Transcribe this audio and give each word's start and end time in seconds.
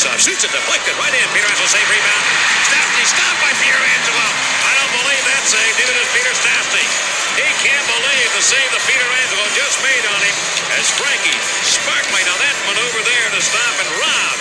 Batista 0.00 0.16
shoots 0.32 0.48
it 0.48 0.52
deflected 0.56 0.96
right 0.96 1.12
in. 1.12 1.28
Peter 1.36 1.44
Angelo 1.44 1.68
save 1.68 1.84
rebound. 1.92 2.24
Stastny 2.64 3.04
stopped 3.04 3.36
by 3.44 3.52
Peter 3.60 3.76
Angelo. 4.00 4.26
I 4.64 4.72
don't 4.80 4.92
believe 4.96 5.24
that 5.28 5.44
save. 5.44 5.76
Neither 5.76 5.92
does 5.92 6.08
Peter 6.16 6.32
Stastny. 6.40 6.88
He 7.36 7.44
can't 7.60 7.84
believe 7.84 8.28
the 8.32 8.40
save 8.40 8.64
that 8.72 8.80
Peter 8.88 9.04
Angelo 9.04 9.44
just 9.52 9.76
made 9.84 10.00
on 10.08 10.20
him 10.24 10.36
as 10.80 10.88
Frankie 10.96 11.36
Sparkly. 11.68 12.24
Now 12.24 12.32
that 12.40 12.56
maneuver 12.64 13.04
there 13.04 13.28
to 13.28 13.40
stop 13.44 13.76
and 13.76 13.92
rob. 14.00 14.36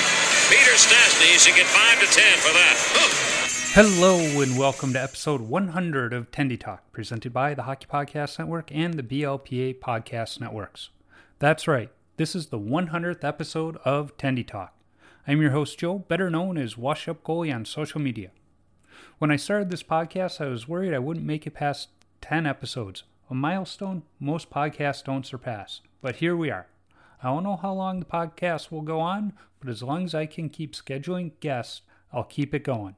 Peter 0.48 0.80
Stastny 0.80 1.36
should 1.36 1.60
get 1.60 1.68
5 1.68 2.08
to 2.08 2.08
10 2.08 2.40
for 2.40 2.56
that. 2.56 2.80
Hello 3.76 4.16
and 4.40 4.56
welcome 4.56 4.96
to 4.96 5.04
episode 5.04 5.44
100 5.44 6.16
of 6.16 6.32
Tendy 6.32 6.56
Talk, 6.56 6.88
presented 6.96 7.36
by 7.36 7.52
the 7.52 7.68
Hockey 7.68 7.92
Podcast 7.92 8.40
Network 8.40 8.72
and 8.72 8.94
the 8.94 9.04
BLPA 9.04 9.84
Podcast 9.84 10.40
Networks. 10.40 10.88
That's 11.44 11.68
right, 11.68 11.92
this 12.16 12.32
is 12.32 12.48
the 12.48 12.60
100th 12.64 13.28
episode 13.28 13.76
of 13.84 14.16
Tendy 14.16 14.48
Talk. 14.48 14.79
I'm 15.30 15.44
your 15.44 15.52
host, 15.52 15.78
Joe, 15.78 16.00
better 16.00 16.32
known 16.32 16.58
as 16.58 16.76
Wash 16.76 17.08
Up 17.08 17.24
Goalie 17.24 17.54
on 17.54 17.64
social 17.64 18.02
media. 18.02 18.32
When 19.20 19.30
I 19.30 19.36
started 19.36 19.70
this 19.70 19.84
podcast, 19.84 20.44
I 20.44 20.50
was 20.50 20.68
worried 20.68 20.92
I 20.92 20.98
wouldn't 20.98 21.24
make 21.24 21.46
it 21.46 21.54
past 21.54 21.90
10 22.22 22.48
episodes, 22.48 23.04
a 23.30 23.36
milestone 23.36 24.02
most 24.20 24.50
podcasts 24.50 25.04
don't 25.04 25.28
surpass. 25.28 25.82
But 26.02 26.16
here 26.16 26.36
we 26.36 26.50
are. 26.50 26.66
I 27.22 27.28
don't 27.28 27.44
know 27.44 27.58
how 27.58 27.74
long 27.74 28.00
the 28.00 28.08
podcast 28.08 28.72
will 28.72 28.82
go 28.82 29.00
on, 29.00 29.34
but 29.60 29.70
as 29.70 29.84
long 29.84 30.04
as 30.04 30.16
I 30.16 30.26
can 30.26 30.50
keep 30.50 30.74
scheduling 30.74 31.34
guests, 31.42 31.82
I'll 32.12 32.24
keep 32.24 32.56
it 32.56 32.64
going. 32.64 32.96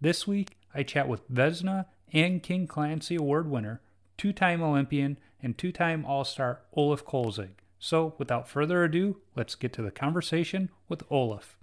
This 0.00 0.28
week, 0.28 0.58
I 0.72 0.84
chat 0.84 1.08
with 1.08 1.28
Vezina 1.28 1.86
and 2.12 2.40
King 2.40 2.68
Clancy 2.68 3.16
Award 3.16 3.50
winner, 3.50 3.80
two 4.16 4.32
time 4.32 4.62
Olympian, 4.62 5.18
and 5.42 5.58
two 5.58 5.72
time 5.72 6.04
All 6.04 6.22
Star 6.22 6.60
Olaf 6.74 7.04
Kolzig. 7.04 7.54
So, 7.78 8.14
without 8.18 8.48
further 8.48 8.82
ado, 8.82 9.18
let's 9.36 9.54
get 9.54 9.72
to 9.74 9.82
the 9.82 9.90
conversation 9.90 10.70
with 10.88 11.04
Olaf. 11.10 11.56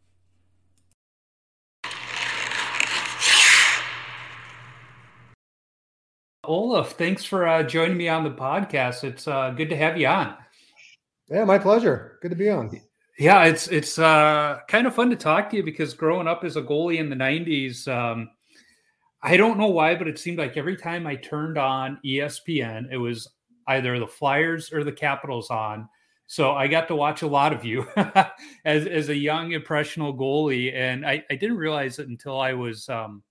Olaf, 6.45 6.91
thanks 6.91 7.25
for 7.25 7.47
uh, 7.47 7.63
joining 7.63 7.97
me 7.97 8.07
on 8.07 8.23
the 8.23 8.29
podcast. 8.29 9.03
It's 9.03 9.27
uh, 9.27 9.51
good 9.51 9.69
to 9.69 9.77
have 9.77 9.97
you 9.97 10.07
on. 10.07 10.35
Yeah, 11.29 11.43
my 11.43 11.57
pleasure. 11.57 12.19
Good 12.21 12.29
to 12.29 12.37
be 12.37 12.49
on. 12.49 12.71
Yeah, 13.17 13.45
it's 13.45 13.67
it's 13.67 13.97
uh, 13.97 14.59
kind 14.67 14.85
of 14.85 14.93
fun 14.93 15.09
to 15.09 15.15
talk 15.15 15.49
to 15.49 15.57
you 15.57 15.63
because 15.63 15.93
growing 15.93 16.27
up 16.27 16.43
as 16.43 16.55
a 16.55 16.61
goalie 16.61 16.99
in 16.99 17.09
the 17.09 17.15
'90s, 17.15 17.87
um, 17.87 18.29
I 19.23 19.37
don't 19.37 19.57
know 19.57 19.67
why, 19.67 19.95
but 19.95 20.07
it 20.07 20.19
seemed 20.19 20.37
like 20.37 20.55
every 20.55 20.77
time 20.77 21.07
I 21.07 21.15
turned 21.15 21.57
on 21.57 21.99
ESPN, 22.05 22.91
it 22.91 22.97
was 22.97 23.27
either 23.67 23.97
the 23.99 24.07
Flyers 24.07 24.71
or 24.71 24.83
the 24.83 24.91
Capitals 24.91 25.49
on. 25.49 25.89
So 26.27 26.53
I 26.53 26.67
got 26.67 26.87
to 26.87 26.95
watch 26.95 27.21
a 27.21 27.27
lot 27.27 27.53
of 27.53 27.63
you 27.63 27.87
as 28.65 28.87
as 28.87 29.09
a 29.09 29.15
young 29.15 29.51
impressionable 29.51 30.17
goalie, 30.17 30.73
and 30.73 31.05
I, 31.05 31.23
I 31.29 31.35
didn't 31.35 31.57
realize 31.57 31.99
it 31.99 32.07
until 32.07 32.39
I 32.39 32.53
was 32.53 32.89
um, 32.89 33.21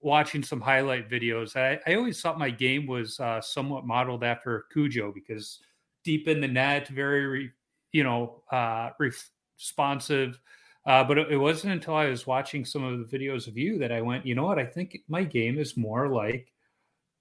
watching 0.00 0.42
some 0.42 0.60
highlight 0.60 1.08
videos. 1.08 1.56
I, 1.56 1.78
I 1.90 1.94
always 1.94 2.20
thought 2.20 2.38
my 2.38 2.50
game 2.50 2.86
was 2.86 3.20
uh, 3.20 3.40
somewhat 3.40 3.86
modeled 3.86 4.24
after 4.24 4.66
Cujo 4.72 5.12
because 5.12 5.60
deep 6.02 6.26
in 6.26 6.40
the 6.40 6.48
net, 6.48 6.88
very 6.88 7.26
re, 7.26 7.50
you 7.92 8.02
know 8.02 8.42
uh, 8.50 8.90
responsive. 8.98 10.40
Uh, 10.86 11.02
but 11.02 11.16
it, 11.16 11.32
it 11.32 11.36
wasn't 11.38 11.72
until 11.72 11.94
I 11.94 12.06
was 12.06 12.26
watching 12.26 12.64
some 12.64 12.84
of 12.84 12.98
the 12.98 13.18
videos 13.18 13.48
of 13.48 13.56
you 13.56 13.78
that 13.78 13.90
I 13.90 14.02
went, 14.02 14.26
you 14.26 14.34
know 14.34 14.44
what? 14.44 14.58
I 14.58 14.66
think 14.66 14.98
my 15.08 15.24
game 15.24 15.58
is 15.58 15.78
more 15.78 16.08
like 16.08 16.52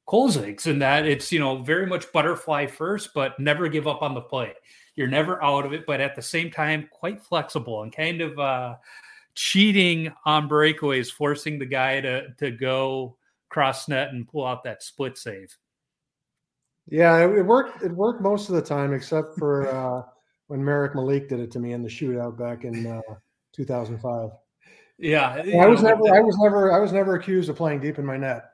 Kolzig's 0.08 0.68
in 0.68 0.80
that 0.80 1.06
it's 1.06 1.32
you 1.32 1.40
know 1.40 1.64
very 1.64 1.86
much 1.86 2.12
butterfly 2.12 2.68
first, 2.68 3.14
but 3.14 3.40
never 3.40 3.70
give 3.70 3.88
up 3.88 4.02
on 4.02 4.14
the 4.14 4.22
play. 4.22 4.54
You're 4.96 5.08
never 5.08 5.44
out 5.44 5.66
of 5.66 5.74
it, 5.74 5.86
but 5.88 6.02
at 6.02 6.16
the 6.16 6.22
same 6.22 6.52
time 6.52 6.88
quite 6.92 7.24
flexible 7.24 7.84
and 7.84 7.96
kind 7.96 8.22
of 8.22 8.38
uh, 8.38 8.76
cheating 9.34 10.14
on 10.26 10.50
breakaways, 10.50 11.12
forcing 11.12 11.58
the 11.58 11.66
guy 11.66 12.02
to 12.02 12.34
to 12.40 12.52
go 12.52 13.18
cross 13.50 13.88
net 13.88 14.10
and 14.10 14.28
pull 14.28 14.46
out 14.46 14.64
that 14.64 14.84
split 14.84 15.18
save. 15.18 15.56
Yeah, 16.88 17.18
it, 17.20 17.38
it 17.38 17.44
worked. 17.44 17.82
It 17.82 17.92
worked 17.92 18.22
most 18.22 18.50
of 18.50 18.56
the 18.56 18.62
time, 18.62 18.94
except 18.94 19.38
for 19.38 19.70
uh, 19.74 20.04
when 20.48 20.64
Marek 20.64 20.96
Malik 20.96 21.30
did 21.30 21.40
it 21.40 21.52
to 21.52 21.60
me 21.60 21.72
in 21.72 21.82
the 21.82 21.90
shootout 21.90 22.38
back 22.38 22.66
in 22.66 22.86
uh, 22.86 23.02
2005. 23.54 24.32
Yeah, 25.00 25.42
I 25.60 25.66
was 25.66 25.82
never. 25.82 26.16
I 26.16 26.20
was 26.20 26.38
never. 26.38 26.72
I 26.74 26.80
was 26.80 26.92
never 26.92 27.16
accused 27.16 27.50
of 27.50 27.56
playing 27.56 27.80
deep 27.80 28.00
in 28.00 28.06
my 28.06 28.18
net. 28.18 28.53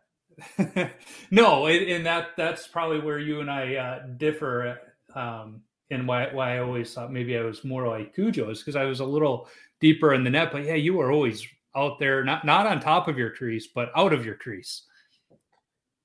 no, 1.32 1.68
and 1.68 2.06
that 2.06 2.30
that's 2.38 2.68
probably 2.68 3.00
where 3.00 3.20
you 3.20 3.42
and 3.42 3.50
I 3.50 3.76
uh, 3.76 4.08
differ, 4.18 4.80
um, 5.16 5.62
and 5.92 6.08
why 6.08 6.34
why 6.34 6.56
I 6.56 6.60
always 6.60 6.94
thought 6.94 7.12
maybe 7.12 7.38
I 7.38 7.42
was 7.42 7.64
more 7.64 7.88
like 7.88 8.14
Cujo 8.14 8.50
is 8.50 8.60
because 8.60 8.76
I 8.76 8.86
was 8.86 9.00
a 9.00 9.06
little 9.06 9.48
deeper 9.80 10.14
in 10.14 10.24
the 10.24 10.30
net. 10.30 10.52
But 10.52 10.66
yeah, 10.66 10.76
you 10.76 10.94
were 10.94 11.12
always 11.12 11.46
out 11.76 12.00
there, 12.00 12.24
not 12.24 12.46
not 12.46 12.68
on 12.68 12.80
top 12.80 13.08
of 13.08 13.18
your 13.18 13.32
crease, 13.32 13.68
but 13.68 13.92
out 13.96 14.14
of 14.14 14.26
your 14.26 14.36
crease. 14.36 14.84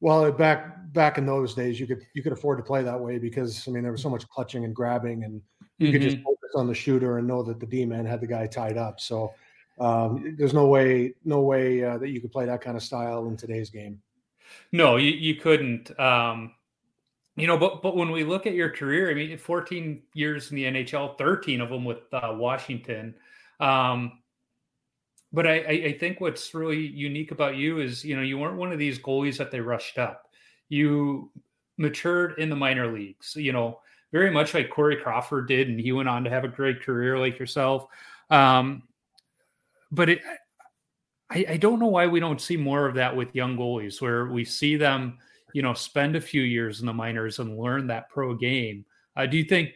Well, 0.00 0.31
back 0.33 0.93
back 0.93 1.19
in 1.19 1.27
those 1.27 1.55
days, 1.55 1.81
you 1.81 1.87
could 1.87 2.03
you 2.15 2.23
could 2.23 2.33
afford 2.33 2.59
to 2.59 2.65
play 2.65 2.83
that 2.83 3.00
way 3.00 3.19
because 3.19 3.67
I 3.67 3.71
mean 3.71 3.83
there 3.83 3.93
was 3.93 4.03
so 4.03 4.11
much 4.11 4.29
clutching 4.29 4.64
and 4.64 4.75
grabbing, 4.75 5.25
and 5.25 5.41
you 5.79 5.93
could 5.93 6.03
just 6.03 6.19
focus 6.19 6.50
on 6.55 6.67
the 6.67 6.75
shooter 6.75 7.19
and 7.19 7.26
know 7.26 7.43
that 7.43 7.61
the 7.61 7.67
D 7.67 7.85
man 7.85 8.05
had 8.05 8.20
the 8.20 8.26
guy 8.26 8.47
tied 8.47 8.76
up. 8.76 9.00
So 9.00 9.32
um, 9.81 10.35
there's 10.38 10.55
no 10.55 10.67
way 10.67 11.14
no 11.25 11.41
way 11.41 11.82
uh, 11.82 11.99
that 11.99 12.11
you 12.11 12.20
could 12.20 12.32
play 12.32 12.47
that 12.47 12.61
kind 12.61 12.76
of 12.76 12.82
style 12.82 13.26
in 13.29 13.37
today's 13.37 13.70
game. 13.70 14.00
No, 14.73 14.96
you, 14.96 15.11
you 15.11 15.37
couldn't. 15.37 15.99
Um, 15.99 16.55
you 17.37 17.46
know, 17.46 17.58
but 17.58 17.82
but 17.82 17.96
when 17.96 18.11
we 18.11 18.25
look 18.25 18.46
at 18.46 18.55
your 18.55 18.70
career, 18.70 19.11
I 19.11 19.14
mean, 19.14 19.37
14 19.37 20.02
years 20.14 20.50
in 20.50 20.56
the 20.56 20.64
NHL, 20.64 21.19
13 21.19 21.61
of 21.61 21.69
them 21.69 21.85
with 21.85 22.02
uh, 22.12 22.35
Washington. 22.37 23.14
Um, 23.61 24.20
but 25.32 25.49
I, 25.49 25.56
I 25.56 25.96
think 25.99 26.20
what's 26.20 26.55
really 26.55 26.87
unique 26.87 27.32
about 27.32 27.56
you 27.56 27.81
is, 27.81 28.05
you 28.05 28.14
know, 28.14 28.23
you 28.23 28.38
weren't 28.38 28.56
one 28.56 28.73
of 28.73 28.79
these 28.79 29.00
goalies 29.00 29.37
that 29.38 29.50
they 29.50 29.61
rushed 29.61 29.99
up. 29.99 30.29
You 30.69 31.32
matured 31.76 32.38
in 32.38 32.49
the 32.49 32.56
minor 32.56 32.93
leagues, 32.93 33.35
you 33.35 33.52
know, 33.52 33.81
very 34.12 34.31
much 34.31 34.55
like 34.55 34.70
Corey 34.70 34.94
Crawford 34.94 35.49
did, 35.49 35.69
and 35.69 35.81
he 35.81 35.90
went 35.90 36.08
on 36.08 36.23
to 36.23 36.31
have 36.31 36.44
a 36.44 36.49
great 36.49 36.82
career 36.82 37.19
like 37.19 37.37
yourself. 37.37 37.88
Um, 38.31 38.85
but 39.90 40.08
it, 40.08 40.20
I, 41.35 41.45
I 41.51 41.57
don't 41.57 41.81
know 41.81 41.89
why 41.89 42.07
we 42.07 42.21
don't 42.21 42.41
see 42.41 42.57
more 42.57 42.87
of 42.87 42.95
that 42.95 43.15
with 43.15 43.35
young 43.35 43.57
goalies, 43.57 44.01
where 44.01 44.27
we 44.27 44.45
see 44.45 44.77
them, 44.77 45.19
you 45.53 45.63
know, 45.63 45.75
spend 45.75 46.15
a 46.15 46.21
few 46.21 46.43
years 46.43 46.81
in 46.81 46.87
the 46.87 46.93
minors 46.93 47.41
and 47.41 47.59
learn 47.59 47.89
that 47.89 48.09
pro 48.09 48.35
game. 48.35 48.85
Uh, 49.17 49.27
do 49.27 49.37
you 49.37 49.45
think 49.45 49.71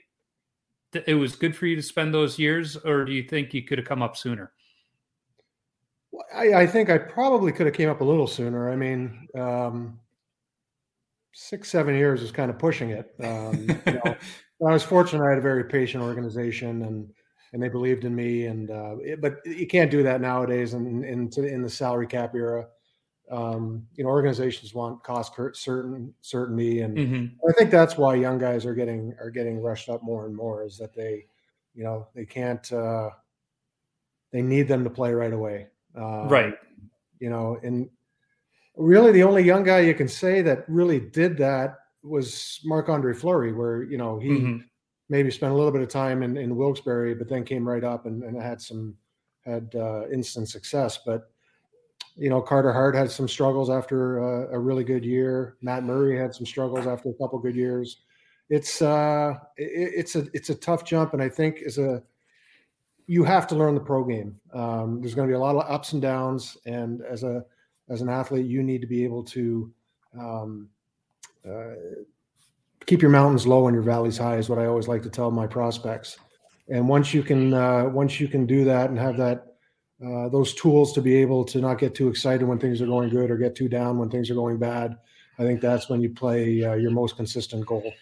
it 1.07 1.15
was 1.15 1.35
good 1.35 1.57
for 1.57 1.67
you 1.67 1.75
to 1.75 1.83
spend 1.83 2.15
those 2.15 2.39
years, 2.39 2.77
or 2.77 3.05
do 3.05 3.13
you 3.13 3.25
think 3.25 3.53
you 3.53 3.63
could 3.63 3.79
have 3.79 3.87
come 3.87 4.03
up 4.03 4.17
sooner? 4.17 4.53
I, 6.35 6.55
I 6.55 6.67
think 6.67 6.91
I 6.91 6.99
probably 6.99 7.53
could 7.53 7.67
have 7.67 7.75
came 7.75 7.91
up 7.91 8.01
a 8.01 8.05
little 8.05 8.27
sooner. 8.27 8.71
I 8.71 8.77
mean, 8.77 9.29
um, 9.37 9.99
six, 11.35 11.71
seven 11.71 11.95
years 11.95 12.23
is 12.23 12.31
kind 12.31 12.51
of 12.51 12.59
pushing 12.59 12.91
it. 12.91 13.15
Um, 13.21 13.69
you 13.87 13.93
know, 13.93 14.15
I 14.67 14.73
was 14.73 14.85
fortunate; 14.85 15.25
I 15.25 15.31
had 15.31 15.39
a 15.39 15.43
very 15.43 15.65
patient 15.65 16.03
organization, 16.03 16.83
and 16.83 17.11
and 17.53 17.63
they 17.63 17.69
believed 17.69 18.05
in 18.05 18.15
me. 18.15 18.47
And 18.47 18.71
uh, 18.71 18.97
it, 19.03 19.21
but 19.21 19.39
you 19.45 19.67
can't 19.67 19.91
do 19.91 20.03
that 20.03 20.21
nowadays, 20.21 20.75
in 20.75 21.05
in, 21.05 21.31
in 21.37 21.63
the 21.63 21.71
salary 21.71 22.07
cap 22.07 22.35
era. 22.35 22.67
Um, 23.31 23.87
you 23.95 24.05
know, 24.05 24.11
organizations 24.11 24.73
want 24.73 25.03
cost 25.05 25.35
certain 25.53 26.15
certainty, 26.23 26.81
and 26.81 26.97
mm-hmm. 26.97 27.49
I 27.49 27.53
think 27.53 27.71
that's 27.71 27.99
why 27.99 28.15
young 28.15 28.39
guys 28.39 28.65
are 28.65 28.75
getting 28.75 29.15
are 29.21 29.31
getting 29.31 29.61
rushed 29.61 29.89
up 29.89 30.03
more 30.03 30.27
and 30.27 30.35
more. 30.35 30.65
Is 30.65 30.79
that 30.79 30.95
they, 30.95 31.27
you 31.75 31.85
know, 31.85 32.09
they 32.15 32.25
can't. 32.25 32.73
Uh, 32.73 33.11
they 34.33 34.43
need 34.43 34.69
them 34.69 34.85
to 34.85 34.91
play 34.91 35.13
right 35.13 35.33
away. 35.33 35.69
Um, 35.95 36.29
right. 36.29 36.55
You 37.19 37.31
know, 37.31 37.59
and 37.63 37.89
really 38.77 39.13
the 39.13 39.23
only 39.23 39.43
young 39.43 39.65
guy 39.65 39.81
you 39.81 39.95
can 39.95 40.09
say 40.09 40.43
that 40.43 40.65
really 40.69 41.01
did 41.01 41.37
that 41.39 41.79
was 42.03 42.61
Marc 42.65 42.89
Andre 42.89 43.13
Fleury, 43.13 43.53
where 43.53 43.83
you 43.83 43.99
know 43.99 44.19
he 44.19 44.31
mm-hmm. 44.31 44.59
Maybe 45.09 45.31
spent 45.31 45.53
a 45.53 45.57
little 45.57 45.73
bit 45.73 45.83
of 45.83 45.89
time 45.89 46.23
in, 46.23 46.37
in 46.37 46.57
Wilkes-Barre, 46.57 47.15
but 47.15 47.29
then 47.29 47.45
came 47.45 47.67
right 47.67 47.85
up 47.85 48.07
and, 48.07 48.23
and 48.23 48.41
had 48.41 48.61
some 48.61 48.95
had 49.45 49.75
uh, 49.75 50.09
instant 50.09 50.49
success. 50.49 50.99
But 51.05 51.31
you 52.17 52.29
know, 52.29 52.41
Carter 52.41 52.73
Hart 52.73 52.95
had 52.95 53.11
some 53.11 53.29
struggles 53.29 53.71
after 53.71 54.21
uh, 54.23 54.49
a 54.51 54.59
really 54.59 54.85
good 54.85 55.05
year. 55.05 55.57
Matt 55.63 55.85
Murray 55.85 56.19
had 56.19 56.35
some 56.35 56.47
struggles 56.47 56.87
after 56.87 57.11
a 57.11 57.15
couple 57.15 57.39
good 57.39 57.55
years. 57.55 57.99
It's 58.51 58.83
uh, 58.83 59.35
it, 59.57 59.93
it's 59.97 60.17
a 60.17 60.27
it's 60.33 60.51
a 60.51 60.55
tough 60.55 60.85
jump, 60.85 61.15
and 61.15 61.23
I 61.23 61.29
think 61.29 61.63
as 61.63 61.79
a 61.79 62.03
you 63.07 63.25
have 63.25 63.47
to 63.49 63.55
learn 63.55 63.75
the 63.75 63.81
pro 63.81 64.05
game. 64.05 64.39
Um, 64.53 65.01
there's 65.01 65.15
going 65.15 65.29
to 65.29 65.33
be 65.33 65.37
a 65.37 65.41
lot 65.41 65.57
of 65.57 65.71
ups 65.71 65.93
and 65.93 66.03
downs, 66.03 66.59
and 66.67 67.03
as 67.03 67.23
a 67.23 67.45
as 67.89 68.03
an 68.03 68.09
athlete, 68.09 68.47
you 68.47 68.63
need 68.63 68.81
to 68.81 68.87
be 68.87 69.05
able 69.05 69.25
to 69.25 69.73
um, 70.19 70.69
uh, 71.49 71.75
keep 72.89 73.03
your 73.03 73.11
mountains 73.11 73.47
low 73.47 73.69
and 73.69 73.75
your 73.75 73.83
valleys 73.83 74.17
high. 74.17 74.39
Is 74.39 74.49
what 74.49 74.59
I 74.59 74.67
always 74.67 74.89
like 74.89 75.03
to 75.03 75.11
tell 75.11 75.31
my 75.31 75.47
prospects. 75.47 76.19
And 76.69 76.89
once 76.89 77.15
you 77.15 77.23
can 77.23 77.55
uh, 77.55 77.85
once 77.85 78.19
you 78.19 78.27
can 78.27 78.47
do 78.47 78.65
that 78.65 78.91
and 78.91 78.99
have 78.99 79.17
that 79.19 79.55
uh, 80.05 80.29
those 80.29 80.55
tools 80.55 80.93
to 80.95 81.03
be 81.03 81.15
able 81.17 81.45
to 81.45 81.61
not 81.61 81.79
get 81.79 81.95
too 81.95 82.09
excited 82.09 82.47
when 82.47 82.59
things 82.59 82.81
are 82.81 82.87
going 82.87 83.11
good 83.11 83.31
or 83.31 83.37
get 83.37 83.55
too 83.55 83.69
down 83.69 83.99
when 83.99 84.11
things 84.11 84.31
are 84.31 84.35
going 84.35 84.59
bad, 84.59 84.97
I 85.39 85.43
think 85.43 85.61
that's 85.61 85.89
when 85.89 86.01
you 86.01 86.11
play 86.11 86.65
uh, 86.65 86.75
your 86.75 86.91
most 86.91 87.17
consistent 87.17 87.67
goal. 87.67 87.93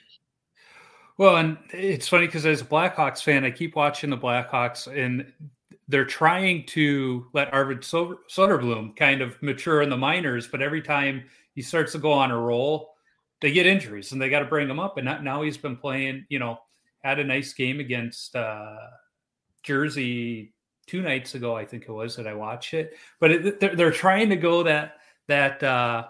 Well, 1.19 1.37
and 1.37 1.57
it's 1.71 2.07
funny 2.07 2.27
because 2.27 2.45
as 2.45 2.61
a 2.61 2.67
Blackhawks 2.67 3.23
fan, 3.23 3.45
I 3.45 3.51
keep 3.51 3.75
watching 3.75 4.11
the 4.11 4.19
Blackhawks, 4.19 4.87
and 4.87 5.33
they're 5.89 6.05
trying 6.05 6.67
to 6.67 7.27
let 7.33 7.53
Arvid 7.55 7.81
Soderblom 7.81 8.95
kind 8.97 9.23
of 9.23 9.43
mature 9.43 9.81
in 9.81 9.89
the 9.89 9.97
minors, 9.97 10.47
but 10.47 10.61
every 10.61 10.83
time 10.83 11.25
he 11.55 11.63
starts 11.63 11.93
to 11.93 11.99
go 11.99 12.13
on 12.13 12.31
a 12.31 12.39
roll, 12.39 12.96
they 13.41 13.53
get 13.53 13.67
injuries 13.67 14.13
and 14.13 14.21
they 14.21 14.29
got 14.29 14.41
to 14.41 14.47
bring 14.47 14.69
him 14.69 14.79
up. 14.79 14.99
And 14.99 15.07
now 15.25 15.43
he's 15.43 15.59
been 15.59 15.77
playing, 15.77 16.27
you 16.29 16.39
know, 16.39 16.59
had 17.03 17.19
a 17.19 17.25
nice 17.25 17.53
game 17.53 17.81
against 17.81 18.35
uh, 18.35 18.77
Jersey 19.63 20.55
two 20.87 21.03
nights 21.03 21.35
ago, 21.35 21.57
I 21.57 21.65
think 21.65 21.85
it 21.85 21.93
was 21.93 22.17
that 22.17 22.27
I 22.27 22.35
watched 22.35 22.75
it. 22.75 22.97
But 23.21 23.31
it, 23.33 23.61
they're, 23.61 23.77
they're 23.77 23.91
trying 23.93 24.31
to 24.31 24.37
go 24.37 24.63
that 24.63 24.99
that 25.29 25.63
uh, 25.63 26.07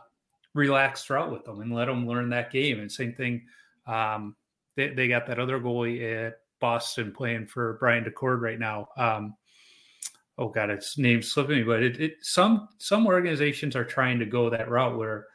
relaxed 0.54 1.08
route 1.08 1.32
with 1.32 1.44
them 1.44 1.60
and 1.60 1.72
let 1.74 1.86
them 1.86 2.06
learn 2.06 2.30
that 2.30 2.52
game. 2.52 2.80
And 2.80 2.92
same 2.92 3.14
thing. 3.14 3.46
Um, 3.86 4.36
they, 4.76 4.88
they 4.90 5.08
got 5.08 5.26
that 5.26 5.38
other 5.38 5.58
goalie 5.58 6.26
at 6.26 6.34
Boston 6.60 7.12
playing 7.12 7.46
for 7.46 7.78
Brian 7.80 8.04
Decord 8.04 8.40
right 8.40 8.58
now. 8.58 8.88
Um, 8.96 9.34
oh 10.38 10.48
god, 10.48 10.70
its 10.70 10.98
name 10.98 11.22
slipping 11.22 11.58
me, 11.58 11.62
but 11.62 11.82
it, 11.82 12.00
it, 12.00 12.16
some 12.20 12.68
some 12.78 13.06
organizations 13.06 13.74
are 13.74 13.84
trying 13.84 14.18
to 14.18 14.26
go 14.26 14.50
that 14.50 14.70
route 14.70 14.96
where 14.98 15.26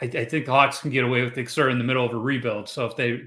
I, 0.00 0.04
I 0.04 0.24
think 0.24 0.46
the 0.46 0.52
Hawks 0.52 0.80
can 0.80 0.90
get 0.90 1.04
away 1.04 1.22
with 1.22 1.36
it. 1.36 1.48
They're 1.54 1.70
in 1.70 1.78
the 1.78 1.84
middle 1.84 2.04
of 2.04 2.12
a 2.12 2.18
rebuild, 2.18 2.68
so 2.68 2.86
if 2.86 2.96
they 2.96 3.22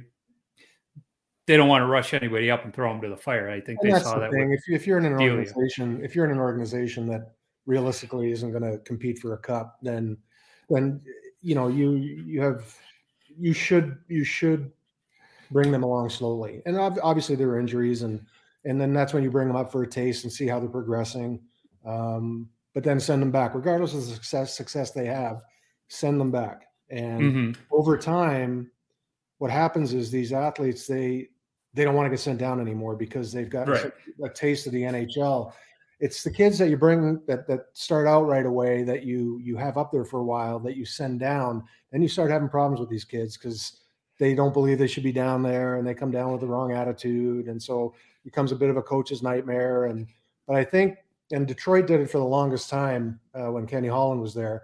they 1.48 1.58
don't 1.58 1.68
want 1.68 1.82
to 1.82 1.88
rush 1.88 2.14
anybody 2.14 2.50
up 2.52 2.64
and 2.64 2.74
throw 2.74 2.92
them 2.92 3.02
to 3.02 3.10
the 3.10 3.18
fire. 3.18 3.50
I 3.50 3.60
think 3.60 3.80
and 3.82 3.94
they 3.94 4.00
saw 4.00 4.16
the 4.16 4.22
that. 4.22 4.32
Thing. 4.32 4.54
If, 4.54 4.64
if 4.70 4.88
you're 4.88 4.98
in 5.00 5.06
an 5.06 5.14
organization, 5.14 6.04
if 6.04 6.16
you're 6.16 6.26
in 6.26 6.32
an 6.32 6.40
organization 6.40 7.08
that 7.08 7.34
realistically 7.66 8.32
isn't 8.32 8.52
going 8.52 8.64
to 8.64 8.78
compete 8.80 9.20
for 9.20 9.34
a 9.34 9.38
cup, 9.38 9.78
then 9.82 10.18
then 10.70 11.02
you 11.42 11.56
know 11.56 11.68
you 11.68 11.94
you 11.96 12.42
have 12.42 12.76
you 13.38 13.54
should 13.54 13.98
you 14.08 14.24
should 14.24 14.72
bring 15.52 15.72
them 15.72 15.84
along 15.84 16.10
slowly. 16.10 16.62
And 16.66 16.78
obviously 16.78 17.36
there 17.36 17.50
are 17.50 17.60
injuries, 17.60 18.04
and 18.04 18.26
and 18.66 18.80
then 18.80 18.94
that's 18.94 19.14
when 19.14 19.24
you 19.24 19.32
bring 19.32 19.48
them 19.48 19.58
up 19.58 19.72
for 19.72 19.84
a 19.84 19.88
taste 19.88 20.24
and 20.24 20.32
see 20.32 20.48
how 20.48 20.60
they're 20.60 20.70
progressing. 20.70 21.42
Um, 21.86 22.50
but 22.74 22.84
then 22.84 23.00
send 23.00 23.22
them 23.22 23.32
back, 23.32 23.54
regardless 23.54 23.94
of 23.94 24.06
the 24.06 24.14
success 24.14 24.56
success 24.56 24.92
they 24.92 25.08
have. 25.08 25.42
Send 25.92 26.20
them 26.20 26.32
back, 26.32 26.68
and 26.90 27.22
mm-hmm. 27.22 27.62
over 27.72 27.98
time, 27.98 28.72
what 29.40 29.52
happens 29.52 29.94
is 29.94 30.10
these 30.10 30.32
athletes 30.32 30.88
they 30.88 31.28
they 31.74 31.84
don't 31.84 31.96
want 31.96 32.06
to 32.06 32.10
get 32.10 32.20
sent 32.20 32.40
down 32.40 32.60
anymore 32.60 32.96
because 32.96 33.32
they've 33.32 33.50
got 33.50 33.68
right. 33.68 33.92
a, 34.22 34.26
a 34.26 34.34
taste 34.34 34.68
of 34.68 34.74
the 34.74 34.84
NHL 34.84 35.52
it's 36.00 36.24
the 36.24 36.32
kids 36.32 36.58
that 36.58 36.70
you 36.70 36.78
bring 36.78 37.22
that 37.28 37.48
that 37.48 37.66
start 37.74 38.08
out 38.08 38.28
right 38.28 38.46
away 38.46 38.84
that 38.84 39.04
you 39.04 39.40
you 39.44 39.56
have 39.56 39.78
up 39.78 39.92
there 39.92 40.04
for 40.04 40.20
a 40.20 40.24
while 40.24 40.60
that 40.60 40.76
you 40.76 40.84
send 40.84 41.20
down 41.20 41.64
then 41.92 42.02
you 42.02 42.08
start 42.08 42.32
having 42.32 42.50
problems 42.50 42.80
with 42.80 42.90
these 42.90 43.06
kids 43.06 43.38
because 43.38 43.82
they 44.22 44.36
don't 44.36 44.54
believe 44.54 44.78
they 44.78 44.88
should 44.88 45.04
be 45.04 45.12
down 45.12 45.42
there 45.42 45.76
and 45.76 45.88
they 45.88 45.96
come 45.96 46.12
down 46.12 46.32
with 46.32 46.42
the 46.42 46.48
wrong 46.48 46.72
attitude. 46.72 47.48
And 47.48 47.62
so 47.62 47.96
it 48.24 48.24
becomes 48.24 48.52
a 48.52 48.56
bit 48.56 48.70
of 48.70 48.78
a 48.78 48.82
coach's 48.82 49.24
nightmare. 49.24 49.86
And 49.86 50.08
but 50.48 50.56
i 50.56 50.64
think 50.64 50.98
and 51.32 51.48
detroit 51.48 51.88
did 51.88 52.02
it 52.02 52.10
for 52.10 52.18
the 52.18 52.24
longest 52.24 52.70
time 52.70 53.20
uh, 53.34 53.52
when 53.52 53.66
kenny 53.66 53.88
holland 53.88 54.22
was 54.22 54.34
there 54.34 54.64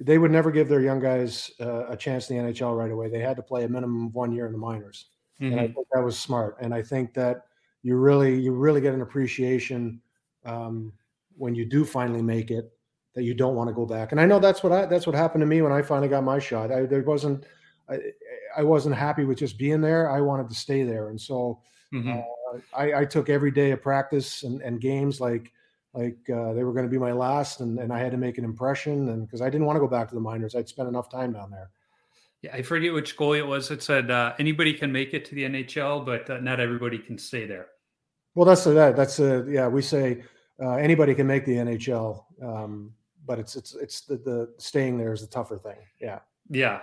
they 0.00 0.18
would 0.18 0.30
never 0.30 0.50
give 0.50 0.68
their 0.68 0.80
young 0.80 1.00
guys 1.00 1.50
uh, 1.60 1.86
a 1.86 1.96
chance 1.96 2.30
in 2.30 2.36
the 2.36 2.52
nhl 2.52 2.76
right 2.76 2.90
away 2.90 3.08
they 3.08 3.20
had 3.20 3.36
to 3.36 3.42
play 3.42 3.64
a 3.64 3.68
minimum 3.68 4.06
of 4.06 4.14
one 4.14 4.32
year 4.32 4.46
in 4.46 4.52
the 4.52 4.58
minors 4.58 5.06
mm-hmm. 5.40 5.52
and 5.52 5.60
i 5.60 5.64
mm-hmm. 5.64 5.74
think 5.74 5.86
that 5.92 6.02
was 6.02 6.18
smart 6.18 6.56
and 6.60 6.74
i 6.74 6.82
think 6.82 7.14
that 7.14 7.44
you 7.82 7.96
really 7.96 8.38
you 8.38 8.52
really 8.52 8.80
get 8.80 8.94
an 8.94 9.02
appreciation 9.02 10.00
um, 10.44 10.92
when 11.36 11.54
you 11.54 11.64
do 11.64 11.84
finally 11.84 12.22
make 12.22 12.50
it 12.50 12.72
that 13.14 13.24
you 13.24 13.34
don't 13.34 13.54
want 13.54 13.68
to 13.68 13.74
go 13.74 13.84
back. 13.84 14.12
And 14.12 14.20
I 14.20 14.26
know 14.26 14.38
that's 14.38 14.62
what 14.62 14.72
I 14.72 14.86
that's 14.86 15.06
what 15.06 15.16
happened 15.16 15.42
to 15.42 15.46
me 15.46 15.62
when 15.62 15.72
I 15.72 15.82
finally 15.82 16.08
got 16.08 16.24
my 16.24 16.38
shot. 16.38 16.72
I 16.72 16.86
there 16.86 17.02
wasn't 17.02 17.44
I, 17.88 17.98
I 18.56 18.62
wasn't 18.62 18.94
happy 18.94 19.24
with 19.24 19.38
just 19.38 19.58
being 19.58 19.80
there. 19.80 20.10
I 20.10 20.20
wanted 20.20 20.48
to 20.48 20.54
stay 20.54 20.84
there, 20.84 21.08
and 21.08 21.20
so 21.20 21.60
mm-hmm. 21.92 22.18
uh, 22.18 22.58
I, 22.76 23.00
I, 23.00 23.04
took 23.04 23.28
every 23.28 23.50
day 23.50 23.72
of 23.72 23.82
practice 23.82 24.44
and, 24.44 24.60
and 24.62 24.80
games 24.80 25.20
like 25.20 25.52
like 25.94 26.18
uh, 26.30 26.52
they 26.52 26.62
were 26.62 26.72
going 26.72 26.84
to 26.84 26.90
be 26.90 26.98
my 26.98 27.12
last, 27.12 27.60
and, 27.60 27.78
and 27.78 27.92
I 27.92 27.98
had 27.98 28.12
to 28.12 28.16
make 28.16 28.38
an 28.38 28.44
impression. 28.44 29.08
And 29.08 29.26
because 29.26 29.40
I 29.40 29.50
didn't 29.50 29.66
want 29.66 29.76
to 29.76 29.80
go 29.80 29.88
back 29.88 30.08
to 30.08 30.14
the 30.14 30.20
minors, 30.20 30.54
I'd 30.54 30.68
spent 30.68 30.88
enough 30.88 31.10
time 31.10 31.32
down 31.32 31.50
there. 31.50 31.70
Yeah, 32.42 32.54
I 32.54 32.62
forget 32.62 32.92
which 32.92 33.16
goalie 33.16 33.38
it 33.38 33.46
was. 33.46 33.70
It 33.70 33.82
said 33.82 34.10
uh, 34.10 34.34
anybody 34.38 34.72
can 34.72 34.90
make 34.90 35.12
it 35.12 35.24
to 35.26 35.34
the 35.34 35.42
NHL, 35.42 36.06
but 36.06 36.30
uh, 36.30 36.40
not 36.40 36.60
everybody 36.60 36.98
can 36.98 37.18
stay 37.18 37.46
there. 37.46 37.66
Well, 38.34 38.46
that's 38.46 38.64
a, 38.66 38.70
that. 38.70 38.96
That's 38.96 39.18
a 39.18 39.44
yeah. 39.48 39.66
We 39.68 39.82
say 39.82 40.22
uh, 40.62 40.74
anybody 40.74 41.14
can 41.14 41.26
make 41.26 41.44
the 41.44 41.56
NHL, 41.56 42.24
um, 42.42 42.92
but 43.26 43.38
it's 43.38 43.56
it's 43.56 43.74
it's 43.74 44.02
the, 44.02 44.16
the 44.16 44.54
staying 44.58 44.96
there 44.96 45.12
is 45.12 45.20
the 45.20 45.26
tougher 45.26 45.58
thing. 45.58 45.76
Yeah. 46.00 46.20
Yeah. 46.48 46.80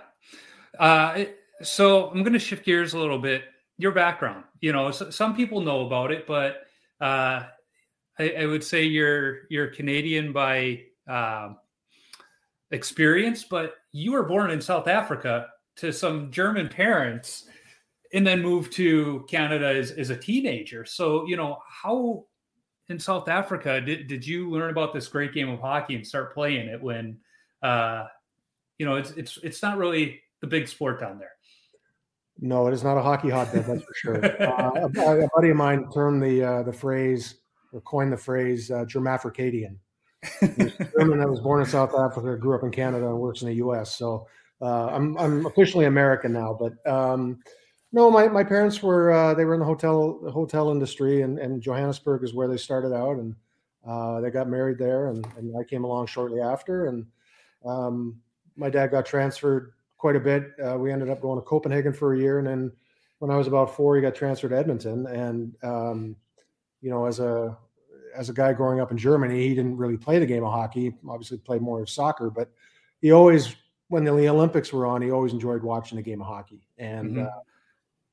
Uh, 0.78 1.26
so 1.62 2.10
I'm 2.10 2.22
going 2.24 2.34
to 2.34 2.40
shift 2.40 2.66
gears 2.66 2.94
a 2.94 3.00
little 3.00 3.20
bit. 3.20 3.44
Your 3.80 3.92
background, 3.92 4.44
you 4.60 4.72
know, 4.74 4.90
so, 4.90 5.12
some 5.12 5.36
people 5.36 5.62
know 5.62 5.86
about 5.86 6.12
it, 6.12 6.26
but 6.26 6.64
uh, 7.00 7.44
I, 8.20 8.30
I, 8.40 8.46
would 8.46 8.64
say 8.64 8.84
you're 8.84 9.48
you're 9.50 9.68
Canadian 9.68 10.34
by 10.34 10.84
uh, 11.08 11.54
experience, 12.72 13.44
but 13.44 13.76
you 13.92 14.12
were 14.12 14.24
born 14.24 14.52
in 14.52 14.62
South 14.62 14.88
Africa 14.88 15.48
to 15.78 15.94
some 15.94 16.32
German 16.32 16.68
parents 16.68 17.46
and 18.14 18.26
then 18.26 18.42
moved 18.42 18.74
to 18.74 19.26
Canada 19.30 19.68
as, 19.68 19.92
as 19.92 20.10
a 20.10 20.18
teenager. 20.18 20.86
So, 20.86 21.28
you 21.28 21.36
know, 21.36 21.60
how 21.68 22.26
in 22.90 23.00
South 23.00 23.28
Africa 23.28 23.82
did, 23.82 24.08
did 24.08 24.26
you 24.26 24.50
learn 24.50 24.70
about 24.70 24.94
this 24.94 25.08
great 25.08 25.34
game 25.34 25.50
of 25.50 25.60
hockey 25.60 25.96
and 25.96 26.08
start 26.08 26.34
playing 26.34 26.68
it 26.68 26.82
when, 26.82 27.18
uh, 27.62 28.06
you 28.78 28.86
know, 28.86 28.96
it's, 28.96 29.12
it's, 29.12 29.38
it's 29.44 29.62
not 29.62 29.78
really 29.78 30.22
the 30.42 30.48
big 30.48 30.68
sport 30.68 31.00
down 31.00 31.20
there. 31.20 31.32
No, 32.40 32.68
it 32.68 32.74
is 32.74 32.84
not 32.84 32.98
a 32.98 33.02
hockey 33.02 33.30
hotbed, 33.30 33.66
that's 33.66 33.84
for 33.84 33.94
sure. 33.96 34.26
Uh, 34.42 34.72
a, 34.76 35.24
a, 35.24 35.30
buddy 35.36 35.50
of 35.50 35.58
mine 35.58 35.90
termed 35.92 36.22
the 36.22 36.44
uh, 36.44 36.64
the 36.64 36.72
phrase 36.72 37.36
or 37.72 37.82
coined 37.82 38.12
the 38.12 38.18
phrase 38.18 38.72
uh, 38.72 38.86
Germafricadian. 38.86 39.78
German 40.42 41.20
that 41.20 41.30
was 41.30 41.40
born 41.40 41.62
in 41.62 41.68
South 41.68 41.94
Africa, 41.94 42.36
grew 42.38 42.56
up 42.56 42.64
in 42.64 42.72
Canada, 42.72 43.08
and 43.08 43.20
works 43.20 43.42
in 43.42 43.48
the 43.48 43.56
U.S. 43.56 43.96
So 43.96 44.28
uh, 44.62 44.88
I'm 44.88 45.18
I'm 45.18 45.46
officially 45.46 45.86
American 45.86 46.34
now, 46.34 46.58
but 46.60 46.74
um, 46.92 47.40
no, 47.92 48.12
my, 48.12 48.28
my 48.28 48.44
parents 48.44 48.82
were 48.82 49.12
uh, 49.12 49.34
they 49.34 49.46
were 49.46 49.54
in 49.54 49.60
the 49.60 49.66
hotel 49.66 50.20
the 50.24 50.32
hotel 50.32 50.72
industry, 50.72 51.22
and, 51.22 51.40
and 51.40 51.62
Johannesburg 51.62 52.24
is 52.24 52.34
where 52.34 52.48
they 52.48 52.58
started 52.58 52.94
out, 52.94 53.18
and 53.18 53.36
uh, 53.88 54.20
they 54.22 54.32
got 54.32 54.50
married 54.50 54.78
there, 54.78 55.08
and, 55.08 55.26
and 55.38 55.56
I 55.58 55.64
came 55.64 55.84
along 55.84 56.08
shortly 56.08 56.42
after, 56.42 56.88
and 56.88 57.06
um, 57.66 58.20
my 58.56 58.70
dad 58.70 58.92
got 58.92 59.06
transferred 59.06 59.74
quite 59.98 60.16
a 60.16 60.20
bit. 60.20 60.52
Uh, 60.64 60.78
we 60.78 60.92
ended 60.92 61.10
up 61.10 61.22
going 61.22 61.40
to 61.40 61.46
Copenhagen 61.46 61.94
for 61.94 62.14
a 62.14 62.20
year, 62.20 62.40
and 62.40 62.48
then 62.48 62.72
when 63.20 63.32
I 63.32 63.38
was 63.38 63.48
about 63.48 63.76
four, 63.76 63.96
he 63.96 64.02
got 64.02 64.16
transferred 64.16 64.50
to 64.50 64.58
Edmonton. 64.58 65.08
And 65.08 65.56
um, 65.64 66.16
you 66.88 66.94
know, 66.94 67.06
as 67.06 67.20
a 67.20 67.58
as 68.16 68.30
a 68.30 68.34
guy 68.34 68.54
growing 68.54 68.80
up 68.80 68.92
in 68.92 68.98
Germany, 68.98 69.46
he 69.46 69.54
didn't 69.54 69.76
really 69.76 69.98
play 69.98 70.20
the 70.20 70.26
game 70.26 70.46
of 70.46 70.54
hockey. 70.54 70.96
Obviously, 71.06 71.38
played 71.38 71.62
more 71.62 71.82
of 71.82 71.90
soccer, 71.90 72.30
but 72.30 72.50
he 73.02 73.12
always, 73.12 73.58
when 73.90 74.06
the 74.06 74.30
Olympics 74.30 74.72
were 74.72 74.86
on, 74.86 75.02
he 75.02 75.12
always 75.12 75.34
enjoyed 75.34 75.62
watching 75.62 75.98
the 75.98 76.02
game 76.02 76.22
of 76.22 76.28
hockey. 76.28 76.66
And 76.78 77.10
mm-hmm. 77.10 77.26
uh, 77.26 77.42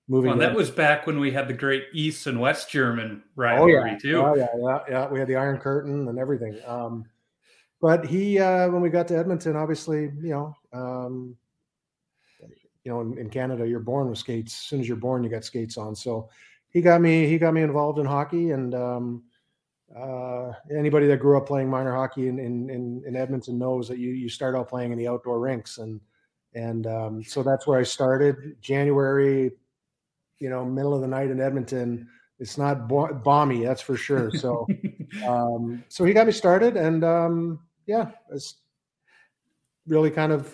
moving, 0.08 0.30
well, 0.30 0.40
that 0.40 0.56
was 0.56 0.72
back 0.72 1.06
when 1.06 1.20
we 1.20 1.30
had 1.30 1.46
the 1.46 1.54
great 1.54 1.84
East 1.92 2.26
and 2.26 2.40
West 2.40 2.68
German 2.68 3.22
rivalry 3.36 3.76
oh, 3.76 3.84
yeah. 3.84 3.98
too. 3.98 4.16
Oh 4.16 4.34
yeah, 4.34 4.48
yeah, 4.58 4.78
yeah. 4.88 5.08
We 5.08 5.20
had 5.20 5.28
the 5.28 5.36
Iron 5.36 5.58
Curtain 5.58 6.08
and 6.08 6.18
everything. 6.18 6.58
Um, 6.66 7.04
but 7.80 8.04
he, 8.04 8.40
uh, 8.40 8.70
when 8.70 8.82
we 8.82 8.90
got 8.90 9.06
to 9.06 9.16
Edmonton, 9.16 9.54
obviously, 9.54 10.10
you 10.20 10.30
know, 10.30 10.56
um, 10.72 11.36
you 12.82 12.90
know, 12.92 13.02
in, 13.02 13.18
in, 13.18 13.30
Canada, 13.30 13.68
you're 13.68 13.78
born 13.78 14.10
with 14.10 14.18
skates. 14.18 14.52
As 14.52 14.58
soon 14.58 14.80
as 14.80 14.88
you're 14.88 14.96
born, 14.96 15.22
you 15.22 15.30
got 15.30 15.44
skates 15.44 15.78
on. 15.78 15.94
So 15.94 16.28
he 16.74 16.82
got 16.82 17.00
me, 17.00 17.26
he 17.26 17.38
got 17.38 17.54
me 17.54 17.62
involved 17.62 18.00
in 18.00 18.04
hockey. 18.04 18.50
And 18.50 18.74
um, 18.74 19.22
uh, 19.96 20.52
anybody 20.76 21.06
that 21.06 21.18
grew 21.18 21.38
up 21.38 21.46
playing 21.46 21.70
minor 21.70 21.94
hockey 21.94 22.26
in, 22.26 22.38
in, 22.40 22.68
in, 23.06 23.16
Edmonton 23.16 23.58
knows 23.58 23.88
that 23.88 23.98
you, 23.98 24.10
you 24.10 24.28
start 24.28 24.56
out 24.56 24.68
playing 24.68 24.90
in 24.90 24.98
the 24.98 25.06
outdoor 25.06 25.38
rinks. 25.38 25.78
And, 25.78 26.00
and 26.52 26.88
um, 26.88 27.22
so 27.22 27.44
that's 27.44 27.66
where 27.66 27.78
I 27.78 27.84
started 27.84 28.60
January, 28.60 29.52
you 30.40 30.50
know, 30.50 30.64
middle 30.64 30.94
of 30.94 31.00
the 31.00 31.06
night 31.06 31.30
in 31.30 31.40
Edmonton. 31.40 32.08
It's 32.40 32.58
not 32.58 32.88
bo- 32.88 33.14
balmy, 33.14 33.64
that's 33.64 33.80
for 33.80 33.96
sure. 33.96 34.32
So, 34.32 34.66
um, 35.26 35.84
so 35.88 36.04
he 36.04 36.12
got 36.12 36.26
me 36.26 36.32
started 36.32 36.76
and, 36.76 37.04
um, 37.04 37.60
yeah, 37.86 38.10
it's 38.32 38.56
really 39.86 40.10
kind 40.10 40.32
of 40.32 40.52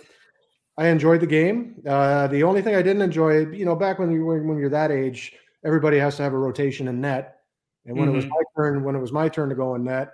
I 0.77 0.89
enjoyed 0.89 1.21
the 1.21 1.27
game. 1.27 1.83
Uh, 1.87 2.27
the 2.27 2.43
only 2.43 2.63
thing 2.63 2.75
I 2.75 2.83
didn't 2.83 3.03
enjoy, 3.03 3.47
you 3.47 3.65
know, 3.65 3.77
back 3.77 3.99
when 3.99 4.11
you 4.11 4.25
when 4.25 4.59
you're 4.59 4.71
that 4.71 4.91
age, 4.91 5.35
everybody 5.65 5.99
has 5.99 6.17
to 6.17 6.23
have 6.23 6.33
a 6.33 6.39
rotation 6.39 6.89
in 6.89 7.01
net. 7.01 7.39
And 7.87 7.97
when 7.97 8.09
mm-hmm. 8.09 8.15
it 8.15 8.17
was 8.17 8.25
mm-hmm. 8.25 8.35
my 8.35 8.63
turn, 8.63 8.85
when 8.85 8.97
it 8.97 9.01
was 9.01 9.13
my 9.13 9.29
turn 9.29 9.49
to 9.49 9.55
go 9.55 9.75
in 9.75 9.85
net, 9.85 10.11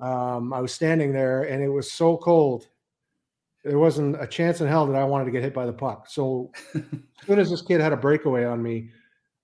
um, 0.00 0.52
I 0.52 0.60
was 0.60 0.72
standing 0.72 1.12
there, 1.12 1.42
and 1.42 1.62
it 1.62 1.68
was 1.68 1.92
so 1.92 2.16
cold. 2.16 2.66
There 3.64 3.78
wasn't 3.78 4.20
a 4.20 4.26
chance 4.26 4.62
in 4.62 4.66
hell 4.66 4.86
that 4.86 4.96
I 4.96 5.04
wanted 5.04 5.26
to 5.26 5.30
get 5.30 5.42
hit 5.42 5.52
by 5.52 5.66
the 5.66 5.72
puck. 5.72 6.06
So 6.08 6.50
as 6.74 6.82
soon 7.26 7.38
as 7.38 7.50
this 7.50 7.60
kid 7.60 7.80
had 7.80 7.92
a 7.92 7.96
breakaway 7.96 8.44
on 8.44 8.62
me, 8.62 8.90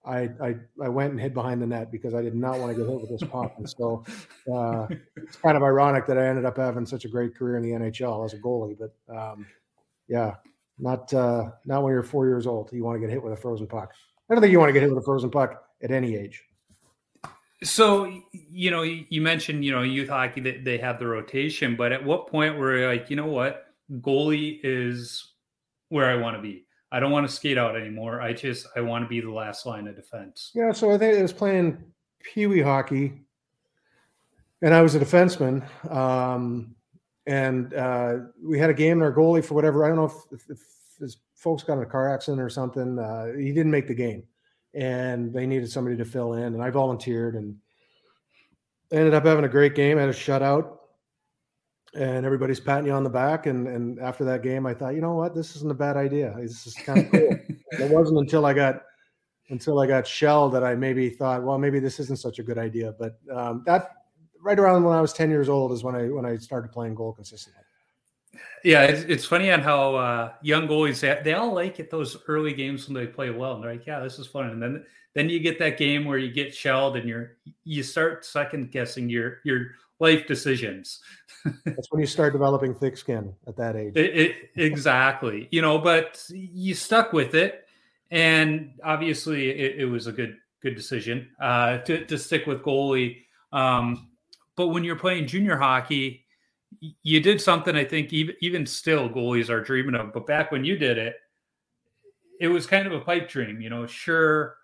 I, 0.06 0.30
I, 0.40 0.54
I 0.82 0.88
went 0.88 1.10
and 1.10 1.20
hid 1.20 1.34
behind 1.34 1.60
the 1.60 1.66
net 1.66 1.90
because 1.90 2.14
I 2.14 2.22
did 2.22 2.34
not 2.34 2.58
want 2.58 2.72
to 2.72 2.78
get 2.78 2.88
hit 2.88 3.00
with 3.00 3.10
this 3.10 3.28
puck. 3.28 3.54
And 3.58 3.68
so 3.68 4.04
uh, 4.50 4.86
it's 5.16 5.36
kind 5.36 5.56
of 5.56 5.62
ironic 5.62 6.06
that 6.06 6.16
I 6.16 6.26
ended 6.26 6.44
up 6.44 6.56
having 6.56 6.86
such 6.86 7.04
a 7.04 7.08
great 7.08 7.34
career 7.34 7.56
in 7.56 7.62
the 7.62 7.72
NHL 7.72 8.24
as 8.24 8.32
a 8.32 8.38
goalie. 8.38 8.78
But 8.78 9.14
um, 9.14 9.46
yeah, 10.08 10.36
not 10.78 11.12
uh, 11.12 11.50
not 11.64 11.82
when 11.82 11.92
you're 11.92 12.02
four 12.02 12.26
years 12.26 12.46
old. 12.46 12.70
You 12.72 12.84
want 12.84 12.96
to 12.96 13.00
get 13.00 13.10
hit 13.10 13.22
with 13.22 13.32
a 13.32 13.36
frozen 13.36 13.66
puck. 13.66 13.92
I 14.28 14.34
don't 14.34 14.40
think 14.40 14.52
you 14.52 14.58
want 14.58 14.70
to 14.70 14.72
get 14.72 14.82
hit 14.82 14.90
with 14.90 15.02
a 15.02 15.04
frozen 15.04 15.30
puck 15.30 15.64
at 15.82 15.90
any 15.90 16.16
age. 16.16 16.42
So 17.62 18.12
you 18.32 18.70
know, 18.70 18.82
you 18.82 19.20
mentioned 19.20 19.64
you 19.64 19.72
know 19.72 19.82
youth 19.82 20.08
hockey 20.08 20.40
that 20.42 20.64
they 20.64 20.78
have 20.78 20.98
the 20.98 21.06
rotation, 21.06 21.76
but 21.76 21.92
at 21.92 22.04
what 22.04 22.26
point 22.26 22.58
were 22.58 22.78
you 22.78 22.86
like, 22.86 23.08
you 23.08 23.16
know 23.16 23.26
what, 23.26 23.66
goalie 24.00 24.60
is 24.62 25.32
where 25.88 26.10
I 26.10 26.16
want 26.16 26.36
to 26.36 26.42
be. 26.42 26.66
I 26.92 27.00
don't 27.00 27.10
want 27.10 27.28
to 27.28 27.34
skate 27.34 27.58
out 27.58 27.76
anymore. 27.76 28.20
I 28.20 28.32
just 28.32 28.66
I 28.76 28.80
want 28.80 29.04
to 29.04 29.08
be 29.08 29.20
the 29.20 29.30
last 29.30 29.66
line 29.66 29.88
of 29.88 29.96
defense. 29.96 30.52
Yeah, 30.54 30.72
so 30.72 30.92
I 30.92 30.98
think 30.98 31.16
I 31.16 31.22
was 31.22 31.32
playing 31.32 31.82
pee 32.22 32.46
wee 32.46 32.60
hockey, 32.60 33.22
and 34.62 34.74
I 34.74 34.82
was 34.82 34.94
a 34.94 35.00
defenseman. 35.00 35.62
Um, 35.90 36.74
and 37.26 37.74
uh, 37.74 38.16
we 38.42 38.58
had 38.58 38.70
a 38.70 38.74
game, 38.74 38.92
and 38.92 39.02
our 39.02 39.12
goalie, 39.12 39.44
for 39.44 39.54
whatever 39.54 39.84
I 39.84 39.88
don't 39.88 39.96
know 39.96 40.04
if, 40.04 40.14
if, 40.32 40.50
if 40.50 40.58
folks 41.36 41.62
got 41.62 41.74
in 41.74 41.82
a 41.82 41.86
car 41.86 42.12
accident 42.12 42.40
or 42.40 42.48
something, 42.48 42.98
uh, 42.98 43.32
he 43.36 43.52
didn't 43.52 43.70
make 43.70 43.86
the 43.86 43.94
game, 43.94 44.24
and 44.74 45.32
they 45.32 45.46
needed 45.46 45.70
somebody 45.70 45.96
to 45.96 46.04
fill 46.04 46.32
in, 46.32 46.54
and 46.54 46.62
I 46.62 46.70
volunteered, 46.70 47.36
and 47.36 47.56
ended 48.90 49.14
up 49.14 49.24
having 49.24 49.44
a 49.44 49.48
great 49.48 49.74
game. 49.74 49.98
I 49.98 50.02
had 50.02 50.10
a 50.10 50.14
shutout, 50.14 50.78
and 51.94 52.26
everybody's 52.26 52.60
patting 52.60 52.86
you 52.86 52.92
on 52.92 53.04
the 53.04 53.10
back. 53.10 53.46
And 53.46 53.68
and 53.68 53.98
after 54.00 54.24
that 54.24 54.42
game, 54.42 54.66
I 54.66 54.74
thought, 54.74 54.94
you 54.94 55.00
know 55.00 55.14
what, 55.14 55.34
this 55.34 55.54
isn't 55.56 55.70
a 55.70 55.74
bad 55.74 55.96
idea. 55.96 56.34
This 56.38 56.66
is 56.66 56.74
kind 56.74 57.00
of 57.00 57.10
cool. 57.10 57.38
it 57.72 57.90
wasn't 57.90 58.18
until 58.18 58.46
I 58.46 58.54
got 58.54 58.82
until 59.50 59.78
I 59.78 59.86
got 59.86 60.06
shelled 60.06 60.54
that 60.54 60.64
I 60.64 60.74
maybe 60.74 61.08
thought, 61.08 61.44
well, 61.44 61.58
maybe 61.58 61.78
this 61.78 62.00
isn't 62.00 62.18
such 62.18 62.38
a 62.38 62.42
good 62.42 62.58
idea. 62.58 62.94
But 62.98 63.18
um, 63.32 63.62
that 63.66 63.90
right 64.40 64.58
around 64.58 64.84
when 64.84 64.96
I 64.96 65.00
was 65.00 65.12
10 65.12 65.30
years 65.30 65.48
old 65.48 65.72
is 65.72 65.84
when 65.84 65.94
I 65.94 66.08
when 66.08 66.24
I 66.24 66.36
started 66.36 66.72
playing 66.72 66.94
goal 66.94 67.12
consistently. 67.12 67.62
Yeah, 68.64 68.82
it's, 68.82 69.02
it's 69.02 69.24
funny 69.24 69.50
on 69.50 69.60
how 69.60 69.94
uh, 69.94 70.32
young 70.42 70.66
goalies 70.66 71.00
they, 71.00 71.20
they 71.22 71.34
all 71.34 71.54
like 71.54 71.78
it 71.78 71.90
those 71.90 72.16
early 72.26 72.52
games 72.52 72.86
when 72.86 72.94
they 72.94 73.06
play 73.06 73.30
well, 73.30 73.54
and 73.54 73.62
they're 73.62 73.72
like, 73.72 73.86
"Yeah, 73.86 74.00
this 74.00 74.18
is 74.18 74.26
fun." 74.26 74.50
And 74.50 74.62
then 74.62 74.84
then 75.14 75.30
you 75.30 75.40
get 75.40 75.58
that 75.60 75.78
game 75.78 76.04
where 76.04 76.18
you 76.18 76.30
get 76.30 76.54
shelled, 76.54 76.96
and 76.96 77.08
you're 77.08 77.36
you 77.64 77.82
start 77.82 78.24
second 78.24 78.70
guessing 78.70 79.08
your 79.08 79.38
your 79.44 79.68
life 79.98 80.26
decisions. 80.26 81.00
That's 81.64 81.90
when 81.90 82.00
you 82.00 82.06
start 82.06 82.32
developing 82.32 82.74
thick 82.74 82.96
skin 82.96 83.32
at 83.46 83.56
that 83.56 83.76
age. 83.76 83.92
It, 83.96 84.16
it, 84.16 84.36
exactly, 84.56 85.48
you 85.50 85.62
know, 85.62 85.78
but 85.78 86.22
you 86.30 86.74
stuck 86.74 87.12
with 87.12 87.34
it, 87.34 87.66
and 88.10 88.72
obviously 88.84 89.50
it, 89.50 89.80
it 89.80 89.86
was 89.86 90.06
a 90.06 90.12
good 90.12 90.36
good 90.60 90.74
decision 90.74 91.28
uh, 91.40 91.78
to 91.78 92.04
to 92.04 92.18
stick 92.18 92.46
with 92.46 92.62
goalie. 92.62 93.22
Um, 93.52 94.08
but 94.56 94.68
when 94.68 94.84
you're 94.84 94.96
playing 94.96 95.26
junior 95.26 95.56
hockey, 95.56 96.25
you 96.80 97.20
did 97.20 97.40
something 97.40 97.76
I 97.76 97.84
think 97.84 98.12
even 98.12 98.34
even 98.40 98.66
still 98.66 99.08
goalies 99.08 99.50
are 99.50 99.62
dreaming 99.62 99.94
of. 99.94 100.12
But 100.12 100.26
back 100.26 100.52
when 100.52 100.64
you 100.64 100.76
did 100.76 100.98
it, 100.98 101.16
it 102.40 102.48
was 102.48 102.66
kind 102.66 102.86
of 102.86 102.92
a 102.92 103.00
pipe 103.00 103.28
dream. 103.28 103.60
You 103.60 103.70
know, 103.70 103.86
sure, 103.86 104.56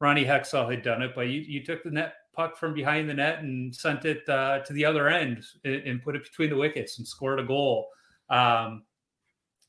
Ronnie 0.00 0.24
Hextall 0.24 0.70
had 0.70 0.82
done 0.82 1.02
it, 1.02 1.12
but 1.14 1.28
you, 1.28 1.40
you 1.40 1.64
took 1.64 1.82
the 1.82 1.90
net 1.90 2.14
puck 2.34 2.56
from 2.56 2.74
behind 2.74 3.08
the 3.08 3.14
net 3.14 3.40
and 3.40 3.74
sent 3.74 4.04
it 4.04 4.28
uh, 4.28 4.58
to 4.60 4.72
the 4.72 4.84
other 4.84 5.08
end 5.08 5.44
and, 5.64 5.74
and, 5.74 6.02
put 6.02 6.16
it 6.16 6.24
between 6.24 6.50
the 6.50 6.56
wickets 6.56 6.98
and 6.98 7.06
scored 7.06 7.38
a 7.38 7.44
goal. 7.44 7.88
Um, 8.28 8.82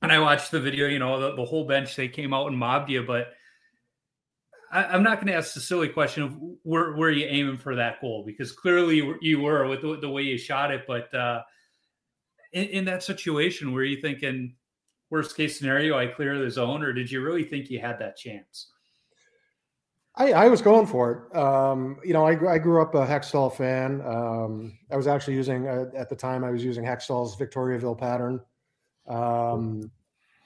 and 0.01 0.12
I 0.12 0.20
watched 0.20 0.51
the 0.51 0.60
video. 0.60 0.88
You 0.88 1.00
know, 1.00 1.20
the, 1.20 1.36
the 1.36 1.46
whole 1.46 1.68
bench 1.68 1.96
they 1.96 2.08
came 2.08 2.34
out 2.34 2.48
and 2.48 2.58
mobbed 2.58 2.89
you, 2.89 3.04
but 3.04 3.34
I, 4.72 4.96
am 4.96 5.04
not 5.04 5.18
going 5.18 5.27
to 5.27 5.36
ask 5.36 5.54
the 5.54 5.62
silly 5.62 5.88
question 5.88 6.24
of 6.24 6.36
where, 6.63 6.94
where 6.94 7.12
you 7.12 7.25
aiming 7.25 7.58
for 7.58 7.75
that 7.75 8.01
goal 8.01 8.24
because 8.25 8.51
clearly 8.51 9.18
you 9.22 9.39
were 9.39 9.68
with 9.68 9.82
the, 9.82 9.98
the 10.01 10.10
way 10.10 10.24
you 10.24 10.38
shot 10.38 10.72
it. 10.72 10.86
But 10.88 11.13
uh, 11.13 11.44
in, 12.56 12.64
in, 12.70 12.86
that 12.86 13.04
situation, 13.04 13.72
were 13.72 13.84
you 13.84 14.02
thinking 14.02 14.56
worst 15.10 15.38
case 15.38 15.58
scenario, 15.58 15.98
I 15.98 16.08
clear 16.08 16.44
the 16.44 16.50
zone, 16.50 16.82
or 16.84 16.94
did 16.94 17.12
you 17.12 17.22
really 17.22 17.44
think 17.44 17.70
you 17.70 17.80
had 17.80 18.00
that 18.00 18.18
chance? 18.18 18.72
I, 20.16 20.32
I 20.32 20.48
was 20.48 20.62
going 20.62 20.88
for 20.88 21.12
it. 21.12 21.38
Um, 21.38 21.98
you 22.04 22.14
know, 22.14 22.26
I, 22.26 22.54
I, 22.54 22.58
grew 22.58 22.82
up 22.82 22.96
a 22.96 23.06
Hextall 23.06 23.54
fan. 23.54 24.02
Um, 24.02 24.78
I 24.90 24.96
was 24.96 25.08
actually 25.08 25.36
using 25.36 25.68
uh, 25.68 25.86
at 25.96 26.10
the 26.10 26.16
time 26.16 26.44
I 26.44 26.52
was 26.52 26.64
using 26.64 26.86
Hextall's 26.86 27.36
Victoriaville 27.36 27.98
pattern, 27.98 28.40
um, 29.10 29.92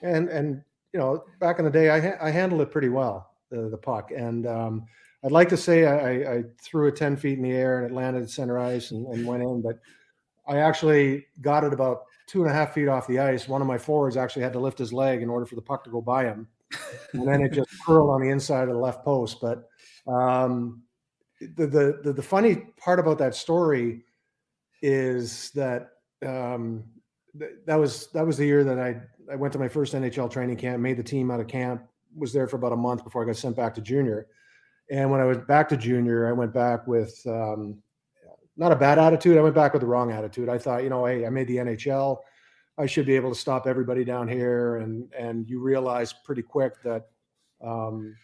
and 0.01 0.27
and 0.29 0.63
you 0.91 0.99
know 0.99 1.23
back 1.39 1.59
in 1.59 1.65
the 1.65 1.71
day 1.71 1.91
I, 1.91 1.99
ha- 1.99 2.17
I 2.19 2.31
handled 2.31 2.61
it 2.61 2.71
pretty 2.71 2.89
well 2.89 3.29
the, 3.51 3.69
the 3.69 3.77
puck. 3.77 4.11
And 4.11 4.47
um, 4.47 4.85
I'd 5.23 5.31
like 5.31 5.49
to 5.49 5.57
say 5.57 5.85
I, 5.85 6.37
I, 6.37 6.43
threw 6.61 6.87
it 6.87 6.95
10 6.95 7.17
feet 7.17 7.37
in 7.37 7.43
the 7.43 7.51
air 7.51 7.79
and 7.79 7.91
it 7.91 7.93
landed 7.93 8.29
center 8.29 8.57
ice 8.57 8.91
and, 8.91 9.07
and, 9.07 9.25
went 9.25 9.43
in, 9.43 9.61
but 9.61 9.79
I 10.49 10.57
actually 10.57 11.27
got 11.41 11.63
it 11.63 11.73
about 11.73 12.03
two 12.27 12.41
and 12.41 12.51
a 12.51 12.53
half 12.53 12.73
feet 12.73 12.87
off 12.87 13.07
the 13.07 13.19
ice. 13.19 13.47
One 13.47 13.61
of 13.61 13.67
my 13.67 13.77
forwards 13.77 14.17
actually 14.17 14.41
had 14.41 14.53
to 14.53 14.59
lift 14.59 14.79
his 14.79 14.91
leg 14.91 15.21
in 15.21 15.29
order 15.29 15.45
for 15.45 15.55
the 15.55 15.61
puck 15.61 15.83
to 15.83 15.89
go 15.89 16.01
by 16.01 16.25
him. 16.25 16.47
and 17.13 17.27
then 17.27 17.41
it 17.41 17.53
just 17.53 17.69
curled 17.85 18.09
on 18.09 18.21
the 18.21 18.29
inside 18.29 18.67
of 18.67 18.75
the 18.75 18.79
left 18.79 19.03
post. 19.03 19.39
But 19.41 19.69
um, 20.07 20.83
the, 21.39 21.67
the, 21.67 21.99
the, 22.03 22.13
the 22.13 22.21
funny 22.21 22.67
part 22.77 22.99
about 22.99 23.17
that 23.19 23.35
story 23.35 24.03
is 24.81 25.51
that 25.51 25.89
um, 26.25 26.83
th- 27.37 27.51
that 27.65 27.75
was 27.75 28.07
that 28.11 28.25
was 28.25 28.37
the 28.37 28.45
year 28.45 28.63
that 28.63 28.79
I 28.79 29.01
I 29.31 29.35
went 29.35 29.53
to 29.53 29.59
my 29.59 29.67
first 29.67 29.93
NHL 29.93 30.31
training 30.31 30.57
camp, 30.57 30.81
made 30.81 30.97
the 30.97 31.03
team 31.03 31.31
out 31.31 31.39
of 31.39 31.47
camp, 31.47 31.83
was 32.15 32.33
there 32.33 32.47
for 32.47 32.57
about 32.57 32.73
a 32.73 32.77
month 32.77 33.03
before 33.03 33.23
I 33.23 33.25
got 33.25 33.35
sent 33.35 33.55
back 33.55 33.75
to 33.75 33.81
junior. 33.81 34.27
And 34.89 35.11
when 35.11 35.21
I 35.21 35.25
went 35.25 35.47
back 35.47 35.69
to 35.69 35.77
junior, 35.77 36.27
I 36.27 36.31
went 36.31 36.53
back 36.53 36.87
with 36.87 37.21
um, 37.27 37.81
not 38.59 38.73
a 38.73 38.75
bad 38.75 38.99
attitude. 38.99 39.37
I 39.37 39.41
went 39.41 39.55
back 39.55 39.71
with 39.73 39.81
the 39.81 39.87
wrong 39.87 40.11
attitude. 40.11 40.49
I 40.49 40.57
thought, 40.57 40.83
you 40.83 40.89
know, 40.89 41.05
hey, 41.05 41.25
I 41.25 41.29
made 41.29 41.47
the 41.47 41.57
NHL. 41.57 42.17
I 42.77 42.85
should 42.85 43.05
be 43.05 43.15
able 43.15 43.33
to 43.33 43.39
stop 43.39 43.65
everybody 43.65 44.03
down 44.03 44.27
here. 44.27 44.77
And 44.77 45.11
and 45.17 45.49
you 45.49 45.61
realize 45.61 46.13
pretty 46.13 46.41
quick 46.41 46.81
that 46.83 47.07
um, 47.63 48.15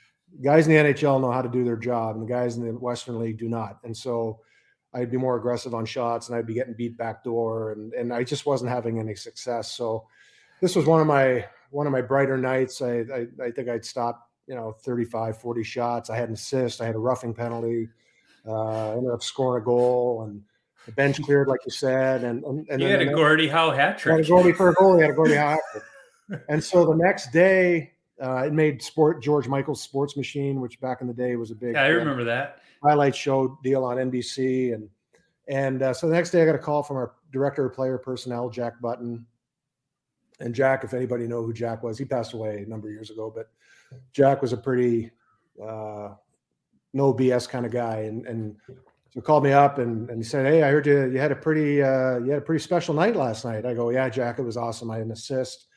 guys 0.43 0.67
in 0.67 0.73
the 0.73 0.93
NHL 0.93 1.21
know 1.21 1.31
how 1.31 1.41
to 1.41 1.49
do 1.49 1.63
their 1.63 1.77
job, 1.77 2.15
and 2.15 2.27
the 2.27 2.31
guys 2.31 2.57
in 2.57 2.65
the 2.65 2.73
Western 2.73 3.17
League 3.17 3.39
do 3.39 3.47
not. 3.47 3.79
And 3.85 3.95
so 3.95 4.41
I'd 4.93 5.09
be 5.09 5.17
more 5.17 5.37
aggressive 5.37 5.73
on 5.73 5.85
shots, 5.85 6.27
and 6.27 6.37
I'd 6.37 6.45
be 6.45 6.53
getting 6.53 6.73
beat 6.73 6.97
back 6.97 7.23
door, 7.23 7.71
and 7.71 7.93
and 7.93 8.13
I 8.13 8.25
just 8.25 8.45
wasn't 8.45 8.71
having 8.71 8.99
any 8.99 9.15
success. 9.15 9.71
So 9.71 10.05
this 10.61 10.75
was 10.75 10.85
one 10.85 10.99
of 10.99 11.07
my 11.07 11.45
one 11.71 11.87
of 11.87 11.93
my 11.93 12.01
brighter 12.01 12.37
nights. 12.37 12.81
I, 12.81 13.05
I, 13.13 13.27
I 13.41 13.51
think 13.51 13.69
I'd 13.69 13.85
stopped, 13.85 14.29
you 14.47 14.55
know, 14.55 14.73
35, 14.83 15.37
40 15.37 15.63
shots. 15.63 16.09
I 16.09 16.17
had 16.17 16.29
an 16.29 16.35
assist. 16.35 16.81
I 16.81 16.85
had 16.85 16.95
a 16.95 16.99
roughing 16.99 17.33
penalty. 17.33 17.89
Uh, 18.47 18.91
ended 18.91 19.11
up 19.11 19.23
scoring 19.23 19.61
a 19.61 19.65
goal. 19.65 20.23
And 20.23 20.43
the 20.85 20.91
bench 20.91 21.21
cleared, 21.21 21.47
like 21.47 21.61
you 21.65 21.71
said, 21.71 22.23
and 22.23 22.43
and, 22.43 22.67
and 22.69 22.81
you 22.81 22.87
had 22.87 23.01
a 23.01 23.13
Gordie 23.13 23.47
Howe 23.47 23.71
hat 23.71 23.97
trick. 23.97 24.17
Had 24.17 24.25
a 24.25 24.27
Gordie 24.27 24.53
for 24.53 24.69
a 24.69 24.73
goal. 24.73 24.95
He 24.95 25.01
had 25.01 25.11
a 25.11 25.13
Gordie 25.13 25.35
Howe 25.35 25.51
hat 25.51 25.59
trick. 25.71 26.41
and 26.49 26.63
so 26.63 26.85
the 26.85 26.95
next 26.95 27.31
day, 27.31 27.93
uh, 28.21 28.43
it 28.45 28.53
made 28.53 28.81
sport 28.81 29.21
George 29.21 29.47
Michael's 29.47 29.81
Sports 29.81 30.15
Machine, 30.15 30.61
which 30.61 30.79
back 30.79 31.01
in 31.01 31.07
the 31.07 31.13
day 31.13 31.35
was 31.35 31.51
a 31.51 31.55
big. 31.55 31.73
Yeah, 31.73 31.83
I 31.83 31.87
remember 31.87 32.23
that 32.25 32.61
highlight 32.85 33.15
show 33.15 33.57
deal 33.63 33.83
on 33.83 33.97
NBC, 33.97 34.73
and 34.73 34.89
and 35.47 35.81
uh, 35.81 35.93
so 35.93 36.07
the 36.07 36.13
next 36.13 36.31
day 36.31 36.41
I 36.41 36.45
got 36.45 36.55
a 36.55 36.59
call 36.59 36.83
from 36.83 36.97
our 36.97 37.13
director 37.31 37.65
of 37.65 37.73
player 37.73 37.97
personnel, 37.97 38.49
Jack 38.49 38.79
Button. 38.81 39.25
And 40.39 40.53
Jack, 40.53 40.83
if 40.83 40.93
anybody 40.93 41.27
know 41.27 41.43
who 41.43 41.53
Jack 41.53 41.81
was, 41.81 41.97
he 41.97 42.03
passed 42.03 42.33
away 42.33 42.63
a 42.63 42.69
number 42.69 42.89
of 42.89 42.93
years 42.93 43.09
ago, 43.09 43.31
but 43.33 43.49
Jack 44.11 44.41
was 44.41 44.51
a 44.51 44.57
pretty 44.57 45.11
uh, 45.63 46.09
no 46.95 47.13
BS 47.13 47.47
kind 47.47 47.65
of 47.65 47.71
guy, 47.71 47.97
and 47.97 48.25
and 48.25 48.55
so 49.13 49.21
called 49.21 49.43
me 49.43 49.51
up 49.51 49.77
and, 49.77 50.09
and 50.09 50.17
he 50.17 50.23
said, 50.23 50.45
"Hey, 50.45 50.63
I 50.63 50.71
heard 50.71 50.87
you 50.87 51.11
you 51.11 51.19
had 51.19 51.31
a 51.31 51.35
pretty 51.35 51.83
uh, 51.83 52.17
you 52.19 52.31
had 52.31 52.39
a 52.39 52.45
pretty 52.45 52.63
special 52.63 52.95
night 52.95 53.15
last 53.15 53.45
night." 53.45 53.65
I 53.65 53.73
go, 53.73 53.89
"Yeah, 53.89 54.09
Jack, 54.09 54.39
it 54.39 54.43
was 54.43 54.57
awesome. 54.57 54.89
I 54.89 54.97
had 54.97 55.05
an 55.05 55.11
assist. 55.11 55.67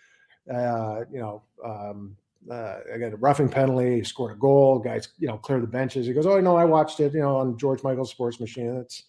Uh, 0.52 1.02
you 1.12 1.20
know, 1.20 1.42
um, 1.62 2.16
uh, 2.50 2.78
I 2.94 2.98
got 2.98 3.12
a 3.12 3.16
roughing 3.16 3.48
penalty, 3.48 4.02
scored 4.04 4.32
a 4.32 4.38
goal. 4.38 4.78
Guys, 4.78 5.08
you 5.18 5.26
know, 5.26 5.36
clear 5.36 5.60
the 5.60 5.66
benches." 5.66 6.06
He 6.06 6.12
goes, 6.12 6.26
"Oh, 6.26 6.40
no, 6.40 6.56
I 6.56 6.64
watched 6.64 7.00
it. 7.00 7.12
You 7.12 7.20
know, 7.20 7.36
on 7.36 7.58
George 7.58 7.82
Michael's 7.82 8.10
Sports 8.10 8.38
Machine. 8.40 8.76
That's 8.76 9.02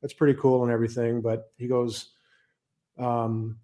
that's 0.00 0.14
pretty 0.14 0.38
cool 0.40 0.62
and 0.62 0.72
everything." 0.72 1.20
But 1.20 1.52
he 1.58 1.68
goes, 1.68 2.10
um, 2.98 3.58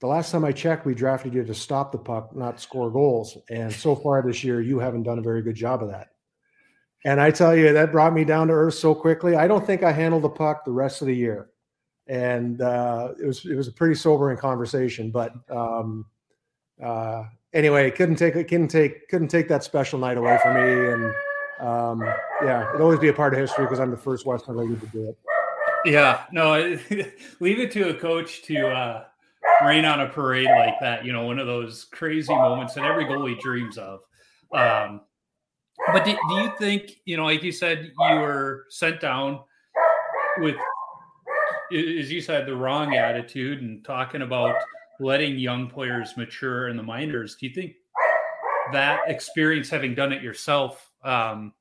"The 0.00 0.06
last 0.06 0.32
time 0.32 0.46
I 0.46 0.52
checked, 0.52 0.86
we 0.86 0.94
drafted 0.94 1.34
you 1.34 1.44
to 1.44 1.54
stop 1.54 1.92
the 1.92 1.98
puck, 1.98 2.34
not 2.34 2.58
score 2.58 2.90
goals. 2.90 3.36
And 3.50 3.70
so 3.70 3.94
far 3.94 4.22
this 4.22 4.42
year, 4.42 4.62
you 4.62 4.78
haven't 4.78 5.02
done 5.02 5.18
a 5.18 5.22
very 5.22 5.42
good 5.42 5.56
job 5.56 5.82
of 5.82 5.90
that." 5.90 6.08
And 7.04 7.20
I 7.20 7.30
tell 7.30 7.56
you, 7.56 7.72
that 7.72 7.92
brought 7.92 8.12
me 8.12 8.24
down 8.24 8.48
to 8.48 8.52
earth 8.52 8.74
so 8.74 8.94
quickly. 8.94 9.36
I 9.36 9.46
don't 9.46 9.64
think 9.64 9.82
I 9.82 9.92
handled 9.92 10.24
the 10.24 10.28
puck 10.28 10.64
the 10.64 10.72
rest 10.72 11.00
of 11.00 11.06
the 11.06 11.14
year, 11.14 11.50
and 12.08 12.60
uh, 12.60 13.10
it 13.22 13.26
was 13.26 13.44
it 13.44 13.54
was 13.54 13.68
a 13.68 13.72
pretty 13.72 13.94
sobering 13.94 14.36
conversation. 14.36 15.10
But 15.10 15.32
um, 15.48 16.06
uh, 16.82 17.24
anyway, 17.52 17.90
couldn't 17.90 18.16
take 18.16 18.34
couldn't 18.34 18.68
take 18.68 19.08
couldn't 19.08 19.28
take 19.28 19.48
that 19.48 19.62
special 19.62 19.98
night 19.98 20.16
away 20.16 20.38
from 20.42 20.54
me. 20.54 20.92
And 20.92 21.14
um, 21.60 22.02
yeah, 22.42 22.68
it'll 22.74 22.82
always 22.82 22.98
be 22.98 23.08
a 23.08 23.12
part 23.12 23.32
of 23.32 23.38
history 23.38 23.64
because 23.64 23.80
I'm 23.80 23.90
the 23.90 23.96
first 23.96 24.26
Western 24.26 24.56
League 24.56 24.80
to 24.80 24.86
do 24.88 25.08
it. 25.08 25.18
Yeah, 25.84 26.24
no, 26.32 26.54
leave 27.40 27.60
it 27.60 27.70
to 27.72 27.90
a 27.90 27.94
coach 27.94 28.42
to 28.42 28.66
uh, 28.66 29.04
rain 29.64 29.84
on 29.84 30.00
a 30.00 30.08
parade 30.08 30.48
like 30.48 30.74
that. 30.80 31.04
You 31.04 31.12
know, 31.12 31.24
one 31.24 31.38
of 31.38 31.46
those 31.46 31.84
crazy 31.84 32.34
moments 32.34 32.74
that 32.74 32.84
every 32.84 33.04
goalie 33.04 33.38
dreams 33.38 33.78
of. 33.78 34.00
Um, 34.52 35.02
but 35.92 36.04
do, 36.04 36.16
do 36.28 36.34
you 36.34 36.52
think, 36.58 37.00
you 37.04 37.16
know, 37.16 37.24
like 37.24 37.42
you 37.42 37.52
said, 37.52 37.92
you 37.98 38.16
were 38.16 38.66
sent 38.68 39.00
down 39.00 39.40
with, 40.38 40.56
as 41.72 42.10
you 42.10 42.20
said, 42.20 42.46
the 42.46 42.54
wrong 42.54 42.96
attitude 42.96 43.62
and 43.62 43.84
talking 43.84 44.22
about 44.22 44.56
letting 45.00 45.38
young 45.38 45.68
players 45.68 46.16
mature 46.16 46.68
in 46.68 46.76
the 46.76 46.82
minors. 46.82 47.36
Do 47.36 47.46
you 47.46 47.54
think 47.54 47.74
that 48.72 49.00
experience, 49.06 49.70
having 49.70 49.94
done 49.94 50.12
it 50.12 50.22
yourself, 50.22 50.90
um, 51.04 51.52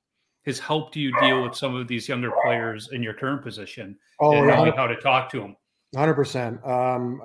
has 0.45 0.59
helped 0.59 0.95
you 0.95 1.11
deal 1.19 1.43
with 1.43 1.55
some 1.55 1.75
of 1.75 1.87
these 1.87 2.07
younger 2.07 2.31
players 2.43 2.89
in 2.91 3.03
your 3.03 3.13
current 3.13 3.43
position 3.43 3.97
oh, 4.21 4.31
and 4.31 4.47
knowing 4.47 4.73
how 4.73 4.87
to 4.87 4.95
talk 4.95 5.29
to 5.31 5.41
them? 5.41 5.55
Hundred 5.95 6.15
percent. 6.15 6.65
Um, 6.65 7.21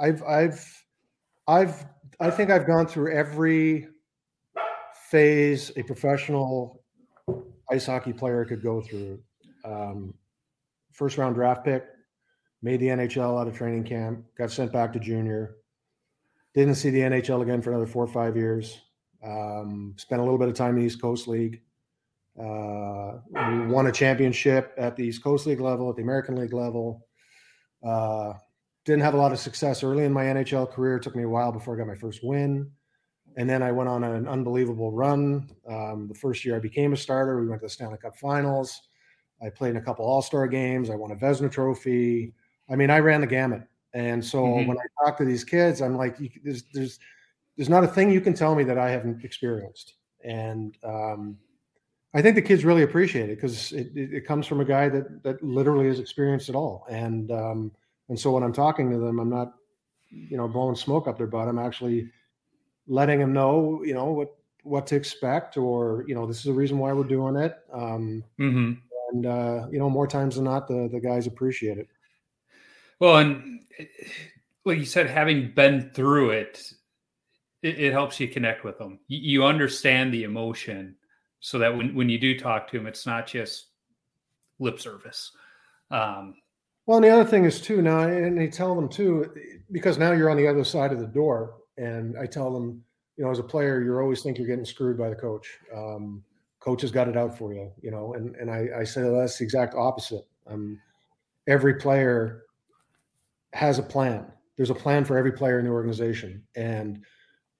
I've, 0.00 0.22
I've, 0.22 0.84
I've, 1.48 1.86
I 2.20 2.30
think 2.30 2.50
I've 2.50 2.66
gone 2.66 2.86
through 2.86 3.12
every 3.14 3.88
phase 5.12 5.70
a 5.76 5.82
professional 5.82 6.82
ice 7.70 7.84
hockey 7.84 8.14
player 8.14 8.46
could 8.46 8.62
go 8.62 8.80
through. 8.80 9.20
Um, 9.62 10.14
first 10.90 11.18
round 11.18 11.34
draft 11.34 11.64
pick, 11.64 11.84
made 12.62 12.80
the 12.80 12.86
NHL 12.86 13.38
out 13.38 13.46
of 13.46 13.54
training 13.54 13.84
camp, 13.84 14.24
got 14.38 14.50
sent 14.50 14.72
back 14.72 14.90
to 14.94 14.98
junior, 14.98 15.56
didn't 16.54 16.76
see 16.76 16.88
the 16.88 17.00
NHL 17.00 17.42
again 17.42 17.60
for 17.60 17.70
another 17.70 17.86
four 17.86 18.02
or 18.02 18.08
five 18.08 18.36
years. 18.36 18.80
Um, 19.22 19.94
spent 19.98 20.20
a 20.20 20.24
little 20.24 20.38
bit 20.38 20.48
of 20.48 20.54
time 20.54 20.70
in 20.70 20.80
the 20.80 20.86
East 20.86 21.00
Coast 21.00 21.28
League. 21.28 21.60
Uh, 22.40 23.18
won 23.68 23.88
a 23.88 23.92
championship 23.92 24.72
at 24.78 24.96
the 24.96 25.04
East 25.04 25.22
Coast 25.22 25.46
League 25.46 25.60
level, 25.60 25.90
at 25.90 25.96
the 25.96 26.02
American 26.02 26.36
League 26.36 26.54
level. 26.54 27.06
Uh, 27.86 28.32
didn't 28.86 29.02
have 29.02 29.14
a 29.14 29.18
lot 29.18 29.32
of 29.32 29.38
success 29.38 29.82
early 29.82 30.04
in 30.04 30.12
my 30.12 30.24
NHL 30.24 30.70
career. 30.70 30.96
It 30.96 31.02
took 31.02 31.14
me 31.14 31.24
a 31.24 31.28
while 31.28 31.52
before 31.52 31.74
I 31.74 31.78
got 31.78 31.86
my 31.86 31.94
first 31.94 32.20
win. 32.24 32.70
And 33.36 33.48
then 33.48 33.62
I 33.62 33.72
went 33.72 33.88
on 33.88 34.04
an 34.04 34.28
unbelievable 34.28 34.92
run. 34.92 35.48
Um, 35.68 36.06
the 36.08 36.14
first 36.14 36.44
year 36.44 36.56
I 36.56 36.58
became 36.58 36.92
a 36.92 36.96
starter, 36.96 37.40
we 37.40 37.48
went 37.48 37.60
to 37.62 37.66
the 37.66 37.70
Stanley 37.70 37.98
Cup 37.98 38.16
Finals. 38.16 38.88
I 39.42 39.48
played 39.50 39.70
in 39.70 39.76
a 39.78 39.82
couple 39.82 40.04
All 40.04 40.22
Star 40.22 40.46
games. 40.46 40.90
I 40.90 40.94
won 40.94 41.10
a 41.10 41.16
Vezina 41.16 41.50
Trophy. 41.50 42.34
I 42.70 42.76
mean, 42.76 42.90
I 42.90 42.98
ran 42.98 43.20
the 43.20 43.26
gamut. 43.26 43.62
And 43.94 44.24
so 44.24 44.42
mm-hmm. 44.42 44.68
when 44.68 44.78
I 44.78 45.04
talk 45.04 45.18
to 45.18 45.24
these 45.24 45.44
kids, 45.44 45.82
I'm 45.82 45.96
like, 45.96 46.16
there's 46.44 46.64
there's 46.72 46.98
there's 47.56 47.68
not 47.68 47.84
a 47.84 47.88
thing 47.88 48.10
you 48.10 48.20
can 48.20 48.34
tell 48.34 48.54
me 48.54 48.64
that 48.64 48.78
I 48.78 48.90
haven't 48.90 49.24
experienced. 49.24 49.94
And 50.24 50.76
um, 50.84 51.36
I 52.14 52.22
think 52.22 52.36
the 52.36 52.42
kids 52.42 52.64
really 52.64 52.82
appreciate 52.82 53.28
it 53.28 53.36
because 53.36 53.72
it, 53.72 53.88
it, 53.94 54.14
it, 54.14 54.26
comes 54.26 54.46
from 54.46 54.60
a 54.60 54.64
guy 54.64 54.88
that 54.88 55.22
that 55.22 55.42
literally 55.42 55.86
has 55.88 55.98
experienced 55.98 56.48
it 56.48 56.54
all. 56.54 56.86
And 56.88 57.30
um, 57.30 57.72
and 58.08 58.18
so 58.18 58.30
when 58.30 58.42
I'm 58.42 58.52
talking 58.52 58.90
to 58.90 58.98
them, 58.98 59.18
I'm 59.18 59.30
not, 59.30 59.54
you 60.10 60.36
know, 60.36 60.48
blowing 60.48 60.76
smoke 60.76 61.08
up 61.08 61.18
their 61.18 61.26
butt. 61.26 61.48
I'm 61.48 61.58
actually 61.58 62.10
letting 62.86 63.18
them 63.18 63.32
know, 63.32 63.82
you 63.84 63.94
know, 63.94 64.06
what 64.06 64.36
what 64.64 64.86
to 64.88 64.96
expect, 64.96 65.56
or 65.56 66.04
you 66.06 66.14
know, 66.14 66.26
this 66.26 66.38
is 66.38 66.44
the 66.44 66.52
reason 66.52 66.78
why 66.78 66.92
we're 66.92 67.04
doing 67.04 67.36
it. 67.36 67.56
Um, 67.72 68.24
mm-hmm. 68.38 68.72
And 69.12 69.26
uh, 69.26 69.66
you 69.70 69.78
know, 69.78 69.90
more 69.90 70.06
times 70.06 70.36
than 70.36 70.44
not, 70.44 70.68
the 70.68 70.88
the 70.90 71.00
guys 71.00 71.26
appreciate 71.26 71.78
it. 71.78 71.88
Well, 72.98 73.16
and 73.16 73.60
like 74.64 74.78
you 74.78 74.84
said, 74.84 75.08
having 75.08 75.52
been 75.54 75.90
through 75.92 76.30
it, 76.30 76.72
it, 77.62 77.78
it 77.78 77.92
helps 77.92 78.20
you 78.20 78.28
connect 78.28 78.64
with 78.64 78.78
them. 78.78 79.00
You, 79.08 79.18
you, 79.18 79.44
understand 79.44 80.14
the 80.14 80.22
emotion, 80.22 80.96
so 81.40 81.58
that 81.58 81.76
when 81.76 81.94
when 81.94 82.08
you 82.08 82.18
do 82.18 82.38
talk 82.38 82.68
to 82.68 82.78
them, 82.78 82.86
it's 82.86 83.06
not 83.06 83.26
just 83.26 83.66
lip 84.58 84.80
service. 84.80 85.32
Um, 85.90 86.36
well, 86.86 86.98
and 86.98 87.04
the 87.04 87.10
other 87.10 87.28
thing 87.28 87.44
is 87.44 87.60
too 87.60 87.82
now, 87.82 88.00
and 88.00 88.38
they 88.38 88.48
tell 88.48 88.74
them 88.74 88.88
too, 88.88 89.32
because 89.70 89.98
now 89.98 90.12
you're 90.12 90.30
on 90.30 90.36
the 90.36 90.48
other 90.48 90.64
side 90.64 90.92
of 90.92 90.98
the 90.98 91.06
door. 91.06 91.54
And 91.78 92.16
I 92.18 92.26
tell 92.26 92.52
them, 92.52 92.82
you 93.16 93.24
know, 93.24 93.30
as 93.30 93.38
a 93.38 93.44
player, 93.44 93.82
you 93.82 93.96
always 93.98 94.22
think 94.22 94.38
you're 94.38 94.46
getting 94.46 94.64
screwed 94.64 94.98
by 94.98 95.08
the 95.08 95.16
coach. 95.16 95.58
Um, 95.74 96.22
coach 96.60 96.82
has 96.82 96.92
got 96.92 97.08
it 97.08 97.16
out 97.16 97.36
for 97.36 97.52
you, 97.52 97.70
you 97.82 97.90
know. 97.90 98.14
And 98.14 98.34
and 98.36 98.50
I, 98.50 98.68
I 98.80 98.84
say 98.84 99.02
well, 99.02 99.20
that's 99.20 99.38
the 99.38 99.44
exact 99.44 99.74
opposite. 99.74 100.26
Um, 100.46 100.80
every 101.46 101.74
player 101.74 102.44
has 103.52 103.78
a 103.78 103.82
plan. 103.82 104.26
There's 104.56 104.70
a 104.70 104.74
plan 104.74 105.04
for 105.04 105.16
every 105.16 105.32
player 105.32 105.58
in 105.58 105.64
the 105.64 105.70
organization, 105.70 106.42
and 106.56 107.04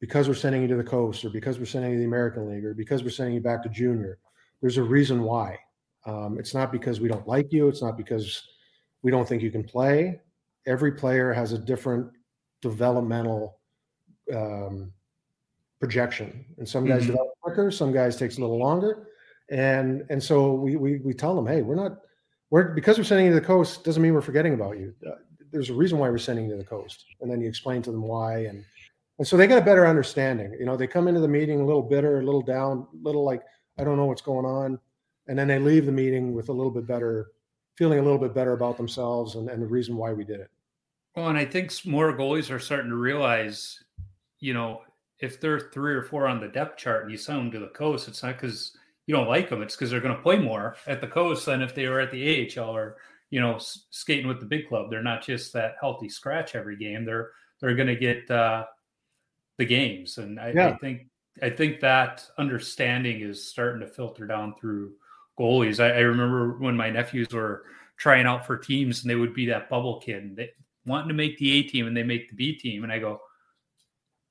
because 0.01 0.29
we're 0.29 0.35
sending 0.35 0.63
you 0.63 0.69
to 0.69 0.77
the 0.77 0.85
coast, 0.85 1.25
or 1.25 1.31
because 1.31 1.59
we're 1.59 1.65
sending 1.65 1.93
you 1.93 1.97
to 1.97 2.01
the 2.01 2.07
American 2.07 2.49
League, 2.49 2.65
or 2.65 2.75
because 2.75 3.03
we're 3.03 3.11
sending 3.11 3.35
you 3.35 3.41
back 3.41 3.63
to 3.63 3.69
junior, 3.69 4.19
there's 4.61 4.79
a 4.79 4.83
reason 4.83 5.23
why. 5.23 5.59
Um, 6.07 6.39
it's 6.39 6.55
not 6.55 6.73
because 6.73 7.01
we 7.01 7.09
don't 7.09 7.27
like 7.27 7.53
you. 7.53 7.69
It's 7.69 7.83
not 7.83 7.97
because 7.97 8.43
we 9.03 9.11
don't 9.11 9.29
think 9.29 9.43
you 9.43 9.51
can 9.51 9.65
play. 9.65 10.21
Every 10.67 10.93
player 10.93 11.33
has 11.33 11.53
a 11.53 11.59
different 11.59 12.11
developmental 12.61 13.59
um, 14.35 14.93
projection. 15.81 16.45
And 16.59 16.69
some 16.69 16.87
guys 16.87 17.03
mm-hmm. 17.03 17.13
develop 17.13 17.33
quicker, 17.41 17.71
some 17.71 17.93
guys 17.93 18.17
takes 18.17 18.39
a 18.39 18.41
little 18.41 18.59
longer. 18.59 19.09
And 19.51 20.05
and 20.11 20.23
so 20.23 20.53
we 20.53 20.77
we 20.77 20.99
we 20.99 21.13
tell 21.13 21.35
them, 21.35 21.47
hey, 21.47 21.63
we're 21.63 21.75
not 21.75 21.99
we're 22.51 22.73
because 22.75 22.99
we're 22.99 23.05
sending 23.05 23.27
you 23.27 23.33
to 23.33 23.41
the 23.41 23.47
coast 23.47 23.85
doesn't 23.85 24.03
mean 24.03 24.15
we're 24.15 24.21
forgetting 24.21 24.55
about 24.55 24.79
you. 24.79 24.95
There's 25.51 25.71
a 25.71 25.75
reason 25.75 25.99
why 25.99 26.09
we're 26.09 26.19
sending 26.19 26.47
you 26.47 26.53
to 26.53 26.57
the 26.57 26.65
coast. 26.65 27.05
And 27.21 27.31
then 27.31 27.41
you 27.41 27.49
explain 27.49 27.83
to 27.83 27.91
them 27.91 28.03
why 28.03 28.47
and 28.47 28.65
and 29.19 29.27
so 29.27 29.37
they 29.37 29.47
get 29.47 29.59
a 29.59 29.65
better 29.65 29.87
understanding. 29.87 30.53
You 30.59 30.67
know, 30.67 30.77
they 30.77 30.87
come 30.87 31.07
into 31.07 31.21
the 31.21 31.29
meeting 31.29 31.61
a 31.61 31.65
little 31.65 31.83
bitter, 31.83 32.21
a 32.21 32.25
little 32.25 32.43
down, 32.43 32.87
a 32.93 33.07
little 33.07 33.25
like, 33.25 33.43
I 33.79 33.85
don't 33.85 33.97
know 33.97 34.07
what's 34.07 34.23
going 34.23 34.47
on. 34.47 34.79
And 35.29 35.39
then 35.39 35.47
they 35.47 35.59
leave 35.59 35.87
the 35.87 35.93
meeting 35.93 36.35
with 36.35 36.49
a 36.49 36.53
little 36.53 36.73
bit 36.73 36.87
better, 36.87 37.29
feeling 37.77 37.99
a 37.99 38.03
little 38.03 38.19
bit 38.19 38.35
better 38.35 38.53
about 38.53 38.77
themselves 38.77 39.37
and, 39.37 39.49
and 39.49 39.63
the 39.63 39.67
reason 39.67 39.97
why 39.97 40.13
we 40.13 40.25
did 40.25 40.41
it. 40.41 40.51
Well, 41.15 41.29
and 41.29 41.39
I 41.39 41.45
think 41.45 41.73
more 41.85 42.13
goalies 42.17 42.51
are 42.51 42.59
starting 42.59 42.91
to 42.91 42.97
realize 42.97 43.85
you 44.43 44.53
know, 44.53 44.83
if 45.21 45.41
they're 45.41 45.71
three 45.73 45.95
or 45.95 46.03
four 46.03 46.27
on 46.27 46.41
the 46.41 46.49
depth 46.49 46.77
chart 46.77 47.03
and 47.03 47.11
you 47.13 47.17
send 47.17 47.39
them 47.39 47.51
to 47.53 47.61
the 47.61 47.69
coast, 47.69 48.09
it's 48.09 48.23
not 48.23 48.35
because 48.35 48.77
you 49.07 49.15
don't 49.15 49.29
like 49.29 49.49
them. 49.49 49.63
It's 49.63 49.77
because 49.77 49.91
they're 49.91 50.01
going 50.01 50.17
to 50.17 50.23
play 50.23 50.37
more 50.37 50.77
at 50.87 51.01
the 51.01 51.07
coast 51.07 51.47
than 51.47 51.63
if 51.63 51.75
they 51.75 51.87
were 51.87 52.01
at 52.01 52.11
the 52.11 52.51
AHL 52.59 52.77
or 52.77 52.97
you 53.31 53.41
know 53.41 53.57
skating 53.59 54.27
with 54.27 54.41
the 54.41 54.47
big 54.47 54.69
club. 54.69 54.91
They're 54.91 55.03
not 55.03 55.25
just 55.25 55.53
that 55.53 55.77
healthy 55.81 56.09
scratch 56.09 56.57
every 56.57 56.77
game. 56.77 57.05
They're 57.05 57.31
they're 57.61 57.77
going 57.77 57.89
to 57.89 57.97
get 57.97 58.29
uh, 58.31 58.65
the 59.59 59.65
games, 59.65 60.19
and 60.19 60.41
I, 60.41 60.53
yeah. 60.55 60.69
I 60.71 60.77
think 60.79 61.07
I 61.41 61.51
think 61.51 61.81
that 61.81 62.27
understanding 62.37 63.21
is 63.21 63.49
starting 63.49 63.81
to 63.81 63.87
filter 63.87 64.27
down 64.27 64.57
through 64.61 64.93
goalies. 65.39 65.83
I, 65.83 65.97
I, 65.97 66.01
remember 66.01 66.59
when 66.59 66.77
my 66.77 66.91
nephews 66.91 67.29
were 67.33 67.65
trying 67.97 68.27
out 68.27 68.45
for 68.45 68.59
teams 68.59 69.01
and 69.01 69.11
they 69.11 69.15
would 69.15 69.33
be 69.33 69.47
that 69.47 69.71
bubble 69.71 69.99
kid 70.01 70.23
and 70.23 70.37
they 70.37 70.51
wanting 70.85 71.09
to 71.09 71.15
make 71.15 71.39
the 71.39 71.53
A 71.53 71.63
team 71.63 71.87
and 71.87 71.97
they 71.97 72.03
make 72.03 72.29
the 72.29 72.35
B 72.35 72.55
team. 72.55 72.83
And 72.83 72.93
I 72.93 72.99
go, 72.99 73.21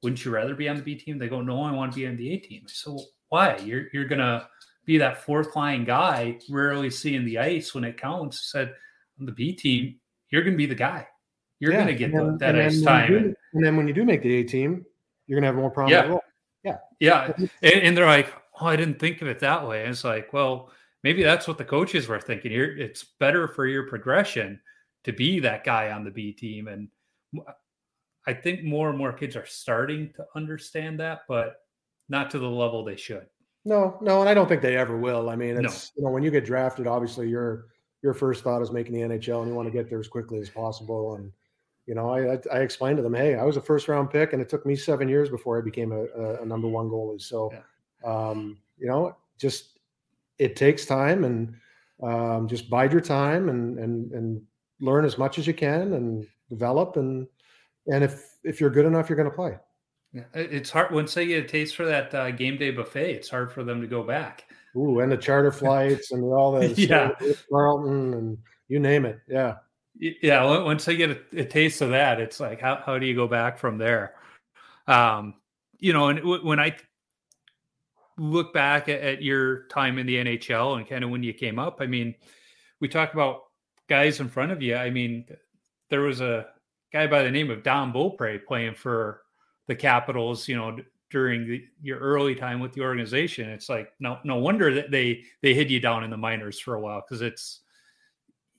wouldn't 0.03 0.23
you 0.25 0.31
rather 0.31 0.55
be 0.55 0.67
on 0.69 0.75
the 0.77 0.81
B 0.81 0.95
team? 0.95 1.17
They 1.17 1.29
go, 1.29 1.41
no, 1.41 1.61
I 1.63 1.71
want 1.71 1.91
to 1.93 1.99
be 1.99 2.07
on 2.07 2.17
the 2.17 2.31
A 2.33 2.37
team. 2.37 2.63
So 2.67 2.99
why? 3.29 3.57
You're 3.57 3.85
you're 3.93 4.05
gonna 4.05 4.47
be 4.85 4.97
that 4.97 5.21
fourth 5.23 5.55
line 5.55 5.85
guy, 5.85 6.39
rarely 6.49 6.89
seeing 6.89 7.23
the 7.25 7.37
ice 7.37 7.73
when 7.75 7.83
it 7.83 7.97
counts. 8.01 8.51
Said 8.51 8.73
on 9.19 9.25
the 9.25 9.31
B 9.31 9.53
team, 9.53 9.95
you're 10.29 10.41
going 10.41 10.53
to 10.53 10.57
be 10.57 10.65
the 10.65 10.73
guy. 10.73 11.07
You're 11.59 11.71
Yeah, 11.73 11.83
going 11.83 11.87
to 11.89 11.93
get 11.95 12.11
then- 12.11 12.37
that 12.39 12.55
ice 12.59 12.81
time. 12.81 13.03
when 13.03 13.11
you 13.11 13.17
And, 13.17 13.25
do- 13.33 13.35
and 13.53 13.65
then 13.65 13.77
when 13.77 13.87
you 13.87 13.93
do 13.93 14.03
make 14.03 14.23
the 14.23 14.37
A 14.37 14.43
team, 14.43 14.83
you're 15.27 15.37
gonna 15.39 15.45
have 15.47 15.55
more 15.55 15.69
prominent 15.69 16.05
Yeah. 16.07 16.09
role. 16.11 16.79
yeah. 16.99 17.31
And, 17.61 17.73
and 17.73 17.97
they're 17.97 18.07
like, 18.07 18.33
oh, 18.59 18.65
I 18.65 18.75
didn't 18.75 18.97
think 18.99 19.21
of 19.21 19.27
it 19.27 19.39
that 19.39 19.67
way. 19.67 19.81
And 19.81 19.91
it's 19.91 20.03
like, 20.03 20.33
well, 20.33 20.71
maybe 21.03 21.21
that's 21.21 21.47
what 21.47 21.57
the 21.59 21.65
coaches 21.65 22.07
were 22.07 22.19
thinking. 22.19 22.51
You're, 22.51 22.75
it's 22.77 23.03
better 23.19 23.47
for 23.47 23.67
your 23.67 23.87
progression 23.87 24.59
to 25.03 25.11
be 25.11 25.39
that 25.41 25.63
guy 25.63 25.91
on 25.91 26.03
the 26.03 26.11
B 26.11 26.31
team. 26.33 26.67
And 26.67 26.87
I 28.27 28.33
think 28.33 28.63
more 28.63 28.89
and 28.89 28.97
more 28.97 29.13
kids 29.13 29.35
are 29.35 29.45
starting 29.45 30.11
to 30.15 30.25
understand 30.35 30.99
that, 30.99 31.21
but 31.27 31.57
not 32.09 32.29
to 32.31 32.39
the 32.39 32.49
level 32.49 32.83
they 32.83 32.95
should. 32.95 33.25
No, 33.65 33.97
no, 34.01 34.21
and 34.21 34.29
I 34.29 34.33
don't 34.33 34.47
think 34.47 34.61
they 34.61 34.77
ever 34.77 34.97
will. 34.97 35.29
I 35.29 35.35
mean, 35.35 35.55
No. 35.55 35.61
it's 35.61 35.91
you 35.95 36.03
know 36.03 36.09
when 36.09 36.23
you 36.23 36.31
get 36.31 36.45
drafted, 36.45 36.87
obviously 36.87 37.29
your 37.29 37.67
your 38.01 38.13
first 38.13 38.43
thought 38.43 38.61
is 38.61 38.71
making 38.71 38.93
the 38.93 39.01
NHL, 39.01 39.39
and 39.39 39.47
you 39.47 39.55
want 39.55 39.67
to 39.67 39.71
get 39.71 39.89
there 39.89 39.99
as 39.99 40.07
quickly 40.07 40.39
as 40.39 40.49
possible. 40.49 41.15
And 41.15 41.31
you 41.85 41.95
know, 41.95 42.09
I 42.09 42.33
I, 42.33 42.39
I 42.53 42.59
explained 42.61 42.97
to 42.97 43.03
them, 43.03 43.13
hey, 43.13 43.35
I 43.35 43.43
was 43.43 43.57
a 43.57 43.61
first 43.61 43.87
round 43.87 44.09
pick, 44.09 44.33
and 44.33 44.41
it 44.41 44.49
took 44.49 44.65
me 44.65 44.75
seven 44.75 45.07
years 45.07 45.29
before 45.29 45.57
I 45.57 45.61
became 45.61 45.91
a, 45.91 46.05
a, 46.05 46.41
a 46.41 46.45
number 46.45 46.67
one 46.67 46.89
goalie. 46.89 47.21
So, 47.21 47.51
um, 48.03 48.57
you 48.77 48.87
know, 48.87 49.15
just 49.37 49.79
it 50.39 50.55
takes 50.55 50.85
time, 50.85 51.23
and 51.23 51.53
um, 52.01 52.47
just 52.47 52.69
bide 52.69 52.91
your 52.91 53.01
time, 53.01 53.49
and 53.49 53.77
and 53.77 54.11
and 54.11 54.41
learn 54.79 55.05
as 55.05 55.19
much 55.19 55.37
as 55.37 55.45
you 55.45 55.53
can, 55.53 55.93
and 55.93 56.27
develop, 56.49 56.97
and 56.97 57.27
and 57.87 58.03
if 58.03 58.25
if 58.43 58.59
you're 58.59 58.69
good 58.69 58.85
enough, 58.85 59.09
you're 59.09 59.17
going 59.17 59.29
to 59.29 59.35
play. 59.35 59.57
Yeah, 60.13 60.23
it's 60.33 60.69
hard 60.69 60.91
once 60.91 61.13
they 61.13 61.25
get 61.25 61.45
a 61.45 61.47
taste 61.47 61.75
for 61.75 61.85
that 61.85 62.13
uh, 62.13 62.31
game 62.31 62.57
day 62.57 62.71
buffet. 62.71 63.13
It's 63.13 63.29
hard 63.29 63.51
for 63.51 63.63
them 63.63 63.79
to 63.81 63.87
go 63.87 64.03
back. 64.03 64.45
Ooh, 64.75 64.99
and 64.99 65.11
the 65.11 65.17
charter 65.17 65.51
flights 65.51 66.11
and 66.11 66.23
all 66.23 66.51
the 66.59 66.67
Yeah. 66.77 67.11
Carlton 67.49 68.13
and 68.13 68.37
you 68.67 68.79
name 68.79 69.05
it. 69.05 69.19
Yeah. 69.27 69.55
Yeah, 69.99 70.63
once 70.63 70.85
they 70.85 70.95
get 70.95 71.11
a, 71.11 71.41
a 71.41 71.45
taste 71.45 71.81
of 71.81 71.89
that, 71.91 72.19
it's 72.19 72.39
like 72.39 72.59
how 72.61 72.81
how 72.85 72.97
do 72.97 73.05
you 73.05 73.15
go 73.15 73.27
back 73.27 73.57
from 73.57 73.77
there? 73.77 74.15
Um, 74.87 75.35
you 75.79 75.93
know, 75.93 76.07
and 76.09 76.19
w- 76.19 76.45
when 76.45 76.59
I 76.59 76.75
look 78.17 78.53
back 78.53 78.89
at, 78.89 79.01
at 79.01 79.21
your 79.21 79.67
time 79.67 79.97
in 79.97 80.07
the 80.07 80.15
NHL 80.15 80.77
and 80.77 80.87
kind 80.87 81.03
of 81.03 81.09
when 81.09 81.23
you 81.23 81.33
came 81.33 81.59
up, 81.59 81.77
I 81.81 81.87
mean, 81.87 82.15
we 82.79 82.87
talk 82.87 83.13
about 83.13 83.41
guys 83.89 84.19
in 84.19 84.29
front 84.29 84.51
of 84.51 84.61
you. 84.61 84.75
I 84.75 84.89
mean, 84.89 85.25
there 85.89 86.01
was 86.01 86.21
a 86.21 86.47
guy 86.91 87.07
by 87.07 87.23
the 87.23 87.31
name 87.31 87.49
of 87.49 87.63
Don 87.63 87.91
Beaupre 87.91 88.39
playing 88.39 88.75
for 88.75 89.21
the 89.67 89.75
Capitals. 89.75 90.47
You 90.47 90.55
know, 90.57 90.77
during 91.09 91.47
the, 91.47 91.63
your 91.81 91.99
early 91.99 92.35
time 92.35 92.59
with 92.59 92.73
the 92.73 92.81
organization, 92.81 93.49
it's 93.49 93.69
like 93.69 93.91
no 93.99 94.19
no 94.23 94.37
wonder 94.37 94.73
that 94.73 94.91
they 94.91 95.23
they 95.41 95.53
hid 95.53 95.71
you 95.71 95.79
down 95.79 96.03
in 96.03 96.09
the 96.09 96.17
minors 96.17 96.59
for 96.59 96.75
a 96.75 96.81
while 96.81 97.01
because 97.01 97.21
it's 97.21 97.61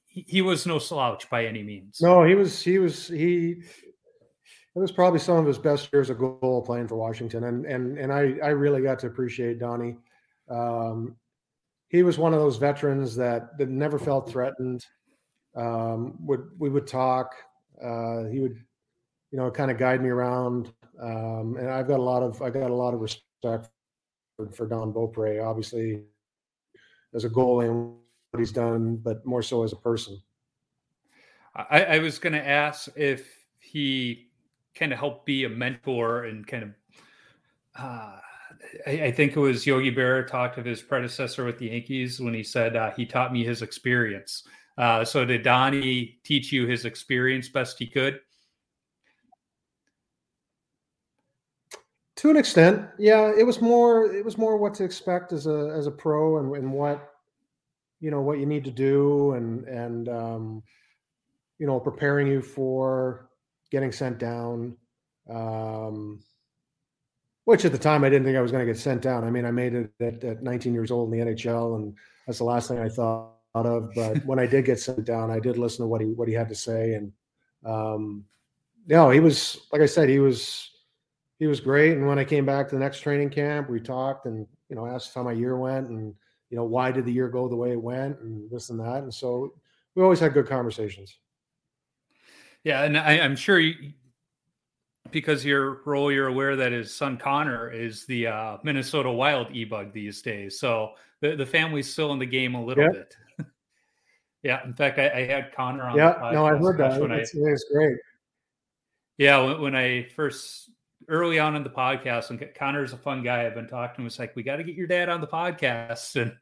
he, 0.06 0.24
he 0.28 0.42
was 0.42 0.66
no 0.66 0.78
slouch 0.78 1.28
by 1.30 1.46
any 1.46 1.62
means. 1.62 2.00
No, 2.00 2.24
he 2.24 2.34
was 2.34 2.62
he 2.62 2.78
was 2.78 3.08
he 3.08 3.62
it 4.74 4.78
was 4.78 4.92
probably 4.92 5.18
some 5.18 5.36
of 5.36 5.46
his 5.46 5.58
best 5.58 5.90
years 5.92 6.08
of 6.08 6.18
goal 6.18 6.62
playing 6.64 6.88
for 6.88 6.96
Washington. 6.96 7.44
And 7.44 7.66
and 7.66 7.98
and 7.98 8.12
I 8.12 8.36
I 8.42 8.48
really 8.48 8.82
got 8.82 8.98
to 9.00 9.06
appreciate 9.06 9.58
Donnie. 9.58 9.98
Um 10.48 11.16
he 11.92 12.02
was 12.02 12.18
one 12.18 12.32
of 12.32 12.40
those 12.40 12.56
veterans 12.56 13.14
that, 13.16 13.56
that 13.58 13.68
never 13.68 13.98
felt 13.98 14.28
threatened. 14.28 14.86
Um, 15.54 16.16
would 16.20 16.48
we 16.58 16.70
would 16.70 16.86
talk. 16.86 17.34
Uh, 17.82 18.24
he 18.30 18.40
would, 18.40 18.56
you 19.30 19.38
know, 19.38 19.50
kind 19.50 19.70
of 19.70 19.78
guide 19.78 20.02
me 20.02 20.08
around. 20.08 20.72
Um, 21.00 21.56
and 21.58 21.68
I've 21.68 21.88
got 21.88 21.98
a 21.98 22.02
lot 22.02 22.22
of 22.22 22.40
I 22.42 22.50
got 22.50 22.70
a 22.70 22.74
lot 22.74 22.94
of 22.94 23.00
respect 23.00 23.68
for, 24.36 24.50
for 24.50 24.66
Don 24.66 24.92
Beaupre, 24.92 25.40
obviously 25.40 26.02
as 27.14 27.24
a 27.24 27.30
goalie 27.30 27.68
and 27.68 27.94
what 28.30 28.38
he's 28.38 28.52
done, 28.52 28.96
but 28.96 29.24
more 29.26 29.42
so 29.42 29.62
as 29.62 29.72
a 29.72 29.76
person. 29.76 30.20
I, 31.54 31.84
I 31.84 31.98
was 31.98 32.18
going 32.18 32.32
to 32.32 32.46
ask 32.46 32.88
if 32.96 33.28
he 33.60 34.28
kind 34.74 34.92
of 34.92 34.98
helped 34.98 35.26
be 35.26 35.44
a 35.44 35.48
mentor 35.48 36.24
and 36.24 36.46
kind 36.46 36.62
of. 36.62 36.70
Uh, 37.78 38.18
I, 38.86 38.90
I 39.04 39.12
think 39.12 39.36
it 39.36 39.40
was 39.40 39.66
Yogi 39.66 39.94
Berra 39.94 40.26
talked 40.26 40.56
of 40.56 40.64
his 40.64 40.80
predecessor 40.80 41.44
with 41.44 41.58
the 41.58 41.66
Yankees 41.66 42.20
when 42.20 42.32
he 42.32 42.42
said 42.42 42.76
uh, 42.76 42.90
he 42.92 43.04
taught 43.04 43.32
me 43.32 43.44
his 43.44 43.60
experience. 43.60 44.44
Uh, 44.78 45.04
so 45.04 45.24
did 45.24 45.42
Donnie 45.42 46.18
teach 46.24 46.52
you 46.52 46.66
his 46.66 46.84
experience 46.84 47.48
best 47.48 47.78
he 47.78 47.86
could? 47.86 48.20
To 52.16 52.30
an 52.30 52.36
extent, 52.36 52.86
yeah. 52.98 53.32
It 53.36 53.44
was 53.44 53.60
more. 53.60 54.14
It 54.14 54.24
was 54.24 54.38
more 54.38 54.56
what 54.56 54.74
to 54.74 54.84
expect 54.84 55.32
as 55.32 55.46
a 55.46 55.74
as 55.76 55.86
a 55.88 55.90
pro, 55.90 56.38
and, 56.38 56.54
and 56.54 56.72
what 56.72 57.14
you 58.00 58.10
know 58.10 58.20
what 58.20 58.38
you 58.38 58.46
need 58.46 58.64
to 58.64 58.70
do, 58.70 59.32
and 59.32 59.64
and 59.66 60.08
um, 60.08 60.62
you 61.58 61.66
know 61.66 61.80
preparing 61.80 62.28
you 62.28 62.40
for 62.40 63.28
getting 63.70 63.90
sent 63.90 64.18
down. 64.18 64.76
Um, 65.28 66.20
which 67.44 67.64
at 67.64 67.72
the 67.72 67.78
time 67.78 68.04
I 68.04 68.08
didn't 68.08 68.24
think 68.24 68.36
I 68.36 68.40
was 68.40 68.52
going 68.52 68.64
to 68.64 68.72
get 68.72 68.80
sent 68.80 69.02
down. 69.02 69.24
I 69.24 69.30
mean, 69.30 69.44
I 69.44 69.50
made 69.50 69.74
it 69.74 69.92
at, 70.00 70.22
at 70.22 70.42
19 70.44 70.72
years 70.72 70.92
old 70.92 71.12
in 71.12 71.18
the 71.18 71.32
NHL, 71.32 71.74
and 71.74 71.96
that's 72.24 72.38
the 72.38 72.44
last 72.44 72.68
thing 72.68 72.78
I 72.78 72.88
thought 72.88 73.32
of. 73.54 73.94
But 73.94 74.24
when 74.24 74.38
I 74.38 74.46
did 74.46 74.64
get 74.64 74.80
sent 74.80 75.04
down, 75.04 75.30
I 75.30 75.38
did 75.38 75.58
listen 75.58 75.84
to 75.84 75.88
what 75.88 76.00
he 76.00 76.08
what 76.08 76.28
he 76.28 76.34
had 76.34 76.48
to 76.48 76.54
say, 76.54 76.94
and 76.94 77.12
um, 77.64 78.24
no, 78.86 79.10
he 79.10 79.20
was 79.20 79.66
like 79.72 79.82
I 79.82 79.86
said, 79.86 80.08
he 80.08 80.18
was 80.18 80.70
he 81.38 81.46
was 81.46 81.60
great. 81.60 81.92
And 81.96 82.06
when 82.06 82.18
I 82.18 82.24
came 82.24 82.46
back 82.46 82.68
to 82.68 82.74
the 82.74 82.80
next 82.80 83.00
training 83.00 83.30
camp, 83.30 83.68
we 83.68 83.80
talked 83.80 84.26
and 84.26 84.46
you 84.68 84.76
know 84.76 84.86
asked 84.86 85.14
how 85.14 85.22
my 85.22 85.32
year 85.32 85.56
went, 85.56 85.88
and 85.88 86.14
you 86.50 86.56
know 86.56 86.64
why 86.64 86.90
did 86.90 87.04
the 87.04 87.12
year 87.12 87.28
go 87.28 87.48
the 87.48 87.56
way 87.56 87.72
it 87.72 87.80
went, 87.82 88.18
and 88.20 88.50
this 88.50 88.70
and 88.70 88.80
that. 88.80 89.02
And 89.02 89.12
so 89.12 89.54
we 89.94 90.02
always 90.02 90.20
had 90.20 90.32
good 90.32 90.48
conversations. 90.48 91.18
Yeah, 92.64 92.84
and 92.84 92.96
I, 92.96 93.18
I'm 93.18 93.34
sure 93.34 93.58
you, 93.58 93.92
because 95.10 95.44
your 95.44 95.82
role, 95.84 96.12
you're 96.12 96.28
aware 96.28 96.54
that 96.54 96.70
his 96.70 96.94
son 96.94 97.18
Connor 97.18 97.72
is 97.72 98.06
the 98.06 98.28
uh, 98.28 98.58
Minnesota 98.62 99.10
Wild 99.10 99.48
e-bug 99.50 99.92
these 99.92 100.22
days. 100.22 100.60
So 100.60 100.92
the, 101.20 101.34
the 101.34 101.44
family's 101.44 101.92
still 101.92 102.12
in 102.12 102.20
the 102.20 102.26
game 102.26 102.54
a 102.54 102.64
little 102.64 102.84
Yeah. 102.84 102.90
bit. 102.90 103.16
Yeah, 104.42 104.64
in 104.64 104.72
fact, 104.74 104.98
I, 104.98 105.10
I 105.10 105.26
had 105.26 105.54
Connor 105.54 105.84
on. 105.84 105.96
Yeah, 105.96 106.30
no, 106.32 106.46
I've 106.46 106.60
heard 106.60 106.78
that. 106.78 107.00
When 107.00 107.12
I, 107.12 107.18
It's, 107.18 107.34
it's 107.34 107.64
great. 107.72 107.96
yeah, 109.18 109.38
when, 109.40 109.60
when 109.60 109.76
I 109.76 110.04
first 110.16 110.70
early 111.08 111.38
on 111.38 111.56
in 111.56 111.62
the 111.64 111.70
podcast, 111.70 112.30
and 112.30 112.44
Connor's 112.54 112.92
a 112.92 112.96
fun 112.96 113.22
guy. 113.22 113.44
I've 113.46 113.54
been 113.54 113.66
talking 113.68 113.96
to 113.96 114.00
him. 114.02 114.06
It's 114.06 114.18
like 114.18 114.34
we 114.36 114.42
got 114.42 114.56
to 114.56 114.64
get 114.64 114.74
your 114.76 114.86
dad 114.86 115.08
on 115.08 115.20
the 115.20 115.26
podcast, 115.26 116.16
and 116.20 116.32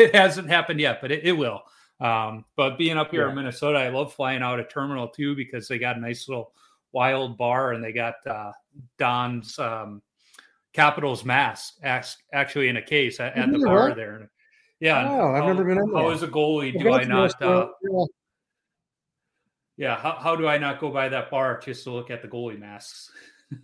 it 0.00 0.14
hasn't 0.14 0.48
happened 0.48 0.80
yet, 0.80 1.00
but 1.00 1.10
it, 1.12 1.24
it 1.24 1.32
will. 1.32 1.62
Um, 2.00 2.44
but 2.56 2.76
being 2.76 2.98
up 2.98 3.10
here 3.10 3.22
Yeah. 3.24 3.30
in 3.30 3.36
Minnesota, 3.36 3.78
I 3.78 3.88
love 3.88 4.12
flying 4.12 4.42
out 4.42 4.60
of 4.60 4.68
Terminal 4.68 5.08
Two 5.08 5.34
because 5.36 5.68
they 5.68 5.78
got 5.78 5.96
a 5.96 6.00
nice 6.00 6.28
little 6.28 6.52
wild 6.92 7.36
bar, 7.38 7.72
and 7.72 7.82
they 7.84 7.92
got 7.92 8.14
uh, 8.26 8.52
Don's 8.98 9.58
um, 9.58 10.02
Capitals 10.72 11.24
mask 11.24 11.74
actually 11.84 12.68
in 12.68 12.76
a 12.78 12.82
case 12.82 13.20
at, 13.20 13.36
at 13.36 13.52
the 13.52 13.58
bar 13.60 13.94
there. 13.94 14.28
Yeah, 14.80 15.08
Oh, 15.08 15.32
I've 15.34 15.42
how- 15.44 15.48
never 15.52 15.64
been 15.64 15.78
in 15.78 15.90
there. 15.92 16.10
as 16.12 16.22
a 16.22 16.28
goalie 16.28 16.78
do 16.78 16.92
I 16.92 17.04
not? 17.04 17.40
Uh, 17.40 17.68
yeah. 17.82 18.04
yeah, 19.76 19.96
how, 19.96 20.12
how 20.20 20.36
do 20.36 20.46
I 20.46 20.58
not 20.58 20.78
go 20.80 20.90
by 20.90 21.08
that 21.08 21.30
bar 21.30 21.58
just 21.60 21.84
to 21.84 21.90
look 21.90 22.10
at 22.10 22.22
the 22.22 22.28
goalie 22.28 22.58
masks? 22.58 23.10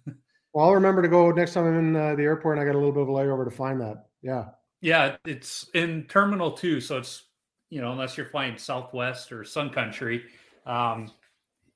Well, 0.52 0.66
I'll 0.66 0.74
remember 0.74 1.00
to 1.00 1.06
go 1.06 1.30
next 1.30 1.54
time 1.54 1.64
I'm 1.64 1.78
in 1.78 1.94
uh, 1.94 2.16
the 2.16 2.24
airport 2.24 2.58
and 2.58 2.60
I 2.60 2.64
got 2.68 2.74
a 2.76 2.82
little 2.82 2.90
bit 2.90 3.02
of 3.02 3.08
a 3.08 3.12
layover 3.12 3.44
to 3.44 3.52
find 3.52 3.80
that. 3.82 4.06
Yeah. 4.20 4.46
Yeah, 4.80 5.14
it's 5.24 5.70
in 5.74 6.06
Terminal 6.08 6.50
Two, 6.50 6.80
so 6.80 6.98
it's 6.98 7.22
you 7.68 7.80
know 7.80 7.92
unless 7.92 8.16
you're 8.16 8.26
flying 8.26 8.58
Southwest 8.58 9.30
or 9.30 9.44
Sun 9.44 9.70
Country, 9.70 10.24
um, 10.66 11.08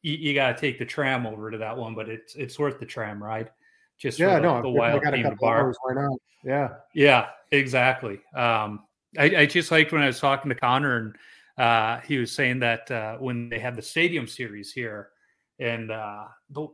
you, 0.03 0.15
you 0.15 0.35
got 0.35 0.57
to 0.57 0.61
take 0.61 0.81
the 0.81 0.85
tram 0.85 1.25
over 1.25 1.53
to 1.53 1.59
that 1.59 1.77
one, 1.77 1.95
but 1.95 2.09
it's 2.09 2.35
it's 2.35 2.59
worth 2.59 2.81
the 2.81 2.85
tram 2.87 3.23
ride. 3.23 3.51
Just 3.97 4.19
Yeah, 4.19 4.35
for 4.39 4.41
the, 4.41 4.53
no, 4.55 4.63
the 4.63 4.71
wild 4.71 5.05
got 5.05 5.15
a 5.15 5.23
couple 5.23 5.39
bar. 5.47 5.61
hours, 5.61 5.77
why 5.85 5.95
not? 6.03 6.19
Yeah. 6.45 6.69
Yeah, 6.95 7.27
exactly. 7.53 8.19
Um, 8.35 8.81
I, 9.19 9.25
I 9.25 9.47
just 9.47 9.71
liked 9.71 9.93
when 9.93 10.03
I 10.03 10.07
was 10.07 10.21
talking 10.21 10.49
to 10.49 10.55
Connor 10.55 10.97
and 10.97 11.17
uh, 11.57 12.01
he 12.01 12.19
was 12.19 12.33
saying 12.33 12.61
that 12.61 12.91
uh, 12.91 13.17
when 13.19 13.49
they 13.49 13.59
had 13.59 13.77
the 13.77 13.83
stadium 13.83 14.27
series 14.27 14.73
here 14.73 15.11
and 15.59 15.91
uh, 15.91 16.25
the 16.51 16.67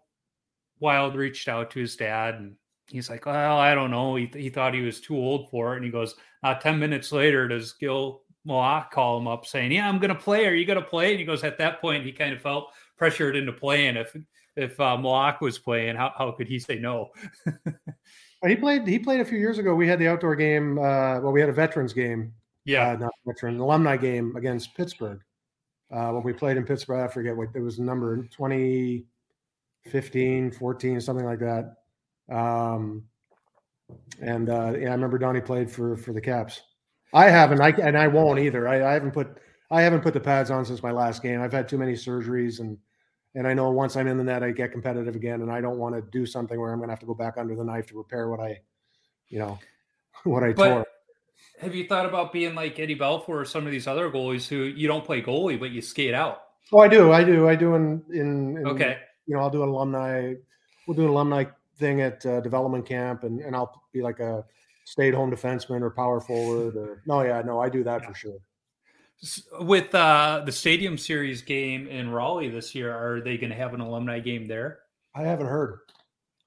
Wild 0.78 1.14
reached 1.14 1.48
out 1.48 1.70
to 1.72 1.80
his 1.80 1.96
dad 1.96 2.36
and 2.36 2.56
he's 2.88 3.10
like, 3.10 3.26
well, 3.26 3.58
I 3.58 3.74
don't 3.74 3.90
know. 3.90 4.16
He, 4.16 4.30
he 4.32 4.48
thought 4.48 4.74
he 4.74 4.80
was 4.80 5.00
too 5.00 5.16
old 5.16 5.50
for 5.50 5.74
it. 5.74 5.76
And 5.76 5.84
he 5.84 5.90
goes, 5.90 6.14
uh, 6.42 6.54
10 6.54 6.78
minutes 6.78 7.12
later, 7.12 7.46
does 7.48 7.74
Gil 7.74 8.22
Moak 8.46 8.90
call 8.90 9.18
him 9.18 9.28
up 9.28 9.44
saying, 9.44 9.72
yeah, 9.72 9.86
I'm 9.86 9.98
going 9.98 10.14
to 10.14 10.20
play. 10.20 10.46
Are 10.46 10.54
you 10.54 10.64
going 10.64 10.80
to 10.80 10.84
play? 10.84 11.10
And 11.10 11.18
he 11.18 11.26
goes, 11.26 11.44
at 11.44 11.58
that 11.58 11.80
point, 11.82 12.06
he 12.06 12.12
kind 12.12 12.32
of 12.32 12.40
felt 12.40 12.72
pressured 12.96 13.36
into 13.36 13.52
playing. 13.52 13.96
If 13.96 14.16
if 14.56 14.78
uh, 14.80 14.98
was 15.40 15.58
playing, 15.58 15.96
how, 15.96 16.12
how 16.16 16.32
could 16.32 16.48
he 16.48 16.58
say 16.58 16.78
no? 16.78 17.10
Uh, 18.42 18.48
He 18.48 18.56
played. 18.56 18.86
He 18.86 18.98
played 18.98 19.20
a 19.20 19.24
few 19.24 19.38
years 19.38 19.58
ago. 19.58 19.74
We 19.74 19.86
had 19.88 19.98
the 19.98 20.08
outdoor 20.08 20.36
game. 20.36 20.78
Uh, 20.78 21.20
well, 21.20 21.32
we 21.32 21.40
had 21.40 21.50
a 21.50 21.54
veterans 21.54 21.92
game. 21.92 22.32
Yeah. 22.64 22.90
uh, 22.90 22.96
not 22.96 23.12
veteran, 23.26 23.54
an 23.56 23.60
alumni 23.60 23.96
game 23.96 24.36
against 24.36 24.76
Pittsburgh. 24.76 25.20
Uh, 25.90 26.10
when 26.12 26.22
we 26.22 26.32
played 26.32 26.56
in 26.56 26.64
Pittsburgh, 26.64 27.00
I 27.00 27.08
forget 27.08 27.36
what 27.36 27.48
it 27.54 27.60
was. 27.60 27.78
Number 27.80 28.22
2015, 28.24 30.52
14, 30.52 31.00
something 31.00 31.24
like 31.24 31.40
that. 31.40 31.74
Um, 32.30 33.04
and 34.20 34.48
uh, 34.48 34.74
yeah, 34.78 34.90
I 34.90 34.92
remember 34.92 35.18
Donnie 35.18 35.40
played 35.40 35.68
for 35.70 35.96
for 35.96 36.12
the 36.12 36.20
Caps. 36.20 36.62
I 37.12 37.28
haven't. 37.28 37.60
I 37.60 37.70
and 37.70 37.98
I 37.98 38.06
won't 38.06 38.38
either. 38.38 38.68
I, 38.68 38.88
I 38.88 38.92
haven't 38.92 39.10
put. 39.12 39.38
I 39.72 39.82
haven't 39.82 40.02
put 40.02 40.14
the 40.14 40.20
pads 40.20 40.50
on 40.50 40.64
since 40.64 40.80
my 40.82 40.90
last 40.92 41.22
game. 41.22 41.40
I've 41.40 41.52
had 41.52 41.68
too 41.68 41.78
many 41.78 41.92
surgeries 41.94 42.58
and 42.60 42.76
and 43.34 43.46
I 43.46 43.54
know 43.54 43.70
once 43.70 43.96
I'm 43.96 44.06
in 44.08 44.16
the 44.18 44.24
net, 44.24 44.42
I 44.42 44.50
get 44.50 44.72
competitive 44.72 45.14
again, 45.14 45.42
and 45.42 45.50
I 45.50 45.60
don't 45.60 45.78
want 45.78 45.94
to 45.94 46.02
do 46.10 46.26
something 46.26 46.58
where 46.58 46.72
I'm 46.72 46.78
going 46.78 46.88
to 46.88 46.92
have 46.92 47.00
to 47.00 47.06
go 47.06 47.14
back 47.14 47.34
under 47.38 47.54
the 47.54 47.64
knife 47.64 47.86
to 47.86 47.96
repair 47.98 48.28
what 48.28 48.40
I, 48.40 48.60
you 49.28 49.38
know, 49.38 49.58
what 50.24 50.42
I 50.42 50.52
But 50.52 50.68
tore. 50.68 50.86
have 51.60 51.74
you 51.74 51.86
thought 51.86 52.06
about 52.06 52.32
being 52.32 52.54
like 52.54 52.78
Eddie 52.78 52.96
Belfour 52.98 53.28
or 53.28 53.44
some 53.44 53.66
of 53.66 53.72
these 53.72 53.86
other 53.86 54.10
goalies 54.10 54.48
who 54.48 54.62
you 54.64 54.88
don't 54.88 55.04
play 55.04 55.22
goalie, 55.22 55.58
but 55.58 55.70
you 55.70 55.80
skate 55.80 56.14
out? 56.14 56.42
Oh, 56.72 56.78
I 56.78 56.88
do, 56.88 57.12
I 57.12 57.24
do, 57.24 57.48
I 57.48 57.56
do. 57.56 57.74
In 57.74 58.02
in, 58.12 58.56
in 58.58 58.66
Okay. 58.66 58.98
you 59.26 59.34
know, 59.34 59.40
I'll 59.42 59.50
do 59.50 59.62
an 59.62 59.68
alumni. 59.70 60.34
We'll 60.86 60.96
do 60.96 61.02
an 61.04 61.08
alumni 61.10 61.44
thing 61.78 62.00
at 62.00 62.24
uh, 62.26 62.40
development 62.40 62.86
camp, 62.86 63.24
and 63.24 63.40
and 63.40 63.56
I'll 63.56 63.82
be 63.92 64.02
like 64.02 64.20
a 64.20 64.44
stay-at-home 64.84 65.30
defenseman 65.30 65.82
or 65.82 65.90
power 65.90 66.20
forward. 66.20 66.76
Or 66.76 67.02
no, 67.06 67.22
yeah, 67.22 67.42
no, 67.42 67.60
I 67.60 67.68
do 67.68 67.82
that 67.84 68.04
for 68.04 68.14
sure. 68.14 68.38
With 69.60 69.94
uh, 69.94 70.42
the 70.46 70.52
Stadium 70.52 70.96
Series 70.96 71.42
game 71.42 71.86
in 71.88 72.10
Raleigh 72.10 72.48
this 72.48 72.74
year, 72.74 72.90
are 72.92 73.20
they 73.20 73.36
going 73.36 73.50
to 73.50 73.56
have 73.56 73.74
an 73.74 73.80
alumni 73.80 74.18
game 74.18 74.48
there? 74.48 74.80
I 75.14 75.22
haven't 75.22 75.46
heard. 75.46 75.80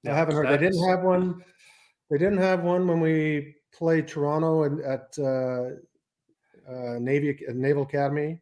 I 0.07 0.11
haven't 0.11 0.35
heard. 0.35 0.47
They 0.47 0.57
didn't 0.57 0.87
have 0.87 1.03
one. 1.03 1.43
They 2.09 2.17
didn't 2.17 2.39
have 2.39 2.63
one 2.63 2.87
when 2.87 2.99
we 2.99 3.55
played 3.73 4.07
Toronto 4.07 4.63
and 4.63 4.81
at 4.81 5.13
uh, 5.19 5.69
uh, 6.69 6.99
Navy 6.99 7.39
Naval 7.49 7.83
Academy, 7.83 8.39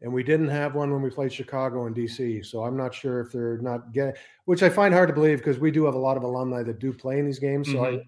and 0.00 0.12
we 0.12 0.22
didn't 0.22 0.48
have 0.48 0.74
one 0.74 0.92
when 0.92 1.02
we 1.02 1.10
played 1.10 1.32
Chicago 1.32 1.86
and 1.86 1.96
DC. 1.96 2.44
So 2.44 2.62
I'm 2.62 2.76
not 2.76 2.94
sure 2.94 3.20
if 3.20 3.32
they're 3.32 3.58
not 3.58 3.92
getting, 3.92 4.14
which 4.44 4.62
I 4.62 4.68
find 4.68 4.92
hard 4.92 5.08
to 5.08 5.14
believe 5.14 5.38
because 5.38 5.58
we 5.58 5.70
do 5.70 5.84
have 5.86 5.94
a 5.94 5.98
lot 5.98 6.16
of 6.16 6.22
alumni 6.22 6.62
that 6.62 6.78
do 6.78 6.92
play 6.92 7.18
in 7.18 7.26
these 7.26 7.38
games. 7.38 7.70
So 7.70 7.84
I 7.84 8.02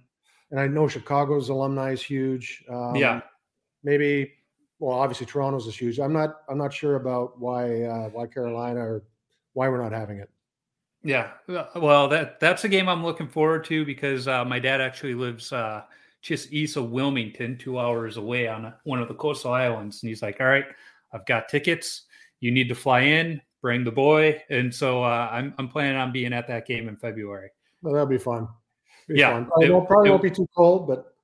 and 0.51 0.61
I 0.61 0.66
know 0.66 0.87
Chicago's 0.87 1.49
alumni 1.49 1.92
is 1.92 2.03
huge. 2.03 2.64
Um, 2.70 2.97
yeah. 2.97 3.23
maybe. 3.83 4.33
Well, 4.85 4.99
obviously 4.99 5.25
Toronto's 5.25 5.66
is 5.66 5.75
huge. 5.75 5.99
I'm 5.99 6.12
not. 6.12 6.42
I'm 6.47 6.59
not 6.59 6.70
sure 6.70 6.97
about 6.97 7.40
why 7.40 7.85
uh, 7.85 8.11
why 8.11 8.27
Carolina 8.27 8.81
or 8.81 9.03
why 9.55 9.66
we're 9.70 9.83
not 9.83 9.92
having 9.92 10.18
it. 10.18 10.29
Yeah. 11.03 11.31
Uh, 11.49 11.64
Well, 11.77 12.07
that 12.09 12.38
that's 12.38 12.64
a 12.64 12.68
game 12.68 12.87
I'm 12.87 13.03
looking 13.03 13.27
forward 13.27 13.64
to 13.64 13.87
because 13.87 14.29
uh, 14.29 14.44
my 14.44 14.59
dad 14.59 14.83
actually 14.83 15.14
lives 15.14 15.55
uh, 15.55 15.85
just 16.20 16.53
east 16.53 16.77
of 16.77 16.90
Wilmington, 16.90 17.57
two 17.57 17.79
hours 17.79 18.18
away 18.18 18.47
on 18.47 18.75
one 18.85 19.01
of 19.01 19.09
the 19.09 19.14
coastal 19.14 19.55
islands, 19.55 20.03
and 20.03 20.11
he's 20.11 20.20
like, 20.20 20.38
"All 20.38 20.49
right, 20.49 20.66
I've 21.14 21.25
got 21.25 21.49
tickets. 21.49 22.03
You 22.40 22.51
need 22.51 22.68
to 22.68 22.75
fly 22.75 23.01
in, 23.01 23.40
bring 23.62 23.85
the 23.85 23.90
boy." 23.92 24.42
And 24.51 24.75
so 24.75 25.03
uh, 25.03 25.31
I'm 25.33 25.55
I'm 25.57 25.68
planning 25.70 25.97
on 25.97 26.12
being 26.12 26.35
at 26.35 26.47
that 26.49 26.66
game 26.66 26.88
in 26.88 26.97
February. 26.99 27.49
Well, 27.81 27.94
that'll 27.94 28.07
be 28.07 28.18
fun. 28.18 28.49
Be 29.09 29.18
Yeah, 29.18 29.33
fun. 29.33 29.47
Probably, 29.47 29.66
it- 29.66 29.73
won't, 29.73 29.88
probably 29.88 30.09
it- 30.09 30.11
won't 30.12 30.23
be 30.23 30.31
too 30.31 30.47
cold, 30.55 30.87
but 30.87 31.14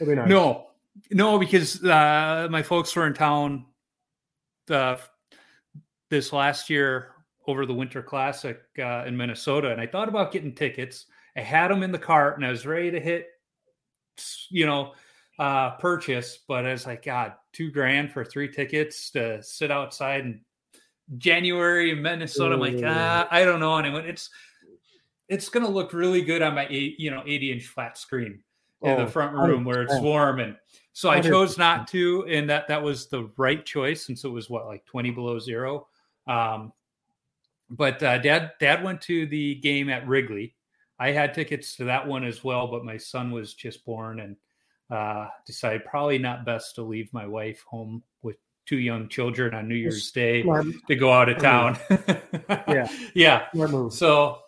it'll 0.00 0.10
be 0.10 0.16
nice. 0.16 0.30
No, 0.30 0.68
no, 1.10 1.38
because 1.38 1.82
uh, 1.84 2.48
my 2.50 2.62
folks 2.62 2.94
were 2.94 3.06
in 3.06 3.14
town 3.14 3.66
uh, 4.70 4.96
this 6.10 6.32
last 6.32 6.70
year 6.70 7.10
over 7.46 7.66
the 7.66 7.74
Winter 7.74 8.02
Classic 8.02 8.60
uh, 8.78 9.04
in 9.06 9.16
Minnesota, 9.16 9.70
and 9.70 9.80
I 9.80 9.86
thought 9.86 10.08
about 10.08 10.32
getting 10.32 10.54
tickets. 10.54 11.06
I 11.36 11.40
had 11.40 11.70
them 11.70 11.82
in 11.82 11.92
the 11.92 11.98
cart, 11.98 12.36
and 12.36 12.44
I 12.44 12.50
was 12.50 12.66
ready 12.66 12.90
to 12.90 13.00
hit, 13.00 13.28
you 14.50 14.66
know, 14.66 14.92
uh, 15.38 15.70
purchase. 15.72 16.38
But 16.46 16.66
I 16.66 16.72
was 16.72 16.86
like, 16.86 17.04
God, 17.04 17.32
two 17.52 17.70
grand 17.70 18.12
for 18.12 18.24
three 18.24 18.52
tickets 18.52 19.10
to 19.12 19.42
sit 19.42 19.70
outside 19.70 20.20
in 20.20 20.40
January 21.16 21.90
in 21.90 22.02
Minnesota. 22.02 22.54
I'm 22.54 22.60
like, 22.60 22.80
ah, 22.84 23.26
I 23.30 23.44
don't 23.44 23.60
know. 23.60 23.76
And 23.76 23.86
I 23.86 23.92
went, 23.92 24.06
it's 24.06 24.30
it's 25.28 25.48
going 25.48 25.64
to 25.64 25.72
look 25.72 25.92
really 25.92 26.22
good 26.22 26.42
on 26.42 26.54
my 26.54 26.66
eight, 26.68 27.00
you 27.00 27.10
know, 27.10 27.22
80 27.26 27.52
inch 27.52 27.66
flat 27.66 27.96
screen 27.96 28.42
in 28.82 28.90
Oh, 28.90 29.04
the 29.04 29.10
front 29.10 29.34
room 29.34 29.64
where 29.64 29.82
it's 29.82 29.98
warm 30.00 30.40
and 30.40 30.56
so 30.92 31.08
i 31.10 31.20
100%. 31.20 31.24
chose 31.24 31.58
not 31.58 31.88
to 31.88 32.24
and 32.28 32.48
that 32.50 32.68
that 32.68 32.82
was 32.82 33.08
the 33.08 33.30
right 33.36 33.64
choice 33.64 34.04
since 34.04 34.24
it 34.24 34.28
was 34.28 34.50
what 34.50 34.66
like 34.66 34.84
20 34.86 35.10
below 35.10 35.38
zero? 35.38 35.86
Um 36.26 36.72
but 37.70 38.02
uh, 38.02 38.18
dad 38.18 38.52
dad 38.60 38.84
went 38.84 39.00
to 39.02 39.26
the 39.26 39.54
game 39.56 39.88
at 39.88 40.06
wrigley. 40.06 40.54
I 40.98 41.10
had 41.10 41.32
tickets 41.34 41.76
to 41.76 41.84
that 41.84 42.06
one 42.06 42.24
as 42.24 42.44
well 42.44 42.66
but 42.66 42.84
my 42.84 42.96
son 42.96 43.30
was 43.30 43.54
just 43.54 43.84
born 43.84 44.20
and 44.20 44.36
uh 44.90 45.28
decided 45.46 45.84
probably 45.84 46.18
not 46.18 46.44
best 46.44 46.74
to 46.74 46.82
leave 46.82 47.12
my 47.12 47.26
wife 47.26 47.64
home 47.66 48.02
with 48.22 48.36
two 48.66 48.78
young 48.78 49.08
children 49.08 49.54
on 49.54 49.68
new 49.68 49.74
year's 49.74 50.10
day 50.12 50.42
to 50.42 50.94
go 50.94 51.12
out 51.12 51.28
of 51.28 51.38
town. 51.38 51.76
Yeah. 52.68 52.88
yeah. 53.14 53.88
So 53.90 54.38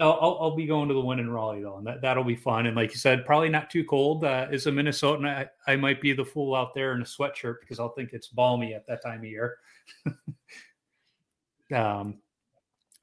I'll, 0.00 0.18
I'll, 0.20 0.38
I'll 0.40 0.56
be 0.56 0.66
going 0.66 0.88
to 0.88 0.94
the 0.94 1.00
one 1.00 1.18
in 1.18 1.30
Raleigh 1.30 1.62
though, 1.62 1.78
and 1.78 1.86
that, 1.86 2.02
that'll 2.02 2.24
be 2.24 2.36
fun. 2.36 2.66
And 2.66 2.76
like 2.76 2.90
you 2.90 2.98
said, 2.98 3.24
probably 3.24 3.48
not 3.48 3.70
too 3.70 3.84
cold. 3.84 4.24
Uh, 4.24 4.46
as 4.50 4.66
a 4.66 4.70
Minnesotan, 4.70 5.26
I, 5.26 5.46
I 5.70 5.76
might 5.76 6.00
be 6.00 6.12
the 6.12 6.24
fool 6.24 6.54
out 6.54 6.74
there 6.74 6.94
in 6.94 7.00
a 7.00 7.04
sweatshirt 7.04 7.60
because 7.60 7.80
I'll 7.80 7.94
think 7.94 8.12
it's 8.12 8.28
balmy 8.28 8.74
at 8.74 8.86
that 8.88 9.02
time 9.02 9.20
of 9.20 9.24
year. 9.24 9.56
um, 11.74 12.18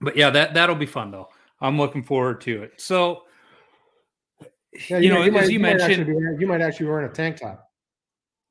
but 0.01 0.15
yeah, 0.15 0.29
that 0.29 0.53
that'll 0.53 0.75
be 0.75 0.85
fun 0.85 1.09
though. 1.11 1.29
I'm 1.61 1.77
looking 1.77 2.03
forward 2.03 2.41
to 2.41 2.63
it. 2.63 2.79
So, 2.79 3.23
Yeah, 4.89 4.97
you 4.97 5.09
know, 5.09 5.21
as 5.21 5.31
might, 5.31 5.49
you 5.49 5.59
might 5.59 5.81
actually 5.81 6.03
mentioned- 6.05 6.37
be 6.37 6.41
you 6.43 6.47
might 6.47 6.61
actually 6.61 6.85
be 6.85 6.89
wearing 6.91 7.09
a 7.09 7.13
tank 7.13 7.37
top. 7.39 7.71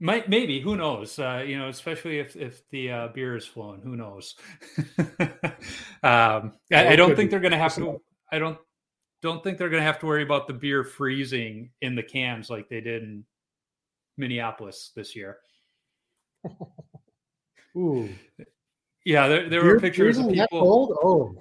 might 0.00 0.28
maybe 0.28 0.61
who 0.61 0.76
knows? 0.76 1.18
Uh, 1.18 1.44
you 1.46 1.59
know, 1.59 1.68
especially 1.68 2.18
if 2.18 2.35
if 2.35 2.68
the 2.70 2.90
uh, 2.90 3.09
beer 3.09 3.37
is 3.37 3.46
flowing, 3.46 3.83
who 3.83 3.96
knows? 3.96 4.35
um, 6.02 6.52
I, 6.72 6.88
I 6.88 6.96
don't 6.96 7.14
think 7.14 7.31
they're 7.31 7.38
going 7.38 7.52
to 7.52 7.59
have 7.59 7.74
to. 7.76 8.00
I 8.33 8.38
don't 8.38 8.59
don't 9.23 9.45
think 9.45 9.57
they're 9.57 9.68
going 9.68 9.81
to 9.83 9.87
have 9.87 10.01
to 10.01 10.07
worry 10.07 10.25
about 10.25 10.49
the 10.49 10.53
beer 10.53 10.83
freezing 10.83 11.71
in 11.81 11.95
the 11.95 12.03
cans 12.03 12.51
like 12.51 12.68
they 12.68 12.81
did 12.81 13.05
in 13.05 13.25
Minneapolis 14.16 14.90
this 14.97 15.14
year. 15.14 15.38
Ooh, 17.77 18.09
Yeah, 19.05 19.29
there, 19.29 19.49
there 19.49 19.62
Beer 19.62 19.75
were 19.75 19.81
pictures 19.81 20.18
of 20.18 20.29
people. 20.29 20.61
cold? 20.61 20.99
Oh, 21.03 21.37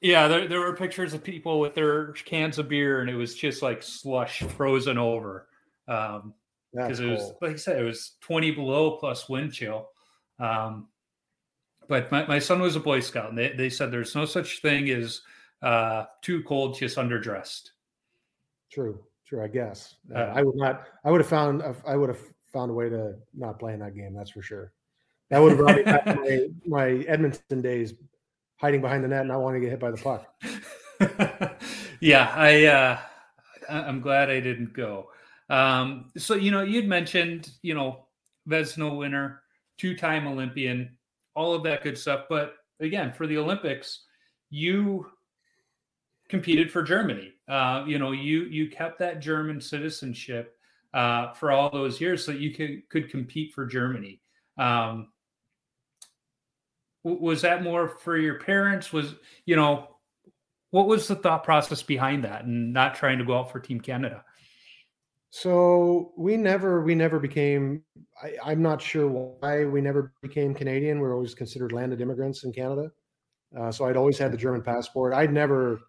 Yeah, 0.00 0.28
there, 0.28 0.46
there 0.46 0.60
were 0.60 0.76
pictures 0.76 1.12
of 1.12 1.24
people 1.24 1.58
with 1.58 1.74
their 1.74 2.12
cans 2.12 2.58
of 2.58 2.68
beer, 2.68 3.00
and 3.00 3.10
it 3.10 3.16
was 3.16 3.34
just 3.34 3.62
like 3.62 3.82
slush 3.82 4.42
frozen 4.42 4.96
over. 4.96 5.48
Um, 5.88 6.34
because 6.72 7.00
it 7.00 7.06
was 7.06 7.20
cold. 7.20 7.36
like 7.40 7.52
I 7.52 7.56
said, 7.56 7.80
it 7.80 7.84
was 7.84 8.12
20 8.20 8.50
below 8.52 8.98
plus 8.98 9.28
wind 9.28 9.52
chill. 9.52 9.88
Um, 10.38 10.88
but 11.88 12.10
my, 12.12 12.26
my 12.26 12.38
son 12.38 12.60
was 12.60 12.76
a 12.76 12.80
Boy 12.80 13.00
Scout, 13.00 13.30
and 13.30 13.38
they, 13.38 13.52
they 13.52 13.70
said 13.70 13.90
there's 13.90 14.14
no 14.14 14.24
such 14.24 14.60
thing 14.60 14.90
as 14.90 15.20
uh, 15.62 16.04
too 16.22 16.42
cold, 16.44 16.78
just 16.78 16.96
underdressed. 16.96 17.70
True, 18.70 19.00
true. 19.26 19.42
I 19.42 19.48
guess 19.48 19.96
Uh, 20.14 20.18
Uh, 20.18 20.32
I 20.34 20.42
would 20.42 20.56
not. 20.56 20.86
I 21.04 21.10
would 21.10 21.20
have 21.20 21.28
found. 21.28 21.62
I 21.86 21.96
would 21.96 22.08
have 22.08 22.20
found 22.52 22.70
a 22.70 22.74
way 22.74 22.88
to 22.88 23.14
not 23.34 23.58
play 23.58 23.72
in 23.74 23.80
that 23.80 23.94
game. 23.94 24.14
That's 24.14 24.30
for 24.30 24.42
sure. 24.42 24.72
That 25.30 25.40
would 25.40 25.50
have 25.50 25.58
brought 25.58 25.76
me 25.76 25.82
back 25.82 26.04
to 26.04 26.14
my, 26.14 26.48
my 26.66 26.88
Edmonton 27.04 27.60
days, 27.60 27.94
hiding 28.56 28.80
behind 28.80 29.02
the 29.02 29.08
net 29.08 29.20
and 29.20 29.28
not 29.28 29.40
wanting 29.40 29.60
to 29.60 29.66
get 29.66 29.70
hit 29.70 29.80
by 29.80 29.90
the 29.90 29.96
puck. 29.96 31.60
yeah, 32.00 32.32
I 32.34 32.64
uh, 32.66 32.98
I'm 33.68 34.00
glad 34.00 34.30
I 34.30 34.40
didn't 34.40 34.72
go. 34.72 35.10
Um, 35.48 36.10
so 36.16 36.34
you 36.34 36.50
know, 36.50 36.62
you'd 36.62 36.88
mentioned 36.88 37.50
you 37.62 37.74
know 37.74 38.06
Vezina 38.48 38.96
winner, 38.96 39.42
two-time 39.78 40.26
Olympian, 40.26 40.96
all 41.34 41.54
of 41.54 41.62
that 41.64 41.82
good 41.82 41.98
stuff. 41.98 42.26
But 42.28 42.54
again, 42.80 43.12
for 43.12 43.26
the 43.26 43.38
Olympics, 43.38 44.04
you 44.50 45.06
competed 46.28 46.70
for 46.70 46.82
Germany. 46.82 47.32
Uh, 47.48 47.84
you 47.86 47.98
know, 47.98 48.12
you 48.12 48.44
you 48.44 48.68
kept 48.68 48.98
that 48.98 49.20
German 49.20 49.60
citizenship 49.60 50.56
uh, 50.94 51.32
for 51.34 51.50
all 51.50 51.70
those 51.70 52.00
years, 52.00 52.24
so 52.24 52.32
you 52.32 52.52
could 52.52 52.88
could 52.88 53.10
compete 53.10 53.52
for 53.54 53.66
Germany. 53.66 54.20
Um, 54.58 55.08
was 57.04 57.42
that 57.42 57.62
more 57.62 57.88
for 57.88 58.16
your 58.16 58.40
parents? 58.40 58.92
Was 58.92 59.14
you 59.44 59.56
know, 59.56 59.96
what 60.70 60.88
was 60.88 61.06
the 61.06 61.14
thought 61.14 61.44
process 61.44 61.82
behind 61.82 62.24
that, 62.24 62.44
and 62.44 62.72
not 62.72 62.94
trying 62.94 63.18
to 63.18 63.24
go 63.24 63.38
out 63.38 63.52
for 63.52 63.60
Team 63.60 63.80
Canada? 63.80 64.24
So 65.30 66.12
we 66.16 66.36
never, 66.38 66.82
we 66.82 66.94
never 66.94 67.18
became. 67.18 67.82
I, 68.22 68.36
I'm 68.42 68.62
not 68.62 68.80
sure 68.80 69.06
why 69.06 69.66
we 69.66 69.82
never 69.82 70.14
became 70.22 70.54
Canadian. 70.54 70.98
We 70.98 71.06
are 71.06 71.12
always 71.12 71.34
considered 71.34 71.72
landed 71.72 72.00
immigrants 72.00 72.44
in 72.44 72.52
Canada. 72.52 72.90
Uh, 73.54 73.70
so 73.70 73.84
I'd 73.84 73.96
always 73.96 74.16
had 74.16 74.32
the 74.32 74.38
German 74.38 74.62
passport. 74.62 75.12
I'd 75.12 75.32
never. 75.32 75.80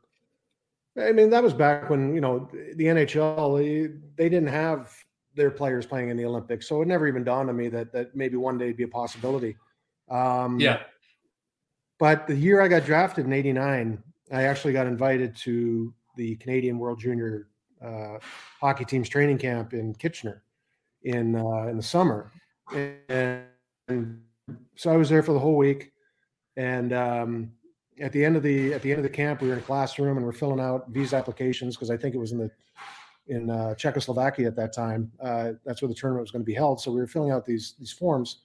I 0.99 1.11
mean, 1.11 1.29
that 1.29 1.43
was 1.43 1.53
back 1.53 1.89
when 1.89 2.13
you 2.13 2.21
know 2.21 2.49
the 2.75 2.85
NHL. 2.85 3.57
They, 3.59 3.93
they 4.15 4.29
didn't 4.29 4.49
have 4.49 4.93
their 5.35 5.51
players 5.51 5.85
playing 5.85 6.09
in 6.09 6.17
the 6.17 6.25
Olympics, 6.25 6.67
so 6.67 6.81
it 6.81 6.87
never 6.87 7.07
even 7.07 7.23
dawned 7.23 7.49
on 7.49 7.55
me 7.55 7.69
that 7.69 7.91
that 7.93 8.15
maybe 8.15 8.37
one 8.37 8.57
day 8.57 8.65
it'd 8.65 8.77
be 8.77 8.83
a 8.83 8.87
possibility. 8.87 9.55
Um, 10.09 10.59
Yeah, 10.59 10.83
But 11.99 12.27
the 12.27 12.35
year 12.35 12.61
I 12.61 12.67
got 12.67 12.85
drafted 12.85 13.25
in 13.25 13.33
'89, 13.33 14.01
I 14.31 14.43
actually 14.43 14.73
got 14.73 14.87
invited 14.87 15.35
to 15.37 15.93
the 16.15 16.35
Canadian 16.37 16.79
World 16.79 16.99
Junior 16.99 17.47
uh, 17.83 18.17
Hockey 18.59 18.85
Team's 18.85 19.09
training 19.09 19.37
camp 19.37 19.73
in 19.73 19.93
Kitchener 19.93 20.43
in 21.03 21.35
uh, 21.35 21.67
in 21.67 21.77
the 21.77 21.83
summer, 21.83 22.31
and, 22.73 23.43
and 23.87 24.21
so 24.75 24.91
I 24.91 24.97
was 24.97 25.09
there 25.09 25.21
for 25.21 25.33
the 25.33 25.39
whole 25.39 25.57
week. 25.57 25.91
And 26.55 26.91
um, 26.91 27.51
at 28.01 28.11
the 28.11 28.23
end 28.23 28.35
of 28.35 28.43
the 28.43 28.73
at 28.73 28.81
the 28.81 28.91
end 28.91 28.99
of 28.99 29.03
the 29.03 29.09
camp, 29.09 29.41
we 29.41 29.47
were 29.47 29.53
in 29.53 29.59
a 29.59 29.63
classroom 29.63 30.17
and 30.17 30.25
we're 30.25 30.31
filling 30.31 30.59
out 30.59 30.87
visa 30.89 31.15
applications 31.15 31.75
because 31.75 31.89
I 31.89 31.97
think 31.97 32.15
it 32.15 32.19
was 32.19 32.31
in 32.31 32.39
the 32.39 32.51
in 33.27 33.49
uh, 33.49 33.75
Czechoslovakia 33.75 34.47
at 34.47 34.55
that 34.55 34.73
time. 34.73 35.11
Uh, 35.21 35.53
that's 35.65 35.81
where 35.81 35.89
the 35.89 35.95
tournament 35.95 36.21
was 36.21 36.31
going 36.31 36.41
to 36.41 36.45
be 36.45 36.53
held. 36.53 36.79
So 36.79 36.91
we 36.91 36.99
were 36.99 37.07
filling 37.07 37.31
out 37.31 37.45
these 37.45 37.75
these 37.79 37.91
forms, 37.91 38.39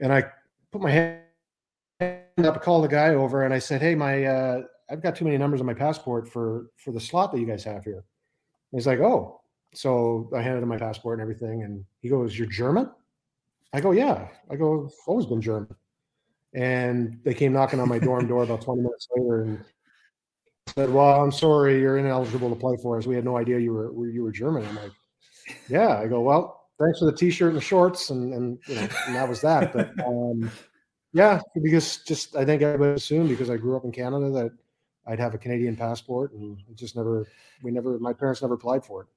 and 0.00 0.12
I 0.12 0.24
put 0.72 0.82
my 0.82 0.90
hand 0.90 2.20
up, 2.38 2.60
called 2.62 2.84
the 2.84 2.88
guy 2.88 3.14
over, 3.14 3.44
and 3.44 3.54
I 3.54 3.58
said, 3.58 3.80
"Hey, 3.80 3.94
my 3.94 4.24
uh, 4.24 4.62
I've 4.90 5.02
got 5.02 5.16
too 5.16 5.24
many 5.24 5.38
numbers 5.38 5.60
on 5.60 5.66
my 5.66 5.74
passport 5.74 6.28
for 6.28 6.70
for 6.76 6.92
the 6.92 7.00
slot 7.00 7.32
that 7.32 7.40
you 7.40 7.46
guys 7.46 7.64
have 7.64 7.84
here." 7.84 8.04
And 8.72 8.80
he's 8.80 8.86
like, 8.86 9.00
"Oh." 9.00 9.40
So 9.76 10.30
I 10.32 10.40
handed 10.40 10.62
him 10.62 10.68
my 10.68 10.78
passport 10.78 11.18
and 11.18 11.22
everything, 11.22 11.64
and 11.64 11.84
he 12.00 12.08
goes, 12.08 12.38
"You're 12.38 12.46
German?" 12.46 12.90
I 13.72 13.80
go, 13.80 13.90
"Yeah." 13.90 14.28
I 14.50 14.56
go, 14.56 14.86
"I've 14.86 15.08
always 15.08 15.26
been 15.26 15.40
German." 15.40 15.74
And 16.54 17.18
they 17.24 17.34
came 17.34 17.52
knocking 17.52 17.80
on 17.80 17.88
my 17.88 17.98
dorm 17.98 18.28
door 18.28 18.44
about 18.44 18.62
20 18.62 18.82
minutes 18.82 19.08
later 19.16 19.42
and 19.42 19.64
said, 20.68 20.90
"Well, 20.92 21.20
I'm 21.20 21.32
sorry, 21.32 21.80
you're 21.80 21.98
ineligible 21.98 22.48
to 22.48 22.56
play 22.56 22.76
for 22.82 22.96
us. 22.96 23.06
We 23.06 23.16
had 23.16 23.24
no 23.24 23.36
idea 23.36 23.58
you 23.58 23.72
were 23.72 24.08
you 24.08 24.22
were 24.22 24.32
German." 24.32 24.64
I'm 24.64 24.76
like, 24.76 24.92
"Yeah." 25.68 25.98
I 25.98 26.06
go, 26.06 26.20
"Well, 26.20 26.68
thanks 26.80 27.00
for 27.00 27.06
the 27.06 27.16
t-shirt 27.16 27.48
and 27.48 27.56
the 27.56 27.60
shorts," 27.60 28.10
and 28.10 28.32
and 28.32 28.58
you 28.68 28.76
know, 28.76 28.88
and 29.06 29.16
that 29.16 29.28
was 29.28 29.40
that. 29.40 29.72
But 29.72 29.90
um, 30.06 30.50
yeah, 31.12 31.40
because 31.62 31.98
just 31.98 32.36
I 32.36 32.44
think 32.44 32.62
everybody 32.62 32.94
assumed 32.94 33.28
because 33.28 33.50
I 33.50 33.56
grew 33.56 33.76
up 33.76 33.84
in 33.84 33.92
Canada 33.92 34.30
that 34.30 34.52
I'd 35.06 35.20
have 35.20 35.34
a 35.34 35.38
Canadian 35.38 35.76
passport, 35.76 36.32
and 36.32 36.58
it 36.70 36.76
just 36.76 36.96
never 36.96 37.26
we 37.62 37.70
never 37.70 37.98
my 37.98 38.12
parents 38.12 38.42
never 38.42 38.54
applied 38.54 38.84
for 38.84 39.02
it. 39.02 39.08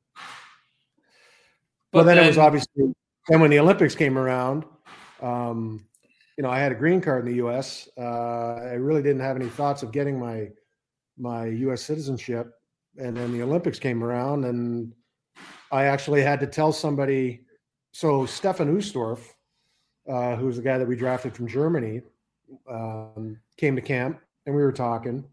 But, 1.92 2.04
then, 2.04 2.18
then, 2.18 2.26
it 2.26 2.28
was 2.30 2.38
obviously 2.38 2.94
then 3.28 3.40
when 3.42 3.50
the 3.50 3.60
Olympics 3.60 3.96
came 3.96 4.18
around, 4.18 4.66
um, 5.22 5.86
you 6.38 6.44
know, 6.44 6.50
I 6.50 6.60
had 6.60 6.72
a 6.72 6.76
green 6.76 7.02
card 7.02 7.26
in 7.26 7.32
the 7.32 7.38
U.S. 7.38 7.90
Uh, 7.98 8.56
I 8.62 8.74
really 8.74 9.02
didn't 9.02 9.22
have 9.22 9.36
any 9.36 9.50
thoughts 9.50 9.84
of 9.84 9.92
getting 9.92 10.20
my 10.20 10.50
my 11.18 11.48
U.S. 11.48 11.82
citizenship, 11.82 12.54
and 12.98 13.18
then 13.18 13.34
the 13.34 13.42
Olympics 13.42 13.80
came 13.80 14.04
around, 14.04 14.46
and 14.46 14.94
I 15.72 15.86
actually 15.86 16.22
had 16.22 16.40
to 16.42 16.48
tell 16.48 16.72
somebody. 16.72 17.42
So 17.92 18.28
Stefan 18.28 18.76
Ustorf, 18.78 19.20
uh, 20.08 20.36
who's 20.36 20.58
the 20.58 20.62
guy 20.62 20.78
that 20.78 20.88
we 20.88 20.96
drafted 20.96 21.36
from 21.36 21.48
Germany, 21.48 22.02
um, 22.70 23.40
came 23.58 23.76
to 23.76 23.82
camp, 23.82 24.22
and 24.46 24.56
we 24.56 24.62
were 24.62 24.72
talking. 24.72 25.26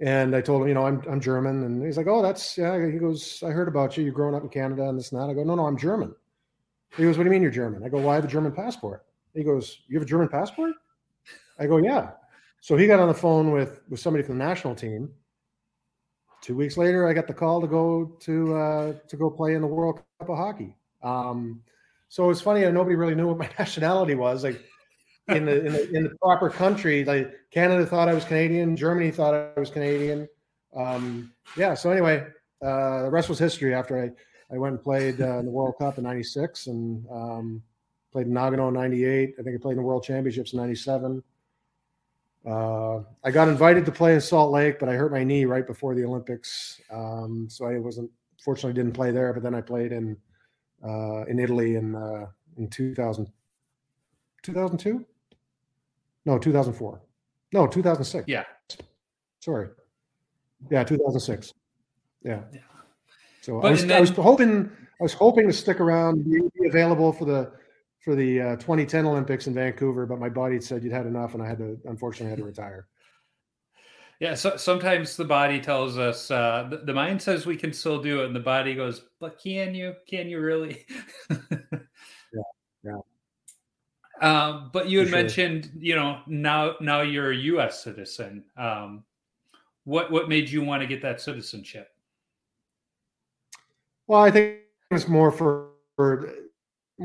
And 0.00 0.34
I 0.34 0.40
told 0.40 0.62
him, 0.62 0.68
you 0.68 0.74
know, 0.74 0.86
I'm 0.86 1.02
I'm 1.10 1.20
German, 1.20 1.62
and 1.64 1.84
he's 1.84 1.98
like, 1.98 2.06
"Oh, 2.06 2.22
that's 2.22 2.56
yeah." 2.56 2.90
He 2.90 2.98
goes, 2.98 3.42
"I 3.42 3.50
heard 3.50 3.68
about 3.68 3.98
you. 3.98 4.04
You're 4.04 4.14
growing 4.14 4.34
up 4.34 4.42
in 4.42 4.48
Canada 4.48 4.88
and 4.88 4.98
this 4.98 5.12
and 5.12 5.20
that." 5.20 5.28
I 5.28 5.34
go, 5.34 5.44
"No, 5.44 5.56
no, 5.56 5.66
I'm 5.66 5.76
German." 5.76 6.14
He 6.96 7.02
goes, 7.02 7.18
"What 7.18 7.24
do 7.24 7.28
you 7.28 7.32
mean 7.32 7.42
you're 7.42 7.50
German?" 7.50 7.84
I 7.84 7.90
go, 7.90 7.98
"Well, 7.98 8.08
I 8.08 8.14
have 8.14 8.24
a 8.24 8.28
German 8.28 8.52
passport." 8.52 9.04
He 9.34 9.44
goes, 9.44 9.78
"You 9.88 9.96
have 9.96 10.02
a 10.02 10.08
German 10.08 10.28
passport?" 10.28 10.72
I 11.58 11.66
go, 11.66 11.78
"Yeah." 11.78 12.10
So 12.60 12.76
he 12.76 12.86
got 12.86 13.00
on 13.00 13.08
the 13.08 13.14
phone 13.14 13.50
with 13.50 13.80
with 13.88 14.00
somebody 14.00 14.24
from 14.24 14.38
the 14.38 14.44
national 14.44 14.74
team. 14.74 15.10
Two 16.42 16.56
weeks 16.56 16.76
later, 16.76 17.06
I 17.06 17.12
got 17.12 17.26
the 17.26 17.34
call 17.34 17.60
to 17.60 17.66
go 17.66 18.16
to 18.20 18.54
uh, 18.54 18.92
to 19.08 19.16
go 19.16 19.30
play 19.30 19.54
in 19.54 19.62
the 19.62 19.66
World 19.66 20.00
Cup 20.18 20.28
of 20.28 20.36
Hockey. 20.36 20.76
Um, 21.02 21.62
so 22.08 22.28
it's 22.30 22.40
funny, 22.40 22.60
nobody 22.70 22.94
really 22.94 23.14
knew 23.14 23.28
what 23.28 23.38
my 23.38 23.48
nationality 23.58 24.14
was. 24.14 24.44
Like 24.44 24.60
in 25.28 25.46
the, 25.46 25.64
in 25.64 25.72
the 25.72 25.90
in 25.92 26.02
the 26.04 26.14
proper 26.20 26.50
country, 26.50 27.04
like 27.04 27.32
Canada 27.50 27.86
thought 27.86 28.08
I 28.08 28.14
was 28.14 28.24
Canadian, 28.24 28.76
Germany 28.76 29.10
thought 29.10 29.34
I 29.34 29.58
was 29.58 29.70
Canadian. 29.70 30.28
Um, 30.76 31.32
yeah. 31.56 31.74
So 31.74 31.90
anyway, 31.90 32.26
uh, 32.62 33.04
the 33.04 33.10
rest 33.10 33.28
was 33.28 33.38
history. 33.38 33.74
After 33.74 34.02
I 34.02 34.54
I 34.54 34.58
went 34.58 34.74
and 34.74 34.82
played 34.82 35.20
uh, 35.20 35.38
in 35.38 35.46
the 35.46 35.50
World 35.50 35.74
Cup 35.78 35.98
in 35.98 36.04
'96 36.04 36.66
and 36.66 37.06
um, 37.10 37.62
played 38.12 38.26
in 38.26 38.32
Nagano 38.32 38.68
in 38.68 38.74
'98. 38.74 39.34
I 39.38 39.42
think 39.42 39.56
I 39.56 39.60
played 39.60 39.72
in 39.72 39.78
the 39.78 39.82
World 39.82 40.04
Championships 40.04 40.52
in 40.52 40.58
'97. 40.58 41.22
Uh, 42.46 43.00
I 43.24 43.30
got 43.30 43.48
invited 43.48 43.84
to 43.86 43.92
play 43.92 44.14
in 44.14 44.20
Salt 44.20 44.50
Lake, 44.52 44.78
but 44.78 44.88
I 44.88 44.94
hurt 44.94 45.12
my 45.12 45.22
knee 45.22 45.44
right 45.44 45.66
before 45.66 45.94
the 45.94 46.04
Olympics, 46.04 46.80
um, 46.90 47.46
so 47.48 47.66
I 47.66 47.78
wasn't 47.78 48.10
fortunately 48.44 48.72
didn't 48.72 48.94
play 48.94 49.12
there. 49.12 49.32
But 49.32 49.42
then 49.42 49.54
I 49.54 49.60
played 49.60 49.92
in 49.92 50.16
uh, 50.84 51.24
in 51.24 51.38
Italy 51.38 51.76
in 51.76 51.94
uh, 51.94 52.26
in 52.56 52.68
2000, 52.68 53.26
2002? 54.42 55.04
No, 56.24 56.38
2004. 56.38 57.00
No, 57.52 57.66
2006. 57.66 58.28
Yeah. 58.28 58.44
Sorry. 59.40 59.68
Yeah, 60.70 60.84
2006. 60.84 61.54
Yeah. 62.24 62.40
yeah. 62.52 62.60
So 63.40 63.60
I 63.60 63.70
was, 63.70 63.86
then, 63.86 63.96
I 63.96 64.00
was 64.00 64.10
hoping 64.10 64.70
I 65.00 65.02
was 65.02 65.12
hoping 65.12 65.46
to 65.48 65.52
stick 65.52 65.80
around, 65.80 66.24
be 66.24 66.68
available 66.68 67.12
for 67.12 67.24
the 67.24 67.52
for 68.02 68.16
the 68.16 68.40
uh, 68.40 68.56
2010 68.56 69.06
Olympics 69.06 69.46
in 69.46 69.54
Vancouver, 69.54 70.06
but 70.06 70.18
my 70.18 70.28
body 70.28 70.60
said 70.60 70.82
you'd 70.82 70.92
had 70.92 71.06
enough, 71.06 71.34
and 71.34 71.42
I 71.42 71.48
had 71.48 71.58
to 71.58 71.78
unfortunately 71.84 72.30
had 72.30 72.38
to 72.38 72.44
retire. 72.44 72.88
Yeah, 74.20 74.34
so 74.34 74.56
sometimes 74.56 75.16
the 75.16 75.24
body 75.24 75.60
tells 75.60 75.98
us 75.98 76.30
uh, 76.30 76.68
the, 76.70 76.78
the, 76.78 76.94
mind 76.94 77.20
says 77.20 77.44
we 77.44 77.56
can 77.56 77.72
still 77.72 78.00
do 78.00 78.22
it, 78.22 78.26
and 78.26 78.36
the 78.36 78.40
body 78.40 78.74
goes, 78.74 79.06
"But 79.18 79.40
can 79.42 79.74
you? 79.74 79.94
Can 80.08 80.28
you 80.28 80.40
really?" 80.40 80.86
yeah, 81.30 82.42
yeah. 82.84 82.96
Um, 84.20 84.70
but 84.72 84.88
you 84.88 85.00
had 85.00 85.08
sure. 85.08 85.16
mentioned, 85.16 85.72
you 85.76 85.96
know, 85.96 86.20
now 86.28 86.76
now 86.80 87.00
you're 87.00 87.32
a 87.32 87.36
U.S. 87.36 87.82
citizen. 87.82 88.44
Um, 88.56 89.02
what 89.82 90.12
what 90.12 90.28
made 90.28 90.48
you 90.48 90.62
want 90.62 90.80
to 90.80 90.86
get 90.86 91.02
that 91.02 91.20
citizenship? 91.20 91.88
Well, 94.06 94.22
I 94.22 94.30
think 94.30 94.58
it's 94.92 95.08
more 95.08 95.32
for 95.32 95.70
for 95.96 96.32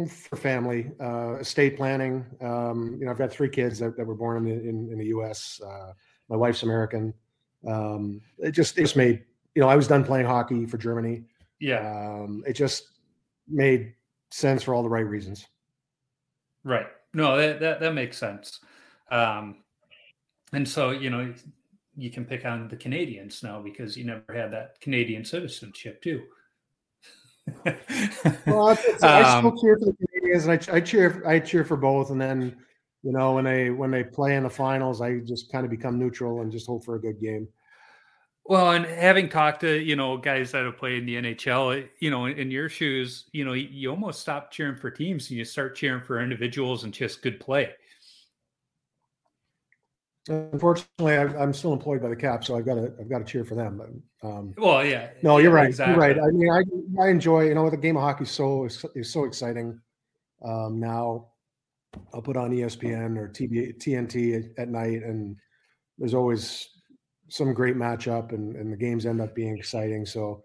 for 0.06 0.36
family, 0.36 0.92
uh, 1.02 1.38
estate 1.40 1.78
planning. 1.78 2.26
Um, 2.42 2.98
you 3.00 3.06
know, 3.06 3.12
I've 3.12 3.18
got 3.18 3.32
three 3.32 3.50
kids 3.50 3.80
that, 3.80 3.98
that 3.98 4.06
were 4.06 4.16
born 4.16 4.38
in 4.38 4.44
the, 4.46 4.70
in, 4.70 4.90
in 4.92 4.98
the 4.98 5.06
U.S. 5.08 5.60
Uh, 5.66 5.94
my 6.30 6.36
wife's 6.36 6.64
American. 6.64 7.14
Um, 7.66 8.22
it 8.38 8.52
just 8.52 8.78
it 8.78 8.82
just 8.82 8.96
made 8.96 9.24
you 9.56 9.62
know 9.62 9.70
I 9.70 9.76
was 9.76 9.88
done 9.88 10.04
playing 10.04 10.26
hockey 10.26 10.66
for 10.66 10.78
Germany. 10.78 11.24
Yeah, 11.60 11.80
um, 11.80 12.44
it 12.46 12.54
just 12.54 12.90
made 13.48 13.94
sense 14.32 14.64
for 14.64 14.74
all 14.74 14.84
the 14.84 14.90
right 14.90 15.06
reasons. 15.06 15.46
Right. 16.64 16.88
No, 17.14 17.38
that 17.38 17.60
that, 17.60 17.80
that 17.80 17.94
makes 17.94 18.18
sense. 18.18 18.60
Um, 19.10 19.64
and 20.54 20.68
so 20.68 20.92
you 20.92 21.10
know 21.10 21.34
you 21.96 22.12
can 22.12 22.26
pick 22.26 22.46
on 22.46 22.68
the 22.68 22.76
Canadians 22.76 23.42
now 23.42 23.60
because 23.60 23.98
you 23.98 24.04
never 24.04 24.34
had 24.34 24.52
that 24.52 24.80
Canadian 24.82 25.26
citizenship 25.26 26.02
too 26.02 26.24
well, 28.46 28.70
I 28.70 28.76
still 28.76 29.06
um, 29.10 29.58
cheer 29.62 29.78
for 29.78 29.86
the 29.86 29.96
Canadians, 30.00 30.48
and 30.48 30.70
I, 30.70 30.76
I 30.76 30.80
cheer 30.82 31.24
I 31.26 31.40
cheer 31.40 31.64
for 31.64 31.78
both. 31.78 32.10
And 32.10 32.20
then, 32.20 32.56
you 33.04 33.12
know, 33.12 33.34
when 33.34 33.46
they 33.46 33.70
when 33.70 33.92
they 33.92 34.04
play 34.04 34.36
in 34.36 34.44
the 34.44 34.50
finals, 34.50 35.02
I 35.02 35.20
just 35.20 35.52
kind 35.52 35.66
of 35.66 35.72
become 35.72 36.00
neutral 36.00 36.42
and 36.42 36.52
just 36.52 36.68
hope 36.68 36.86
for 36.86 36.96
a 36.96 37.02
good 37.02 37.20
game. 37.22 37.48
Well, 38.46 38.72
and 38.72 38.86
having 38.86 39.28
talked 39.28 39.62
to 39.62 39.82
you 39.82 39.96
know 39.96 40.18
guys 40.18 40.52
that 40.52 40.64
have 40.66 40.78
played 40.78 41.00
in 41.00 41.06
the 41.06 41.16
NHL, 41.16 41.88
you 42.00 42.10
know, 42.10 42.26
in 42.26 42.52
your 42.52 42.70
shoes, 42.70 43.26
you 43.32 43.44
know, 43.44 43.54
you 43.54 43.90
almost 43.90 44.22
stop 44.22 44.52
cheering 44.52 44.78
for 44.78 44.90
teams 44.90 45.30
and 45.30 45.38
you 45.38 45.46
start 45.46 45.76
cheering 45.76 46.04
for 46.04 46.22
individuals 46.22 46.84
and 46.84 46.94
just 46.94 47.22
good 47.22 47.40
play. 47.40 47.74
Unfortunately, 50.30 51.18
I, 51.18 51.44
am 51.44 51.54
still 51.54 51.74
employed 51.74 52.02
by 52.02 52.10
the 52.10 52.16
Cap, 52.16 52.44
so 52.44 52.58
I've 52.58 52.66
got 52.66 52.76
to 52.76 52.94
I've 53.00 53.10
got 53.10 53.20
to 53.20 53.24
cheer 53.24 53.46
for 53.46 53.56
them. 53.56 53.78
But 54.22 54.28
um, 54.28 54.54
well, 54.58 54.86
yeah, 54.86 55.10
no, 55.24 55.38
you're 55.38 55.52
yeah, 55.52 55.58
right. 55.58 55.68
Exactly. 55.70 55.94
You're 55.94 56.02
right. 56.02 56.18
I 56.20 56.32
mean, 56.32 56.52
I 57.00 57.04
I 57.04 57.10
enjoy 57.10 57.48
you 57.48 57.56
know 57.56 57.70
the 57.70 57.78
game 57.78 57.98
of 57.98 58.04
hockey 58.04 58.24
is 58.24 58.32
so 58.32 58.66
is 58.96 59.12
so 59.12 59.24
exciting. 59.24 59.80
Um, 60.44 60.80
now, 60.80 61.28
I'll 62.14 62.22
put 62.22 62.38
on 62.38 62.52
ESPN 62.52 63.18
or 63.18 63.30
TB, 63.30 63.80
TNT 63.80 64.38
at, 64.38 64.64
at 64.64 64.70
night, 64.70 65.04
and 65.04 65.36
there's 65.98 66.14
always 66.14 66.70
some 67.30 67.54
great 67.54 67.76
matchup, 67.76 68.34
and 68.34 68.56
and 68.56 68.72
the 68.72 68.78
games 68.78 69.06
end 69.06 69.22
up 69.22 69.34
being 69.34 69.58
exciting. 69.58 70.06
So, 70.06 70.44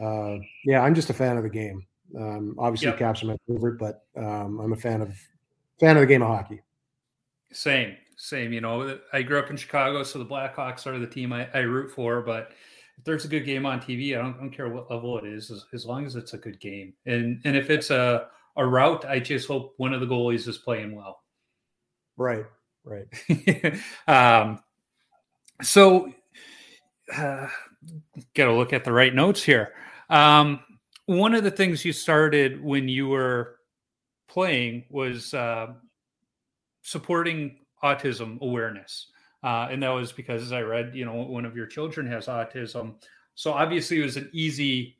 uh, 0.00 0.36
yeah, 0.64 0.80
I'm 0.80 0.94
just 0.94 1.10
a 1.10 1.14
fan 1.14 1.36
of 1.36 1.42
the 1.42 1.50
game. 1.50 1.86
Um, 2.18 2.54
obviously, 2.58 2.88
yep. 2.88 2.98
Caps 2.98 3.22
are 3.22 3.26
my 3.26 3.36
favorite, 3.48 3.78
but 3.78 4.04
um, 4.16 4.60
I'm 4.60 4.72
a 4.72 4.76
fan 4.76 5.02
of 5.02 5.16
fan 5.80 5.96
of 5.96 6.02
the 6.02 6.06
game 6.06 6.22
of 6.22 6.28
hockey. 6.28 6.60
Same 7.52 7.96
same. 8.24 8.52
You 8.52 8.60
know, 8.60 8.98
I 9.12 9.22
grew 9.22 9.38
up 9.38 9.50
in 9.50 9.56
Chicago, 9.56 10.02
so 10.02 10.18
the 10.18 10.26
Blackhawks 10.26 10.86
are 10.86 10.98
the 10.98 11.06
team 11.06 11.32
I, 11.32 11.48
I 11.52 11.60
root 11.60 11.90
for. 11.90 12.22
But 12.22 12.52
if 12.98 13.04
there's 13.04 13.24
a 13.24 13.28
good 13.28 13.44
game 13.44 13.66
on 13.66 13.80
TV, 13.80 14.16
I 14.16 14.22
don't, 14.22 14.36
I 14.36 14.40
don't 14.40 14.50
care 14.50 14.68
what 14.68 14.90
level 14.90 15.18
it 15.18 15.24
is, 15.24 15.50
as, 15.50 15.64
as, 15.72 15.86
long 15.86 16.06
as 16.06 16.16
it's 16.16 16.32
a 16.32 16.38
good 16.38 16.60
game. 16.60 16.94
And 17.06 17.40
and 17.44 17.56
if 17.56 17.70
it's 17.70 17.90
a 17.90 18.28
a 18.56 18.66
route, 18.66 19.04
I 19.04 19.18
just 19.18 19.48
hope 19.48 19.74
one 19.76 19.92
of 19.92 20.00
the 20.00 20.06
goalies 20.06 20.46
is 20.48 20.58
playing 20.58 20.94
well. 20.94 21.20
Right. 22.16 22.44
Right. 22.84 23.06
um, 24.06 24.60
so, 25.62 26.12
uh, 27.14 27.48
got 28.34 28.46
to 28.46 28.52
look 28.52 28.72
at 28.72 28.84
the 28.84 28.92
right 28.92 29.14
notes 29.14 29.42
here. 29.42 29.72
Um, 30.10 30.60
one 31.06 31.34
of 31.34 31.44
the 31.44 31.50
things 31.50 31.84
you 31.84 31.92
started 31.92 32.62
when 32.62 32.88
you 32.88 33.08
were 33.08 33.56
playing 34.28 34.84
was 34.90 35.34
uh, 35.34 35.68
supporting 36.82 37.56
autism 37.84 38.40
awareness. 38.40 39.08
Uh, 39.42 39.68
and 39.70 39.82
that 39.82 39.90
was 39.90 40.10
because, 40.10 40.42
as 40.42 40.52
I 40.52 40.62
read, 40.62 40.92
you 40.94 41.04
know, 41.04 41.12
one 41.14 41.44
of 41.44 41.54
your 41.54 41.66
children 41.66 42.06
has 42.06 42.26
autism. 42.26 42.94
So 43.34 43.52
obviously, 43.52 44.00
it 44.00 44.04
was 44.04 44.16
an 44.16 44.30
easy 44.32 44.96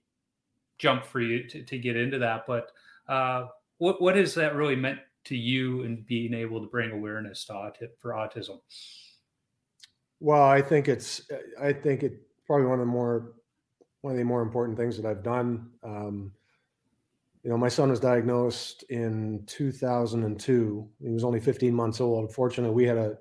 jump 0.78 1.06
for 1.06 1.20
you 1.20 1.48
to, 1.48 1.62
to 1.62 1.78
get 1.78 1.96
into 1.96 2.18
that. 2.18 2.46
But 2.46 2.70
uh, 3.08 3.46
what 3.78 4.02
what 4.02 4.16
has 4.16 4.34
that 4.34 4.54
really 4.54 4.76
meant 4.76 4.98
to 5.24 5.36
you 5.36 5.82
in 5.82 6.04
being 6.06 6.34
able 6.34 6.60
to 6.60 6.66
bring 6.66 6.90
awareness 6.92 7.46
to 7.46 7.72
for 7.98 8.10
autism? 8.10 8.60
Well, 10.20 10.42
I 10.42 10.60
think 10.60 10.88
it's 10.88 11.22
I 11.60 11.72
think 11.72 12.02
it 12.02 12.20
probably 12.46 12.66
one 12.66 12.80
of 12.80 12.86
the 12.86 12.92
more 12.92 13.32
one 14.02 14.12
of 14.12 14.18
the 14.18 14.24
more 14.24 14.42
important 14.42 14.76
things 14.76 14.96
that 14.98 15.06
I've 15.06 15.22
done. 15.22 15.70
Um, 15.82 16.32
you 17.44 17.50
know, 17.50 17.58
my 17.58 17.68
son 17.68 17.90
was 17.90 18.00
diagnosed 18.00 18.84
in 18.84 19.44
2002. 19.46 20.88
He 21.02 21.10
was 21.10 21.24
only 21.24 21.40
15 21.40 21.74
months 21.74 22.00
old. 22.00 22.32
Fortunately, 22.32 22.74
we 22.74 22.86
had 22.86 22.96
a 22.96 23.18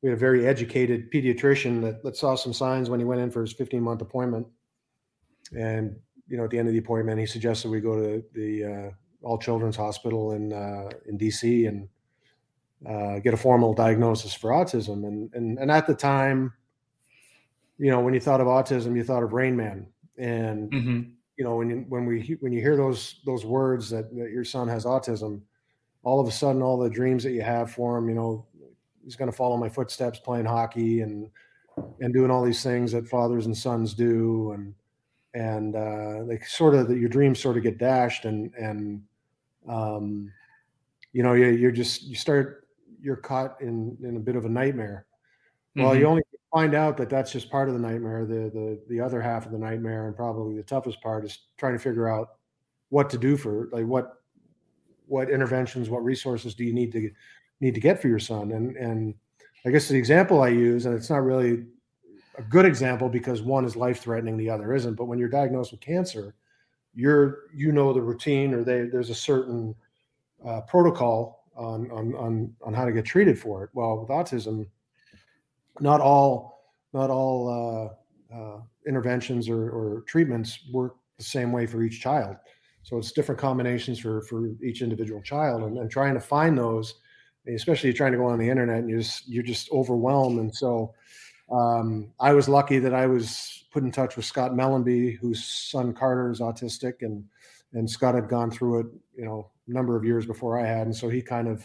we 0.00 0.08
had 0.08 0.16
a 0.16 0.20
very 0.20 0.46
educated 0.46 1.12
pediatrician 1.12 1.82
that, 1.82 2.02
that 2.02 2.16
saw 2.16 2.34
some 2.34 2.52
signs 2.52 2.88
when 2.88 3.00
he 3.00 3.04
went 3.04 3.20
in 3.20 3.30
for 3.30 3.42
his 3.42 3.52
15 3.52 3.82
month 3.82 4.00
appointment. 4.00 4.46
And 5.56 5.96
you 6.28 6.38
know, 6.38 6.44
at 6.44 6.50
the 6.50 6.58
end 6.58 6.68
of 6.68 6.72
the 6.72 6.78
appointment, 6.78 7.20
he 7.20 7.26
suggested 7.26 7.70
we 7.70 7.80
go 7.80 7.96
to 7.96 8.24
the 8.32 8.64
uh, 8.64 8.90
All 9.22 9.38
Children's 9.38 9.76
Hospital 9.76 10.32
in 10.32 10.52
uh, 10.52 10.88
in 11.06 11.18
DC 11.18 11.68
and 11.68 11.88
uh, 12.88 13.18
get 13.18 13.34
a 13.34 13.36
formal 13.36 13.74
diagnosis 13.74 14.32
for 14.32 14.50
autism. 14.50 15.06
And 15.06 15.30
and 15.34 15.58
and 15.58 15.70
at 15.70 15.86
the 15.86 15.94
time, 15.94 16.54
you 17.76 17.90
know, 17.90 18.00
when 18.00 18.14
you 18.14 18.20
thought 18.20 18.40
of 18.40 18.46
autism, 18.46 18.96
you 18.96 19.04
thought 19.04 19.22
of 19.22 19.34
Rain 19.34 19.56
Man. 19.56 19.88
And 20.16 20.70
mm-hmm. 20.70 21.00
You 21.38 21.44
know, 21.44 21.54
when 21.54 21.70
you, 21.70 21.84
when 21.88 22.04
we 22.04 22.36
when 22.40 22.52
you 22.52 22.60
hear 22.60 22.76
those 22.76 23.20
those 23.24 23.44
words 23.44 23.88
that, 23.90 24.14
that 24.16 24.30
your 24.32 24.44
son 24.44 24.66
has 24.66 24.84
autism, 24.84 25.40
all 26.02 26.20
of 26.20 26.26
a 26.26 26.32
sudden, 26.32 26.62
all 26.62 26.76
the 26.76 26.90
dreams 26.90 27.22
that 27.22 27.30
you 27.30 27.42
have 27.42 27.70
for 27.70 27.96
him, 27.96 28.08
you 28.08 28.16
know, 28.16 28.44
he's 29.04 29.14
going 29.14 29.30
to 29.30 29.36
follow 29.36 29.56
my 29.56 29.68
footsteps, 29.68 30.18
playing 30.18 30.44
hockey 30.44 31.00
and 31.02 31.30
and 32.00 32.12
doing 32.12 32.28
all 32.28 32.44
these 32.44 32.64
things 32.64 32.90
that 32.90 33.08
fathers 33.08 33.46
and 33.46 33.56
sons 33.56 33.94
do, 33.94 34.50
and 34.50 34.74
and 35.34 35.76
uh, 35.76 36.24
like 36.24 36.44
sort 36.44 36.74
of 36.74 36.88
the, 36.88 36.98
your 36.98 37.08
dreams 37.08 37.38
sort 37.38 37.56
of 37.56 37.62
get 37.62 37.78
dashed, 37.78 38.24
and 38.24 38.52
and 38.54 39.00
um, 39.68 40.32
you 41.12 41.22
know, 41.22 41.34
you, 41.34 41.46
you're 41.46 41.70
just 41.70 42.02
you 42.02 42.16
start 42.16 42.66
you're 43.00 43.14
caught 43.14 43.60
in 43.60 43.96
in 44.02 44.16
a 44.16 44.20
bit 44.20 44.34
of 44.34 44.44
a 44.44 44.48
nightmare. 44.48 45.06
Well, 45.78 45.92
mm-hmm. 45.92 46.00
you 46.00 46.06
only 46.06 46.22
find 46.52 46.74
out 46.74 46.96
that 46.96 47.08
that's 47.08 47.30
just 47.30 47.50
part 47.50 47.68
of 47.68 47.74
the 47.74 47.80
nightmare. 47.80 48.26
The 48.26 48.50
the 48.50 48.80
the 48.88 49.00
other 49.00 49.20
half 49.20 49.46
of 49.46 49.52
the 49.52 49.58
nightmare, 49.58 50.06
and 50.06 50.16
probably 50.16 50.56
the 50.56 50.62
toughest 50.62 51.00
part, 51.00 51.24
is 51.24 51.38
trying 51.56 51.74
to 51.74 51.78
figure 51.78 52.08
out 52.08 52.30
what 52.88 53.10
to 53.10 53.18
do 53.18 53.36
for 53.36 53.68
like 53.72 53.86
what 53.86 54.14
what 55.06 55.30
interventions, 55.30 55.88
what 55.88 56.04
resources 56.04 56.54
do 56.54 56.64
you 56.64 56.72
need 56.72 56.92
to 56.92 57.10
need 57.60 57.74
to 57.74 57.80
get 57.80 58.00
for 58.00 58.08
your 58.08 58.18
son? 58.18 58.52
And 58.52 58.76
and 58.76 59.14
I 59.64 59.70
guess 59.70 59.88
the 59.88 59.96
example 59.96 60.42
I 60.42 60.48
use, 60.48 60.86
and 60.86 60.94
it's 60.94 61.10
not 61.10 61.22
really 61.22 61.66
a 62.36 62.42
good 62.42 62.64
example 62.64 63.08
because 63.08 63.42
one 63.42 63.64
is 63.64 63.76
life 63.76 64.00
threatening, 64.00 64.36
the 64.36 64.50
other 64.50 64.74
isn't. 64.74 64.94
But 64.94 65.06
when 65.06 65.18
you're 65.18 65.28
diagnosed 65.28 65.72
with 65.72 65.80
cancer, 65.80 66.34
you're 66.94 67.44
you 67.54 67.72
know 67.72 67.92
the 67.92 68.02
routine, 68.02 68.54
or 68.54 68.64
they, 68.64 68.82
there's 68.82 69.10
a 69.10 69.14
certain 69.14 69.74
uh, 70.44 70.62
protocol 70.62 71.44
on, 71.56 71.90
on 71.90 72.14
on 72.14 72.54
on 72.62 72.74
how 72.74 72.84
to 72.84 72.92
get 72.92 73.04
treated 73.04 73.38
for 73.38 73.64
it. 73.64 73.70
Well, 73.74 73.98
with 73.98 74.08
autism, 74.08 74.66
not 75.80 76.00
all 76.00 76.58
not 76.92 77.10
all 77.10 77.48
uh, 78.32 78.34
uh, 78.34 78.60
interventions 78.86 79.48
or, 79.48 79.70
or 79.70 80.02
treatments 80.06 80.60
work 80.72 80.96
the 81.18 81.24
same 81.24 81.52
way 81.52 81.66
for 81.66 81.82
each 81.82 82.00
child. 82.00 82.36
So 82.82 82.96
it's 82.96 83.12
different 83.12 83.40
combinations 83.40 83.98
for 83.98 84.22
for 84.22 84.50
each 84.62 84.82
individual 84.82 85.20
child, 85.22 85.62
and, 85.62 85.76
and 85.78 85.90
trying 85.90 86.14
to 86.14 86.20
find 86.20 86.56
those, 86.56 86.94
especially 87.46 87.92
trying 87.92 88.12
to 88.12 88.18
go 88.18 88.26
on 88.26 88.38
the 88.38 88.48
internet, 88.48 88.78
and 88.78 88.90
you 88.90 88.98
just 88.98 89.28
you're 89.28 89.42
just 89.42 89.70
overwhelmed. 89.72 90.40
And 90.40 90.54
so 90.54 90.94
um, 91.50 92.12
I 92.18 92.32
was 92.32 92.48
lucky 92.48 92.78
that 92.78 92.94
I 92.94 93.06
was 93.06 93.64
put 93.72 93.82
in 93.82 93.92
touch 93.92 94.16
with 94.16 94.24
Scott 94.24 94.52
Mellanby, 94.52 95.18
whose 95.18 95.44
son 95.44 95.92
Carter 95.92 96.30
is 96.30 96.40
autistic, 96.40 97.02
and 97.02 97.24
and 97.74 97.90
Scott 97.90 98.14
had 98.14 98.28
gone 98.28 98.50
through 98.50 98.80
it, 98.80 98.86
you 99.16 99.24
know, 99.26 99.50
a 99.66 99.70
number 99.70 99.94
of 99.94 100.04
years 100.04 100.24
before 100.24 100.58
I 100.58 100.66
had, 100.66 100.86
and 100.86 100.96
so 100.96 101.10
he 101.10 101.20
kind 101.20 101.48
of 101.48 101.62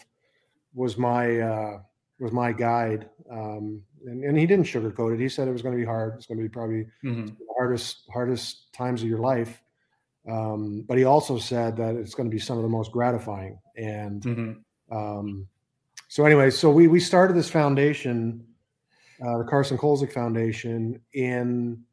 was 0.73 0.97
my 0.97 1.39
uh, 1.39 1.79
was 2.19 2.31
my 2.31 2.51
guide. 2.51 3.09
Um, 3.31 3.81
and, 4.05 4.23
and 4.23 4.37
he 4.37 4.45
didn't 4.45 4.65
sugarcoat 4.65 5.13
it. 5.13 5.19
He 5.19 5.29
said 5.29 5.47
it 5.47 5.51
was 5.51 5.61
going 5.61 5.75
to 5.75 5.79
be 5.79 5.85
hard. 5.85 6.15
It's 6.15 6.25
going 6.25 6.37
to 6.37 6.43
be 6.43 6.49
probably 6.49 6.85
mm-hmm. 7.03 7.25
the 7.25 7.53
hardest 7.57 8.09
hardest 8.11 8.73
times 8.73 9.01
of 9.01 9.09
your 9.09 9.19
life. 9.19 9.61
Um, 10.29 10.85
but 10.87 10.97
he 10.97 11.03
also 11.03 11.37
said 11.37 11.75
that 11.77 11.95
it's 11.95 12.13
going 12.13 12.29
to 12.29 12.33
be 12.33 12.39
some 12.39 12.57
of 12.57 12.63
the 12.63 12.69
most 12.69 12.91
gratifying. 12.91 13.59
And 13.75 14.21
mm-hmm. 14.21 14.95
um, 14.95 15.47
so 16.07 16.25
anyway, 16.25 16.49
so 16.49 16.69
we 16.69 16.87
we 16.87 16.99
started 16.99 17.35
this 17.35 17.49
foundation, 17.49 18.45
uh, 19.25 19.39
the 19.39 19.45
Carson 19.45 19.77
Kolzig 19.77 20.13
Foundation, 20.13 21.01
in 21.13 21.83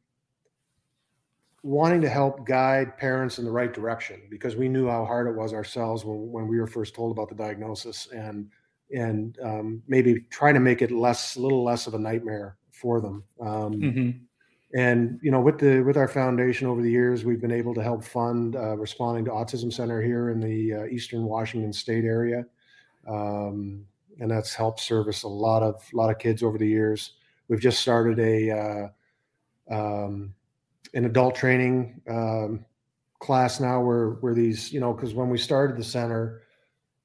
wanting 1.63 2.01
to 2.01 2.09
help 2.09 2.45
guide 2.45 2.97
parents 2.97 3.37
in 3.37 3.45
the 3.45 3.51
right 3.51 3.73
direction 3.73 4.19
because 4.31 4.55
we 4.55 4.67
knew 4.67 4.87
how 4.87 5.05
hard 5.05 5.27
it 5.27 5.35
was 5.35 5.53
ourselves 5.53 6.03
when, 6.03 6.31
when 6.31 6.47
we 6.47 6.59
were 6.59 6.67
first 6.67 6.95
told 6.95 7.11
about 7.11 7.29
the 7.29 7.35
diagnosis 7.35 8.07
and 8.11 8.49
and 8.93 9.37
um, 9.43 9.83
maybe 9.87 10.21
try 10.29 10.51
to 10.51 10.59
make 10.59 10.81
it 10.81 10.91
less, 10.91 11.35
a 11.35 11.39
little 11.39 11.63
less 11.63 11.87
of 11.87 11.93
a 11.93 11.99
nightmare 11.99 12.57
for 12.71 12.99
them. 12.99 13.23
Um, 13.39 13.73
mm-hmm. 13.73 14.09
And 14.73 15.19
you 15.21 15.31
know, 15.31 15.41
with 15.41 15.59
the 15.59 15.81
with 15.81 15.97
our 15.97 16.07
foundation 16.07 16.67
over 16.67 16.81
the 16.81 16.89
years, 16.89 17.25
we've 17.25 17.41
been 17.41 17.51
able 17.51 17.73
to 17.73 17.83
help 17.83 18.03
fund 18.03 18.55
uh, 18.55 18.77
responding 18.77 19.25
to 19.25 19.31
Autism 19.31 19.71
Center 19.71 20.01
here 20.01 20.29
in 20.29 20.39
the 20.39 20.73
uh, 20.73 20.85
Eastern 20.85 21.25
Washington 21.25 21.73
State 21.73 22.05
area, 22.05 22.45
um, 23.05 23.85
and 24.19 24.31
that's 24.31 24.53
helped 24.53 24.79
service 24.79 25.23
a 25.23 25.27
lot 25.27 25.61
of 25.61 25.83
a 25.93 25.97
lot 25.97 26.09
of 26.09 26.19
kids 26.19 26.41
over 26.41 26.57
the 26.57 26.67
years. 26.67 27.13
We've 27.49 27.59
just 27.59 27.81
started 27.81 28.17
a 28.19 28.89
uh, 29.69 29.75
um, 29.75 30.33
an 30.93 31.03
adult 31.03 31.35
training 31.35 32.01
um, 32.09 32.65
class 33.19 33.59
now, 33.59 33.81
where 33.81 34.11
where 34.21 34.33
these 34.33 34.71
you 34.71 34.79
know, 34.79 34.93
because 34.93 35.13
when 35.13 35.29
we 35.29 35.37
started 35.37 35.75
the 35.75 35.83
center 35.83 36.43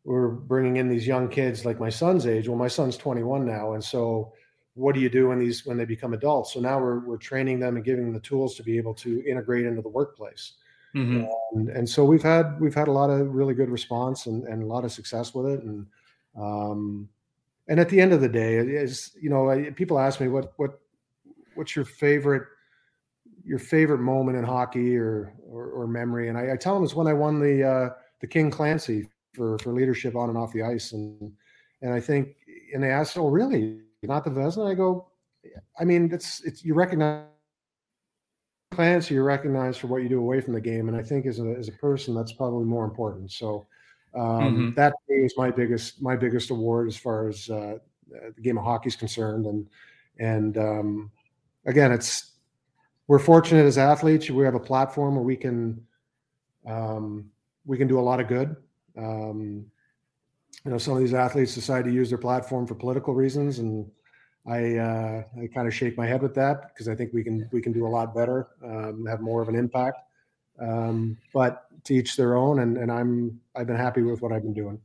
we're 0.06 0.28
bringing 0.28 0.76
in 0.76 0.88
these 0.88 1.04
young 1.04 1.28
kids 1.28 1.64
like 1.64 1.80
my 1.80 1.90
son's 1.90 2.28
age. 2.28 2.46
Well, 2.46 2.56
my 2.56 2.68
son's 2.68 2.96
21 2.96 3.44
now, 3.44 3.72
and 3.72 3.82
so 3.82 4.32
what 4.74 4.94
do 4.94 5.00
you 5.00 5.10
do 5.10 5.28
when 5.28 5.40
these 5.40 5.66
when 5.66 5.76
they 5.76 5.84
become 5.84 6.14
adults? 6.14 6.54
So 6.54 6.60
now 6.60 6.78
we're 6.78 7.00
we're 7.00 7.16
training 7.16 7.58
them 7.58 7.74
and 7.74 7.84
giving 7.84 8.04
them 8.04 8.14
the 8.14 8.20
tools 8.20 8.54
to 8.54 8.62
be 8.62 8.78
able 8.78 8.94
to 8.94 9.24
integrate 9.28 9.66
into 9.66 9.82
the 9.82 9.88
workplace. 9.88 10.52
Mm-hmm. 10.94 11.24
And, 11.52 11.68
and, 11.70 11.88
so 11.88 12.04
we've 12.04 12.22
had 12.22 12.58
we've 12.60 12.74
had 12.74 12.86
a 12.86 12.92
lot 12.92 13.10
of 13.10 13.34
really 13.34 13.52
good 13.52 13.68
response 13.68 14.26
and, 14.26 14.44
and 14.44 14.62
a 14.62 14.66
lot 14.66 14.84
of 14.84 14.92
success 14.92 15.34
with 15.34 15.46
it. 15.46 15.62
And 15.64 15.86
um, 16.40 17.08
and 17.66 17.80
at 17.80 17.88
the 17.88 18.00
end 18.00 18.12
of 18.12 18.20
the 18.20 18.28
day, 18.28 18.54
is 18.58 19.10
you 19.20 19.28
know 19.28 19.72
people 19.74 19.98
ask 19.98 20.20
me 20.20 20.28
what 20.28 20.52
what 20.56 20.78
what's 21.56 21.74
your 21.74 21.84
favorite 21.84 22.44
your 23.44 23.58
favorite 23.58 23.98
moment 23.98 24.38
in 24.38 24.44
hockey 24.44 24.96
or 24.96 25.34
or, 25.48 25.66
or 25.70 25.86
memory, 25.88 26.28
and 26.28 26.38
I, 26.38 26.52
I, 26.52 26.56
tell 26.56 26.74
them 26.74 26.84
it's 26.84 26.94
when 26.94 27.08
I 27.08 27.12
won 27.12 27.40
the 27.40 27.64
uh, 27.64 27.88
the 28.20 28.28
King 28.28 28.52
Clancy 28.52 29.08
for 29.36 29.58
for 29.58 29.72
leadership 29.72 30.16
on 30.16 30.28
and 30.28 30.38
off 30.38 30.52
the 30.52 30.62
ice. 30.62 30.92
And 30.92 31.32
and 31.82 31.92
I 31.92 32.00
think 32.00 32.36
and 32.74 32.82
they 32.82 32.90
asked, 32.90 33.16
"Oh, 33.16 33.28
really? 33.28 33.82
Not 34.02 34.24
the 34.24 34.30
Vezina?" 34.30 34.70
I 34.70 34.74
go, 34.74 35.08
"I 35.78 35.84
mean, 35.84 36.10
it's 36.12 36.42
it's 36.44 36.64
you 36.64 36.74
recognize." 36.74 37.24
Clancy, 38.72 39.14
you're 39.14 39.24
recognized 39.24 39.78
for 39.78 39.86
what 39.86 40.02
you 40.02 40.08
do 40.08 40.18
away 40.18 40.40
from 40.40 40.52
the 40.52 40.60
game, 40.60 40.88
and 40.88 40.96
I 40.96 41.02
think 41.02 41.24
as 41.24 41.38
a 41.38 41.54
as 41.56 41.68
a 41.68 41.72
person, 41.72 42.14
that's 42.14 42.32
probably 42.32 42.64
more 42.64 42.84
important. 42.84 43.30
So 43.30 43.66
um, 44.14 44.22
mm-hmm. 44.22 44.74
that 44.74 44.94
is 45.08 45.34
my 45.36 45.50
biggest 45.50 46.02
my 46.02 46.16
biggest 46.16 46.50
award 46.50 46.88
as 46.88 46.96
far 46.96 47.28
as 47.28 47.48
uh, 47.48 47.78
the 48.08 48.42
game 48.42 48.58
of 48.58 48.64
hockey 48.64 48.88
is 48.88 48.96
concerned. 48.96 49.46
And 49.46 49.68
and 50.18 50.58
um, 50.58 51.10
again, 51.64 51.92
it's 51.92 52.32
we're 53.08 53.18
fortunate 53.18 53.64
as 53.64 53.78
athletes. 53.78 54.30
We 54.30 54.44
have 54.44 54.54
a 54.54 54.60
platform 54.60 55.14
where 55.14 55.24
we 55.24 55.36
can 55.36 55.86
um, 56.66 57.30
we 57.64 57.78
can 57.78 57.88
do 57.88 57.98
a 57.98 58.02
lot 58.02 58.20
of 58.20 58.28
good. 58.28 58.56
Um, 58.96 59.66
you 60.64 60.70
know, 60.70 60.78
some 60.78 60.94
of 60.94 61.00
these 61.00 61.14
athletes 61.14 61.54
decide 61.54 61.84
to 61.84 61.92
use 61.92 62.08
their 62.08 62.18
platform 62.18 62.66
for 62.66 62.74
political 62.74 63.14
reasons, 63.14 63.58
and 63.60 63.88
I 64.46 64.76
uh, 64.76 65.22
I 65.40 65.46
kind 65.54 65.68
of 65.68 65.74
shake 65.74 65.96
my 65.96 66.06
head 66.06 66.22
with 66.22 66.34
that 66.34 66.68
because 66.68 66.88
I 66.88 66.94
think 66.94 67.12
we 67.12 67.22
can 67.22 67.48
we 67.52 67.62
can 67.62 67.72
do 67.72 67.86
a 67.86 67.88
lot 67.88 68.14
better, 68.14 68.48
um, 68.64 69.06
have 69.06 69.20
more 69.20 69.42
of 69.42 69.48
an 69.48 69.54
impact. 69.54 69.98
Um, 70.60 71.18
but 71.34 71.66
to 71.84 71.94
each 71.94 72.16
their 72.16 72.36
own, 72.36 72.60
and 72.60 72.78
and 72.78 72.90
I'm 72.90 73.40
I've 73.54 73.66
been 73.66 73.76
happy 73.76 74.02
with 74.02 74.22
what 74.22 74.32
I've 74.32 74.42
been 74.42 74.54
doing. 74.54 74.80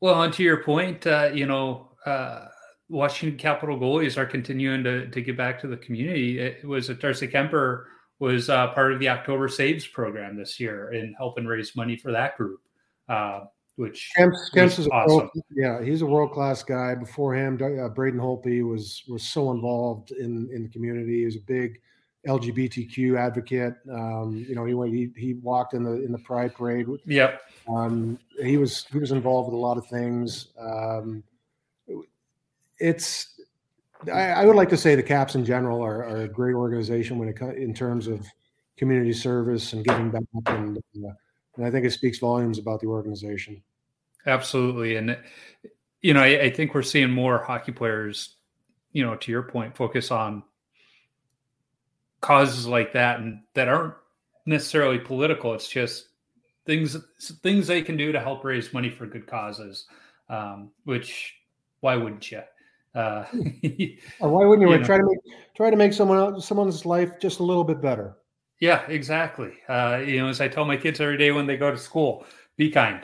Well, 0.00 0.14
on 0.14 0.32
to 0.32 0.42
your 0.42 0.62
point, 0.62 1.06
uh, 1.06 1.30
you 1.32 1.46
know, 1.46 1.90
uh, 2.06 2.46
Washington 2.88 3.38
Capital 3.38 3.78
goalies 3.78 4.16
are 4.16 4.26
continuing 4.26 4.82
to 4.84 5.08
to 5.10 5.20
give 5.20 5.36
back 5.36 5.60
to 5.60 5.66
the 5.66 5.76
community. 5.76 6.38
It 6.38 6.64
was 6.64 6.88
a 6.88 6.94
Darcy 6.94 7.28
Kuemper 7.28 7.84
was 8.18 8.48
uh, 8.48 8.68
part 8.68 8.92
of 8.92 9.00
the 9.00 9.08
October 9.08 9.48
Saves 9.48 9.86
program 9.86 10.36
this 10.36 10.60
year 10.60 10.92
in 10.92 11.12
helping 11.18 11.44
raise 11.44 11.74
money 11.74 11.96
for 11.96 12.12
that 12.12 12.36
group 12.36 12.60
uh, 13.08 13.40
which 13.76 14.10
Kemps, 14.16 14.50
Kemps 14.54 14.78
is 14.78 14.88
awesome. 14.88 15.16
World, 15.16 15.30
yeah, 15.50 15.82
he's 15.82 16.02
a 16.02 16.06
world 16.06 16.32
class 16.32 16.62
guy. 16.62 16.94
Before 16.94 17.34
him, 17.34 17.54
uh, 17.54 17.88
Braden 17.88 18.20
Holtby 18.20 18.68
was 18.68 19.02
was 19.08 19.22
so 19.22 19.50
involved 19.50 20.12
in 20.12 20.48
in 20.52 20.62
the 20.64 20.68
community. 20.68 21.20
He 21.20 21.24
was 21.24 21.36
a 21.36 21.40
big 21.40 21.80
LGBTQ 22.26 23.18
advocate. 23.18 23.74
Um, 23.90 24.44
you 24.48 24.54
know, 24.54 24.64
he 24.64 24.74
went, 24.74 24.92
he 24.92 25.10
he 25.16 25.34
walked 25.34 25.74
in 25.74 25.82
the 25.82 26.04
in 26.04 26.12
the 26.12 26.18
Pride 26.18 26.54
Parade. 26.54 26.86
Yep. 27.06 27.40
Um, 27.68 28.18
he 28.42 28.56
was 28.58 28.84
he 28.92 28.98
was 28.98 29.10
involved 29.10 29.48
with 29.48 29.54
a 29.54 29.60
lot 29.60 29.78
of 29.78 29.86
things. 29.86 30.48
Um, 30.58 31.24
it's 32.78 33.40
I, 34.12 34.30
I, 34.30 34.44
would 34.44 34.56
like 34.56 34.68
to 34.70 34.76
say 34.76 34.94
the 34.94 35.02
Caps 35.02 35.34
in 35.34 35.44
general 35.44 35.80
are, 35.80 36.04
are, 36.04 36.22
a 36.22 36.28
great 36.28 36.54
organization 36.54 37.18
when 37.18 37.28
it 37.28 37.40
in 37.56 37.72
terms 37.72 38.08
of 38.08 38.26
community 38.76 39.12
service 39.12 39.72
and 39.72 39.84
giving 39.84 40.10
back 40.10 40.22
and 40.46 40.78
uh, 40.78 41.12
and 41.56 41.66
I 41.66 41.70
think 41.70 41.84
it 41.84 41.92
speaks 41.92 42.18
volumes 42.18 42.58
about 42.58 42.80
the 42.80 42.86
organization. 42.86 43.62
Absolutely, 44.26 44.96
and 44.96 45.16
you 46.00 46.14
know, 46.14 46.20
I, 46.20 46.42
I 46.42 46.50
think 46.50 46.74
we're 46.74 46.82
seeing 46.82 47.10
more 47.10 47.38
hockey 47.38 47.72
players, 47.72 48.36
you 48.92 49.04
know, 49.04 49.16
to 49.16 49.30
your 49.30 49.42
point, 49.42 49.76
focus 49.76 50.10
on 50.10 50.42
causes 52.20 52.66
like 52.66 52.92
that 52.92 53.20
and 53.20 53.40
that 53.54 53.68
aren't 53.68 53.94
necessarily 54.46 54.98
political. 54.98 55.54
It's 55.54 55.68
just 55.68 56.08
things 56.66 56.96
things 57.42 57.66
they 57.66 57.82
can 57.82 57.96
do 57.96 58.12
to 58.12 58.20
help 58.20 58.44
raise 58.44 58.72
money 58.72 58.90
for 58.90 59.06
good 59.06 59.26
causes. 59.26 59.86
Um, 60.28 60.70
which 60.84 61.34
why 61.80 61.96
wouldn't 61.96 62.30
you? 62.30 62.42
Uh, 62.94 63.24
why 64.18 64.44
wouldn't 64.44 64.68
you, 64.68 64.76
you 64.76 64.84
try 64.84 64.98
to 64.98 65.04
make 65.04 65.18
try 65.54 65.70
to 65.70 65.76
make 65.76 65.92
someone 65.92 66.18
else, 66.18 66.46
someone's 66.46 66.86
life 66.86 67.18
just 67.20 67.40
a 67.40 67.44
little 67.44 67.64
bit 67.64 67.80
better? 67.80 68.16
Yeah, 68.62 68.86
exactly. 68.86 69.54
Uh, 69.68 70.04
you 70.06 70.20
know, 70.20 70.28
as 70.28 70.40
I 70.40 70.46
tell 70.46 70.64
my 70.64 70.76
kids 70.76 71.00
every 71.00 71.16
day 71.18 71.32
when 71.32 71.46
they 71.48 71.56
go 71.56 71.72
to 71.72 71.76
school, 71.76 72.24
be 72.56 72.70
kind, 72.70 73.00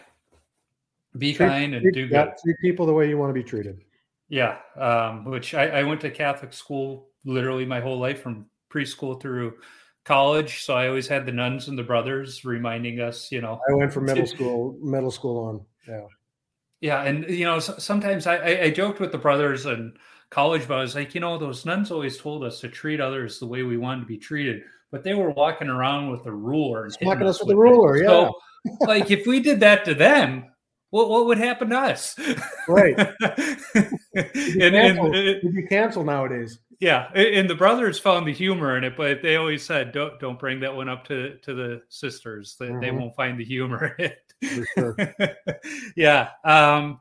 be 1.18 1.34
Treat- 1.34 1.48
kind, 1.48 1.74
and 1.74 1.82
treat- 1.82 1.94
do 1.94 2.06
yeah, 2.06 2.26
good. 2.26 2.34
treat 2.44 2.56
people 2.61 2.86
the 2.86 2.92
way 2.92 3.09
you 3.09 3.18
want 3.18 3.30
to 3.30 3.34
be 3.34 3.42
treated. 3.42 3.80
Yeah, 4.28 4.59
um, 4.76 5.24
which 5.24 5.54
I, 5.54 5.80
I 5.80 5.82
went 5.82 6.00
to 6.02 6.11
Catholic 6.11 6.52
school 6.52 7.09
literally 7.24 7.66
my 7.66 7.80
whole 7.80 7.98
life 7.98 8.22
from 8.22 8.46
preschool 8.70 9.20
through 9.20 9.54
college. 10.04 10.62
So 10.62 10.74
I 10.74 10.86
always 10.86 11.09
had 11.09 11.26
the 11.26 11.32
nuns 11.32 11.66
and 11.66 11.76
the 11.76 11.82
brothers 11.82 12.44
reminding 12.44 13.00
us, 13.00 13.32
you 13.32 13.40
know, 13.40 13.59
I 13.68 13.72
went 13.74 13.92
from 13.92 14.04
middle 14.04 14.26
school 14.26 14.78
middle 14.80 15.11
school 15.11 15.44
on. 15.44 15.66
Yeah. 15.88 16.06
yeah. 16.80 17.02
And, 17.02 17.28
you 17.28 17.46
know, 17.46 17.59
sometimes 17.59 18.28
I, 18.28 18.36
I, 18.36 18.62
I 18.66 18.70
joked 18.70 19.00
with 19.00 19.11
the 19.11 19.18
brothers 19.18 19.66
and 19.66 19.96
college, 20.30 20.68
but 20.68 20.78
I 20.78 20.82
was 20.82 20.94
like, 20.94 21.16
you 21.16 21.20
know, 21.20 21.36
those 21.36 21.66
nuns 21.66 21.90
always 21.90 22.16
told 22.16 22.44
us 22.44 22.61
to 22.61 22.68
treat 22.68 23.00
others 23.00 23.40
the 23.40 23.46
way 23.46 23.64
we 23.64 23.76
wanted 23.76 24.02
to 24.02 24.06
be 24.06 24.18
treated, 24.18 24.62
but 24.91 25.05
they 25.05 25.14
were 25.14 25.30
walking 25.30 25.68
around 25.68 26.11
with 26.11 26.24
a 26.26 26.32
ruler 26.32 26.84
and 26.84 26.93
Smacking 26.93 27.26
us 27.26 27.41
with 27.41 27.49
with 27.49 27.57
the 27.57 27.61
it. 27.61 27.64
ruler, 27.64 27.99
So, 28.05 28.34
like, 28.80 29.11
if 29.11 29.26
we 29.26 29.41
did 29.41 29.61
that 29.61 29.84
to 29.86 29.95
them, 29.95 30.45
what, 30.91 31.11
what 31.11 31.26
would 31.26 31.39
happen 31.39 31.68
to 31.70 31.78
us? 31.78 32.18
Right. 32.66 32.99
and, 33.28 33.86
canceled. 34.14 35.14
You'd 35.14 35.55
be 35.55 35.66
canceled 35.66 36.07
nowadays. 36.07 36.59
Yeah, 36.80 37.11
and 37.12 37.51
the 37.51 37.55
brothers 37.57 37.99
found 37.99 38.26
the 38.26 38.32
humor 38.32 38.76
in 38.76 38.84
it, 38.84 38.97
but 38.97 39.20
they 39.20 39.34
always 39.36 39.64
said, 39.66 39.91
"Don't 39.93 40.18
don't 40.20 40.39
bring 40.39 40.61
that 40.61 40.74
one 40.74 40.89
up 40.89 41.05
to 41.09 41.36
to 41.39 41.53
the 41.53 41.82
sisters; 41.89 42.55
they, 42.59 42.66
they 42.68 42.72
Mhm. 42.91 43.01
won't 43.01 43.16
find 43.16 43.39
the 43.39 43.45
humor 43.45 43.97
in 43.99 44.12
For 44.45 44.66
sure. 44.76 44.95
it." 44.99 45.36
yeah. 45.97 46.28
Um, 46.45 47.01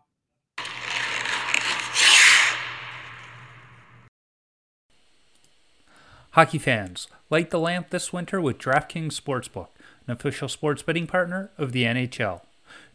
Hockey 6.38 6.60
fans, 6.60 7.08
light 7.32 7.50
the 7.50 7.58
lamp 7.58 7.90
this 7.90 8.14
winter 8.14 8.40
with 8.40 8.60
DraftKings 8.60 9.20
Sportsbook, 9.20 9.70
an 10.06 10.14
official 10.14 10.48
sports 10.48 10.84
betting 10.84 11.08
partner 11.08 11.50
of 11.58 11.72
the 11.72 11.84
NHL. 11.84 12.42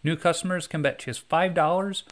New 0.05 0.14
customers 0.14 0.68
can 0.68 0.80
bet 0.80 1.01
just 1.01 1.28
$5 1.28 2.05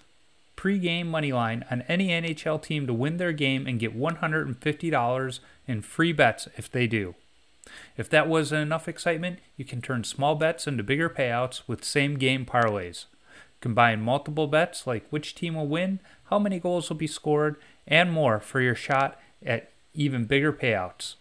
pre-game 0.57 1.07
money 1.09 1.31
line 1.31 1.64
on 1.70 1.83
any 1.83 2.09
NHL 2.09 2.61
team 2.61 2.85
to 2.89 2.93
win 2.93 3.18
their 3.18 3.31
game 3.31 3.68
and 3.68 3.78
get 3.78 3.97
$150 3.97 5.41
in 5.68 5.83
free 5.83 6.12
bets 6.12 6.49
if 6.57 6.68
they 6.68 6.89
do. 6.89 7.14
If 7.97 8.11
that 8.11 8.26
wasn't 8.26 8.62
enough 8.62 8.89
excitement, 8.89 9.39
you 9.57 9.64
can 9.64 9.81
turn 9.81 10.03
small 10.03 10.35
bets 10.35 10.66
into 10.66 10.83
bigger 10.83 11.09
payouts 11.09 11.62
with 11.68 11.85
same 11.85 12.18
game 12.18 12.45
parlays. 12.45 13.05
Combine 13.61 14.03
multiple 14.03 14.49
bets 14.49 14.85
like 14.85 15.07
which 15.11 15.37
team 15.37 15.55
will 15.55 15.68
win, 15.68 16.01
how 16.24 16.41
many 16.41 16.59
goals 16.59 16.89
will 16.89 16.97
be 16.97 17.07
scored, 17.07 17.55
and 17.87 18.11
more 18.11 18.41
for 18.41 18.61
your 18.61 18.74
shot 18.74 19.16
at 19.47 19.70
even 19.95 20.24
bigger 20.24 20.53
payouts. 20.53 21.14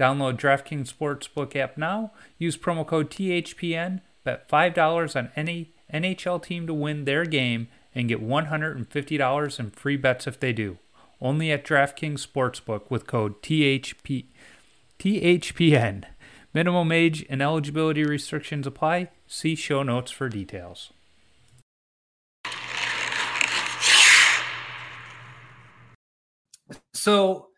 Download 0.00 0.34
DraftKings 0.34 0.90
Sportsbook 0.90 1.54
app 1.54 1.76
now. 1.76 2.12
Use 2.38 2.56
promo 2.56 2.86
code 2.86 3.10
THPN. 3.10 4.00
Bet 4.24 4.48
$5 4.48 5.14
on 5.14 5.30
any 5.36 5.74
NHL 5.92 6.42
team 6.42 6.66
to 6.66 6.72
win 6.72 7.04
their 7.04 7.26
game 7.26 7.68
and 7.94 8.08
get 8.08 8.26
$150 8.26 9.60
in 9.60 9.70
free 9.72 9.96
bets 9.98 10.26
if 10.26 10.40
they 10.40 10.54
do. 10.54 10.78
Only 11.20 11.52
at 11.52 11.66
DraftKings 11.66 12.26
Sportsbook 12.26 12.90
with 12.90 13.06
code 13.06 13.42
THP, 13.42 14.24
THPN. 14.98 16.04
Minimum 16.54 16.92
age 16.92 17.26
and 17.28 17.42
eligibility 17.42 18.02
restrictions 18.02 18.66
apply. 18.66 19.10
See 19.26 19.54
show 19.54 19.82
notes 19.82 20.10
for 20.10 20.30
details. 20.30 20.94
So, 26.94 27.49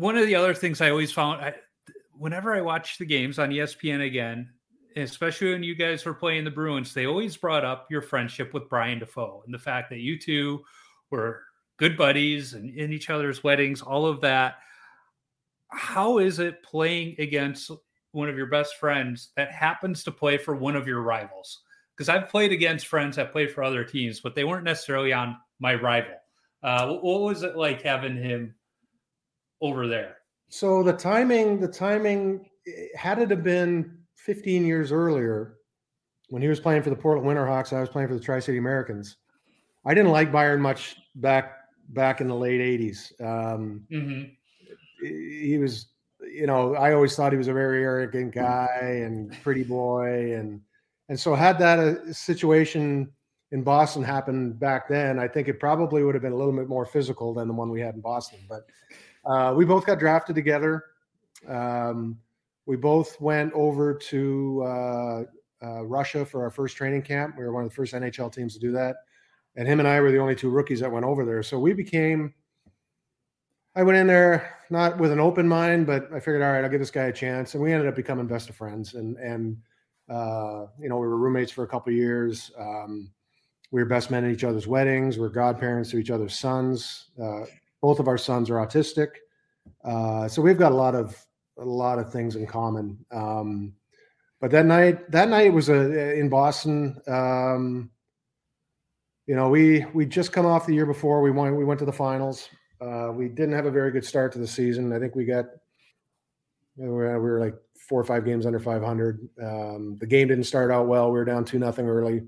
one 0.00 0.16
of 0.16 0.26
the 0.26 0.34
other 0.34 0.54
things 0.54 0.80
I 0.80 0.88
always 0.88 1.12
found, 1.12 1.42
I, 1.42 1.54
whenever 2.16 2.54
I 2.54 2.62
watch 2.62 2.96
the 2.96 3.04
games 3.04 3.38
on 3.38 3.50
ESPN 3.50 4.06
again, 4.06 4.48
especially 4.96 5.52
when 5.52 5.62
you 5.62 5.74
guys 5.74 6.06
were 6.06 6.14
playing 6.14 6.44
the 6.44 6.50
Bruins, 6.50 6.94
they 6.94 7.04
always 7.04 7.36
brought 7.36 7.66
up 7.66 7.86
your 7.90 8.00
friendship 8.00 8.54
with 8.54 8.70
Byron 8.70 9.00
Dafoe 9.00 9.42
and 9.44 9.52
the 9.52 9.58
fact 9.58 9.90
that 9.90 9.98
you 9.98 10.18
two 10.18 10.64
were 11.10 11.42
good 11.76 11.98
buddies 11.98 12.54
and 12.54 12.74
in 12.74 12.94
each 12.94 13.10
other's 13.10 13.44
weddings, 13.44 13.82
all 13.82 14.06
of 14.06 14.22
that. 14.22 14.60
How 15.68 16.16
is 16.16 16.38
it 16.38 16.62
playing 16.62 17.16
against 17.18 17.70
one 18.12 18.30
of 18.30 18.38
your 18.38 18.46
best 18.46 18.76
friends 18.76 19.32
that 19.36 19.52
happens 19.52 20.02
to 20.04 20.10
play 20.10 20.38
for 20.38 20.56
one 20.56 20.76
of 20.76 20.88
your 20.88 21.02
rivals? 21.02 21.60
Because 21.94 22.08
I've 22.08 22.30
played 22.30 22.52
against 22.52 22.86
friends 22.86 23.16
that 23.16 23.32
played 23.32 23.52
for 23.52 23.62
other 23.62 23.84
teams, 23.84 24.20
but 24.20 24.34
they 24.34 24.44
weren't 24.44 24.64
necessarily 24.64 25.12
on 25.12 25.36
my 25.58 25.74
rival. 25.74 26.14
Uh, 26.62 26.94
what 26.94 27.20
was 27.20 27.42
it 27.42 27.54
like 27.54 27.82
having 27.82 28.16
him 28.16 28.54
over 29.60 29.86
there? 29.86 30.16
So 30.48 30.82
the 30.82 30.92
timing, 30.92 31.60
the 31.60 31.68
timing, 31.68 32.48
had 32.94 33.18
it 33.18 33.30
have 33.30 33.44
been 33.44 33.98
15 34.16 34.66
years 34.66 34.92
earlier, 34.92 35.56
when 36.28 36.42
he 36.42 36.48
was 36.48 36.60
playing 36.60 36.82
for 36.82 36.90
the 36.90 36.96
Portland 36.96 37.28
Winterhawks, 37.28 37.72
I 37.72 37.80
was 37.80 37.88
playing 37.88 38.08
for 38.08 38.14
the 38.14 38.20
Tri 38.20 38.38
City 38.40 38.58
Americans. 38.58 39.16
I 39.84 39.94
didn't 39.94 40.12
like 40.12 40.30
Byron 40.30 40.60
much 40.60 40.96
back 41.16 41.56
back 41.88 42.20
in 42.20 42.28
the 42.28 42.34
late 42.36 42.60
80s. 42.60 43.20
Um, 43.20 43.86
Mm-hmm. 43.90 45.04
he 45.04 45.58
was, 45.58 45.86
you 46.20 46.46
know, 46.46 46.74
I 46.74 46.92
always 46.92 47.16
thought 47.16 47.32
he 47.32 47.38
was 47.38 47.48
a 47.48 47.52
very 47.52 47.82
arrogant 47.82 48.34
guy 48.34 49.00
and 49.04 49.34
pretty 49.42 49.64
boy, 49.64 50.34
and 50.34 50.60
and 51.08 51.18
so 51.18 51.34
had 51.34 51.58
that 51.58 51.78
uh, 51.78 52.12
situation 52.12 53.10
in 53.52 53.62
Boston 53.64 54.04
happened 54.04 54.60
back 54.60 54.88
then, 54.88 55.18
I 55.18 55.26
think 55.26 55.48
it 55.48 55.58
probably 55.58 56.04
would 56.04 56.14
have 56.14 56.22
been 56.22 56.32
a 56.32 56.36
little 56.36 56.52
bit 56.52 56.68
more 56.68 56.86
physical 56.86 57.34
than 57.34 57.48
the 57.48 57.54
one 57.54 57.70
we 57.70 57.80
had 57.80 57.96
in 57.96 58.00
Boston. 58.00 58.38
But 58.48 58.66
uh, 59.24 59.54
we 59.56 59.64
both 59.64 59.86
got 59.86 59.98
drafted 59.98 60.34
together. 60.34 60.84
Um, 61.48 62.18
we 62.66 62.76
both 62.76 63.20
went 63.20 63.52
over 63.52 63.94
to 63.94 64.62
uh, 64.64 65.22
uh, 65.62 65.84
Russia 65.84 66.24
for 66.24 66.42
our 66.42 66.50
first 66.50 66.76
training 66.76 67.02
camp. 67.02 67.36
We 67.36 67.44
were 67.44 67.52
one 67.52 67.64
of 67.64 67.70
the 67.70 67.74
first 67.74 67.94
NHL 67.94 68.32
teams 68.32 68.54
to 68.54 68.60
do 68.60 68.72
that, 68.72 68.96
and 69.56 69.66
him 69.66 69.78
and 69.78 69.88
I 69.88 70.00
were 70.00 70.12
the 70.12 70.18
only 70.18 70.36
two 70.36 70.50
rookies 70.50 70.80
that 70.80 70.90
went 70.90 71.04
over 71.04 71.24
there. 71.24 71.42
So 71.42 71.58
we 71.58 71.72
became. 71.72 72.34
I 73.76 73.84
went 73.84 73.98
in 73.98 74.08
there 74.08 74.58
not 74.68 74.98
with 74.98 75.12
an 75.12 75.20
open 75.20 75.46
mind, 75.46 75.86
but 75.86 76.08
I 76.12 76.18
figured, 76.18 76.42
all 76.42 76.50
right, 76.50 76.64
I'll 76.64 76.70
give 76.70 76.80
this 76.80 76.90
guy 76.90 77.04
a 77.04 77.12
chance, 77.12 77.54
and 77.54 77.62
we 77.62 77.72
ended 77.72 77.88
up 77.88 77.94
becoming 77.94 78.26
best 78.26 78.48
of 78.48 78.56
friends. 78.56 78.94
And 78.94 79.16
and 79.16 79.56
uh, 80.08 80.66
you 80.78 80.88
know, 80.88 80.96
we 80.96 81.06
were 81.06 81.16
roommates 81.16 81.52
for 81.52 81.62
a 81.62 81.68
couple 81.68 81.92
years. 81.92 82.50
Um, 82.58 83.10
we 83.70 83.80
were 83.80 83.88
best 83.88 84.10
men 84.10 84.24
at 84.24 84.32
each 84.32 84.44
other's 84.44 84.66
weddings. 84.66 85.18
We're 85.18 85.28
godparents 85.28 85.90
to 85.90 85.98
each 85.98 86.10
other's 86.10 86.36
sons. 86.36 87.10
Uh, 87.20 87.44
both 87.80 87.98
of 87.98 88.08
our 88.08 88.18
sons 88.18 88.50
are 88.50 88.54
autistic, 88.54 89.08
uh, 89.84 90.28
so 90.28 90.42
we've 90.42 90.58
got 90.58 90.72
a 90.72 90.74
lot 90.74 90.94
of 90.94 91.16
a 91.58 91.64
lot 91.64 91.98
of 91.98 92.12
things 92.12 92.36
in 92.36 92.46
common. 92.46 93.04
Um, 93.10 93.74
but 94.40 94.50
that 94.52 94.64
night, 94.64 95.10
that 95.10 95.28
night 95.28 95.52
was 95.52 95.68
a, 95.68 96.18
in 96.18 96.28
Boston. 96.28 96.96
Um, 97.06 97.90
you 99.26 99.36
know, 99.36 99.48
we 99.48 99.84
we 99.94 100.06
just 100.06 100.32
come 100.32 100.46
off 100.46 100.66
the 100.66 100.74
year 100.74 100.86
before. 100.86 101.20
We 101.20 101.30
went 101.30 101.56
we 101.56 101.64
went 101.64 101.78
to 101.80 101.86
the 101.86 101.92
finals. 101.92 102.48
Uh, 102.80 103.12
we 103.14 103.28
didn't 103.28 103.54
have 103.54 103.66
a 103.66 103.70
very 103.70 103.90
good 103.90 104.04
start 104.04 104.32
to 104.32 104.38
the 104.38 104.46
season. 104.46 104.92
I 104.92 104.98
think 104.98 105.14
we 105.14 105.26
got 105.26 105.46
we 106.76 106.88
were, 106.88 107.20
we 107.20 107.30
were 107.30 107.40
like 107.40 107.54
four 107.76 108.00
or 108.00 108.04
five 108.04 108.24
games 108.24 108.46
under 108.46 108.58
500. 108.58 109.28
Um, 109.42 109.98
the 110.00 110.06
game 110.06 110.28
didn't 110.28 110.44
start 110.44 110.70
out 110.70 110.86
well. 110.86 111.10
We 111.10 111.18
were 111.18 111.24
down 111.24 111.44
two 111.44 111.58
nothing 111.58 111.86
early, 111.86 112.22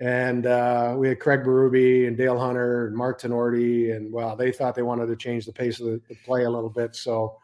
and 0.00 0.46
uh, 0.46 0.94
we 0.96 1.08
had 1.08 1.20
Craig 1.20 1.40
Berube 1.40 2.06
and 2.06 2.16
Dale 2.16 2.38
Hunter 2.38 2.86
and 2.86 2.96
Mark 2.96 3.20
Tinordi, 3.20 3.94
and 3.94 4.12
well, 4.12 4.36
they 4.36 4.50
thought 4.50 4.74
they 4.74 4.82
wanted 4.82 5.06
to 5.06 5.16
change 5.16 5.46
the 5.46 5.52
pace 5.52 5.80
of 5.80 5.86
the, 5.86 6.00
the 6.08 6.16
play 6.24 6.44
a 6.44 6.50
little 6.50 6.70
bit. 6.70 6.96
So 6.96 7.38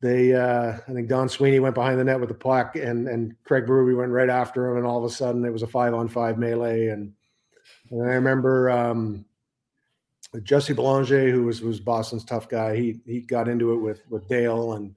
they, 0.00 0.34
uh, 0.34 0.78
I 0.88 0.92
think 0.92 1.08
Don 1.08 1.28
Sweeney 1.28 1.60
went 1.60 1.74
behind 1.74 2.00
the 2.00 2.04
net 2.04 2.20
with 2.20 2.30
the 2.30 2.34
puck, 2.34 2.76
and 2.76 3.08
and 3.08 3.34
Craig 3.44 3.66
Berube 3.66 3.96
went 3.96 4.12
right 4.12 4.30
after 4.30 4.70
him, 4.70 4.78
and 4.78 4.86
all 4.86 4.98
of 4.98 5.04
a 5.04 5.14
sudden 5.14 5.44
it 5.44 5.52
was 5.52 5.62
a 5.62 5.66
five 5.66 5.94
on 5.94 6.08
five 6.08 6.38
melee, 6.38 6.88
and 6.88 7.12
and 7.90 8.02
I 8.02 8.14
remember. 8.14 8.70
Um, 8.70 9.24
Jesse 10.44 10.74
Belanger, 10.74 11.30
who 11.30 11.42
was 11.42 11.60
was 11.60 11.80
Boston's 11.80 12.24
tough 12.24 12.48
guy, 12.48 12.76
he 12.76 13.00
he 13.04 13.20
got 13.20 13.48
into 13.48 13.72
it 13.72 13.78
with 13.78 14.02
with 14.08 14.28
Dale 14.28 14.74
and 14.74 14.94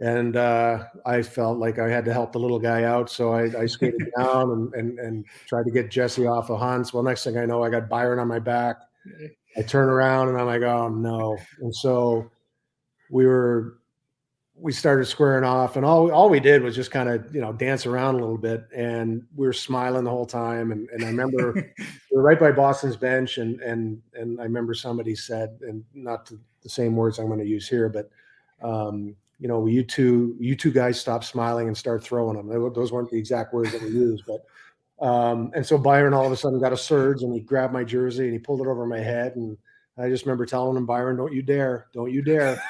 and 0.00 0.36
uh, 0.36 0.84
I 1.06 1.22
felt 1.22 1.58
like 1.58 1.78
I 1.78 1.88
had 1.88 2.04
to 2.06 2.12
help 2.12 2.32
the 2.32 2.38
little 2.38 2.58
guy 2.58 2.84
out, 2.84 3.08
so 3.08 3.32
I, 3.32 3.62
I 3.62 3.66
skated 3.66 4.10
down 4.18 4.50
and, 4.50 4.74
and 4.74 4.98
and 4.98 5.24
tried 5.46 5.64
to 5.64 5.70
get 5.70 5.90
Jesse 5.90 6.26
off 6.26 6.50
of 6.50 6.58
Hans. 6.58 6.92
Well, 6.92 7.02
next 7.02 7.24
thing 7.24 7.38
I 7.38 7.46
know, 7.46 7.62
I 7.62 7.70
got 7.70 7.88
Byron 7.88 8.18
on 8.18 8.28
my 8.28 8.38
back. 8.40 8.76
I 9.56 9.62
turn 9.62 9.88
around 9.88 10.28
and 10.28 10.38
I'm 10.38 10.46
like, 10.46 10.62
oh 10.62 10.88
no! 10.88 11.38
And 11.60 11.74
so 11.74 12.30
we 13.10 13.26
were 13.26 13.78
we 14.56 14.72
started 14.72 15.04
squaring 15.04 15.44
off, 15.44 15.76
and 15.76 15.84
all 15.84 16.10
all 16.10 16.28
we 16.28 16.40
did 16.40 16.62
was 16.62 16.74
just 16.74 16.90
kind 16.90 17.08
of 17.08 17.32
you 17.34 17.40
know 17.40 17.52
dance 17.52 17.86
around 17.86 18.16
a 18.16 18.18
little 18.18 18.38
bit, 18.38 18.66
and 18.74 19.22
we 19.36 19.46
were 19.46 19.52
smiling 19.52 20.04
the 20.04 20.10
whole 20.10 20.26
time. 20.26 20.72
And 20.72 20.88
and 20.90 21.04
I 21.04 21.08
remember 21.08 21.52
we 21.78 22.16
were 22.16 22.22
right 22.22 22.38
by 22.38 22.50
Boston's 22.50 22.96
bench, 22.96 23.38
and 23.38 23.60
and 23.60 24.02
and 24.14 24.40
I 24.40 24.44
remember 24.44 24.74
somebody 24.74 25.14
said, 25.14 25.58
and 25.60 25.84
not 25.94 26.26
to 26.26 26.40
the 26.62 26.68
same 26.68 26.96
words 26.96 27.18
I'm 27.18 27.26
going 27.26 27.38
to 27.38 27.46
use 27.46 27.68
here, 27.68 27.88
but 27.88 28.10
um, 28.62 29.16
you 29.38 29.48
know, 29.48 29.66
you 29.66 29.82
two, 29.82 30.36
you 30.38 30.54
two 30.54 30.72
guys 30.72 31.00
stop 31.00 31.24
smiling 31.24 31.66
and 31.68 31.76
start 31.76 32.02
throwing 32.02 32.36
them. 32.36 32.72
Those 32.72 32.92
weren't 32.92 33.10
the 33.10 33.18
exact 33.18 33.52
words 33.52 33.72
that 33.72 33.82
we 33.82 33.88
used, 33.88 34.24
but 34.26 34.44
um, 35.00 35.50
and 35.54 35.66
so 35.66 35.76
Byron 35.76 36.14
all 36.14 36.26
of 36.26 36.32
a 36.32 36.36
sudden 36.36 36.60
got 36.60 36.72
a 36.72 36.76
surge 36.76 37.22
and 37.22 37.34
he 37.34 37.40
grabbed 37.40 37.72
my 37.72 37.84
jersey 37.84 38.24
and 38.24 38.32
he 38.32 38.38
pulled 38.38 38.60
it 38.60 38.66
over 38.66 38.86
my 38.86 39.00
head. 39.00 39.36
And 39.36 39.56
I 39.98 40.08
just 40.08 40.24
remember 40.24 40.46
telling 40.46 40.76
him, 40.76 40.86
Byron, 40.86 41.16
don't 41.16 41.32
you 41.32 41.42
dare, 41.42 41.88
don't 41.92 42.12
you 42.12 42.22
dare. 42.22 42.62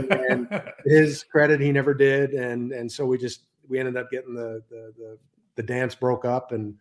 and 0.00 0.48
his 0.84 1.24
credit, 1.24 1.60
he 1.60 1.72
never 1.72 1.94
did. 1.94 2.30
And 2.30 2.72
and 2.72 2.90
so 2.90 3.04
we 3.04 3.18
just 3.18 3.42
we 3.68 3.78
ended 3.78 3.96
up 3.96 4.10
getting 4.10 4.34
the 4.34 4.62
the 4.70 4.92
the, 4.96 5.18
the 5.56 5.62
dance 5.62 5.94
broke 5.94 6.24
up 6.24 6.52
and 6.52 6.74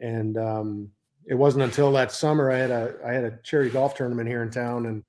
and 0.00 0.36
um, 0.36 0.90
it 1.26 1.34
wasn't 1.34 1.64
until 1.64 1.90
that 1.92 2.12
summer 2.12 2.50
I 2.50 2.58
had 2.58 2.70
a 2.70 2.94
I 3.04 3.12
had 3.12 3.24
a 3.24 3.38
charity 3.42 3.70
golf 3.70 3.94
tournament 3.94 4.28
here 4.28 4.42
in 4.42 4.50
town 4.50 4.86
and 4.86 5.02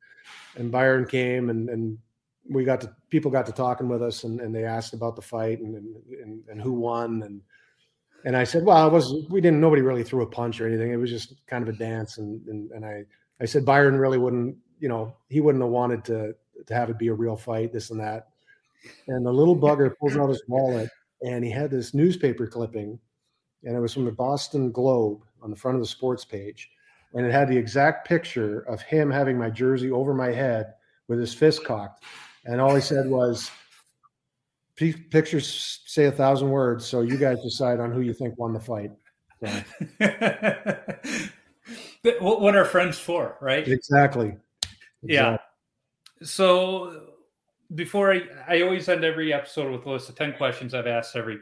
and 0.56 0.72
Byron 0.72 1.06
came 1.06 1.50
and 1.50 1.70
and 1.70 1.98
we 2.50 2.64
got 2.64 2.82
to 2.82 2.94
people 3.10 3.32
got 3.32 3.46
to 3.46 3.52
talking 3.52 3.88
with 3.88 4.02
us 4.02 4.24
and, 4.24 4.42
and 4.42 4.54
they 4.54 4.66
asked 4.66 4.94
about 4.94 5.16
the 5.16 5.22
fight 5.22 5.60
and, 5.60 5.76
and 5.76 6.44
and 6.50 6.62
who 6.62 6.74
won 6.74 7.24
and 7.24 7.42
and 8.26 8.36
I 8.36 8.44
said, 8.44 8.66
well, 8.66 8.86
it 8.86 8.92
was 8.92 9.26
we 9.30 9.40
didn't 9.40 9.62
nobody 9.62 9.82
really 9.82 10.04
threw 10.04 10.24
a 10.24 10.28
punch 10.28 10.60
or 10.60 10.68
anything. 10.68 10.92
It 10.92 10.98
was 10.98 11.10
just 11.10 11.36
kind 11.48 11.68
of 11.68 11.74
a 11.74 11.78
dance 11.78 12.18
and 12.18 12.46
and, 12.48 12.72
and 12.72 12.86
I 12.86 13.04
I 13.40 13.46
said 13.46 13.66
Byron 13.66 13.98
really 13.98 14.18
wouldn't 14.18 14.58
you 14.80 14.90
know 14.90 15.16
he 15.30 15.40
wouldn't 15.40 15.64
have 15.64 15.72
wanted 15.72 16.04
to 16.06 16.36
to 16.66 16.74
have 16.74 16.90
it 16.90 16.98
be 16.98 17.08
a 17.08 17.14
real 17.14 17.38
fight 17.38 17.72
this 17.72 17.92
and 17.92 18.00
that. 18.00 18.28
And 19.08 19.26
the 19.26 19.32
little 19.32 19.56
bugger 19.56 19.94
pulls 19.98 20.18
out 20.18 20.30
his 20.30 20.44
wallet 20.48 20.90
and 21.22 21.44
he 21.44 21.52
had 21.52 21.72
this 21.72 21.94
newspaper 21.94 22.48
clipping 22.48 23.00
and 23.64 23.76
it 23.76 23.80
was 23.80 23.94
from 23.94 24.06
the 24.06 24.12
Boston 24.12 24.72
Globe 24.72 25.22
on 25.42 25.50
the 25.50 25.56
front 25.56 25.76
of 25.76 25.82
the 25.82 25.88
sports 25.88 26.24
page 26.26 26.70
and 27.14 27.26
it 27.26 27.32
had 27.32 27.50
the 27.50 27.58
exact 27.58 28.08
picture 28.08 28.62
of 28.62 28.82
him 28.82 29.10
having 29.10 29.38
my 29.38 29.50
jersey 29.50 29.92
over 29.92 30.14
my 30.14 30.32
head 30.32 30.74
with 31.08 31.20
his 31.20 31.34
fist 31.34 31.64
cocked 31.66 32.04
and 32.50 32.60
all 32.60 32.74
he 32.76 32.82
said 32.82 33.08
was, 33.10 33.50
"Pictures 34.76 35.82
say 35.86 36.06
a 36.06 36.12
thousand 36.12 36.50
words, 36.50 36.86
so 36.86 37.02
you 37.02 37.18
guys 37.18 37.42
decide 37.42 37.80
on 37.80 37.92
who 37.92 38.02
you 38.02 38.14
think 38.14 38.38
won 38.38 38.54
the 38.54 38.60
fight." 38.60 38.92
So. 39.44 39.64
what 42.20 42.56
are 42.56 42.66
friends 42.66 42.98
for, 42.98 43.38
right? 43.42 43.68
Exactly. 43.68 44.28
exactly. 44.28 44.38
Yeah. 45.04 45.38
So 46.22 47.10
before 47.76 48.14
I, 48.14 48.22
I 48.48 48.62
always 48.62 48.90
end 48.90 49.04
every 49.04 49.34
episode 49.34 49.72
with 49.72 49.86
a 49.86 49.90
list 49.92 50.10
of 50.10 50.16
10 50.16 50.34
questions 50.34 50.74
I've 50.74 50.88
asked 50.88 51.16
every 51.16 51.40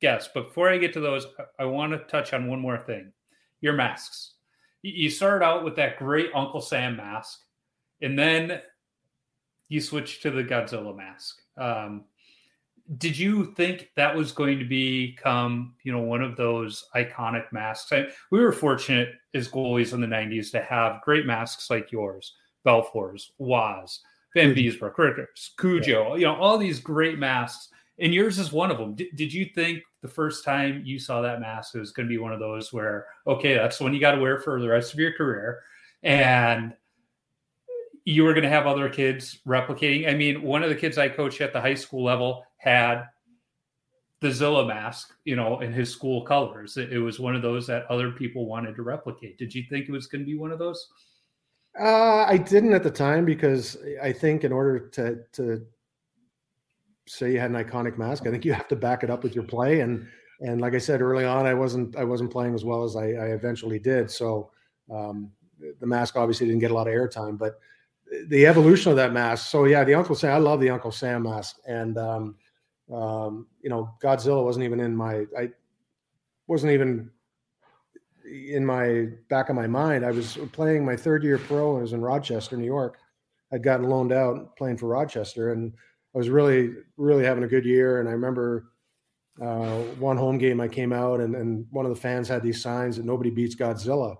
guest. 0.00 0.30
But 0.34 0.48
before 0.48 0.70
I 0.70 0.78
get 0.78 0.92
to 0.94 1.00
those, 1.00 1.26
I 1.58 1.64
want 1.66 1.92
to 1.92 1.98
touch 1.98 2.32
on 2.32 2.48
one 2.48 2.60
more 2.60 2.78
thing 2.78 3.12
your 3.60 3.74
masks. 3.74 4.34
You 4.82 5.10
started 5.10 5.44
out 5.44 5.64
with 5.64 5.76
that 5.76 5.98
great 5.98 6.30
Uncle 6.34 6.62
Sam 6.62 6.96
mask, 6.96 7.40
and 8.00 8.18
then 8.18 8.62
you 9.70 9.80
switched 9.80 10.20
to 10.22 10.30
the 10.30 10.44
Godzilla 10.44 10.94
mask. 10.94 11.40
Um, 11.56 12.04
did 12.98 13.16
you 13.16 13.54
think 13.54 13.90
that 13.94 14.14
was 14.14 14.32
going 14.32 14.58
to 14.58 14.64
become, 14.64 15.74
you 15.84 15.92
know, 15.92 16.00
one 16.00 16.22
of 16.22 16.36
those 16.36 16.88
iconic 16.96 17.50
masks? 17.52 17.92
I, 17.92 18.06
we 18.32 18.40
were 18.40 18.52
fortunate 18.52 19.10
as 19.32 19.48
goalies 19.48 19.94
in 19.94 20.00
the 20.00 20.08
'90s 20.08 20.50
to 20.50 20.60
have 20.60 21.00
great 21.02 21.24
masks 21.24 21.70
like 21.70 21.92
yours, 21.92 22.34
Belfour's, 22.66 23.30
Waz, 23.38 24.00
Van 24.34 24.54
Beesbrook, 24.54 24.98
Richter's, 24.98 25.52
Cujo, 25.56 26.16
you 26.16 26.24
know, 26.24 26.34
all 26.34 26.58
these 26.58 26.80
great 26.80 27.18
masks, 27.18 27.68
and 28.00 28.12
yours 28.12 28.40
is 28.40 28.52
one 28.52 28.72
of 28.72 28.78
them. 28.78 28.96
D- 28.96 29.12
did 29.14 29.32
you 29.32 29.46
think 29.54 29.84
the 30.02 30.08
first 30.08 30.44
time 30.44 30.82
you 30.84 30.98
saw 30.98 31.20
that 31.20 31.40
mask 31.40 31.76
it 31.76 31.78
was 31.78 31.92
going 31.92 32.08
to 32.08 32.12
be 32.12 32.18
one 32.18 32.32
of 32.32 32.40
those 32.40 32.72
where, 32.72 33.06
okay, 33.28 33.54
that's 33.54 33.78
the 33.78 33.84
one 33.84 33.94
you 33.94 34.00
got 34.00 34.16
to 34.16 34.20
wear 34.20 34.40
for 34.40 34.60
the 34.60 34.68
rest 34.68 34.92
of 34.92 34.98
your 34.98 35.12
career, 35.12 35.60
and 36.02 36.74
you 38.10 38.24
were 38.24 38.32
going 38.32 38.42
to 38.42 38.50
have 38.50 38.66
other 38.66 38.88
kids 38.88 39.38
replicating. 39.46 40.08
I 40.08 40.14
mean, 40.14 40.42
one 40.42 40.64
of 40.64 40.68
the 40.68 40.74
kids 40.74 40.98
I 40.98 41.08
coached 41.08 41.40
at 41.40 41.52
the 41.52 41.60
high 41.60 41.74
school 41.74 42.02
level 42.02 42.44
had 42.56 43.04
the 44.18 44.32
Zilla 44.32 44.66
mask, 44.66 45.14
you 45.24 45.36
know, 45.36 45.60
in 45.60 45.72
his 45.72 45.90
school 45.92 46.22
colors. 46.22 46.76
It, 46.76 46.92
it, 46.92 46.98
was 46.98 47.20
one 47.20 47.36
of 47.36 47.42
those 47.42 47.68
that 47.68 47.86
other 47.88 48.10
people 48.10 48.46
wanted 48.46 48.74
to 48.74 48.82
replicate. 48.82 49.38
Did 49.38 49.54
you 49.54 49.62
think 49.70 49.88
it 49.88 49.92
was 49.92 50.08
going 50.08 50.22
to 50.22 50.26
be 50.26 50.36
one 50.36 50.50
of 50.50 50.58
those? 50.58 50.88
Uh, 51.78 52.24
I 52.24 52.36
didn't 52.36 52.74
at 52.74 52.82
the 52.82 52.90
time 52.90 53.24
because 53.24 53.76
I 54.02 54.12
think 54.12 54.42
in 54.42 54.50
order 54.52 54.80
to 54.88 55.20
to 55.34 55.64
say 57.06 57.30
you 57.32 57.38
had 57.38 57.52
an 57.52 57.64
iconic 57.64 57.96
mask, 57.96 58.26
I 58.26 58.32
think 58.32 58.44
you 58.44 58.52
have 58.52 58.66
to 58.68 58.76
back 58.76 59.04
it 59.04 59.10
up 59.10 59.22
with 59.22 59.36
your 59.36 59.44
play. 59.44 59.80
And 59.80 60.04
and 60.40 60.60
like 60.60 60.74
I 60.74 60.78
said 60.78 61.00
early 61.00 61.24
on, 61.24 61.46
I 61.46 61.54
wasn't 61.54 61.94
I 61.94 62.02
wasn't 62.02 62.32
playing 62.32 62.56
as 62.56 62.64
well 62.64 62.82
as 62.82 62.96
I, 62.96 63.04
I 63.04 63.26
eventually 63.26 63.78
did. 63.78 64.10
So 64.10 64.50
um, 64.92 65.30
the 65.78 65.86
mask 65.86 66.16
obviously 66.16 66.48
didn't 66.48 66.60
get 66.60 66.72
a 66.72 66.74
lot 66.74 66.88
of 66.88 66.92
airtime, 66.92 67.38
but 67.38 67.60
the 68.28 68.46
evolution 68.46 68.90
of 68.90 68.96
that 68.96 69.12
mask. 69.12 69.50
So 69.50 69.64
yeah, 69.64 69.84
the 69.84 69.94
Uncle 69.94 70.14
Sam. 70.14 70.34
I 70.34 70.38
love 70.38 70.60
the 70.60 70.70
Uncle 70.70 70.92
Sam 70.92 71.22
mask, 71.22 71.56
and 71.66 71.96
um, 71.98 72.34
um, 72.92 73.46
you 73.62 73.70
know, 73.70 73.94
Godzilla 74.02 74.44
wasn't 74.44 74.64
even 74.64 74.80
in 74.80 74.94
my. 74.94 75.24
I 75.38 75.50
wasn't 76.46 76.72
even 76.72 77.10
in 78.24 78.64
my 78.64 79.06
back 79.28 79.48
of 79.48 79.56
my 79.56 79.66
mind. 79.66 80.04
I 80.04 80.10
was 80.10 80.38
playing 80.52 80.84
my 80.84 80.96
third 80.96 81.22
year 81.22 81.38
pro. 81.38 81.78
I 81.78 81.82
was 81.82 81.92
in 81.92 82.00
Rochester, 82.00 82.56
New 82.56 82.64
York. 82.64 82.98
I'd 83.52 83.62
gotten 83.62 83.88
loaned 83.88 84.12
out 84.12 84.56
playing 84.56 84.76
for 84.78 84.86
Rochester, 84.86 85.52
and 85.52 85.72
I 86.14 86.18
was 86.18 86.28
really, 86.28 86.70
really 86.96 87.24
having 87.24 87.44
a 87.44 87.48
good 87.48 87.64
year. 87.64 88.00
And 88.00 88.08
I 88.08 88.12
remember 88.12 88.72
uh, 89.40 89.78
one 89.98 90.16
home 90.16 90.38
game 90.38 90.60
I 90.60 90.68
came 90.68 90.92
out, 90.92 91.20
and, 91.20 91.34
and 91.34 91.66
one 91.70 91.86
of 91.86 91.94
the 91.94 92.00
fans 92.00 92.28
had 92.28 92.42
these 92.42 92.62
signs 92.62 92.96
that 92.96 93.06
nobody 93.06 93.30
beats 93.30 93.56
Godzilla 93.56 94.16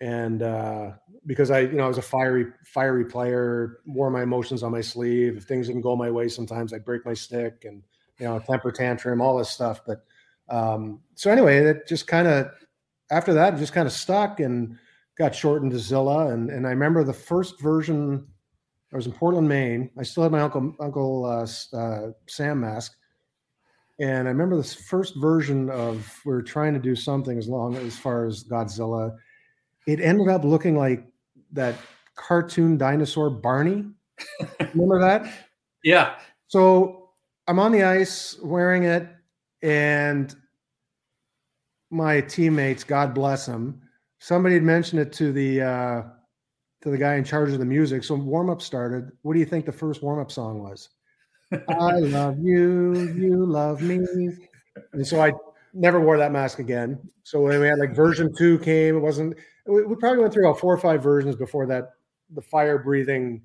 and 0.00 0.42
uh, 0.42 0.90
because 1.26 1.50
I, 1.50 1.60
you 1.60 1.72
know, 1.72 1.84
I 1.84 1.88
was 1.88 1.98
a 1.98 2.02
fiery, 2.02 2.46
fiery 2.64 3.04
player, 3.04 3.80
wore 3.84 4.10
my 4.10 4.22
emotions 4.22 4.62
on 4.62 4.72
my 4.72 4.80
sleeve. 4.80 5.36
If 5.36 5.44
things 5.44 5.66
didn't 5.66 5.82
go 5.82 5.96
my 5.96 6.10
way, 6.10 6.28
sometimes 6.28 6.72
I'd 6.72 6.84
break 6.84 7.04
my 7.04 7.14
stick 7.14 7.64
and 7.64 7.82
you 8.18 8.26
know, 8.26 8.38
temper 8.38 8.72
tantrum, 8.72 9.20
all 9.20 9.36
this 9.36 9.50
stuff. 9.50 9.80
But 9.86 10.04
um, 10.48 11.00
so 11.14 11.30
anyway, 11.30 11.58
it 11.58 11.86
just 11.86 12.06
kind 12.06 12.28
of 12.28 12.48
after 13.10 13.34
that, 13.34 13.54
it 13.54 13.58
just 13.58 13.72
kind 13.72 13.86
of 13.86 13.92
stuck 13.92 14.40
and 14.40 14.78
got 15.18 15.34
shortened 15.34 15.72
to 15.72 15.78
Zilla. 15.78 16.28
And 16.28 16.50
and 16.50 16.66
I 16.66 16.70
remember 16.70 17.04
the 17.04 17.12
first 17.12 17.60
version. 17.60 18.26
I 18.92 18.96
was 18.96 19.06
in 19.06 19.12
Portland, 19.12 19.48
Maine. 19.48 19.90
I 19.98 20.04
still 20.04 20.22
had 20.22 20.32
my 20.32 20.40
uncle 20.40 20.74
Uncle 20.80 21.24
uh, 21.26 21.76
uh, 21.76 22.12
Sam 22.28 22.60
mask, 22.60 22.96
and 23.98 24.28
I 24.28 24.30
remember 24.30 24.56
this 24.56 24.74
first 24.74 25.16
version 25.16 25.68
of 25.70 26.20
we 26.24 26.32
are 26.32 26.42
trying 26.42 26.72
to 26.74 26.80
do 26.80 26.94
something 26.94 27.36
as 27.36 27.48
long 27.48 27.74
as 27.76 27.98
far 27.98 28.26
as 28.26 28.44
Godzilla 28.44 29.16
it 29.86 30.00
ended 30.00 30.28
up 30.28 30.44
looking 30.44 30.76
like 30.76 31.04
that 31.56 31.74
cartoon 32.14 32.78
dinosaur 32.78 33.30
Barney. 33.30 33.84
Remember 34.74 35.00
that? 35.00 35.32
Yeah. 35.84 36.16
So 36.48 37.10
I'm 37.46 37.60
on 37.60 37.70
the 37.70 37.84
ice 37.84 38.36
wearing 38.42 38.84
it, 38.84 39.06
and 39.62 40.34
my 41.90 42.22
teammates, 42.22 42.82
God 42.82 43.14
bless 43.14 43.46
them, 43.46 43.80
somebody 44.18 44.54
had 44.54 44.64
mentioned 44.64 45.00
it 45.00 45.12
to 45.12 45.32
the 45.32 45.62
uh, 45.62 46.02
to 46.82 46.90
the 46.90 46.98
guy 46.98 47.14
in 47.14 47.24
charge 47.24 47.52
of 47.52 47.58
the 47.58 47.64
music. 47.64 48.04
So 48.04 48.14
warm 48.14 48.50
up 48.50 48.62
started. 48.62 49.10
What 49.22 49.34
do 49.34 49.38
you 49.38 49.46
think 49.46 49.66
the 49.66 49.72
first 49.72 50.02
warm 50.02 50.20
up 50.20 50.30
song 50.30 50.62
was? 50.62 50.88
I 51.68 51.98
love 51.98 52.38
you, 52.40 52.94
you 53.14 53.46
love 53.46 53.80
me. 53.80 54.30
And 54.92 55.06
so 55.06 55.22
I 55.22 55.32
never 55.72 56.00
wore 56.00 56.18
that 56.18 56.32
mask 56.32 56.58
again. 56.58 56.98
So 57.22 57.40
when 57.40 57.60
we 57.60 57.68
had 57.68 57.78
like 57.78 57.94
version 57.94 58.34
two 58.36 58.58
came, 58.58 58.96
it 58.96 59.00
wasn't 59.00 59.36
we, 59.66 59.96
probably 59.96 60.20
went 60.20 60.32
through 60.32 60.48
about 60.48 60.60
four 60.60 60.72
or 60.72 60.78
five 60.78 61.02
versions 61.02 61.36
before 61.36 61.66
that. 61.66 61.90
The 62.34 62.42
fire 62.42 62.78
breathing 62.78 63.42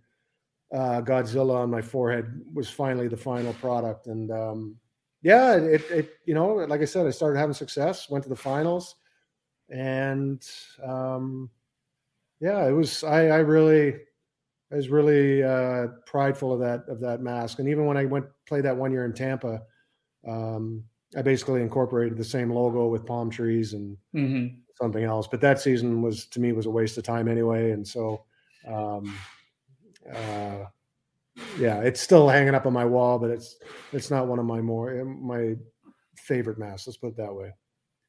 uh, 0.74 1.02
Godzilla 1.02 1.56
on 1.56 1.70
my 1.70 1.82
forehead 1.82 2.42
was 2.54 2.70
finally 2.70 3.08
the 3.08 3.18
final 3.18 3.54
product, 3.56 4.08
and 4.08 4.32
um, 4.32 4.76
yeah, 5.22 5.56
it, 5.56 5.82
it 5.92 6.10
you 6.26 6.34
know, 6.34 6.56
like 6.56 6.82
I 6.82 6.86
said, 6.86 7.06
I 7.06 7.12
started 7.12 7.38
having 7.38 7.54
success, 7.54 8.10
went 8.10 8.24
to 8.24 8.30
the 8.30 8.36
finals, 8.36 8.96
and 9.70 10.44
um, 10.84 11.50
yeah, 12.40 12.68
it 12.68 12.72
was 12.72 13.04
I, 13.04 13.28
I 13.28 13.38
really 13.38 13.96
I 14.72 14.76
was 14.76 14.90
really 14.90 15.44
uh, 15.44 15.88
prideful 16.06 16.54
of 16.54 16.60
that 16.62 16.86
of 16.88 17.00
that 17.02 17.22
mask, 17.22 17.60
and 17.60 17.70
even 17.70 17.86
when 17.86 17.98
I 17.98 18.06
went 18.06 18.26
played 18.48 18.66
that 18.66 18.78
one 18.78 18.92
year 18.92 19.06
in 19.06 19.14
Tampa, 19.14 19.62
um, 20.28 20.84
I 21.16 21.22
basically 21.22 21.62
incorporated 21.62 22.18
the 22.18 22.24
same 22.24 22.50
logo 22.50 22.88
with 22.88 23.06
palm 23.06 23.30
trees 23.30 23.74
and 23.74 23.98
mm-hmm 24.16 24.56
something 24.82 25.04
else. 25.04 25.28
But 25.28 25.42
that 25.42 25.60
season 25.60 26.02
was 26.02 26.26
to 26.28 26.40
me 26.40 26.52
was 26.52 26.66
a 26.66 26.72
waste 26.72 26.98
of 26.98 27.04
time 27.04 27.28
anyway, 27.28 27.72
and 27.72 27.88
so 27.88 28.24
um, 28.68 29.16
uh, 30.10 30.66
yeah, 31.58 31.82
it's 31.82 32.02
still 32.02 32.28
hanging 32.28 32.56
up 32.56 32.66
on 32.66 32.74
my 32.74 32.86
wall, 32.86 33.20
but 33.20 33.30
it's 33.30 33.58
it's 33.94 34.12
not 34.12 34.28
one 34.28 34.40
of 34.40 34.46
my 34.46 34.62
more 34.62 35.06
my 35.06 35.56
favorite 36.16 36.58
masks. 36.58 36.88
Let's 36.88 36.98
put 36.98 37.10
it 37.10 37.18
that 37.18 37.34
way. 37.34 37.52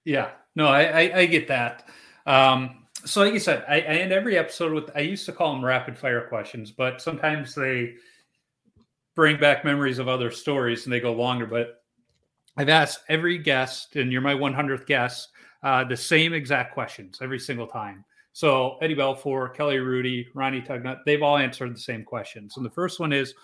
Yeah, 0.04 0.30
no, 0.56 0.66
I 0.66 0.82
I, 0.82 1.18
I 1.18 1.26
get 1.26 1.48
that. 1.48 1.88
Um, 2.26 2.86
so, 3.04 3.22
like 3.22 3.32
you 3.32 3.40
said, 3.40 3.64
I, 3.68 3.76
I 3.76 3.94
end 3.98 4.12
every 4.12 4.38
episode 4.38 4.72
with 4.72 4.90
I 4.94 5.00
used 5.00 5.26
to 5.26 5.32
call 5.32 5.52
them 5.52 5.64
rapid 5.64 5.98
fire 5.98 6.26
questions, 6.28 6.70
but 6.70 7.00
sometimes 7.02 7.54
they 7.54 7.94
bring 9.14 9.38
back 9.38 9.64
memories 9.64 9.98
of 9.98 10.08
other 10.08 10.30
stories 10.30 10.84
and 10.84 10.92
they 10.92 11.00
go 11.00 11.12
longer. 11.12 11.46
But 11.46 11.82
I've 12.56 12.68
asked 12.68 13.00
every 13.08 13.38
guest, 13.38 13.96
and 13.96 14.12
you're 14.12 14.20
my 14.20 14.34
100th 14.34 14.86
guest, 14.86 15.30
uh, 15.62 15.84
the 15.84 15.96
same 15.96 16.32
exact 16.32 16.74
questions 16.74 17.18
every 17.22 17.38
single 17.38 17.66
time. 17.66 18.04
So 18.32 18.78
Eddie 18.80 18.96
Belfour, 18.96 19.54
Kelly 19.54 19.76
Hrudey, 19.76 20.26
Ronnie 20.34 20.62
Tugnutt, 20.62 21.00
they've 21.04 21.22
all 21.22 21.36
answered 21.36 21.74
the 21.74 21.80
same 21.80 22.02
questions. 22.02 22.56
And 22.56 22.64
the 22.64 22.70
first 22.70 22.98
one 22.98 23.12
is, 23.12 23.34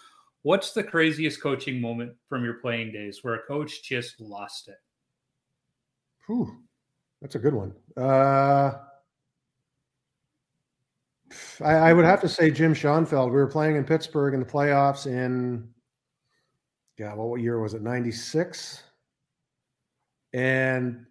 What's 0.43 0.73
the 0.73 0.85
craziest 0.85 1.43
coaching 1.43 1.81
moment 1.81 2.13
from 2.29 2.45
your 2.45 2.55
playing 2.55 2.93
days 2.93 3.23
where 3.23 3.35
a 3.35 3.43
coach 3.43 3.83
just 3.83 4.21
lost 4.21 4.69
it? 4.69 4.81
Whew, 6.27 6.57
that's 7.21 7.35
a 7.35 7.39
good 7.41 7.55
one. 7.55 7.75
Uh, 7.97 8.79
I, 11.63 11.73
I, 11.73 11.93
would 11.93 12.05
have 12.05 12.21
to 12.21 12.29
say 12.29 12.51
Jim 12.51 12.73
Schoenfeld. 12.73 13.31
We 13.31 13.37
were 13.37 13.49
playing 13.49 13.77
in 13.77 13.85
Pittsburgh 13.85 14.35
in 14.35 14.41
the 14.41 14.47
playoffs 14.47 15.07
in, 15.07 15.69
yeah, 16.99 17.15
well, 17.15 17.29
what 17.29 17.41
year 17.41 17.61
was 17.61 17.75
it? 17.75 17.83
96. 17.83 18.83
And 20.33 21.05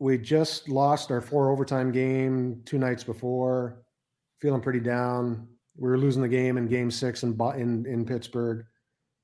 we 0.00 0.16
just 0.16 0.68
lost 0.68 1.10
our 1.10 1.20
four 1.20 1.50
overtime 1.50 1.92
game 1.92 2.62
two 2.64 2.78
nights 2.78 3.04
before, 3.04 3.82
feeling 4.40 4.62
pretty 4.62 4.80
down. 4.80 5.46
We 5.76 5.88
were 5.88 5.98
losing 5.98 6.22
the 6.22 6.28
game 6.28 6.56
in 6.56 6.66
game 6.66 6.90
six 6.90 7.22
in, 7.22 7.38
in, 7.56 7.86
in 7.86 8.06
Pittsburgh 8.06 8.64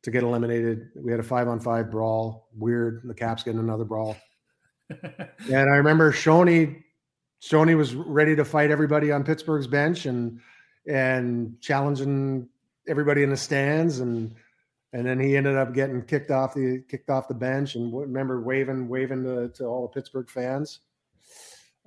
to 0.02 0.10
get 0.10 0.22
eliminated. 0.22 0.90
We 0.94 1.10
had 1.10 1.18
a 1.18 1.24
five 1.24 1.48
on 1.48 1.60
five 1.60 1.90
brawl. 1.90 2.48
Weird. 2.54 3.00
The 3.04 3.14
Caps 3.14 3.42
getting 3.42 3.58
another 3.58 3.84
brawl. 3.84 4.16
and 4.90 5.30
I 5.50 5.76
remember 5.76 6.12
Shoney 6.12 6.82
Stoney 7.40 7.74
was 7.74 7.94
ready 7.94 8.36
to 8.36 8.44
fight 8.44 8.70
everybody 8.70 9.10
on 9.10 9.24
Pittsburgh's 9.24 9.66
bench 9.66 10.06
and 10.06 10.40
and 10.86 11.60
challenging 11.60 12.48
everybody 12.86 13.22
in 13.22 13.30
the 13.30 13.36
stands 13.36 14.00
and 14.00 14.34
and 14.92 15.06
then 15.06 15.18
he 15.18 15.36
ended 15.36 15.56
up 15.56 15.74
getting 15.74 16.02
kicked 16.02 16.30
off 16.30 16.54
the 16.54 16.82
kicked 16.88 17.10
off 17.10 17.28
the 17.28 17.34
bench 17.34 17.74
and 17.74 17.92
remember 17.92 18.40
waving 18.40 18.88
waving 18.88 19.24
to, 19.24 19.48
to 19.48 19.64
all 19.64 19.82
the 19.82 19.88
Pittsburgh 19.88 20.28
fans. 20.28 20.80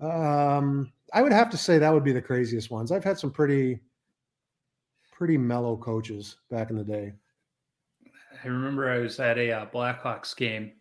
Um, 0.02 0.92
I 1.14 1.22
would 1.22 1.32
have 1.32 1.50
to 1.50 1.58
say 1.58 1.78
that 1.78 1.94
would 1.94 2.04
be 2.04 2.12
the 2.12 2.22
craziest 2.22 2.72
ones. 2.72 2.92
I've 2.92 3.04
had 3.04 3.18
some 3.18 3.32
pretty 3.32 3.80
pretty 5.12 5.38
mellow 5.38 5.76
coaches 5.76 6.38
back 6.50 6.70
in 6.70 6.78
the 6.78 6.84
day. 6.84 7.14
I 8.44 8.48
remember 8.48 8.90
I 8.90 9.00
was 9.00 9.20
at 9.20 9.38
a 9.38 9.52
uh, 9.52 9.66
Blackhawks 9.66 10.36
game, 10.36 10.72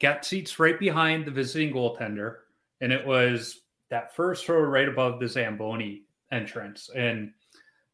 got 0.00 0.24
seats 0.24 0.58
right 0.58 0.78
behind 0.78 1.24
the 1.24 1.30
visiting 1.30 1.72
goaltender, 1.72 2.36
and 2.82 2.92
it 2.92 3.06
was 3.06 3.62
that 3.88 4.14
first 4.14 4.48
row 4.48 4.60
right 4.60 4.88
above 4.88 5.18
the 5.18 5.28
Zamboni 5.28 6.02
entrance. 6.30 6.90
And 6.94 7.32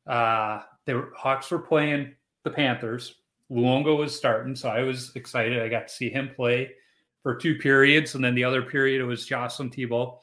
uh, 0.07 0.63
were 0.89 1.13
Hawks 1.17 1.51
were 1.51 1.59
playing 1.59 2.15
the 2.45 2.51
Panthers. 2.51 3.17
Luongo 3.51 3.97
was 3.97 4.17
starting, 4.17 4.57
so 4.57 4.69
I 4.69 4.83
was 4.83 5.13
excited. 5.15 5.63
I 5.63 5.69
got 5.69 5.89
to 5.89 5.95
see 5.95 6.11
him 6.11 6.31
play 6.35 6.73
for 7.23 7.37
two 7.37 7.57
periods, 7.57 8.15
and 8.15 8.25
then 8.25 8.35
the 8.35 8.45
other 8.45 8.63
period 8.63 9.01
it 9.01 9.05
was 9.05 9.27
Jocelyn 9.27 9.71
Thibault. 9.71 10.21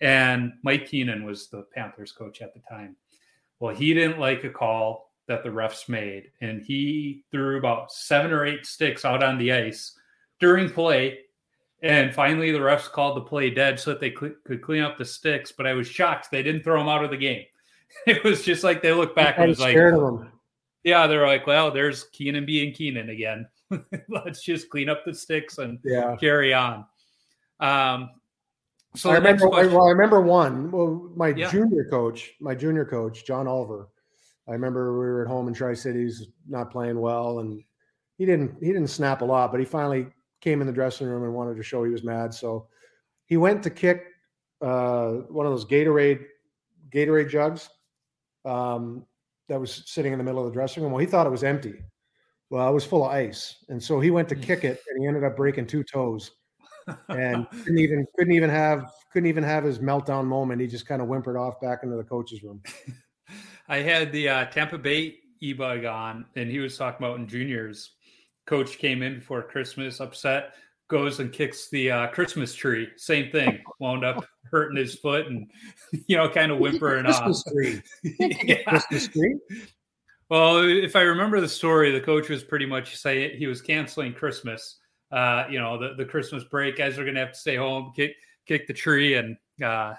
And 0.00 0.52
Mike 0.62 0.86
Keenan 0.86 1.24
was 1.24 1.48
the 1.48 1.64
Panthers 1.74 2.12
coach 2.12 2.42
at 2.42 2.52
the 2.54 2.60
time. 2.68 2.96
Well, 3.60 3.74
he 3.74 3.94
didn't 3.94 4.18
like 4.18 4.44
a 4.44 4.50
call 4.50 5.12
that 5.26 5.42
the 5.42 5.48
refs 5.48 5.88
made, 5.88 6.30
and 6.40 6.62
he 6.62 7.24
threw 7.30 7.58
about 7.58 7.92
seven 7.92 8.32
or 8.32 8.44
eight 8.44 8.66
sticks 8.66 9.04
out 9.04 9.22
on 9.22 9.38
the 9.38 9.52
ice 9.52 9.98
during 10.38 10.68
play 10.68 11.20
and 11.82 12.14
finally, 12.14 12.52
the 12.52 12.58
refs 12.58 12.90
called 12.90 13.16
the 13.16 13.22
play 13.22 13.50
dead 13.50 13.78
so 13.78 13.90
that 13.90 14.00
they 14.00 14.12
cl- 14.14 14.34
could 14.44 14.62
clean 14.62 14.82
up 14.82 14.96
the 14.96 15.04
sticks. 15.04 15.52
But 15.52 15.66
I 15.66 15.74
was 15.74 15.86
shocked 15.86 16.30
they 16.30 16.42
didn't 16.42 16.62
throw 16.62 16.80
him 16.80 16.88
out 16.88 17.04
of 17.04 17.10
the 17.10 17.16
game. 17.16 17.44
It 18.06 18.24
was 18.24 18.42
just 18.42 18.64
like 18.64 18.82
they 18.82 18.92
looked 18.92 19.16
back 19.16 19.38
and 19.38 19.48
was 19.48 19.60
like, 19.60 19.74
yeah, 20.86 21.08
they're 21.08 21.26
like, 21.26 21.48
well, 21.48 21.72
there's 21.72 22.04
Keenan 22.12 22.46
being 22.46 22.72
Keenan 22.72 23.10
again. 23.10 23.48
Let's 24.08 24.40
just 24.40 24.70
clean 24.70 24.88
up 24.88 25.04
the 25.04 25.12
sticks 25.12 25.58
and 25.58 25.80
yeah. 25.84 26.14
carry 26.14 26.54
on. 26.54 26.86
Um, 27.58 28.10
so 28.94 29.10
I 29.10 29.14
remember, 29.14 29.48
well, 29.48 29.88
I 29.88 29.90
remember 29.90 30.20
one. 30.20 30.70
Well, 30.70 31.10
my 31.16 31.28
yeah. 31.28 31.50
junior 31.50 31.86
coach, 31.90 32.34
my 32.40 32.54
junior 32.54 32.84
coach, 32.84 33.26
John 33.26 33.48
Oliver. 33.48 33.88
I 34.48 34.52
remember 34.52 34.92
we 34.92 35.06
were 35.06 35.22
at 35.22 35.28
home 35.28 35.48
in 35.48 35.54
Tri 35.54 35.74
Cities, 35.74 36.28
not 36.48 36.70
playing 36.70 37.00
well, 37.00 37.40
and 37.40 37.64
he 38.16 38.24
didn't 38.24 38.54
he 38.60 38.68
didn't 38.68 38.86
snap 38.86 39.22
a 39.22 39.24
lot, 39.24 39.50
but 39.50 39.58
he 39.58 39.66
finally 39.66 40.06
came 40.40 40.60
in 40.60 40.68
the 40.68 40.72
dressing 40.72 41.08
room 41.08 41.24
and 41.24 41.34
wanted 41.34 41.56
to 41.56 41.64
show 41.64 41.82
he 41.82 41.90
was 41.90 42.04
mad. 42.04 42.32
So 42.32 42.68
he 43.24 43.36
went 43.36 43.60
to 43.64 43.70
kick 43.70 44.04
uh, 44.62 45.08
one 45.28 45.46
of 45.46 45.52
those 45.52 45.66
Gatorade 45.66 46.24
Gatorade 46.94 47.28
jugs 47.28 47.68
um, 48.44 49.04
that 49.48 49.60
was 49.60 49.82
sitting 49.86 50.12
in 50.12 50.18
the 50.18 50.24
middle 50.24 50.40
of 50.40 50.46
the 50.46 50.52
dressing 50.52 50.82
room. 50.82 50.92
Well, 50.92 51.00
he 51.00 51.06
thought 51.06 51.26
it 51.26 51.30
was 51.30 51.44
empty. 51.44 51.74
Well, 52.50 52.68
it 52.68 52.72
was 52.72 52.84
full 52.84 53.04
of 53.04 53.10
ice, 53.10 53.56
and 53.68 53.82
so 53.82 53.98
he 54.00 54.10
went 54.10 54.28
to 54.28 54.36
kick 54.36 54.64
it, 54.64 54.80
and 54.88 55.00
he 55.00 55.06
ended 55.06 55.24
up 55.24 55.36
breaking 55.36 55.66
two 55.66 55.82
toes, 55.82 56.30
and 57.08 57.48
couldn't 57.64 57.78
even 57.78 58.06
couldn't 58.16 58.34
even 58.34 58.50
have 58.50 58.92
couldn't 59.12 59.28
even 59.28 59.42
have 59.42 59.64
his 59.64 59.80
meltdown 59.80 60.26
moment. 60.26 60.60
He 60.60 60.68
just 60.68 60.86
kind 60.86 61.02
of 61.02 61.08
whimpered 61.08 61.36
off 61.36 61.60
back 61.60 61.80
into 61.82 61.96
the 61.96 62.04
coach's 62.04 62.42
room. 62.44 62.62
I 63.68 63.78
had 63.78 64.12
the 64.12 64.28
uh, 64.28 64.44
Tampa 64.46 64.78
Bay 64.78 65.16
e-bug 65.40 65.84
on, 65.84 66.26
and 66.36 66.48
he 66.48 66.60
was 66.60 66.76
talking 66.78 67.04
about 67.04 67.18
in 67.18 67.26
juniors 67.26 67.90
coach 68.46 68.78
came 68.78 69.02
in 69.02 69.16
before 69.16 69.42
Christmas, 69.42 70.00
upset, 70.00 70.54
goes 70.88 71.20
and 71.20 71.32
kicks 71.32 71.68
the 71.68 71.90
uh, 71.90 72.06
Christmas 72.08 72.54
tree. 72.54 72.88
Same 72.96 73.30
thing, 73.30 73.62
wound 73.80 74.04
up 74.04 74.24
hurting 74.50 74.76
his 74.76 74.94
foot 74.94 75.26
and 75.26 75.50
you 76.06 76.16
know, 76.16 76.28
kind 76.28 76.52
of 76.52 76.58
whimpering 76.58 77.04
Christmas 77.04 77.44
off. 77.46 77.52
Tree. 77.52 77.82
yeah. 78.44 78.62
Christmas 78.62 79.08
tree. 79.08 79.36
Well, 80.28 80.64
if 80.64 80.96
I 80.96 81.02
remember 81.02 81.40
the 81.40 81.48
story, 81.48 81.92
the 81.92 82.00
coach 82.00 82.28
was 82.28 82.42
pretty 82.42 82.66
much 82.66 82.96
saying 82.96 83.38
he 83.38 83.46
was 83.46 83.62
canceling 83.62 84.12
Christmas. 84.12 84.78
Uh, 85.12 85.44
you 85.48 85.60
know, 85.60 85.78
the, 85.78 85.94
the 85.94 86.04
Christmas 86.04 86.42
break, 86.42 86.76
guys 86.76 86.98
are 86.98 87.04
going 87.04 87.14
to 87.14 87.20
have 87.20 87.32
to 87.32 87.38
stay 87.38 87.54
home, 87.56 87.92
kick 87.94 88.16
kick 88.44 88.66
the 88.66 88.74
tree, 88.74 89.14
and 89.14 89.36
uh, 89.64 89.94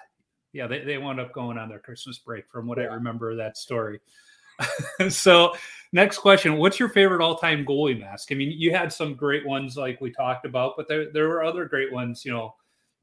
yeah, 0.52 0.68
they, 0.68 0.84
they 0.84 0.98
wound 0.98 1.20
up 1.20 1.34
going 1.34 1.58
on 1.58 1.70
their 1.70 1.80
Christmas 1.80 2.20
break, 2.20 2.46
from 2.52 2.68
what 2.68 2.78
yeah. 2.78 2.86
I 2.86 2.94
remember 2.96 3.32
of 3.32 3.38
that 3.38 3.58
story. 3.58 4.00
so 5.10 5.53
next 5.91 6.20
question 6.20 6.58
what's 6.58 6.80
your 6.80 6.89
favorite 6.89 7.22
all-time 7.22 7.66
goalie 7.66 7.99
mask? 7.99 8.32
I 8.32 8.36
mean 8.36 8.51
you 8.51 8.72
had 8.72 8.91
some 8.91 9.16
great 9.16 9.45
ones 9.45 9.78
like 9.78 10.01
we 10.01 10.12
talked 10.12 10.45
about 10.45 10.74
but 10.78 10.88
there, 10.88 11.12
there 11.12 11.28
were 11.28 11.43
other 11.43 11.66
great 11.66 11.91
ones 11.91 12.26
you 12.26 12.32
know 12.32 12.55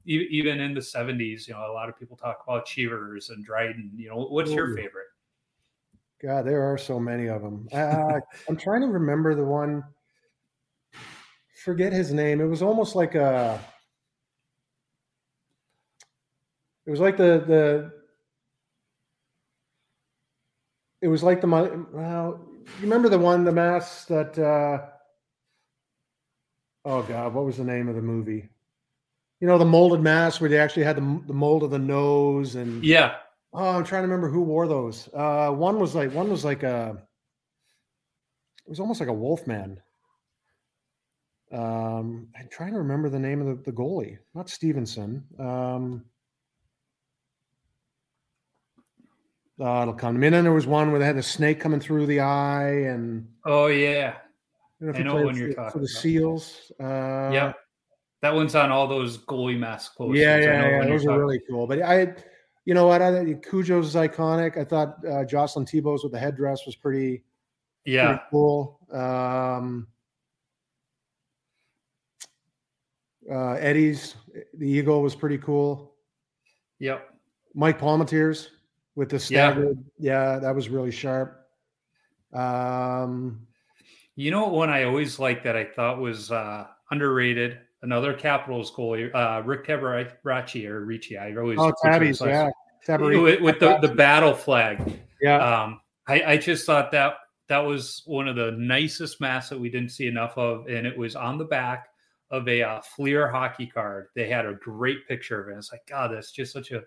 even 0.06 0.60
in 0.60 0.74
the 0.74 0.80
70s 0.80 1.48
you 1.48 1.54
know 1.54 1.70
a 1.70 1.72
lot 1.72 1.88
of 1.88 1.98
people 1.98 2.16
talk 2.16 2.42
about 2.46 2.66
cheevers 2.66 3.30
and 3.30 3.44
dryden 3.44 3.90
you 3.96 4.08
know 4.08 4.26
what's 4.26 4.50
Ooh. 4.50 4.54
your 4.54 4.76
favorite? 4.76 5.06
God 6.22 6.46
there 6.46 6.62
are 6.62 6.78
so 6.78 7.00
many 7.00 7.26
of 7.28 7.42
them 7.42 7.68
uh, 7.72 8.20
i'm 8.48 8.56
trying 8.56 8.82
to 8.82 8.88
remember 8.88 9.34
the 9.34 9.44
one 9.44 9.82
forget 11.64 11.92
his 11.92 12.12
name 12.12 12.40
it 12.40 12.46
was 12.46 12.60
almost 12.60 12.94
like 12.94 13.14
a 13.14 13.58
it 16.86 16.90
was 16.90 17.00
like 17.00 17.16
the 17.16 17.42
the 17.46 18.03
it 21.04 21.08
was 21.08 21.22
like 21.22 21.42
the 21.42 21.46
well 21.92 22.40
you 22.56 22.80
remember 22.80 23.10
the 23.10 23.18
one 23.18 23.44
the 23.44 23.52
mask 23.52 24.06
that 24.08 24.38
uh 24.38 24.86
oh 26.86 27.02
god 27.02 27.34
what 27.34 27.44
was 27.44 27.58
the 27.58 27.64
name 27.64 27.88
of 27.88 27.94
the 27.94 28.00
movie? 28.00 28.48
You 29.38 29.46
know 29.46 29.58
the 29.58 29.66
molded 29.66 30.00
mask 30.00 30.40
where 30.40 30.48
they 30.48 30.58
actually 30.58 30.84
had 30.84 30.96
the, 30.96 31.22
the 31.26 31.34
mold 31.34 31.62
of 31.62 31.70
the 31.70 31.78
nose 31.78 32.54
and 32.54 32.82
yeah. 32.82 33.16
Oh 33.52 33.68
i'm 33.68 33.84
trying 33.84 34.00
to 34.04 34.08
remember 34.08 34.30
who 34.30 34.40
wore 34.40 34.66
those. 34.66 35.10
Uh 35.12 35.50
one 35.50 35.78
was 35.78 35.94
like 35.94 36.10
one 36.14 36.30
was 36.30 36.42
like 36.42 36.62
a 36.62 36.96
it 38.66 38.70
was 38.70 38.80
almost 38.80 39.00
like 39.00 39.10
a 39.10 39.12
wolf 39.12 39.46
man. 39.46 39.82
Um 41.52 42.28
i'm 42.34 42.48
trying 42.50 42.72
to 42.72 42.78
remember 42.78 43.10
the 43.10 43.18
name 43.18 43.42
of 43.42 43.46
the, 43.46 43.70
the 43.70 43.76
goalie 43.76 44.16
not 44.34 44.48
stevenson. 44.48 45.24
Um 45.38 46.06
Uh, 49.60 49.82
it'll 49.82 49.94
come 49.94 50.14
to 50.14 50.18
me. 50.18 50.26
And 50.26 50.34
then 50.34 50.44
there 50.44 50.52
was 50.52 50.66
one 50.66 50.90
where 50.90 50.98
they 50.98 51.06
had 51.06 51.16
the 51.16 51.22
snake 51.22 51.60
coming 51.60 51.78
through 51.78 52.06
the 52.06 52.20
eye, 52.20 52.70
and 52.70 53.28
oh 53.44 53.66
yeah, 53.66 54.16
I, 54.82 54.84
know, 54.84 54.92
I 54.92 55.02
know 55.02 55.26
when 55.26 55.36
you're 55.36 55.54
talking 55.54 55.70
for 55.70 55.78
the 55.78 55.84
about. 55.84 56.02
seals. 56.02 56.72
Uh, 56.80 57.30
yeah, 57.32 57.52
that 58.22 58.34
one's 58.34 58.56
on 58.56 58.72
all 58.72 58.88
those 58.88 59.18
goalie 59.18 59.58
mask 59.58 59.96
posters. 59.96 60.18
Yeah, 60.18 60.38
yeah, 60.38 60.68
yeah. 60.68 60.86
Those 60.86 61.06
are 61.06 61.18
really 61.18 61.40
cool. 61.48 61.68
But 61.68 61.82
I, 61.82 62.14
you 62.64 62.74
know 62.74 62.88
what? 62.88 63.00
I 63.00 63.12
Cujo's 63.12 63.88
is 63.88 63.94
iconic. 63.94 64.58
I 64.58 64.64
thought 64.64 64.96
uh, 65.06 65.24
Jocelyn 65.24 65.66
Thibault's 65.66 66.02
with 66.02 66.12
the 66.12 66.18
headdress 66.18 66.66
was 66.66 66.74
pretty, 66.74 67.22
yeah, 67.84 68.06
pretty 68.06 68.22
cool. 68.32 68.80
Um, 68.92 69.86
uh, 73.30 73.52
Eddie's 73.52 74.16
the 74.54 74.68
eagle 74.68 75.00
was 75.00 75.14
pretty 75.14 75.38
cool. 75.38 75.94
Yep. 76.80 77.08
Mike 77.54 77.78
Palmateer's 77.78 78.50
with 78.96 79.08
the 79.08 79.18
staggered. 79.18 79.78
Yeah, 79.98 80.34
yeah 80.34 80.38
that 80.38 80.54
was 80.54 80.68
really 80.68 80.90
sharp. 80.90 81.46
Um, 82.32 83.46
you 84.16 84.30
know, 84.30 84.48
one 84.48 84.70
I 84.70 84.84
always 84.84 85.18
liked 85.18 85.44
that 85.44 85.56
I 85.56 85.64
thought 85.64 85.98
was 85.98 86.30
uh, 86.30 86.66
underrated. 86.90 87.58
Another 87.82 88.14
Capitals 88.14 88.72
goalie, 88.72 89.14
uh, 89.14 89.42
Rick 89.42 89.66
Tabaracci 89.66 90.66
or 90.66 90.84
Ricci. 90.86 91.18
I 91.18 91.34
always 91.36 91.58
oh 91.58 91.72
Tabby's 91.84 92.20
yeah, 92.20 92.48
with, 92.88 93.42
with 93.42 93.60
the, 93.60 93.76
the 93.78 93.94
battle 93.94 94.32
flag. 94.32 95.00
Yeah, 95.20 95.36
um, 95.36 95.80
I, 96.06 96.22
I 96.22 96.36
just 96.38 96.64
thought 96.64 96.90
that 96.92 97.16
that 97.48 97.58
was 97.58 98.02
one 98.06 98.26
of 98.26 98.36
the 98.36 98.52
nicest 98.52 99.20
masks 99.20 99.50
that 99.50 99.60
we 99.60 99.68
didn't 99.68 99.90
see 99.90 100.06
enough 100.06 100.36
of, 100.38 100.66
and 100.66 100.86
it 100.86 100.96
was 100.96 101.14
on 101.14 101.36
the 101.36 101.44
back 101.44 101.88
of 102.30 102.48
a 102.48 102.62
uh, 102.62 102.80
Fleer 102.96 103.28
hockey 103.30 103.66
card. 103.66 104.06
They 104.14 104.28
had 104.28 104.46
a 104.46 104.54
great 104.54 105.06
picture 105.06 105.42
of 105.42 105.54
it. 105.54 105.58
It's 105.58 105.70
like, 105.70 105.86
God, 105.86 106.12
that's 106.12 106.32
just 106.32 106.52
such 106.52 106.70
a 106.70 106.82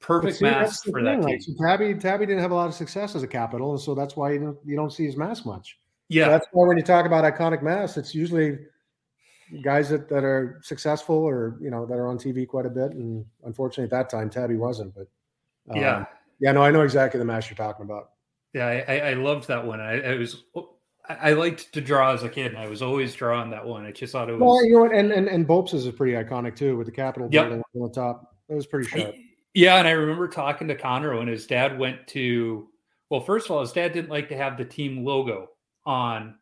perfect 0.00 0.36
see, 0.36 0.44
mask 0.44 0.84
for 0.84 1.02
thing, 1.02 1.04
that. 1.04 1.20
Like, 1.20 1.42
so 1.42 1.52
Tabby 1.60 1.94
Tabby 1.94 2.26
didn't 2.26 2.42
have 2.42 2.50
a 2.50 2.54
lot 2.54 2.68
of 2.68 2.74
success 2.74 3.14
as 3.14 3.22
a 3.22 3.26
capital, 3.26 3.72
and 3.72 3.80
so 3.80 3.94
that's 3.94 4.16
why 4.16 4.32
you 4.32 4.38
don't 4.38 4.58
you 4.64 4.76
don't 4.76 4.92
see 4.92 5.04
his 5.04 5.16
mask 5.16 5.46
much. 5.46 5.78
Yeah, 6.08 6.28
that's 6.28 6.46
why 6.52 6.66
when 6.66 6.76
you 6.76 6.82
talk 6.82 7.06
about 7.06 7.24
iconic 7.24 7.62
masks, 7.62 7.96
it's 7.96 8.14
usually 8.14 8.58
guys 9.62 9.88
that, 9.88 10.08
that 10.08 10.24
are 10.24 10.60
successful 10.62 11.16
or 11.16 11.56
you 11.60 11.70
know 11.70 11.86
that 11.86 11.94
are 11.94 12.08
on 12.08 12.18
TV 12.18 12.46
quite 12.46 12.66
a 12.66 12.70
bit. 12.70 12.92
And 12.92 13.24
unfortunately, 13.44 13.84
at 13.84 13.90
that 13.90 14.10
time, 14.10 14.30
Tabby 14.30 14.56
wasn't. 14.56 14.94
But 14.94 15.08
um, 15.70 15.80
yeah, 15.80 16.04
yeah, 16.40 16.52
no, 16.52 16.62
I 16.62 16.70
know 16.70 16.82
exactly 16.82 17.18
the 17.18 17.24
mask 17.24 17.50
you're 17.50 17.56
talking 17.56 17.84
about. 17.84 18.10
Yeah, 18.52 18.66
I, 18.66 18.98
I 18.98 19.12
loved 19.14 19.48
that 19.48 19.66
one. 19.66 19.80
I, 19.80 20.00
I 20.00 20.16
was 20.16 20.44
I 21.08 21.32
liked 21.32 21.72
to 21.74 21.80
draw 21.80 22.12
as 22.12 22.22
a 22.22 22.28
kid, 22.28 22.46
and 22.46 22.58
I 22.58 22.68
was 22.68 22.82
always 22.82 23.14
drawing 23.14 23.50
that 23.50 23.64
one. 23.64 23.84
I 23.84 23.92
just 23.92 24.12
thought 24.12 24.28
it 24.28 24.32
was. 24.32 24.40
Well, 24.40 24.64
you 24.64 24.72
know 24.72 24.80
what, 24.80 24.92
and 24.92 25.12
and 25.12 25.28
and 25.28 25.46
Bopes 25.46 25.74
is 25.74 25.88
pretty 25.90 26.12
iconic 26.12 26.56
too, 26.56 26.76
with 26.76 26.86
the 26.86 26.92
Capitol 26.92 27.28
yep. 27.30 27.44
building 27.44 27.62
on 27.74 27.82
the 27.82 27.94
top. 27.94 28.34
It 28.48 28.54
was 28.54 28.66
pretty 28.66 28.88
sharp. 28.88 29.14
Yeah, 29.56 29.76
and 29.76 29.88
I 29.88 29.92
remember 29.92 30.28
talking 30.28 30.68
to 30.68 30.74
Connor 30.74 31.16
when 31.16 31.28
his 31.28 31.46
dad 31.46 31.78
went 31.78 32.06
to. 32.08 32.68
Well, 33.08 33.22
first 33.22 33.46
of 33.46 33.52
all, 33.52 33.62
his 33.62 33.72
dad 33.72 33.94
didn't 33.94 34.10
like 34.10 34.28
to 34.28 34.36
have 34.36 34.58
the 34.58 34.66
team 34.66 35.02
logo 35.02 35.48
on 35.86 36.34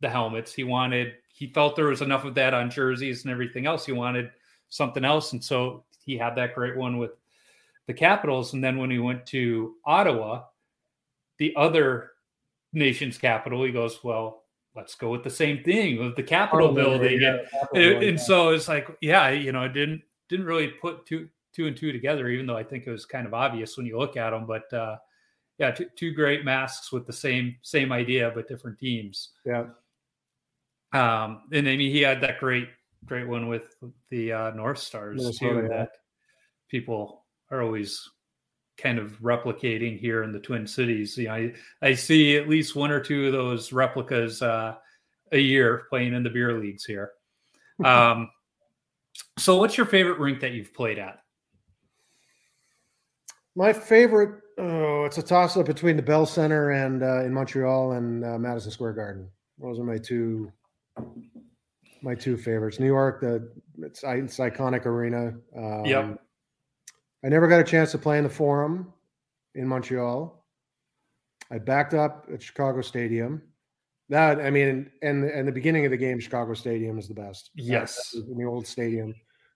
the 0.00 0.08
helmets. 0.10 0.52
He 0.52 0.64
wanted. 0.64 1.12
He 1.28 1.46
felt 1.52 1.76
there 1.76 1.84
was 1.84 2.02
enough 2.02 2.24
of 2.24 2.34
that 2.34 2.54
on 2.54 2.68
jerseys 2.68 3.22
and 3.22 3.30
everything 3.30 3.66
else. 3.66 3.86
He 3.86 3.92
wanted 3.92 4.32
something 4.70 5.04
else, 5.04 5.32
and 5.32 5.44
so 5.44 5.84
he 6.04 6.18
had 6.18 6.34
that 6.34 6.56
great 6.56 6.76
one 6.76 6.98
with 6.98 7.12
the 7.86 7.94
Capitals. 7.94 8.54
And 8.54 8.64
then 8.64 8.78
when 8.78 8.90
he 8.90 8.98
went 8.98 9.24
to 9.26 9.76
Ottawa, 9.84 10.42
the 11.38 11.54
other 11.54 12.10
nation's 12.72 13.18
capital, 13.18 13.62
he 13.62 13.70
goes, 13.70 14.02
well, 14.02 14.42
let's 14.74 14.96
go 14.96 15.10
with 15.10 15.22
the 15.22 15.30
same 15.30 15.62
thing 15.62 16.00
with 16.00 16.16
the 16.16 16.24
Capitol 16.24 16.70
oh, 16.70 16.74
building. 16.74 17.20
Yeah, 17.20 17.36
and, 17.72 17.84
and, 17.84 18.02
and 18.02 18.20
so 18.20 18.48
it's 18.48 18.66
like, 18.66 18.88
yeah, 19.00 19.28
you 19.30 19.52
know, 19.52 19.62
I 19.62 19.68
didn't 19.68 20.02
didn't 20.28 20.46
really 20.46 20.66
put 20.68 21.06
two 21.06 21.28
two 21.58 21.66
and 21.66 21.76
two 21.76 21.90
together, 21.90 22.28
even 22.28 22.46
though 22.46 22.56
I 22.56 22.62
think 22.62 22.86
it 22.86 22.90
was 22.90 23.04
kind 23.04 23.26
of 23.26 23.34
obvious 23.34 23.76
when 23.76 23.84
you 23.84 23.98
look 23.98 24.16
at 24.16 24.30
them. 24.30 24.46
But 24.46 24.72
uh, 24.72 24.96
yeah, 25.58 25.72
two, 25.72 25.86
two 25.96 26.12
great 26.12 26.44
masks 26.44 26.92
with 26.92 27.04
the 27.04 27.12
same 27.12 27.56
same 27.62 27.90
idea 27.90 28.30
but 28.32 28.46
different 28.46 28.78
teams. 28.78 29.30
Yeah. 29.44 29.64
Um, 30.92 31.42
and 31.52 31.68
I 31.68 31.76
mean, 31.76 31.90
he 31.90 32.00
had 32.00 32.20
that 32.20 32.38
great 32.38 32.68
great 33.04 33.26
one 33.26 33.48
with 33.48 33.74
the 34.10 34.32
uh, 34.32 34.50
North 34.50 34.78
Stars 34.78 35.20
Minnesota, 35.20 35.54
too. 35.54 35.62
Yeah. 35.62 35.76
That 35.78 35.90
people 36.70 37.24
are 37.50 37.60
always 37.60 38.08
kind 38.76 39.00
of 39.00 39.18
replicating 39.20 39.98
here 39.98 40.22
in 40.22 40.30
the 40.30 40.38
Twin 40.38 40.64
Cities. 40.64 41.18
You 41.18 41.26
know, 41.26 41.34
I, 41.34 41.54
I 41.82 41.94
see 41.94 42.36
at 42.36 42.48
least 42.48 42.76
one 42.76 42.92
or 42.92 43.00
two 43.00 43.26
of 43.26 43.32
those 43.32 43.72
replicas 43.72 44.42
uh, 44.42 44.76
a 45.32 45.38
year 45.38 45.86
playing 45.90 46.14
in 46.14 46.22
the 46.22 46.30
beer 46.30 46.58
leagues 46.58 46.84
here. 46.84 47.10
Um, 47.84 48.28
so, 49.38 49.56
what's 49.58 49.76
your 49.76 49.86
favorite 49.86 50.18
rink 50.18 50.40
that 50.40 50.50
you've 50.50 50.74
played 50.74 50.98
at? 50.98 51.20
My 53.58 53.72
favorite, 53.72 54.40
oh, 54.56 55.04
it's 55.04 55.18
a 55.18 55.22
toss 55.22 55.56
up 55.56 55.66
between 55.66 55.96
the 55.96 56.02
Bell 56.02 56.26
Center 56.26 56.70
and 56.70 57.02
uh, 57.02 57.24
in 57.24 57.34
Montreal 57.34 57.92
and 57.92 58.24
uh, 58.24 58.38
Madison 58.38 58.70
Square 58.70 58.92
Garden. 58.92 59.28
Those 59.58 59.80
are 59.80 59.84
my 59.84 59.98
two, 59.98 60.52
my 62.00 62.14
two 62.14 62.36
favorites. 62.36 62.78
New 62.78 62.86
York, 62.86 63.20
the 63.20 63.50
it's, 63.78 64.04
it's 64.04 64.38
iconic 64.38 64.86
arena. 64.86 65.34
Um, 65.56 65.84
yep 65.84 66.20
I 67.24 67.28
never 67.28 67.48
got 67.48 67.60
a 67.60 67.64
chance 67.64 67.90
to 67.90 67.98
play 67.98 68.18
in 68.18 68.22
the 68.22 68.30
Forum 68.30 68.92
in 69.56 69.66
Montreal. 69.66 70.44
I 71.50 71.58
backed 71.58 71.94
up 71.94 72.28
at 72.32 72.40
Chicago 72.40 72.80
Stadium. 72.80 73.42
That 74.08 74.40
I 74.40 74.50
mean, 74.50 74.88
and 75.02 75.24
and 75.24 75.48
the 75.48 75.52
beginning 75.52 75.84
of 75.84 75.90
the 75.90 75.96
game, 75.96 76.20
Chicago 76.20 76.54
Stadium 76.54 76.96
is 76.96 77.08
the 77.08 77.14
best. 77.14 77.50
Yes, 77.56 78.14
in 78.14 78.38
the 78.38 78.44
old 78.44 78.68
stadium 78.68 79.12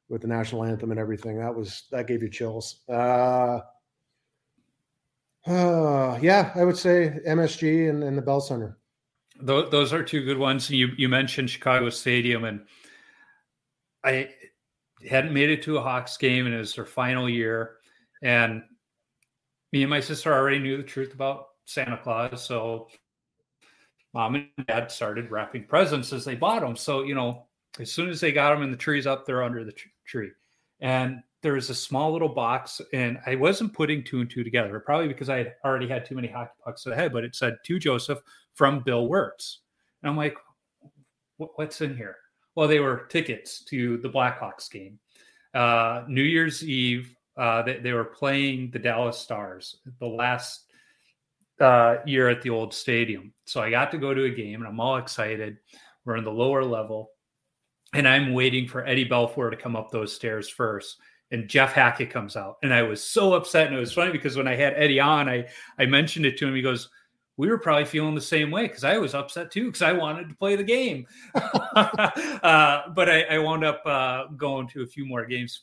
with 0.08 0.22
the 0.22 0.28
national 0.28 0.64
anthem 0.64 0.90
and 0.90 0.98
everything. 0.98 1.38
That 1.38 1.54
was 1.54 1.84
that 1.92 2.08
gave 2.08 2.20
you 2.20 2.28
chills. 2.28 2.80
Uh, 2.88 3.60
uh 5.46 6.18
yeah, 6.20 6.52
I 6.54 6.64
would 6.64 6.76
say 6.76 7.18
MSG 7.26 7.90
and, 7.90 8.04
and 8.04 8.16
the 8.16 8.22
Bell 8.22 8.40
Center. 8.40 8.78
Those, 9.40 9.70
those 9.70 9.92
are 9.92 10.02
two 10.02 10.24
good 10.24 10.38
ones. 10.38 10.70
You 10.70 10.90
you 10.96 11.08
mentioned 11.08 11.50
Chicago 11.50 11.90
Stadium, 11.90 12.44
and 12.44 12.66
I 14.04 14.30
hadn't 15.08 15.34
made 15.34 15.50
it 15.50 15.62
to 15.64 15.78
a 15.78 15.82
Hawks 15.82 16.16
game, 16.16 16.46
and 16.46 16.54
it 16.54 16.58
was 16.58 16.74
their 16.74 16.84
final 16.84 17.28
year. 17.28 17.76
And 18.22 18.62
me 19.72 19.82
and 19.82 19.90
my 19.90 20.00
sister 20.00 20.32
already 20.32 20.58
knew 20.58 20.76
the 20.76 20.82
truth 20.82 21.12
about 21.12 21.46
Santa 21.64 21.96
Claus, 21.96 22.44
so 22.44 22.88
mom 24.14 24.34
and 24.34 24.66
dad 24.66 24.92
started 24.92 25.30
wrapping 25.30 25.64
presents 25.64 26.12
as 26.12 26.24
they 26.24 26.34
bought 26.36 26.60
them. 26.60 26.76
So 26.76 27.02
you 27.02 27.14
know, 27.14 27.46
as 27.80 27.90
soon 27.90 28.10
as 28.10 28.20
they 28.20 28.32
got 28.32 28.54
them 28.54 28.62
and 28.62 28.72
the 28.72 28.76
trees 28.76 29.06
up, 29.06 29.26
they're 29.26 29.42
under 29.42 29.64
the 29.64 29.74
tree. 30.06 30.30
And 30.80 31.22
there 31.42 31.54
was 31.54 31.70
a 31.70 31.74
small 31.74 32.12
little 32.12 32.28
box, 32.28 32.80
and 32.92 33.18
I 33.26 33.34
wasn't 33.34 33.72
putting 33.72 34.04
two 34.04 34.20
and 34.20 34.30
two 34.30 34.44
together, 34.44 34.78
probably 34.80 35.08
because 35.08 35.28
I 35.28 35.38
had 35.38 35.54
already 35.64 35.88
had 35.88 36.04
too 36.04 36.14
many 36.14 36.28
hockey 36.28 36.52
pucks 36.64 36.86
ahead. 36.86 37.12
But 37.12 37.24
it 37.24 37.34
said 37.34 37.56
to 37.64 37.78
Joseph 37.78 38.20
from 38.54 38.80
Bill 38.80 39.08
Wirtz, 39.08 39.60
and 40.02 40.10
I'm 40.10 40.16
like, 40.16 40.36
what's 41.36 41.80
in 41.80 41.96
here? 41.96 42.16
Well, 42.54 42.68
they 42.68 42.80
were 42.80 43.06
tickets 43.08 43.64
to 43.64 43.98
the 43.98 44.08
Blackhawks 44.08 44.70
game. 44.70 44.98
Uh, 45.54 46.04
New 46.08 46.22
Year's 46.22 46.64
Eve, 46.64 47.16
uh, 47.36 47.62
they, 47.62 47.78
they, 47.78 47.92
were 47.92 48.04
playing 48.04 48.70
the 48.70 48.78
Dallas 48.78 49.18
Stars 49.18 49.78
the 50.00 50.06
last 50.06 50.64
uh, 51.60 51.96
year 52.06 52.28
at 52.28 52.42
the 52.42 52.50
old 52.50 52.72
stadium. 52.72 53.32
So 53.46 53.60
I 53.60 53.70
got 53.70 53.90
to 53.92 53.98
go 53.98 54.14
to 54.14 54.24
a 54.24 54.30
game 54.30 54.60
and 54.60 54.68
I'm 54.68 54.80
all 54.80 54.96
excited. 54.96 55.58
We're 56.04 56.16
in 56.16 56.24
the 56.24 56.32
lower 56.32 56.64
level 56.64 57.10
and 57.94 58.08
I'm 58.08 58.32
waiting 58.32 58.66
for 58.66 58.86
Eddie 58.86 59.08
Belfour 59.08 59.50
to 59.50 59.56
come 59.56 59.76
up 59.76 59.90
those 59.90 60.14
stairs 60.14 60.48
first. 60.48 60.98
And 61.32 61.48
Jeff 61.48 61.72
Hackett 61.72 62.10
comes 62.10 62.36
out. 62.36 62.58
And 62.62 62.72
I 62.72 62.82
was 62.82 63.02
so 63.02 63.32
upset. 63.32 63.66
And 63.66 63.74
it 63.74 63.80
was 63.80 63.92
funny 63.92 64.12
because 64.12 64.36
when 64.36 64.46
I 64.46 64.54
had 64.54 64.74
Eddie 64.74 65.00
on, 65.00 65.28
I, 65.28 65.48
I 65.78 65.86
mentioned 65.86 66.26
it 66.26 66.38
to 66.38 66.46
him. 66.46 66.54
He 66.54 66.62
goes, 66.62 66.88
we 67.36 67.48
were 67.48 67.58
probably 67.58 67.86
feeling 67.86 68.14
the 68.14 68.20
same 68.20 68.50
way 68.50 68.68
because 68.68 68.84
I 68.84 68.98
was 68.98 69.14
upset 69.14 69.50
too 69.50 69.66
because 69.66 69.82
I 69.82 69.92
wanted 69.92 70.28
to 70.28 70.34
play 70.34 70.54
the 70.56 70.64
game. 70.64 71.06
uh, 71.34 72.82
but 72.94 73.08
I, 73.08 73.22
I, 73.22 73.38
wound 73.38 73.64
up 73.64 73.82
uh, 73.86 74.26
going 74.36 74.68
to 74.68 74.82
a 74.82 74.86
few 74.86 75.06
more 75.06 75.24
games 75.24 75.62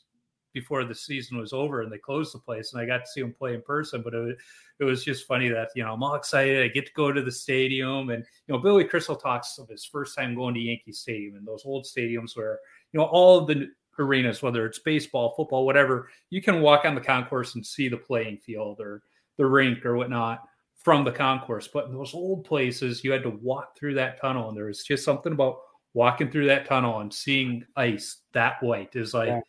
before 0.54 0.84
the 0.84 0.96
season 0.96 1.38
was 1.38 1.54
over 1.54 1.82
and 1.82 1.92
they 1.92 1.98
closed 1.98 2.34
the 2.34 2.40
place 2.40 2.74
and 2.74 2.82
I 2.82 2.86
got 2.86 3.06
to 3.06 3.12
see 3.12 3.22
him 3.22 3.34
play 3.34 3.54
in 3.54 3.62
person. 3.62 4.02
But 4.02 4.16
it, 4.16 4.38
it 4.80 4.84
was 4.84 5.04
just 5.04 5.28
funny 5.28 5.50
that, 5.50 5.70
you 5.76 5.84
know, 5.84 5.94
I'm 5.94 6.04
all 6.04 6.16
excited. 6.16 6.64
I 6.64 6.70
get 6.70 6.88
to 6.88 6.94
go 6.94 7.12
to 7.12 7.22
the 7.22 7.32
stadium 7.32 8.10
and, 8.10 8.26
you 8.48 8.54
know, 8.54 8.60
Billy 8.60 8.84
Crystal 8.84 9.16
talks 9.16 9.60
of 9.60 9.70
his 9.70 9.86
first 9.86 10.18
time 10.18 10.36
going 10.36 10.56
to 10.56 10.60
Yankee 10.60 10.92
Stadium 10.92 11.36
and 11.36 11.48
those 11.48 11.64
old 11.66 11.86
stadiums 11.86 12.36
where, 12.36 12.60
you 12.92 13.00
know, 13.00 13.06
all 13.06 13.38
of 13.38 13.48
the 13.48 13.68
arenas, 14.00 14.42
whether 14.42 14.66
it's 14.66 14.80
baseball, 14.80 15.34
football, 15.36 15.66
whatever, 15.66 16.10
you 16.30 16.42
can 16.42 16.62
walk 16.62 16.86
on 16.86 16.96
the 16.96 17.02
concourse 17.02 17.56
and 17.56 17.66
see 17.66 17.88
the 17.88 17.98
playing 17.98 18.38
field 18.38 18.80
or 18.80 19.02
the 19.38 19.46
rink 19.46 19.86
or 19.86 19.96
whatnot 19.96 20.44
from 20.76 21.04
the 21.04 21.12
concourse. 21.12 21.68
But 21.68 21.86
in 21.86 21.94
those 21.94 22.14
old 22.14 22.46
places, 22.46 23.04
you 23.04 23.12
had 23.12 23.24
to 23.24 23.30
walk 23.30 23.78
through 23.78 23.96
that 23.96 24.20
tunnel, 24.20 24.50
and 24.50 24.58
there 24.58 24.66
was 24.66 24.84
just 24.84 25.04
something 25.04 25.34
about 25.34 25.58
walking 25.94 26.32
through 26.32 26.48
that 26.48 26.66
tunnel 26.66 27.00
and 27.00 27.14
seeing 27.14 27.66
ice 27.76 28.18
that 28.34 28.62
white 28.62 28.96
is 28.96 29.14
like 29.14 29.28
yeah. 29.28 29.42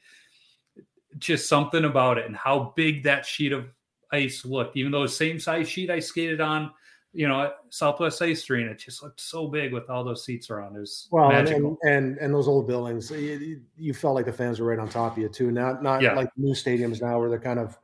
just 1.19 1.49
something 1.49 1.85
about 1.85 2.19
it 2.19 2.27
and 2.27 2.37
how 2.37 2.73
big 2.77 3.03
that 3.03 3.27
sheet 3.27 3.53
of 3.53 3.67
ice 4.13 4.45
looked. 4.45 4.77
Even 4.77 4.93
though 4.93 5.03
the 5.03 5.09
same 5.09 5.39
size 5.39 5.69
sheet 5.69 5.91
I 5.91 6.01
skated 6.01 6.41
on, 6.41 6.71
you 7.13 7.27
know, 7.27 7.53
Southwest 7.71 8.23
Ice 8.23 8.49
Arena, 8.49 8.71
it 8.71 8.79
just 8.79 9.03
looked 9.03 9.21
so 9.21 9.49
big 9.49 9.73
with 9.73 9.91
all 9.91 10.05
those 10.05 10.25
seats 10.25 10.49
around. 10.51 10.77
It 10.77 10.81
was 10.81 11.09
well, 11.11 11.29
magical. 11.29 11.77
And, 11.83 12.07
and, 12.07 12.19
and 12.19 12.35
those 12.35 12.47
old 12.47 12.67
buildings, 12.67 13.11
you, 13.11 13.63
you, 13.77 13.95
felt 13.95 14.15
like 14.15 14.27
the 14.27 14.33
fans 14.33 14.61
were 14.61 14.67
right 14.67 14.79
on 14.79 14.89
top 14.89 15.17
of 15.17 15.19
you 15.19 15.29
too. 15.29 15.51
Not 15.51 15.83
not 15.83 16.03
yeah. 16.03 16.15
like 16.15 16.31
new 16.37 16.55
stadiums 16.55 17.03
now 17.03 17.19
where 17.19 17.29
they're 17.29 17.41
kind 17.41 17.59
of 17.59 17.77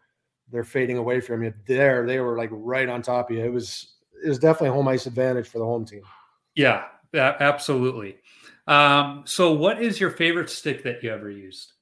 they're 0.52 0.64
fading 0.64 0.96
away 0.96 1.20
from 1.20 1.42
you. 1.42 1.52
There, 1.66 2.06
they 2.06 2.20
were 2.20 2.38
like 2.38 2.50
right 2.52 2.88
on 2.88 3.02
top 3.02 3.30
of 3.30 3.36
you. 3.36 3.44
It 3.44 3.52
was 3.52 3.94
it 4.24 4.28
was 4.28 4.38
definitely 4.38 4.68
a 4.68 4.72
home 4.72 4.88
ice 4.88 5.06
advantage 5.06 5.48
for 5.48 5.58
the 5.58 5.64
home 5.64 5.84
team. 5.84 6.02
Yeah, 6.54 6.84
absolutely. 7.14 8.16
Um, 8.66 9.22
so, 9.26 9.52
what 9.52 9.82
is 9.82 10.00
your 10.00 10.10
favorite 10.10 10.50
stick 10.50 10.82
that 10.84 11.02
you 11.02 11.12
ever 11.12 11.30
used? 11.30 11.72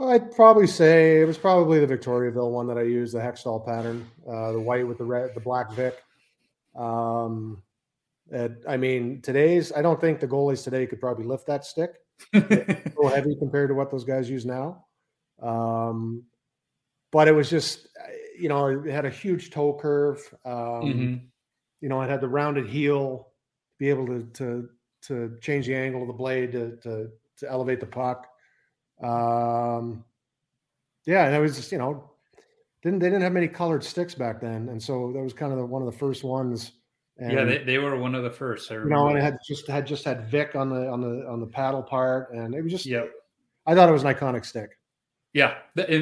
I'd 0.00 0.34
probably 0.34 0.66
say 0.66 1.20
it 1.20 1.26
was 1.26 1.38
probably 1.38 1.84
the 1.84 1.96
Victoriaville 1.96 2.50
one 2.50 2.66
that 2.68 2.78
I 2.78 2.82
used, 2.82 3.14
the 3.14 3.18
Hextall 3.18 3.64
pattern, 3.66 4.08
uh, 4.28 4.52
the 4.52 4.60
white 4.60 4.86
with 4.86 4.98
the 4.98 5.04
red, 5.04 5.34
the 5.34 5.40
black 5.40 5.72
Vic. 5.72 6.02
Um, 6.74 7.62
it, 8.30 8.62
I 8.66 8.76
mean, 8.76 9.20
today's 9.20 9.72
I 9.72 9.82
don't 9.82 10.00
think 10.00 10.20
the 10.20 10.28
goalies 10.28 10.64
today 10.64 10.86
could 10.86 11.00
probably 11.00 11.24
lift 11.26 11.46
that 11.48 11.64
stick. 11.64 11.96
so 12.34 13.08
heavy 13.08 13.36
compared 13.38 13.68
to 13.70 13.74
what 13.74 13.90
those 13.90 14.04
guys 14.04 14.30
use 14.30 14.46
now. 14.46 14.84
Um, 15.42 16.24
but 17.12 17.28
it 17.28 17.32
was 17.32 17.50
just 17.50 17.88
you 18.38 18.48
know 18.48 18.66
it 18.68 18.90
had 18.90 19.04
a 19.04 19.10
huge 19.10 19.50
toe 19.50 19.76
curve 19.78 20.18
um, 20.44 20.54
mm-hmm. 20.54 21.14
you 21.80 21.88
know 21.88 22.00
it 22.00 22.08
had 22.08 22.20
the 22.20 22.28
rounded 22.28 22.66
heel 22.66 23.28
be 23.78 23.88
able 23.88 24.06
to 24.06 24.22
to 24.34 24.68
to 25.02 25.36
change 25.40 25.66
the 25.66 25.74
angle 25.74 26.02
of 26.02 26.08
the 26.08 26.14
blade 26.14 26.52
to 26.52 26.76
to, 26.82 27.10
to 27.38 27.50
elevate 27.50 27.80
the 27.80 27.86
puck 27.86 28.28
um, 29.02 30.04
yeah 31.06 31.26
and 31.26 31.34
it 31.34 31.40
was 31.40 31.56
just 31.56 31.72
you 31.72 31.78
know 31.78 32.10
didn't 32.82 32.98
they 32.98 33.06
didn't 33.06 33.22
have 33.22 33.32
many 33.32 33.48
colored 33.48 33.84
sticks 33.84 34.14
back 34.14 34.40
then 34.40 34.68
and 34.68 34.82
so 34.82 35.12
that 35.12 35.22
was 35.22 35.32
kind 35.32 35.52
of 35.52 35.58
the, 35.58 35.64
one 35.64 35.82
of 35.82 35.86
the 35.90 35.98
first 35.98 36.24
ones 36.24 36.72
and, 37.20 37.32
yeah, 37.32 37.44
they, 37.44 37.58
they 37.58 37.78
were 37.78 37.96
one 37.96 38.14
of 38.14 38.24
the 38.24 38.30
first. 38.30 38.72
I 38.72 38.76
you 38.76 38.86
know, 38.86 39.08
and 39.08 39.18
it 39.18 39.20
had 39.20 39.36
just 39.46 39.66
had 39.66 39.86
just 39.86 40.04
had 40.04 40.26
Vic 40.30 40.56
on 40.56 40.70
the 40.70 40.88
on 40.88 41.02
the 41.02 41.28
on 41.28 41.38
the 41.38 41.46
paddle 41.46 41.82
part, 41.82 42.32
and 42.32 42.54
it 42.54 42.62
was 42.62 42.72
just. 42.72 42.86
Yeah, 42.86 43.04
I 43.66 43.74
thought 43.74 43.90
it 43.90 43.92
was 43.92 44.04
an 44.04 44.14
iconic 44.14 44.46
stick. 44.46 44.70
Yeah, 45.34 45.54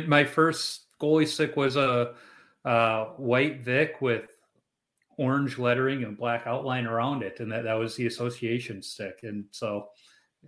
my 0.06 0.24
first 0.24 0.86
goalie 1.00 1.26
stick 1.26 1.56
was 1.56 1.74
a, 1.74 2.14
a 2.64 3.04
white 3.16 3.62
Vic 3.62 4.00
with 4.00 4.30
orange 5.18 5.58
lettering 5.58 6.04
and 6.04 6.16
black 6.16 6.46
outline 6.46 6.86
around 6.86 7.24
it, 7.24 7.40
and 7.40 7.50
that 7.50 7.64
that 7.64 7.74
was 7.74 7.96
the 7.96 8.06
association 8.06 8.80
stick. 8.80 9.20
And 9.24 9.44
so 9.50 9.88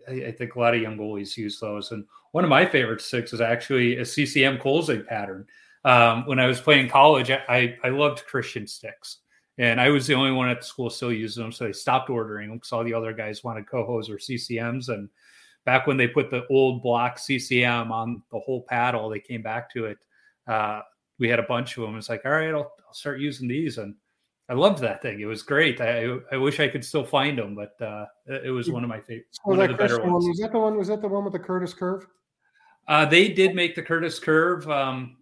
I, 0.09 0.27
I 0.27 0.33
think 0.33 0.55
a 0.55 0.59
lot 0.59 0.75
of 0.75 0.81
young 0.81 0.97
goalies 0.97 1.37
use 1.37 1.59
those. 1.61 1.93
And 1.93 2.05
one 2.33 2.45
of 2.45 2.51
my 2.51 2.67
favorite 2.67 3.01
sticks 3.01 3.33
is 3.33 3.41
actually 3.41 3.99
a 3.99 4.05
CCM 4.05 4.59
Kolzig 4.59 5.07
pattern. 5.07 5.47
Um, 5.85 6.27
when 6.27 6.39
I 6.39 6.47
was 6.47 6.61
playing 6.61 6.89
college, 6.89 7.31
I, 7.31 7.77
I 7.83 7.89
loved 7.89 8.25
Christian 8.27 8.67
sticks. 8.67 9.19
And 9.59 9.81
I 9.81 9.91
was 9.91 10.07
the 10.07 10.15
only 10.15 10.33
one 10.33 10.49
at 10.49 10.61
the 10.61 10.67
school 10.67 10.91
still 10.91 11.13
using 11.13 11.43
them. 11.43 11.53
So 11.53 11.67
I 11.67 11.73
stopped 11.73 12.09
ordering 12.09 12.49
them 12.49 12.59
because 12.59 12.73
all 12.73 12.85
the 12.85 12.95
other 12.95 13.13
guys 13.13 13.45
wanted 13.45 13.67
Kohos 13.67 14.09
or 14.09 14.17
CCMs. 14.17 14.89
And 14.89 15.09
back 15.67 15.87
when 15.87 15.97
they 15.97 16.09
put 16.09 16.31
the 16.31 16.47
old 16.49 16.83
block 16.83 17.19
CCM 17.19 17.93
on 17.93 18.23
the 18.33 18.39
whole 18.39 18.63
paddle, 18.63 19.11
they 19.11 19.21
came 19.21 19.43
back 19.43 19.71
to 19.73 19.87
it. 19.87 19.99
Uh, 20.47 20.81
we 21.19 21.29
had 21.29 21.39
a 21.39 21.45
bunch 21.45 21.77
of 21.77 21.83
them. 21.83 21.97
It's 21.97 22.09
like, 22.09 22.23
all 22.25 22.33
right, 22.33 22.55
I'll, 22.55 22.73
I'll 22.87 22.95
start 22.95 23.21
using 23.21 23.49
these. 23.49 23.77
And 23.77 23.95
I 24.51 24.55
loved 24.55 24.81
that 24.81 25.01
thing. 25.01 25.21
It 25.21 25.27
was 25.27 25.45
great. 25.45 25.81
I 25.81 26.19
I 26.33 26.37
wish 26.37 26.59
I 26.59 26.67
could 26.67 26.85
still 26.85 27.05
find 27.05 27.39
them, 27.39 27.55
but 27.55 27.81
uh, 27.81 28.07
it 28.27 28.51
was 28.51 28.69
one 28.69 28.83
of 28.83 28.89
my 28.89 29.01
favorite. 29.01 29.27
Oh, 29.47 29.55
that 29.55 29.71
one, 29.79 30.13
was 30.13 30.39
that 30.41 30.51
the 30.51 30.59
one? 30.59 30.77
Was 30.77 30.89
that 30.89 31.01
the 31.01 31.09
one 31.09 31.23
with 31.23 31.35
the 31.35 31.39
Curtis 31.39 31.73
curve? 31.73 32.05
Uh, 32.89 33.07
they 33.07 33.29
did 33.29 33.55
make 33.55 33.77
the 33.77 33.83
Curtis 33.83 34.19
curve. 34.19 34.69
Um, 34.69 35.19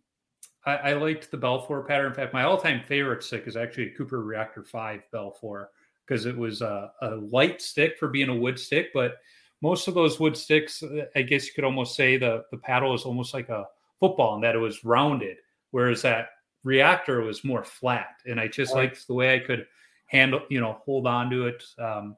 I, 0.65 0.77
I, 0.77 0.93
liked 0.95 1.31
the 1.31 1.37
Belfour 1.37 1.87
pattern. 1.87 2.07
In 2.07 2.15
fact, 2.15 2.33
my 2.33 2.45
all-time 2.45 2.83
favorite 2.87 3.23
stick 3.23 3.45
is 3.47 3.57
actually 3.57 3.89
a 3.89 3.95
Cooper 3.95 4.23
Reactor 4.23 4.65
Five 4.65 5.03
Belfour 5.13 5.67
because 6.07 6.25
it 6.25 6.37
was 6.37 6.63
a, 6.63 6.91
a 7.03 7.17
light 7.17 7.61
stick 7.61 7.99
for 7.99 8.09
being 8.09 8.31
a 8.31 8.35
wood 8.35 8.59
stick, 8.59 8.89
but 8.95 9.19
most 9.61 9.89
of 9.89 9.95
those 9.95 10.19
wood 10.19 10.39
sticks, 10.39 10.83
I 11.15 11.21
guess 11.21 11.47
you 11.47 11.53
could 11.53 11.65
almost 11.65 11.95
say 11.95 12.17
the 12.17 12.45
the 12.51 12.57
paddle 12.57 12.95
is 12.95 13.03
almost 13.03 13.35
like 13.35 13.51
a 13.51 13.67
football 14.01 14.37
in 14.37 14.41
that 14.41 14.55
it 14.55 14.59
was 14.59 14.85
rounded, 14.85 15.37
whereas 15.71 16.01
that 16.01 16.31
reactor 16.69 17.23
was 17.23 17.45
more 17.45 17.65
flat, 17.65 18.21
and 18.27 18.39
I 18.39 18.47
just 18.47 18.75
right. 18.75 18.83
liked 18.83 19.07
the 19.07 19.15
way 19.15 19.35
I 19.35 19.39
could 19.39 19.67
handle, 20.07 20.43
you 20.51 20.61
know, 20.61 20.75
hold 20.85 21.07
on 21.07 21.31
to 21.31 21.47
it 21.47 21.65
um, 21.79 22.15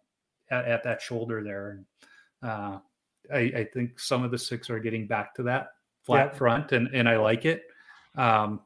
at, 0.50 0.64
at, 0.64 0.84
that 0.84 1.00
shoulder 1.00 1.42
there. 1.44 1.70
And 1.70 2.50
uh, 2.50 2.78
I, 3.32 3.38
I, 3.38 3.68
think 3.72 4.00
some 4.00 4.24
of 4.24 4.32
the 4.32 4.38
six 4.38 4.68
are 4.68 4.80
getting 4.80 5.06
back 5.06 5.34
to 5.36 5.44
that 5.44 5.68
flat 6.02 6.30
yeah. 6.32 6.38
front, 6.38 6.72
and 6.72 6.88
and 6.92 7.08
I 7.08 7.16
like 7.16 7.44
it. 7.44 7.62
Um, 8.16 8.60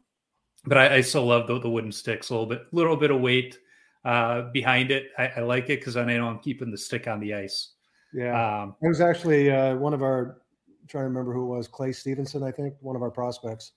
but 0.64 0.78
I, 0.78 0.96
I, 0.96 1.00
still 1.02 1.26
love 1.26 1.46
the, 1.46 1.60
the, 1.60 1.68
wooden 1.68 1.92
sticks. 1.92 2.30
A 2.30 2.32
little 2.32 2.48
bit, 2.48 2.62
little 2.72 2.96
bit 2.96 3.10
of 3.10 3.20
weight 3.20 3.58
uh, 4.06 4.50
behind 4.52 4.90
it. 4.90 5.10
I, 5.18 5.32
I 5.36 5.40
like 5.40 5.64
it 5.64 5.80
because 5.80 5.98
I 5.98 6.04
know 6.04 6.26
I'm 6.26 6.38
keeping 6.38 6.70
the 6.70 6.78
stick 6.78 7.06
on 7.06 7.20
the 7.20 7.34
ice. 7.34 7.72
Yeah, 8.14 8.62
um, 8.62 8.74
it 8.80 8.88
was 8.88 9.02
actually 9.02 9.50
uh, 9.50 9.76
one 9.76 9.92
of 9.92 10.02
our. 10.02 10.38
I'm 10.80 10.88
trying 10.88 11.04
to 11.04 11.08
remember 11.08 11.34
who 11.34 11.42
it 11.42 11.56
was. 11.56 11.68
Clay 11.68 11.92
Stevenson, 11.92 12.42
I 12.42 12.50
think, 12.50 12.74
one 12.80 12.96
of 12.96 13.02
our 13.02 13.10
prospects 13.10 13.72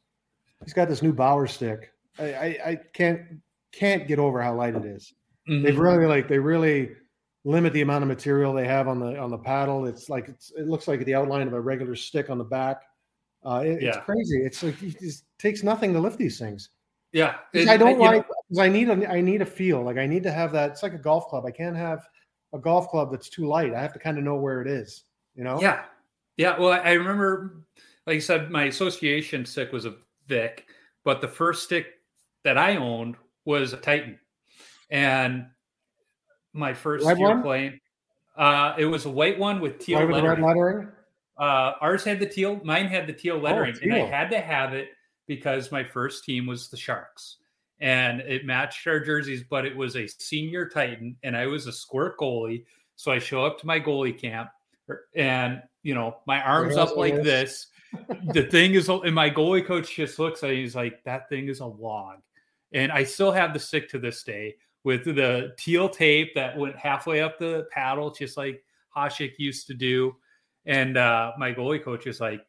he's 0.63 0.73
got 0.73 0.89
this 0.89 1.01
new 1.01 1.13
Bauer 1.13 1.47
stick. 1.47 1.91
I, 2.19 2.23
I, 2.23 2.45
I 2.65 2.79
can't 2.93 3.21
can't 3.71 4.07
get 4.07 4.19
over 4.19 4.41
how 4.41 4.55
light 4.55 4.75
it 4.75 4.85
is. 4.85 5.13
Mm-hmm. 5.49 5.63
They've 5.63 5.77
really 5.77 6.05
like 6.05 6.27
they 6.27 6.39
really 6.39 6.91
limit 7.45 7.71
the 7.71 7.81
amount 7.81 8.03
of 8.03 8.09
material 8.09 8.53
they 8.53 8.67
have 8.67 8.87
on 8.87 8.99
the 8.99 9.17
on 9.17 9.31
the 9.31 9.37
paddle. 9.37 9.85
It's 9.85 10.09
like 10.09 10.27
it's, 10.27 10.51
it 10.57 10.67
looks 10.67 10.87
like 10.87 11.03
the 11.05 11.15
outline 11.15 11.47
of 11.47 11.53
a 11.53 11.61
regular 11.61 11.95
stick 11.95 12.29
on 12.29 12.37
the 12.37 12.43
back. 12.43 12.83
Uh, 13.45 13.63
it, 13.65 13.81
yeah. 13.81 13.89
It's 13.89 14.05
crazy. 14.05 14.37
It's 14.43 14.63
like 14.63 14.81
it 14.83 14.99
just 14.99 15.23
takes 15.39 15.63
nothing 15.63 15.93
to 15.93 15.99
lift 15.99 16.17
these 16.17 16.37
things. 16.37 16.69
Yeah, 17.13 17.35
it, 17.53 17.69
I 17.69 17.77
don't 17.77 17.99
like. 17.99 18.25
Know, 18.49 18.61
I 18.61 18.67
need 18.67 18.89
a 18.89 19.09
I 19.09 19.21
need 19.21 19.41
a 19.41 19.45
feel. 19.45 19.81
Like 19.81 19.97
I 19.97 20.05
need 20.05 20.23
to 20.23 20.31
have 20.31 20.51
that. 20.51 20.71
It's 20.71 20.83
like 20.83 20.93
a 20.93 20.99
golf 20.99 21.27
club. 21.27 21.45
I 21.45 21.51
can't 21.51 21.77
have 21.77 22.05
a 22.53 22.59
golf 22.59 22.89
club 22.89 23.11
that's 23.11 23.29
too 23.29 23.47
light. 23.47 23.73
I 23.73 23.81
have 23.81 23.93
to 23.93 23.99
kind 23.99 24.17
of 24.17 24.23
know 24.23 24.35
where 24.35 24.61
it 24.61 24.67
is. 24.67 25.05
You 25.35 25.45
know. 25.45 25.61
Yeah, 25.61 25.83
yeah. 26.35 26.59
Well, 26.59 26.73
I 26.73 26.91
remember, 26.91 27.63
like 28.05 28.15
you 28.15 28.21
said, 28.21 28.51
my 28.51 28.65
association 28.65 29.45
stick 29.45 29.71
was 29.71 29.85
a 29.85 29.95
Vic, 30.27 30.65
but 31.05 31.21
the 31.21 31.27
first 31.27 31.63
stick 31.63 31.87
that 32.47 32.57
I 32.57 32.77
owned 32.77 33.15
was 33.43 33.73
a 33.73 33.77
Titan, 33.77 34.17
and 34.89 35.47
my 36.53 36.73
first 36.73 37.03
white 37.03 37.17
year 37.17 37.27
one? 37.27 37.43
playing, 37.43 37.79
uh, 38.37 38.73
it 38.77 38.85
was 38.85 39.05
a 39.05 39.09
white 39.09 39.37
one 39.37 39.59
with 39.59 39.79
teal 39.79 39.99
with 39.99 40.11
lettering. 40.11 40.41
lettering. 40.41 40.87
Uh, 41.37 41.73
ours 41.81 42.05
had 42.05 42.21
the 42.21 42.25
teal, 42.25 42.61
mine 42.63 42.87
had 42.87 43.05
the 43.05 43.11
teal 43.11 43.35
oh, 43.35 43.39
lettering, 43.39 43.73
oh, 43.75 43.79
teal. 43.79 43.93
and 43.93 44.03
I 44.03 44.05
had 44.05 44.29
to 44.29 44.39
have 44.39 44.73
it 44.73 44.87
because 45.27 45.73
my 45.73 45.83
first 45.83 46.23
team 46.23 46.45
was 46.45 46.69
the 46.69 46.77
Sharks, 46.77 47.35
and 47.81 48.21
it 48.21 48.45
matched 48.45 48.87
our 48.87 49.01
jerseys. 49.01 49.43
But 49.43 49.65
it 49.65 49.75
was 49.75 49.97
a 49.97 50.07
senior 50.07 50.69
Titan, 50.69 51.17
and 51.23 51.35
I 51.35 51.47
was 51.47 51.67
a 51.67 51.73
squirt 51.73 52.17
goalie, 52.17 52.63
so 52.95 53.11
I 53.11 53.19
show 53.19 53.45
up 53.45 53.59
to 53.59 53.67
my 53.67 53.77
goalie 53.77 54.17
camp, 54.17 54.51
and 55.17 55.61
you 55.83 55.93
know 55.93 56.15
my 56.25 56.41
arms 56.41 56.77
up 56.77 56.95
like 56.95 57.15
this 57.23 57.67
the 58.33 58.43
thing 58.43 58.73
is, 58.73 58.89
and 58.89 59.15
my 59.15 59.29
goalie 59.29 59.65
coach 59.65 59.95
just 59.95 60.19
looks 60.19 60.43
at 60.43 60.49
me, 60.49 60.61
he's 60.61 60.75
like, 60.75 61.03
that 61.03 61.29
thing 61.29 61.47
is 61.47 61.59
a 61.59 61.65
log. 61.65 62.17
And 62.73 62.91
I 62.91 63.03
still 63.03 63.31
have 63.31 63.53
the 63.53 63.59
stick 63.59 63.89
to 63.89 63.99
this 63.99 64.23
day 64.23 64.55
with 64.83 65.05
the 65.05 65.53
teal 65.57 65.89
tape 65.89 66.33
that 66.35 66.57
went 66.57 66.75
halfway 66.75 67.21
up 67.21 67.39
the 67.39 67.67
paddle, 67.71 68.11
just 68.11 68.37
like 68.37 68.63
Hasek 68.95 69.33
used 69.37 69.67
to 69.67 69.73
do. 69.73 70.15
And 70.65 70.97
uh, 70.97 71.31
my 71.37 71.53
goalie 71.53 71.83
coach 71.83 72.07
is 72.07 72.19
like, 72.19 72.45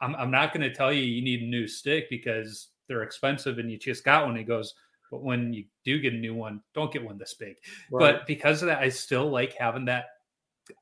I'm, 0.00 0.14
I'm 0.16 0.30
not 0.30 0.52
going 0.52 0.68
to 0.68 0.74
tell 0.74 0.92
you 0.92 1.02
you 1.02 1.22
need 1.22 1.42
a 1.42 1.46
new 1.46 1.66
stick 1.66 2.08
because 2.10 2.68
they're 2.88 3.02
expensive 3.02 3.58
and 3.58 3.70
you 3.70 3.78
just 3.78 4.04
got 4.04 4.26
one. 4.26 4.36
He 4.36 4.44
goes, 4.44 4.74
but 5.10 5.22
when 5.22 5.52
you 5.52 5.64
do 5.84 5.98
get 5.98 6.12
a 6.12 6.16
new 6.16 6.34
one, 6.34 6.60
don't 6.74 6.92
get 6.92 7.04
one 7.04 7.18
this 7.18 7.34
big. 7.34 7.56
Right. 7.90 8.00
But 8.00 8.26
because 8.26 8.62
of 8.62 8.66
that, 8.66 8.78
I 8.78 8.88
still 8.88 9.30
like 9.30 9.54
having 9.54 9.84
that. 9.86 10.06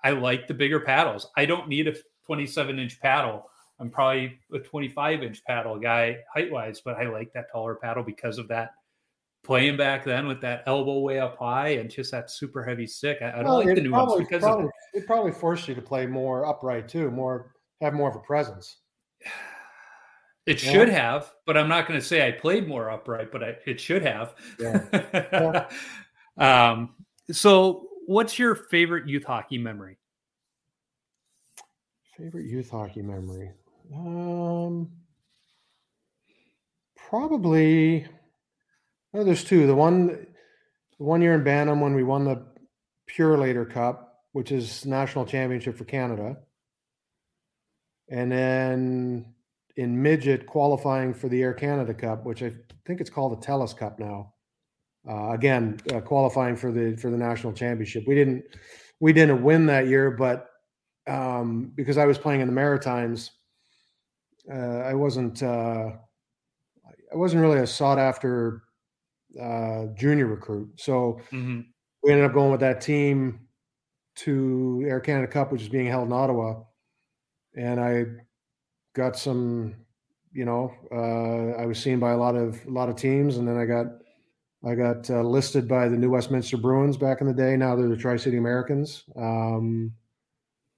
I 0.02 0.10
like 0.10 0.46
the 0.46 0.54
bigger 0.54 0.80
paddles. 0.80 1.28
I 1.36 1.44
don't 1.44 1.68
need 1.68 1.88
a 1.88 1.94
27 2.26 2.78
inch 2.78 3.00
paddle 3.00 3.46
I'm 3.80 3.90
probably 3.90 4.38
a 4.52 4.58
25 4.58 5.22
inch 5.22 5.44
paddle 5.44 5.78
guy 5.78 6.18
height 6.32 6.50
wise, 6.50 6.80
but 6.84 6.96
I 6.96 7.08
like 7.08 7.32
that 7.34 7.50
taller 7.50 7.74
paddle 7.74 8.04
because 8.04 8.38
of 8.38 8.48
that 8.48 8.70
playing 9.44 9.76
back 9.76 10.04
then 10.04 10.26
with 10.26 10.40
that 10.40 10.64
elbow 10.66 11.00
way 11.00 11.20
up 11.20 11.38
high 11.38 11.68
and 11.68 11.90
just 11.90 12.10
that 12.10 12.30
super 12.30 12.64
heavy 12.64 12.86
stick. 12.86 13.18
I, 13.20 13.28
I 13.28 13.30
don't 13.36 13.44
well, 13.44 13.64
like 13.64 13.74
the 13.74 13.82
new 13.82 13.90
probably, 13.90 14.16
ones 14.16 14.28
because 14.28 14.42
probably, 14.42 14.70
it 14.94 15.06
probably 15.06 15.32
forced 15.32 15.68
you 15.68 15.74
to 15.74 15.82
play 15.82 16.06
more 16.06 16.46
upright 16.46 16.88
too, 16.88 17.10
more 17.10 17.54
have 17.80 17.94
more 17.94 18.08
of 18.08 18.16
a 18.16 18.20
presence. 18.20 18.78
It 20.46 20.62
yeah. 20.62 20.72
should 20.72 20.88
have, 20.90 21.32
but 21.46 21.56
I'm 21.56 21.70
not 21.70 21.88
going 21.88 21.98
to 21.98 22.04
say 22.04 22.28
I 22.28 22.30
played 22.30 22.68
more 22.68 22.90
upright, 22.90 23.32
but 23.32 23.42
I, 23.42 23.56
it 23.64 23.80
should 23.80 24.02
have. 24.02 24.34
Yeah. 24.60 25.66
um, 26.36 26.90
so, 27.32 27.88
what's 28.04 28.38
your 28.38 28.54
favorite 28.54 29.08
youth 29.08 29.24
hockey 29.24 29.56
memory? 29.56 29.96
Favorite 32.18 32.44
youth 32.44 32.68
hockey 32.68 33.00
memory? 33.00 33.52
Um, 33.92 34.90
probably. 37.08 38.06
Oh, 39.12 39.24
there's 39.24 39.44
two. 39.44 39.66
The 39.66 39.74
one, 39.74 40.08
the 40.08 41.04
one 41.04 41.22
year 41.22 41.34
in 41.34 41.44
Bantam 41.44 41.80
when 41.80 41.94
we 41.94 42.02
won 42.02 42.24
the 42.24 42.46
Purolator 43.10 43.68
Cup, 43.68 44.20
which 44.32 44.50
is 44.50 44.84
national 44.84 45.26
championship 45.26 45.76
for 45.76 45.84
Canada, 45.84 46.36
and 48.08 48.30
then 48.32 49.34
in 49.76 50.02
midget 50.02 50.46
qualifying 50.46 51.14
for 51.14 51.28
the 51.28 51.42
Air 51.42 51.54
Canada 51.54 51.94
Cup, 51.94 52.24
which 52.24 52.42
I 52.42 52.52
think 52.86 53.00
it's 53.00 53.10
called 53.10 53.40
the 53.40 53.46
Telus 53.46 53.76
Cup 53.76 53.98
now. 53.98 54.32
Uh, 55.08 55.30
again, 55.32 55.78
uh, 55.92 56.00
qualifying 56.00 56.56
for 56.56 56.72
the 56.72 56.96
for 56.96 57.10
the 57.10 57.16
national 57.16 57.52
championship. 57.52 58.04
We 58.06 58.14
didn't 58.14 58.44
we 59.00 59.12
didn't 59.12 59.42
win 59.42 59.66
that 59.66 59.86
year, 59.86 60.10
but 60.10 60.48
um, 61.06 61.72
because 61.74 61.98
I 61.98 62.06
was 62.06 62.16
playing 62.16 62.40
in 62.40 62.46
the 62.46 62.54
Maritimes, 62.54 63.30
I 64.52 64.94
wasn't 64.94 65.42
uh, 65.42 65.90
I 67.12 67.16
wasn't 67.16 67.42
really 67.42 67.60
a 67.60 67.66
sought 67.66 67.98
after 67.98 68.62
uh, 69.40 69.86
junior 69.96 70.26
recruit. 70.26 70.70
So 70.76 71.20
mm-hmm. 71.30 71.60
we 72.02 72.12
ended 72.12 72.26
up 72.26 72.34
going 72.34 72.50
with 72.50 72.60
that 72.60 72.80
team 72.80 73.40
to 74.16 74.84
Air 74.86 75.00
Canada 75.00 75.26
Cup, 75.26 75.52
which 75.52 75.62
is 75.62 75.68
being 75.68 75.86
held 75.86 76.06
in 76.06 76.12
Ottawa, 76.12 76.62
and 77.56 77.80
I 77.80 78.04
got 78.94 79.16
some. 79.16 79.74
You 80.32 80.44
know, 80.44 80.74
uh, 80.90 81.62
I 81.62 81.64
was 81.64 81.78
seen 81.78 82.00
by 82.00 82.10
a 82.10 82.16
lot 82.16 82.34
of 82.34 82.64
a 82.66 82.70
lot 82.70 82.88
of 82.88 82.96
teams, 82.96 83.36
and 83.36 83.46
then 83.46 83.56
I 83.56 83.66
got 83.66 83.86
I 84.66 84.74
got 84.74 85.08
uh, 85.08 85.22
listed 85.22 85.68
by 85.68 85.88
the 85.88 85.96
New 85.96 86.10
Westminster 86.10 86.56
Bruins 86.56 86.96
back 86.96 87.20
in 87.20 87.28
the 87.28 87.32
day. 87.32 87.56
Now 87.56 87.76
they're 87.76 87.88
the 87.88 87.96
Tri 87.96 88.16
City 88.16 88.36
Americans. 88.36 89.04
Um, 89.14 89.92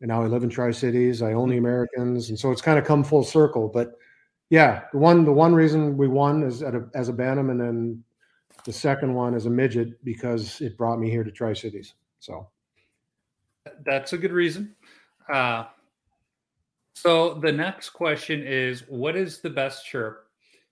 and 0.01 0.09
now 0.09 0.23
I 0.23 0.27
live 0.27 0.43
in 0.43 0.51
Tri 0.51 0.71
Cities. 0.71 1.23
I 1.23 1.33
own 1.33 1.49
the 1.49 1.57
Americans, 1.57 2.29
and 2.29 2.39
so 2.39 2.51
it's 2.53 2.63
kind 2.63 2.79
of 2.79 2.85
come 2.85 3.03
full 3.03 3.25
circle. 3.25 3.69
But 3.69 3.93
yeah, 4.51 4.83
the 4.93 4.99
one 4.99 5.25
the 5.25 5.33
one 5.33 5.55
reason 5.55 5.97
we 5.97 6.09
won 6.09 6.43
is 6.43 6.63
a, 6.63 6.89
as 6.95 7.09
a 7.09 7.13
Bantam, 7.13 7.51
and 7.51 7.61
then 7.61 8.05
the 8.65 8.73
second 8.73 9.15
one 9.15 9.35
as 9.35 9.47
a 9.47 9.51
midget 9.51 10.03
because 10.05 10.61
it 10.61 10.77
brought 10.77 10.99
me 10.99 11.11
here 11.11 11.25
to 11.25 11.31
Tri 11.31 11.53
Cities. 11.53 11.95
So 12.21 12.49
that's 13.85 14.13
a 14.13 14.19
good 14.19 14.33
reason. 14.33 14.75
Uh, 15.33 15.65
so 16.95 17.35
the 17.35 17.53
next 17.53 17.91
question 17.91 18.43
is, 18.45 18.85
what 18.89 19.17
is 19.17 19.41
the 19.41 19.51
best 19.51 19.87
chirp 19.87 20.29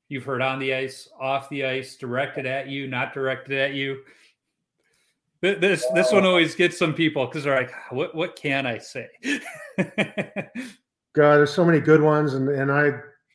you've 0.08 0.24
heard 0.24 0.42
on 0.42 0.58
the 0.58 0.74
ice, 0.74 1.08
off 1.20 1.48
the 1.48 1.64
ice, 1.64 1.96
directed 1.96 2.46
at 2.46 2.68
you, 2.68 2.86
not 2.86 3.12
directed 3.12 3.58
at 3.58 3.74
you? 3.74 4.00
This 5.44 5.84
this 5.92 6.10
one 6.10 6.24
always 6.24 6.54
gets 6.54 6.78
some 6.78 6.94
people 6.94 7.26
because 7.26 7.44
they're 7.44 7.54
like, 7.54 7.70
what 7.90 8.14
what 8.14 8.34
can 8.34 8.64
I 8.66 8.78
say? 8.78 9.08
God, 9.76 11.36
there's 11.36 11.52
so 11.52 11.66
many 11.66 11.80
good 11.80 12.00
ones, 12.00 12.32
and 12.32 12.48
and 12.48 12.72
I, 12.72 12.92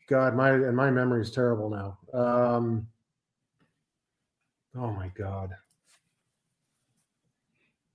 God, 0.07 0.35
my 0.35 0.49
and 0.49 0.75
my 0.75 0.89
memory 0.89 1.21
is 1.21 1.29
terrible 1.29 1.69
now. 1.69 2.19
Um, 2.19 2.87
oh 4.75 4.91
my 4.91 5.09
God, 5.09 5.51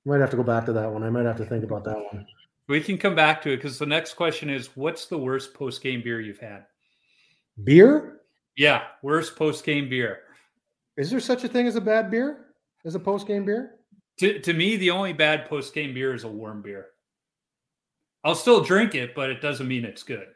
Might 0.05 0.21
have 0.21 0.31
to 0.31 0.37
go 0.37 0.45
back 0.45 0.65
to 0.67 0.73
that 0.73 0.89
one. 0.89 1.03
I 1.03 1.11
might 1.11 1.27
have 1.27 1.39
to 1.39 1.45
think 1.45 1.65
about 1.65 1.83
that 1.85 1.97
one. 1.97 2.25
We 2.69 2.81
can 2.81 2.97
come 2.99 3.17
back 3.17 3.43
to 3.43 3.51
it 3.51 3.57
because 3.57 3.81
the 3.81 3.87
next 3.87 4.15
question 4.15 4.49
is 4.49 4.77
what's 4.77 5.07
the 5.07 5.19
worst 5.19 5.55
post 5.55 5.83
game 5.83 6.03
beer 6.05 6.21
you've 6.21 6.39
had? 6.39 6.67
Beer? 7.65 8.21
Yeah, 8.57 8.85
worst 9.03 9.35
post 9.35 9.65
game 9.65 9.89
beer. 9.89 10.21
Is 10.97 11.11
there 11.11 11.19
such 11.19 11.43
a 11.43 11.49
thing 11.49 11.67
as 11.67 11.75
a 11.75 11.81
bad 11.81 12.13
beer? 12.13 12.47
As 12.85 12.95
a 12.95 13.01
post 13.01 13.27
game 13.27 13.45
beer? 13.45 13.73
To, 14.19 14.39
to 14.41 14.53
me, 14.53 14.77
the 14.77 14.91
only 14.91 15.13
bad 15.13 15.49
post 15.49 15.75
game 15.75 15.95
beer 15.95 16.15
is 16.15 16.25
a 16.25 16.29
warm 16.29 16.63
beer. 16.63 16.87
I'll 18.23 18.35
still 18.35 18.63
drink 18.63 18.95
it, 18.95 19.15
but 19.15 19.31
it 19.31 19.41
doesn't 19.41 19.69
mean 19.69 19.85
it's 19.85 20.03
good. 20.03 20.29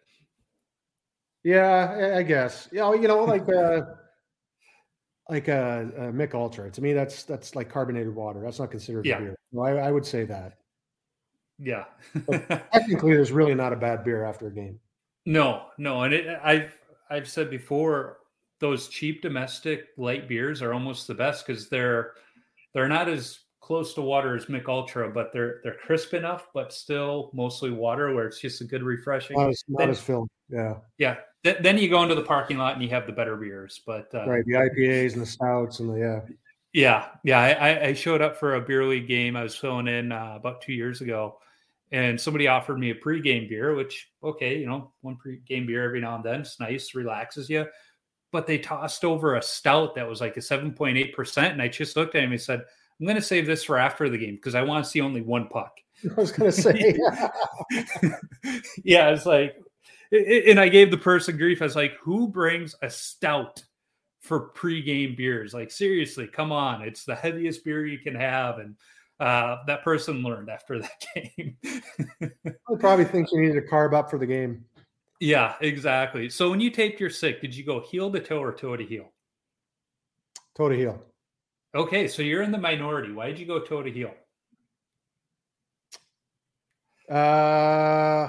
Yeah, 1.44 2.14
I 2.16 2.22
guess. 2.22 2.68
Yeah, 2.72 2.92
you 2.92 3.08
know, 3.08 3.24
like 3.24 3.48
uh 3.48 3.82
like 5.28 5.48
a, 5.48 5.90
a 5.96 6.12
Mich 6.12 6.34
Ultra. 6.34 6.70
To 6.70 6.82
me, 6.82 6.92
that's 6.92 7.22
that's 7.22 7.54
like 7.54 7.70
carbonated 7.70 8.14
water. 8.14 8.40
That's 8.42 8.58
not 8.58 8.70
considered 8.70 9.06
yeah. 9.06 9.18
beer. 9.18 9.36
I, 9.60 9.88
I 9.88 9.90
would 9.90 10.04
say 10.04 10.24
that. 10.24 10.58
Yeah. 11.58 11.84
technically, 12.72 13.14
there's 13.14 13.32
really 13.32 13.54
not 13.54 13.72
a 13.72 13.76
bad 13.76 14.04
beer 14.04 14.24
after 14.24 14.46
a 14.46 14.50
game. 14.50 14.78
No, 15.26 15.66
no, 15.76 16.02
and 16.02 16.14
it, 16.14 16.38
I've 16.42 16.74
I've 17.10 17.28
said 17.28 17.50
before, 17.50 18.18
those 18.60 18.88
cheap 18.88 19.22
domestic 19.22 19.88
light 19.96 20.28
beers 20.28 20.62
are 20.62 20.72
almost 20.72 21.06
the 21.06 21.14
best 21.14 21.46
because 21.46 21.68
they're 21.68 22.12
they're 22.74 22.88
not 22.88 23.08
as 23.08 23.40
close 23.68 23.92
to 23.92 24.00
water 24.00 24.34
as 24.34 24.48
Mich 24.48 24.66
Ultra, 24.66 25.10
but 25.10 25.30
they're 25.30 25.60
they're 25.62 25.74
crisp 25.74 26.14
enough, 26.14 26.48
but 26.54 26.72
still 26.72 27.30
mostly 27.34 27.70
water, 27.70 28.14
where 28.14 28.26
it's 28.26 28.40
just 28.40 28.62
a 28.62 28.64
good 28.64 28.82
refreshing. 28.82 29.36
Not 29.36 29.50
as, 29.50 29.62
not 29.68 29.78
then, 29.80 29.90
as 29.90 30.00
filled. 30.00 30.30
Yeah. 30.48 30.76
Yeah. 30.96 31.16
Th- 31.44 31.58
then 31.60 31.76
you 31.76 31.90
go 31.90 32.02
into 32.02 32.14
the 32.14 32.22
parking 32.22 32.56
lot 32.56 32.72
and 32.72 32.82
you 32.82 32.88
have 32.88 33.06
the 33.06 33.12
better 33.12 33.36
beers, 33.36 33.82
but 33.86 34.08
uh, 34.14 34.26
right, 34.26 34.44
the 34.46 34.54
IPAs 34.54 35.12
and 35.12 35.20
the 35.20 35.26
stouts 35.26 35.80
and 35.80 35.90
the 35.90 35.98
yeah. 35.98 36.20
Yeah, 36.72 37.08
yeah. 37.24 37.40
I, 37.40 37.88
I 37.88 37.92
showed 37.92 38.22
up 38.22 38.38
for 38.38 38.54
a 38.54 38.60
beer 38.60 38.84
league 38.84 39.06
game. 39.06 39.36
I 39.36 39.42
was 39.42 39.54
filling 39.54 39.86
in 39.86 40.12
uh, 40.12 40.32
about 40.36 40.62
two 40.62 40.72
years 40.72 41.02
ago, 41.02 41.38
and 41.92 42.18
somebody 42.18 42.48
offered 42.48 42.78
me 42.78 42.90
a 42.90 42.94
pregame 42.94 43.50
beer, 43.50 43.74
which 43.74 44.08
okay, 44.24 44.58
you 44.58 44.66
know, 44.66 44.92
one 45.02 45.18
pregame 45.22 45.66
beer 45.66 45.84
every 45.84 46.00
now 46.00 46.16
and 46.16 46.24
then, 46.24 46.40
it's 46.40 46.58
nice, 46.58 46.94
relaxes 46.94 47.50
you. 47.50 47.66
But 48.32 48.46
they 48.46 48.58
tossed 48.58 49.04
over 49.04 49.36
a 49.36 49.42
stout 49.42 49.94
that 49.94 50.08
was 50.08 50.22
like 50.22 50.38
a 50.38 50.42
seven 50.42 50.72
point 50.72 50.96
eight 50.96 51.14
percent, 51.14 51.52
and 51.52 51.60
I 51.60 51.68
just 51.68 51.96
looked 51.96 52.14
at 52.14 52.24
him 52.24 52.32
and 52.32 52.40
said, 52.40 52.64
"I'm 53.00 53.06
going 53.06 53.16
to 53.16 53.22
save 53.22 53.46
this 53.46 53.64
for 53.64 53.78
after 53.78 54.08
the 54.08 54.18
game 54.18 54.36
because 54.36 54.54
I 54.54 54.62
want 54.62 54.84
to 54.84 54.90
see 54.90 55.00
only 55.00 55.20
one 55.20 55.48
puck." 55.48 55.78
I 56.16 56.20
was 56.20 56.32
going 56.32 56.50
to 56.50 56.56
say, 56.62 56.96
yeah, 58.84 59.10
it's 59.10 59.26
like, 59.26 59.56
and 60.12 60.60
I 60.60 60.68
gave 60.68 60.90
the 60.90 60.98
person 60.98 61.36
grief. 61.36 61.60
I 61.60 61.66
was 61.66 61.76
like, 61.76 61.94
"Who 62.02 62.28
brings 62.28 62.74
a 62.82 62.90
stout 62.90 63.62
for 64.20 64.50
pregame 64.50 65.16
beers? 65.16 65.54
Like 65.54 65.70
seriously, 65.70 66.26
come 66.26 66.52
on, 66.52 66.82
it's 66.82 67.04
the 67.04 67.14
heaviest 67.14 67.64
beer 67.64 67.86
you 67.86 67.98
can 67.98 68.14
have." 68.14 68.58
And 68.58 68.76
uh, 69.20 69.56
that 69.66 69.82
person 69.82 70.22
learned 70.22 70.48
after 70.48 70.80
that 70.80 71.04
game. 71.14 71.56
I 72.22 72.74
probably 72.78 73.04
think 73.04 73.28
you 73.32 73.40
needed 73.40 73.60
to 73.60 73.66
carb 73.66 73.94
up 73.94 74.10
for 74.10 74.18
the 74.18 74.26
game. 74.26 74.64
Yeah, 75.20 75.54
exactly. 75.60 76.30
So 76.30 76.50
when 76.50 76.60
you 76.60 76.70
taped 76.70 77.00
your 77.00 77.10
sick, 77.10 77.40
did 77.40 77.54
you 77.54 77.64
go 77.64 77.80
heel 77.80 78.10
to 78.12 78.20
toe 78.20 78.40
or 78.40 78.52
toe 78.52 78.76
to 78.76 78.84
heel? 78.84 79.12
Toe 80.56 80.68
to 80.68 80.76
heel. 80.76 81.02
Okay, 81.74 82.08
so 82.08 82.22
you're 82.22 82.42
in 82.42 82.52
the 82.52 82.58
minority. 82.58 83.12
Why 83.12 83.26
did 83.26 83.38
you 83.38 83.46
go 83.46 83.60
toe 83.60 83.82
to 83.82 83.90
heel? 83.90 84.14
Uh, 87.10 88.28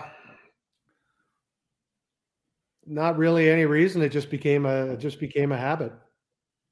not 2.86 3.18
really 3.18 3.50
any 3.50 3.66
reason. 3.66 4.02
It 4.02 4.10
just 4.10 4.30
became 4.30 4.66
a 4.66 4.94
it 4.94 4.98
just 4.98 5.20
became 5.20 5.52
a 5.52 5.58
habit. 5.58 5.94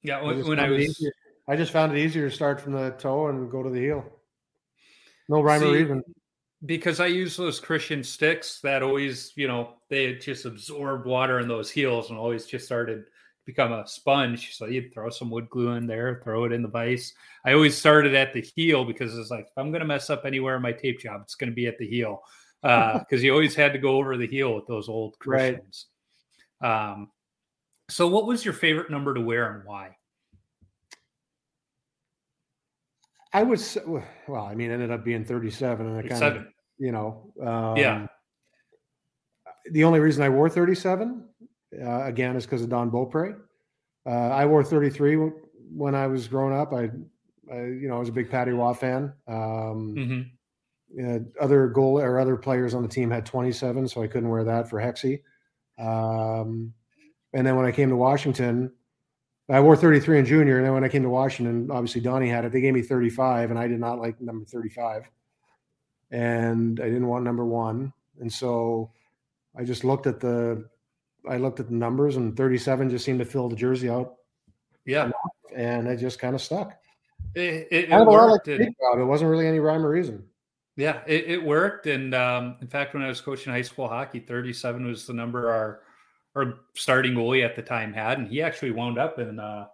Yeah, 0.04 0.22
when 0.22 0.42
I, 0.42 0.48
when 0.48 0.60
I 0.60 0.70
was 0.70 0.90
easier. 0.90 1.12
I 1.50 1.56
just 1.56 1.72
found 1.72 1.94
it 1.94 2.00
easier 2.00 2.30
to 2.30 2.36
start 2.36 2.60
from 2.60 2.74
the 2.74 2.92
toe 2.92 3.28
and 3.28 3.50
go 3.50 3.64
to 3.64 3.70
the 3.70 3.80
heel. 3.80 4.06
No 5.30 5.42
rhyme 5.42 5.62
See, 5.62 5.68
or 5.68 5.72
reason. 5.72 6.04
Because 6.66 7.00
I 7.00 7.06
use 7.06 7.38
those 7.38 7.60
Christian 7.60 8.04
sticks 8.04 8.60
that 8.62 8.84
always, 8.84 9.32
you 9.36 9.48
know, 9.48 9.76
they 9.90 10.16
just 10.16 10.46
absorb 10.46 11.06
water 11.06 11.40
in 11.40 11.48
those 11.48 11.70
heels 11.72 12.10
and 12.10 12.18
always 12.18 12.46
just 12.46 12.66
started 12.66 13.06
become 13.48 13.72
a 13.72 13.88
sponge. 13.88 14.56
So 14.56 14.66
you'd 14.66 14.94
throw 14.94 15.10
some 15.10 15.32
wood 15.32 15.50
glue 15.50 15.70
in 15.70 15.88
there, 15.88 16.22
throw 16.24 16.44
it 16.44 16.52
in 16.52 16.62
the 16.62 16.68
vise. 16.68 17.14
I 17.46 17.54
always 17.54 17.76
started 17.76 18.14
at 18.14 18.34
the 18.34 18.42
heel 18.42 18.84
because 18.84 19.18
it's 19.18 19.32
like 19.32 19.46
if 19.46 19.58
I'm 19.58 19.72
going 19.72 19.80
to 19.80 19.88
mess 19.88 20.10
up 20.12 20.26
anywhere 20.26 20.58
in 20.58 20.62
my 20.62 20.74
tape 20.74 21.00
job, 21.00 21.22
it's 21.24 21.36
going 21.36 21.50
to 21.50 21.56
be 21.56 21.66
at 21.66 21.80
the 21.80 21.88
heel 21.88 22.22
because 22.62 23.04
uh, 23.14 23.16
you 23.16 23.32
always 23.32 23.56
had 23.56 23.72
to 23.72 23.80
go 23.80 23.96
over 23.96 24.18
the 24.18 24.28
heel 24.28 24.54
with 24.54 24.68
those 24.68 24.90
old 24.90 25.18
Christians. 25.18 25.88
Right. 26.62 26.92
Um, 26.92 27.10
so, 27.90 28.08
what 28.08 28.28
was 28.28 28.44
your 28.44 28.54
favorite 28.54 28.92
number 28.92 29.14
to 29.14 29.22
wear 29.22 29.56
and 29.56 29.66
why? 29.66 29.96
I 33.32 33.44
was 33.44 33.78
well. 33.88 34.46
I 34.46 34.56
mean, 34.56 34.72
ended 34.72 34.92
up 34.92 35.06
being 35.06 35.24
37, 35.24 35.88
and 35.88 35.98
I 35.98 36.08
kind 36.08 36.38
of, 36.38 36.48
you 36.78 36.92
know, 36.92 37.32
um, 37.42 37.78
yeah. 37.78 38.08
The 39.72 39.86
only 39.86 40.00
reason 40.00 40.24
I 40.24 40.30
wore 40.30 40.50
37 40.50 41.24
uh, 41.74 42.04
again 42.04 42.36
is 42.36 42.46
because 42.46 42.62
of 42.62 42.70
Don 42.70 42.90
Beaupre. 42.90 43.36
Uh, 44.06 44.10
I 44.10 44.46
wore 44.46 44.64
33 44.64 45.16
when 45.72 45.96
I 45.96 46.08
was 46.08 46.28
growing 46.28 46.56
up. 46.56 46.74
I, 46.74 46.90
I, 47.52 47.66
you 47.66 47.88
know, 47.88 47.98
I 47.98 48.00
was 48.00 48.10
a 48.10 48.14
big 48.14 48.30
Patty 48.30 48.52
Roy 48.52 48.74
fan. 48.74 49.14
Um, 49.28 50.32
mm-hmm. 50.98 51.18
other 51.42 51.68
goal 51.68 52.00
or 52.00 52.20
other 52.20 52.38
players 52.38 52.74
on 52.74 52.84
the 52.84 52.90
team 52.90 53.12
had 53.12 53.26
27, 53.26 53.88
so 53.88 54.02
I 54.02 54.08
couldn't 54.08 54.30
wear 54.30 54.44
that 54.46 54.70
for 54.70 54.80
Hexy. 54.80 55.22
Um, 55.78 56.74
and 57.34 57.46
then 57.46 57.56
when 57.56 57.66
I 57.66 57.72
came 57.72 57.90
to 57.90 57.96
Washington, 57.96 58.72
I 59.50 59.60
wore 59.62 59.76
33 59.76 60.20
in 60.20 60.26
junior, 60.26 60.58
and 60.58 60.66
then 60.66 60.74
when 60.74 60.84
I 60.84 60.90
came 60.90 61.04
to 61.04 61.10
Washington, 61.10 61.70
obviously 61.72 62.02
Donnie 62.02 62.30
had 62.30 62.44
it. 62.44 62.52
They 62.52 62.62
gave 62.62 62.74
me 62.74 62.82
35, 62.82 63.50
and 63.50 63.60
I 63.60 63.68
did 63.68 63.80
not 63.80 64.00
like 64.00 64.20
number 64.20 64.46
35, 64.46 65.04
and 66.12 66.80
I 66.80 66.86
didn't 66.86 67.08
want 67.08 67.24
number 67.24 67.46
one, 67.46 67.94
and 68.20 68.32
so 68.32 68.92
I 69.58 69.64
just 69.64 69.86
looked 69.86 70.06
at 70.06 70.20
the, 70.20 70.68
I 71.30 71.38
looked 71.38 71.60
at 71.60 71.68
the 71.68 71.76
numbers, 71.76 72.16
and 72.16 72.36
37 72.36 72.90
just 72.90 73.06
seemed 73.06 73.20
to 73.20 73.26
fill 73.26 73.50
the 73.50 73.56
jersey 73.56 73.90
out. 73.90 74.16
Yeah, 74.86 75.12
and 75.56 75.88
it 75.88 75.98
just 75.98 76.20
kind 76.20 76.36
of 76.36 76.42
stuck. 76.42 76.74
It, 77.36 77.68
it, 77.72 77.90
it 77.90 78.06
worked. 78.06 78.48
Like 78.48 78.60
it, 78.60 78.74
it 79.00 79.06
wasn't 79.06 79.30
really 79.30 79.48
any 79.48 79.60
rhyme 79.60 79.86
or 79.86 79.90
reason. 79.90 80.24
Yeah, 80.76 81.02
it, 81.08 81.26
it 81.26 81.44
worked, 81.44 81.88
and 81.88 82.14
um, 82.14 82.56
in 82.62 82.68
fact, 82.68 82.94
when 82.94 83.04
I 83.04 83.08
was 83.08 83.20
coaching 83.20 83.52
high 83.52 83.64
school 83.64 83.88
hockey, 83.88 84.20
37 84.20 84.86
was 84.86 85.08
the 85.08 85.14
number 85.14 85.52
our 85.52 85.82
our 86.36 86.60
starting 86.76 87.14
goalie 87.14 87.44
at 87.44 87.56
the 87.56 87.64
time 87.64 87.92
had, 87.94 88.20
and 88.20 88.28
he 88.28 88.42
actually 88.42 88.72
wound 88.72 89.00
up 89.00 89.18
in 89.18 89.40
uh, 89.40 89.66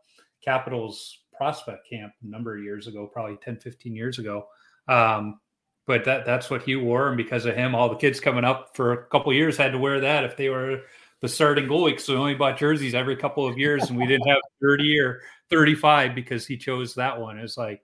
Capitals 0.43 1.20
prospect 1.36 1.89
camp 1.89 2.14
a 2.24 2.28
number 2.28 2.56
of 2.56 2.64
years 2.64 2.88
ago, 2.88 3.06
probably 3.06 3.38
10, 3.43 3.58
15 3.58 3.95
years 3.95 4.20
ago. 4.20 4.45
Um, 4.88 5.39
but 5.86 6.06
that 6.06 6.26
that's 6.26 6.49
what 6.49 6.64
he 6.64 6.78
wore, 6.78 7.10
and 7.10 7.18
because 7.18 7.45
of 7.45 7.56
him, 7.56 7.76
all 7.76 7.89
the 7.89 7.95
kids 7.95 8.22
coming 8.22 8.45
up 8.45 8.76
for 8.76 8.93
a 8.93 9.06
couple 9.08 9.34
years 9.34 9.58
had 9.58 9.74
to 9.74 9.78
wear 9.78 9.99
that 9.99 10.24
if 10.24 10.38
they 10.38 10.47
were 10.47 10.84
the 11.24 11.30
starting 11.30 11.65
goalie. 11.65 11.91
Because 11.91 12.09
we 12.09 12.16
only 12.16 12.36
bought 12.36 12.59
jerseys 12.59 12.93
every 12.93 13.16
couple 13.16 13.47
of 13.47 13.58
years, 13.58 13.89
and 13.89 13.97
we 13.97 14.05
didn't 14.05 14.28
have 14.28 14.41
30 14.62 15.00
or 15.00 15.21
35 15.50 16.13
because 16.13 16.45
he 16.45 16.58
chose 16.58 16.93
that 16.95 17.20
one. 17.20 17.39
It's 17.39 17.58
like, 17.58 17.82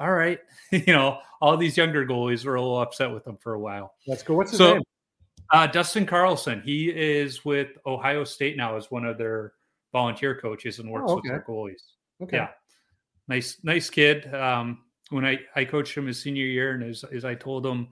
all 0.00 0.10
right, 0.10 0.40
you 0.72 0.92
know, 0.92 1.18
all 1.40 1.56
these 1.56 1.76
younger 1.76 2.04
goalies 2.06 2.44
were 2.44 2.56
a 2.56 2.60
little 2.60 2.80
upset 2.80 3.12
with 3.12 3.26
him 3.26 3.36
for 3.36 3.54
a 3.54 3.60
while. 3.60 3.94
That's 4.06 4.22
good. 4.22 4.36
What's 4.36 4.50
his 4.50 4.58
so, 4.58 4.74
name? 4.74 4.82
Uh, 5.52 5.66
Dustin 5.66 6.06
Carlson. 6.06 6.62
He 6.64 6.88
is 6.88 7.44
with 7.44 7.68
Ohio 7.86 8.24
State 8.24 8.56
now 8.56 8.76
as 8.76 8.90
one 8.90 9.04
of 9.04 9.18
their 9.18 9.52
volunteer 9.92 10.34
coaches 10.40 10.78
and 10.78 10.90
works 10.90 11.04
oh, 11.08 11.18
okay. 11.18 11.30
with 11.30 11.32
their 11.32 11.44
goalies. 11.46 11.82
Okay. 12.22 12.38
Yeah. 12.38 12.48
Nice, 13.28 13.58
nice 13.62 13.90
kid. 13.90 14.32
Um, 14.34 14.78
when 15.10 15.24
I, 15.24 15.38
I 15.54 15.64
coached 15.64 15.96
him 15.96 16.06
his 16.06 16.20
senior 16.20 16.46
year 16.46 16.72
and 16.72 16.82
as, 16.82 17.04
as 17.12 17.24
I 17.24 17.34
told 17.34 17.64
him, 17.66 17.88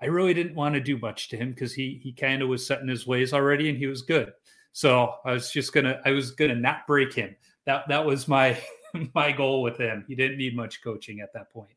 I 0.00 0.06
really 0.06 0.34
didn't 0.34 0.54
want 0.54 0.74
to 0.74 0.80
do 0.80 0.98
much 0.98 1.28
to 1.30 1.36
him 1.36 1.50
because 1.50 1.72
he 1.72 2.00
he 2.02 2.12
kind 2.12 2.42
of 2.42 2.48
was 2.48 2.66
set 2.66 2.80
in 2.80 2.88
his 2.88 3.06
ways 3.06 3.32
already 3.32 3.68
and 3.70 3.78
he 3.78 3.86
was 3.86 4.02
good. 4.02 4.32
So 4.72 5.14
I 5.24 5.32
was 5.32 5.50
just 5.50 5.72
gonna 5.72 6.00
I 6.04 6.10
was 6.10 6.32
gonna 6.32 6.54
not 6.54 6.86
break 6.86 7.14
him. 7.14 7.34
That 7.64 7.88
that 7.88 8.04
was 8.04 8.28
my 8.28 8.58
my 9.14 9.32
goal 9.32 9.62
with 9.62 9.78
him. 9.78 10.04
He 10.06 10.14
didn't 10.14 10.38
need 10.38 10.54
much 10.54 10.82
coaching 10.82 11.20
at 11.20 11.32
that 11.32 11.50
point. 11.50 11.70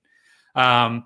Um, 0.56 1.06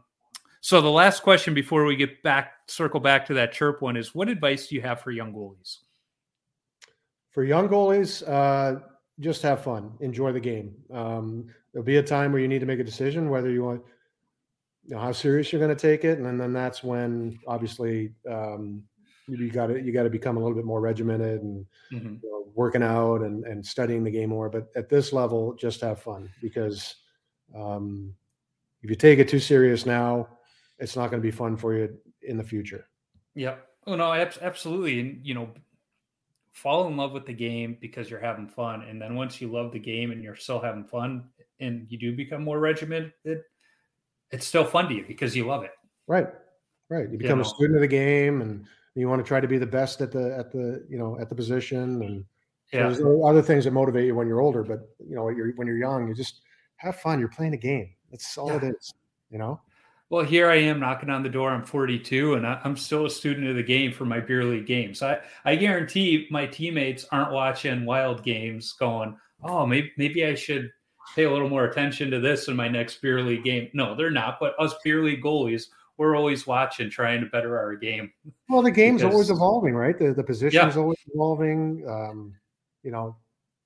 so 0.61 0.79
the 0.81 0.89
last 0.89 1.23
question 1.23 1.53
before 1.53 1.83
we 1.83 1.95
get 1.95 2.23
back, 2.23 2.53
circle 2.67 3.01
back 3.01 3.25
to 3.25 3.33
that 3.33 3.51
chirp 3.51 3.81
one 3.81 3.97
is 3.97 4.15
what 4.15 4.29
advice 4.29 4.67
do 4.67 4.75
you 4.75 4.81
have 4.81 5.01
for 5.01 5.11
young 5.11 5.33
goalies? 5.33 5.79
For 7.31 7.43
young 7.43 7.67
goalies, 7.67 8.23
uh, 8.27 8.79
just 9.19 9.41
have 9.41 9.63
fun, 9.63 9.91
enjoy 9.99 10.31
the 10.31 10.39
game. 10.39 10.73
Um, 10.91 11.47
there'll 11.73 11.85
be 11.85 11.97
a 11.97 12.03
time 12.03 12.31
where 12.31 12.41
you 12.41 12.47
need 12.47 12.59
to 12.59 12.65
make 12.65 12.79
a 12.79 12.83
decision 12.83 13.29
whether 13.29 13.49
you 13.49 13.63
want, 13.63 13.81
you 14.85 14.95
know, 14.95 15.01
how 15.01 15.11
serious 15.11 15.51
you're 15.51 15.61
going 15.61 15.75
to 15.75 15.81
take 15.81 16.03
it, 16.03 16.17
and 16.17 16.25
then 16.25 16.37
then 16.37 16.53
that's 16.53 16.83
when 16.83 17.39
obviously 17.47 18.13
um, 18.29 18.83
you 19.27 19.49
got 19.51 19.67
to 19.67 19.81
you 19.81 19.91
got 19.91 20.03
to 20.03 20.09
become 20.09 20.37
a 20.37 20.39
little 20.39 20.55
bit 20.55 20.65
more 20.65 20.81
regimented 20.81 21.41
and 21.41 21.65
mm-hmm. 21.91 22.15
you 22.21 22.31
know, 22.31 22.51
working 22.53 22.83
out 22.83 23.21
and 23.21 23.45
and 23.45 23.65
studying 23.65 24.03
the 24.03 24.11
game 24.11 24.29
more. 24.29 24.49
But 24.49 24.69
at 24.75 24.89
this 24.89 25.13
level, 25.13 25.53
just 25.53 25.81
have 25.81 26.01
fun 26.01 26.29
because 26.41 26.95
um, 27.55 28.13
if 28.81 28.89
you 28.89 28.95
take 28.95 29.19
it 29.19 29.29
too 29.29 29.39
serious 29.39 29.85
now, 29.85 30.27
it's 30.79 30.95
not 30.95 31.09
going 31.09 31.21
to 31.21 31.25
be 31.25 31.31
fun 31.31 31.55
for 31.55 31.73
you 31.73 31.97
in 32.21 32.37
the 32.37 32.43
future. 32.43 32.87
Yeah. 33.35 33.55
Oh 33.87 33.95
no, 33.95 34.11
absolutely. 34.13 34.99
And 34.99 35.25
you 35.25 35.33
know, 35.33 35.49
fall 36.51 36.87
in 36.87 36.97
love 36.97 37.13
with 37.13 37.25
the 37.25 37.33
game 37.33 37.77
because 37.79 38.09
you're 38.09 38.19
having 38.19 38.47
fun, 38.47 38.83
and 38.83 39.01
then 39.01 39.15
once 39.15 39.39
you 39.39 39.49
love 39.49 39.71
the 39.71 39.79
game 39.79 40.11
and 40.11 40.21
you're 40.21 40.35
still 40.35 40.59
having 40.59 40.83
fun, 40.83 41.29
and 41.59 41.85
you 41.89 41.97
do 41.97 42.15
become 42.15 42.43
more 42.43 42.59
regimented, 42.59 43.43
it's 44.33 44.45
still 44.45 44.65
fun 44.65 44.87
to 44.89 44.95
you 44.95 45.05
because 45.07 45.35
you 45.35 45.45
love 45.45 45.63
it. 45.63 45.71
Right. 46.07 46.27
Right. 46.89 47.09
You 47.09 47.17
become 47.17 47.37
know. 47.39 47.45
a 47.45 47.47
student 47.47 47.75
of 47.77 47.81
the 47.81 47.87
game 47.87 48.41
and 48.41 48.65
you 48.95 49.07
want 49.07 49.23
to 49.23 49.27
try 49.27 49.39
to 49.39 49.47
be 49.47 49.57
the 49.57 49.65
best 49.65 50.01
at 50.01 50.11
the 50.11 50.35
at 50.37 50.51
the 50.51 50.85
you 50.89 50.97
know 50.97 51.17
at 51.19 51.29
the 51.29 51.35
position 51.35 52.01
and 52.03 52.25
Yeah. 52.73 52.89
there's 52.89 53.01
other 53.23 53.41
things 53.41 53.63
that 53.63 53.71
motivate 53.71 54.05
you 54.05 54.15
when 54.15 54.27
you're 54.27 54.41
older, 54.41 54.63
but 54.63 54.89
you 54.99 55.15
know, 55.15 55.29
you're 55.29 55.53
when 55.53 55.67
you're 55.67 55.77
young, 55.77 56.07
you 56.07 56.13
just 56.13 56.41
have 56.77 56.95
fun. 56.99 57.19
You're 57.19 57.29
playing 57.29 57.53
a 57.53 57.57
game. 57.57 57.89
That's 58.11 58.37
all 58.37 58.51
it 58.51 58.63
Yeah. 58.63 58.69
is. 58.71 58.93
You 59.29 59.37
know? 59.39 59.61
Well, 60.09 60.23
here 60.25 60.47
I 60.49 60.57
am 60.57 60.79
knocking 60.79 61.09
on 61.09 61.23
the 61.23 61.29
door. 61.29 61.49
I'm 61.49 61.65
42, 61.65 62.35
and 62.35 62.45
I- 62.45 62.61
I'm 62.63 62.75
still 62.77 63.05
a 63.07 63.09
student 63.09 63.47
of 63.47 63.55
the 63.55 63.63
game 63.63 63.91
for 63.91 64.05
my 64.05 64.19
beer 64.19 64.43
league 64.43 64.67
games. 64.67 65.01
I, 65.01 65.19
I 65.43 65.55
guarantee 65.55 66.27
my 66.29 66.45
teammates 66.45 67.05
aren't 67.11 67.31
watching 67.31 67.83
wild 67.85 68.21
games 68.23 68.73
going, 68.73 69.17
oh, 69.43 69.65
maybe, 69.65 69.91
maybe 69.97 70.23
I 70.25 70.35
should 70.35 70.69
pay 71.15 71.23
a 71.23 71.31
little 71.31 71.49
more 71.49 71.65
attention 71.65 72.09
to 72.11 72.19
this 72.19 72.47
in 72.47 72.55
my 72.55 72.67
next 72.67 73.01
beer 73.01 73.21
league 73.21 73.43
game. 73.43 73.69
No, 73.73 73.95
they're 73.95 74.11
not. 74.11 74.37
But 74.39 74.53
us 74.59 74.73
beer 74.83 75.03
league 75.03 75.23
goalies, 75.23 75.67
we're 75.97 76.15
always 76.15 76.47
watching, 76.47 76.89
trying 76.89 77.21
to 77.21 77.27
better 77.27 77.57
our 77.57 77.75
game. 77.75 78.11
Well, 78.49 78.61
the 78.61 78.71
game's 78.71 79.03
always 79.03 79.29
evolving, 79.29 79.75
right? 79.75 79.97
The 79.97 80.13
the 80.13 80.23
position 80.23 80.59
Yeah. 80.61 80.69
is 80.69 80.77
always 80.77 80.97
evolving. 81.13 81.85
Um, 81.87 82.33
you 82.83 82.91
know, 82.91 83.15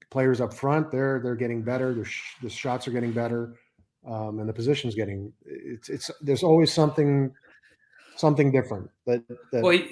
players 0.09 0.41
up 0.41 0.53
front, 0.53 0.91
they're 0.91 1.19
they're 1.23 1.35
getting 1.35 1.61
better. 1.61 1.93
The 1.93 2.05
sh- 2.05 2.35
the 2.41 2.49
shots 2.49 2.87
are 2.87 2.91
getting 2.91 3.11
better, 3.11 3.55
um, 4.05 4.39
and 4.39 4.47
the 4.47 4.53
position's 4.53 4.93
getting. 4.95 5.31
It's 5.45 5.89
it's 5.89 6.11
there's 6.21 6.43
always 6.43 6.71
something 6.71 7.33
something 8.17 8.51
different 8.51 8.89
that 9.05 9.23
that 9.51 9.63
Well, 9.63 9.73
you, 9.73 9.87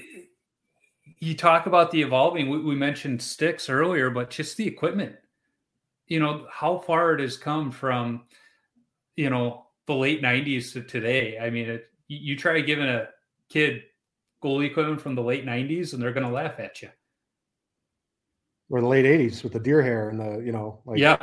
you 1.19 1.35
talk 1.35 1.67
about 1.67 1.91
the 1.91 2.01
evolving. 2.01 2.49
We, 2.49 2.59
we 2.59 2.75
mentioned 2.75 3.21
sticks 3.21 3.69
earlier, 3.69 4.09
but 4.09 4.29
just 4.29 4.57
the 4.57 4.67
equipment. 4.67 5.15
You 6.07 6.19
know 6.19 6.45
how 6.51 6.77
far 6.77 7.13
it 7.13 7.19
has 7.21 7.37
come 7.37 7.71
from, 7.71 8.23
you 9.15 9.29
know, 9.29 9.65
the 9.87 9.93
late 9.95 10.21
'90s 10.21 10.73
to 10.73 10.81
today. 10.83 11.39
I 11.39 11.49
mean, 11.49 11.69
it, 11.69 11.85
you 12.07 12.35
try 12.37 12.59
giving 12.61 12.87
a 12.87 13.07
kid 13.49 13.83
goalie 14.43 14.67
equipment 14.69 15.01
from 15.01 15.15
the 15.15 15.23
late 15.23 15.45
'90s, 15.45 15.93
and 15.93 16.01
they're 16.01 16.13
going 16.13 16.25
to 16.27 16.31
laugh 16.31 16.59
at 16.59 16.81
you. 16.81 16.89
or 18.69 18.81
the 18.81 18.87
late 18.87 19.05
'80s 19.05 19.43
with 19.43 19.53
the 19.53 19.59
deer 19.59 19.81
hair 19.81 20.09
and 20.09 20.19
the 20.19 20.39
you 20.45 20.51
know 20.51 20.81
like 20.85 20.99
yeah, 20.99 21.17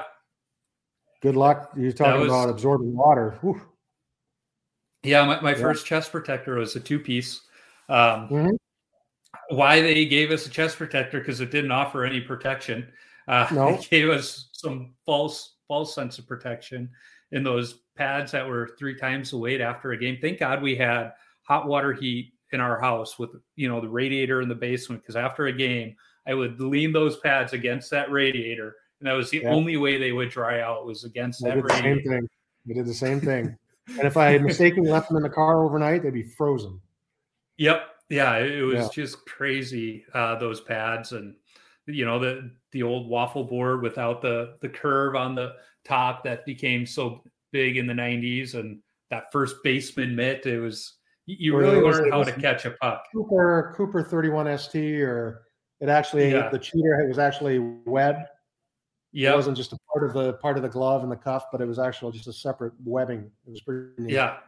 good 1.23 1.37
luck. 1.37 1.73
You're 1.77 1.93
talking 1.93 2.21
was- 2.23 2.29
about 2.31 2.49
absorbing 2.49 2.97
water. 2.97 3.39
Whew. 3.41 3.61
yeah. 5.05 5.25
My, 5.25 5.41
my 5.41 5.51
Yeah. 5.53 5.59
first 5.59 5.87
chest 5.87 6.11
protector 6.13 6.57
was 6.57 6.75
a 6.77 6.81
two-piece. 6.81 7.41
Um, 7.89 8.29
Mhm. 8.29 8.57
Why 9.49 9.81
they 9.81 10.05
gave 10.07 10.31
us 10.31 10.47
a 10.47 10.51
chest 10.51 10.77
protector 10.79 11.19
because 11.19 11.41
it 11.41 11.51
didn't 11.51 11.73
offer 11.73 12.05
any 12.05 12.21
protection. 12.21 12.93
Uh, 13.33 13.49
No. 13.53 13.77
They 13.77 13.83
gave 14.01 14.09
us 14.11 14.49
some 14.53 14.95
false 15.07 15.57
false 15.69 15.95
sense 15.95 16.19
of 16.19 16.27
protection 16.29 16.91
in 17.31 17.43
those 17.43 17.81
pads 17.97 18.31
that 18.33 18.47
were 18.47 18.75
three 18.79 18.95
times 18.95 19.31
the 19.31 19.39
weight 19.39 19.61
after 19.63 19.93
a 19.93 19.97
game. 19.97 20.19
Thank 20.21 20.39
God 20.39 20.61
we 20.63 20.77
had 20.77 21.13
hot 21.43 21.67
water 21.67 21.93
heat 21.95 22.35
in 22.53 22.61
our 22.61 22.79
house 22.79 23.19
with 23.19 23.31
you 23.57 23.69
know 23.69 23.81
the 23.81 23.89
radiator 23.89 24.43
in 24.43 24.49
the 24.49 24.55
basement 24.55 25.01
because 25.03 25.17
after 25.17 25.47
a 25.47 25.53
game 25.53 25.97
I 26.27 26.35
would 26.35 26.61
lean 26.61 26.93
those 26.93 27.17
pads 27.19 27.55
against 27.55 27.91
that 27.91 28.11
radiator 28.11 28.77
and 29.01 29.07
that 29.09 29.15
was 29.15 29.31
the 29.31 29.39
Yeah. 29.39 29.49
only 29.51 29.79
way 29.79 29.97
they 29.97 30.13
would 30.13 30.29
dry 30.29 30.61
out 30.61 30.85
was 30.85 31.05
against 31.05 31.45
I 31.45 31.49
that 31.49 31.55
did 31.57 31.65
the 31.65 31.75
same 31.81 32.03
thing. 32.03 32.29
I 32.69 32.73
did 32.75 32.87
the 32.87 32.95
same 32.95 33.21
thing. 33.21 33.57
And 33.99 34.07
if 34.07 34.17
I 34.17 34.31
had 34.31 34.43
mistakenly 34.43 34.91
left 34.91 35.09
them 35.09 35.17
in 35.17 35.25
the 35.25 35.29
car 35.29 35.65
overnight, 35.65 36.03
they'd 36.05 36.13
be 36.13 36.23
frozen. 36.23 36.81
Yep. 37.57 37.83
Yeah, 38.11 38.37
it 38.37 38.51
it 38.53 38.63
was 38.63 38.77
Yeah. 38.85 38.89
just 38.93 39.27
crazy. 39.27 40.05
Uh, 40.15 40.37
those 40.37 40.61
pads 40.61 41.13
and 41.13 41.35
you 41.87 42.05
know 42.05 42.19
the 42.19 42.51
the 42.73 42.83
old 42.83 43.09
waffle 43.09 43.45
board 43.45 43.83
without 43.83 44.23
the 44.23 44.57
the 44.61 44.69
curve 44.69 45.17
on 45.17 45.35
the 45.35 45.55
top 45.85 46.23
that 46.25 46.45
became 46.47 46.87
so 46.87 47.23
big 47.53 47.77
in 47.77 47.87
the 47.87 47.93
'90s, 47.95 48.55
and 48.55 48.81
that 49.11 49.25
first 49.33 49.57
baseman 49.65 50.15
mitt. 50.17 50.47
It 50.47 50.59
was 50.61 50.99
you 51.27 51.57
really 51.57 51.81
was- 51.83 51.99
learned 51.99 52.13
how 52.13 52.25
to 52.25 52.33
catch 52.33 52.65
a 52.65 52.71
puck. 52.81 53.05
Cooper 53.15 53.73
Cooper 53.77 54.03
31 54.03 54.59
ST 54.59 55.01
or 55.03 55.43
it 55.81 55.89
actually 55.89 56.31
Yeah. 56.33 56.49
the 56.49 56.59
cheater 56.59 57.01
it 57.01 57.09
was 57.09 57.19
actually 57.19 57.59
web. 57.59 58.17
Yeah. 59.13 59.33
It 59.33 59.37
wasn't 59.37 59.57
just 59.57 59.73
a 59.73 59.79
part 59.93 60.05
of 60.09 60.15
the 60.15 60.33
part 60.35 60.57
of 60.57 60.63
the 60.63 60.69
glove 60.69 61.03
and 61.03 61.13
the 61.13 61.17
cuff, 61.17 61.47
but 61.53 61.61
it 61.61 61.67
was 61.67 61.79
actually 61.79 62.13
just 62.13 62.27
a 62.29 62.33
separate 62.33 62.73
webbing. 62.85 63.31
It 63.47 63.51
was 63.51 63.61
pretty 63.61 63.91
neat. 63.99 64.13
yeah. 64.15 64.39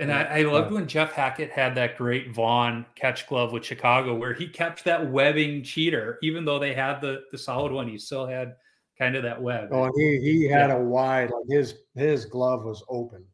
And 0.00 0.10
Yeah, 0.10 0.28
I, 0.30 0.40
I 0.40 0.42
loved 0.42 0.70
yeah. 0.70 0.74
when 0.76 0.86
Jeff 0.86 1.12
Hackett 1.12 1.50
had 1.50 1.74
that 1.74 1.96
great 1.98 2.32
Vaughn 2.32 2.86
catch 2.94 3.26
glove 3.26 3.52
with 3.52 3.64
Chicago, 3.64 4.14
where 4.14 4.32
he 4.32 4.46
kept 4.48 4.84
that 4.84 5.10
webbing 5.10 5.64
cheater, 5.64 6.18
even 6.22 6.44
though 6.44 6.58
they 6.58 6.72
had 6.74 7.00
the 7.00 7.22
the 7.32 7.38
solid 7.38 7.72
one. 7.72 7.88
He 7.88 7.98
still 7.98 8.26
had 8.26 8.54
kind 8.98 9.16
of 9.16 9.22
that 9.24 9.40
web. 9.42 9.68
Oh, 9.72 9.90
he 9.96 10.18
he 10.20 10.44
had 10.48 10.70
Yeah. 10.70 10.76
a 10.76 10.82
wide 10.82 11.30
like 11.30 11.48
his 11.48 11.74
his 11.94 12.24
glove 12.26 12.64
was 12.64 12.84
open. 12.88 13.24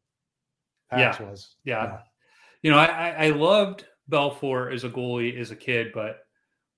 Pat's 0.90 1.18
was. 1.20 1.56
Yeah. 1.64 1.98
You 2.62 2.70
know, 2.70 2.78
I, 2.78 2.86
I 2.86 3.08
I 3.26 3.28
loved 3.30 3.84
Belfour 4.10 4.72
as 4.72 4.84
a 4.84 4.88
goalie 4.90 5.38
as 5.38 5.50
a 5.50 5.56
kid, 5.56 5.92
but 5.92 6.20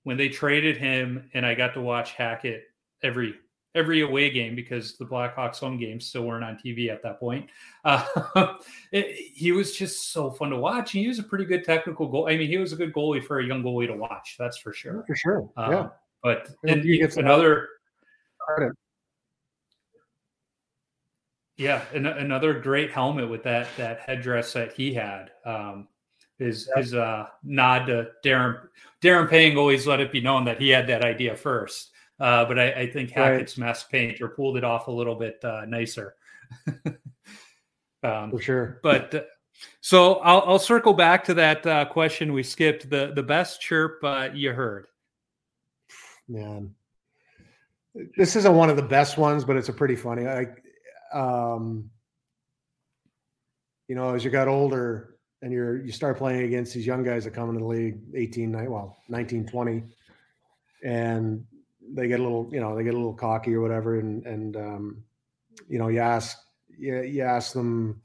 when 0.03 0.17
they 0.17 0.29
traded 0.29 0.77
him 0.77 1.29
and 1.33 1.45
I 1.45 1.53
got 1.53 1.73
to 1.75 1.81
watch 1.81 2.11
Hackett 2.13 2.63
every 3.03 3.35
every 3.77 4.01
away 4.01 4.29
game 4.29 4.55
because 4.55 4.97
the 4.97 5.05
Blackhawks 5.05 5.59
home 5.59 5.77
games 5.77 6.05
still 6.05 6.23
weren't 6.23 6.43
on 6.43 6.57
TV 6.57 6.89
at 6.89 7.03
that 7.03 7.19
point. 7.19 7.49
Uh, 7.85 8.03
it, 8.91 9.33
he 9.33 9.51
was 9.51 9.75
just 9.75 10.11
so 10.11 10.31
fun 10.31 10.49
to 10.49 10.57
watch. 10.57 10.91
He 10.91 11.07
was 11.07 11.19
a 11.19 11.23
pretty 11.23 11.45
good 11.45 11.63
technical 11.63 12.07
goal. 12.07 12.27
I 12.27 12.37
mean, 12.37 12.49
he 12.49 12.57
was 12.57 12.73
a 12.73 12.75
good 12.75 12.93
goalie 12.93 13.23
for 13.23 13.39
a 13.39 13.45
young 13.45 13.63
goalie 13.63 13.87
to 13.87 13.95
watch. 13.95 14.35
That's 14.39 14.57
for 14.57 14.73
sure. 14.73 15.03
For 15.07 15.15
sure. 15.15 15.49
Um, 15.55 15.71
yeah. 15.71 15.87
But 16.23 16.49
And 16.67 16.83
he 16.83 16.97
gets 16.97 17.17
another 17.17 17.69
Credit. 18.47 18.73
Yeah, 21.57 21.83
an- 21.93 22.05
another 22.05 22.59
great 22.59 22.91
helmet 22.91 23.29
with 23.29 23.43
that 23.43 23.67
that 23.77 23.99
headdress 23.99 24.53
that 24.53 24.73
he 24.73 24.93
had. 24.93 25.31
Um, 25.45 25.87
his 26.37 26.69
his 26.75 26.93
uh, 26.93 27.27
nod 27.43 27.87
to 27.87 28.11
Darren 28.23 28.59
Darren 29.01 29.29
Pang 29.29 29.57
always 29.57 29.87
let 29.87 29.99
it 29.99 30.11
be 30.11 30.21
known 30.21 30.45
that 30.45 30.61
he 30.61 30.69
had 30.69 30.87
that 30.87 31.03
idea 31.03 31.35
first. 31.35 31.91
Uh, 32.19 32.45
but 32.45 32.57
I, 32.57 32.71
I 32.71 32.91
think 32.91 33.13
Right. 33.15 33.33
Hackett's 33.33 33.57
mask 33.57 33.91
painter 33.91 34.27
pulled 34.27 34.57
it 34.57 34.63
off 34.63 34.87
a 34.87 34.91
little 34.91 35.15
bit 35.15 35.39
uh, 35.43 35.65
nicer. 35.67 36.15
um, 38.03 38.31
For 38.31 38.41
sure. 38.41 38.79
but 38.81 39.13
uh, 39.13 39.21
so 39.81 40.15
I'll, 40.15 40.41
I'll 40.45 40.59
circle 40.59 40.93
back 40.93 41.23
to 41.25 41.33
that 41.35 41.65
uh, 41.65 41.85
question 41.85 42.33
we 42.33 42.43
skipped. 42.43 42.89
The 42.89 43.11
the 43.13 43.23
best 43.23 43.61
chirp 43.61 44.03
uh, 44.03 44.29
you 44.33 44.51
heard. 44.53 44.87
man. 46.27 46.73
This 48.15 48.35
isn't 48.35 48.53
one 48.53 48.69
of 48.69 48.75
the 48.75 48.83
best 48.83 49.17
ones, 49.17 49.43
but 49.43 49.55
it's 49.57 49.69
a 49.69 49.73
pretty 49.73 49.95
funny. 49.95 50.23
Like, 50.25 50.63
um, 51.11 51.89
you 53.87 53.95
know, 53.95 54.13
as 54.13 54.23
you 54.23 54.29
got 54.29 54.47
older 54.47 55.15
and 55.41 55.51
you're 55.51 55.83
you 55.83 55.91
start 55.91 56.17
playing 56.17 56.43
against 56.43 56.73
these 56.75 56.85
young 56.85 57.03
guys 57.03 57.23
that 57.23 57.31
come 57.31 57.49
into 57.49 57.61
the 57.61 57.65
league, 57.65 57.99
18 58.13 58.51
well 58.69 58.97
19 59.09 59.47
20 59.47 59.83
and 60.83 61.43
they 61.93 62.07
get 62.07 62.19
a 62.19 62.23
little, 62.23 62.49
you 62.51 62.59
know, 62.59 62.75
they 62.75 62.83
get 62.83 62.93
a 62.93 62.97
little 62.97 63.13
cocky 63.13 63.53
or 63.53 63.61
whatever, 63.61 63.99
and 63.99 64.25
and 64.25 64.57
um, 64.57 65.03
you 65.67 65.79
know, 65.79 65.87
you 65.87 65.99
ask 65.99 66.37
you, 66.77 67.01
you 67.01 67.23
ask 67.23 67.53
them, 67.53 68.01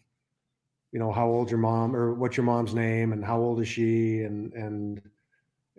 you 0.92 0.98
know, 0.98 1.12
how 1.12 1.28
old 1.28 1.50
your 1.50 1.60
mom 1.60 1.94
or 1.94 2.14
what's 2.14 2.36
your 2.36 2.44
mom's 2.44 2.74
name 2.74 3.12
and 3.12 3.24
how 3.24 3.38
old 3.38 3.60
is 3.60 3.68
she 3.68 4.22
and 4.22 4.52
and 4.54 5.02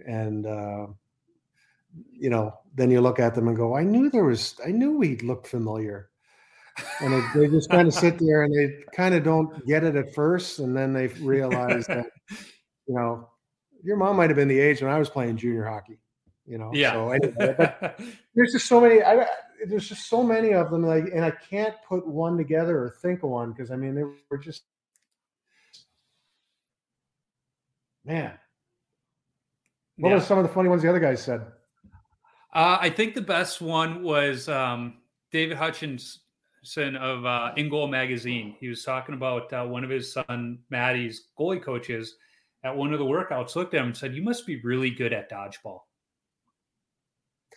and 0.06 0.46
uh 0.46 0.88
you 2.12 2.30
know, 2.30 2.54
then 2.76 2.92
you 2.92 3.02
look 3.02 3.20
at 3.20 3.36
them 3.36 3.48
and 3.48 3.58
go, 3.58 3.76
I 3.76 3.84
knew 3.84 4.10
there 4.10 4.26
was, 4.26 4.56
I 4.66 4.72
knew 4.72 4.98
we 4.98 5.18
looked 5.18 5.48
familiar. 5.48 6.10
And 7.02 7.14
it, 7.14 7.24
they 7.36 7.48
just 7.48 7.70
kind 7.70 7.88
of 7.88 7.94
sit 8.06 8.18
there 8.20 8.44
and 8.44 8.54
they 8.54 8.84
kind 8.96 9.14
of 9.14 9.24
don't 9.24 9.66
get 9.68 9.84
it 9.84 9.96
at 9.96 10.14
first. 10.14 10.60
And 10.60 10.76
then 10.76 10.94
they 10.94 11.08
realize 11.08 11.86
that, 11.88 12.08
you 12.88 12.96
know, 12.96 13.30
your 13.84 13.98
mom 13.98 14.18
might 14.18 14.30
have 14.30 14.38
been 14.38 14.48
the 14.48 14.60
age 14.60 14.82
when 14.82 14.92
I 14.92 14.98
was 14.98 15.10
playing 15.10 15.38
junior 15.38 15.66
hockey, 15.66 16.00
you 16.46 16.58
know? 16.58 16.72
Yeah. 16.74 16.94
So 16.94 17.10
anyway, 17.12 17.56
there's 18.36 18.52
just 18.52 18.68
so 18.68 18.82
many, 18.82 19.02
I, 19.02 19.26
there's 19.68 19.88
just 19.88 20.10
so 20.10 20.24
many 20.24 20.54
of 20.54 20.70
them. 20.72 20.86
Like, 20.86 21.06
and 21.14 21.24
I 21.24 21.32
can't 21.32 21.76
put 21.88 22.06
one 22.08 22.38
together 22.38 22.78
or 22.78 22.90
think 23.02 23.24
of 23.24 23.30
one 23.30 23.52
because 23.52 23.72
I 23.72 23.76
mean, 23.76 23.96
they 23.96 24.04
were 24.04 24.38
just, 24.38 24.64
man. 28.06 28.34
What 29.98 30.10
Yeah. 30.10 30.16
were 30.16 30.22
some 30.22 30.38
of 30.40 30.44
the 30.44 30.54
funny 30.54 30.70
ones 30.70 30.82
the 30.82 30.90
other 30.90 31.00
guys 31.00 31.22
said? 31.24 31.42
Uh, 32.54 32.78
I 32.80 32.90
think 32.90 33.16
the 33.16 33.22
best 33.22 33.62
one 33.62 34.04
was 34.04 34.48
um, 34.50 34.98
David 35.32 35.58
Hutchinson 35.58 36.20
of 37.00 37.26
uh, 37.26 37.52
Ingoal 37.58 37.88
Magazine. 37.88 38.56
He 38.60 38.68
was 38.68 38.84
talking 38.84 39.16
about 39.16 39.52
uh, 39.54 39.66
one 39.66 39.84
of 39.84 39.90
his 39.90 40.12
son 40.14 40.60
Maddie's 40.70 41.30
goalie 41.40 41.62
coaches 41.64 42.16
at 42.64 42.76
one 42.76 42.94
of 42.94 43.00
the 43.00 43.06
workouts. 43.06 43.56
Looked 43.56 43.74
at 43.74 43.80
him 43.80 43.88
and 43.88 43.98
said, 43.98 44.14
"You 44.16 44.22
must 44.24 44.46
be 44.46 44.62
really 44.62 44.92
good 44.92 45.14
at 45.14 45.32
dodgeball." 45.32 45.80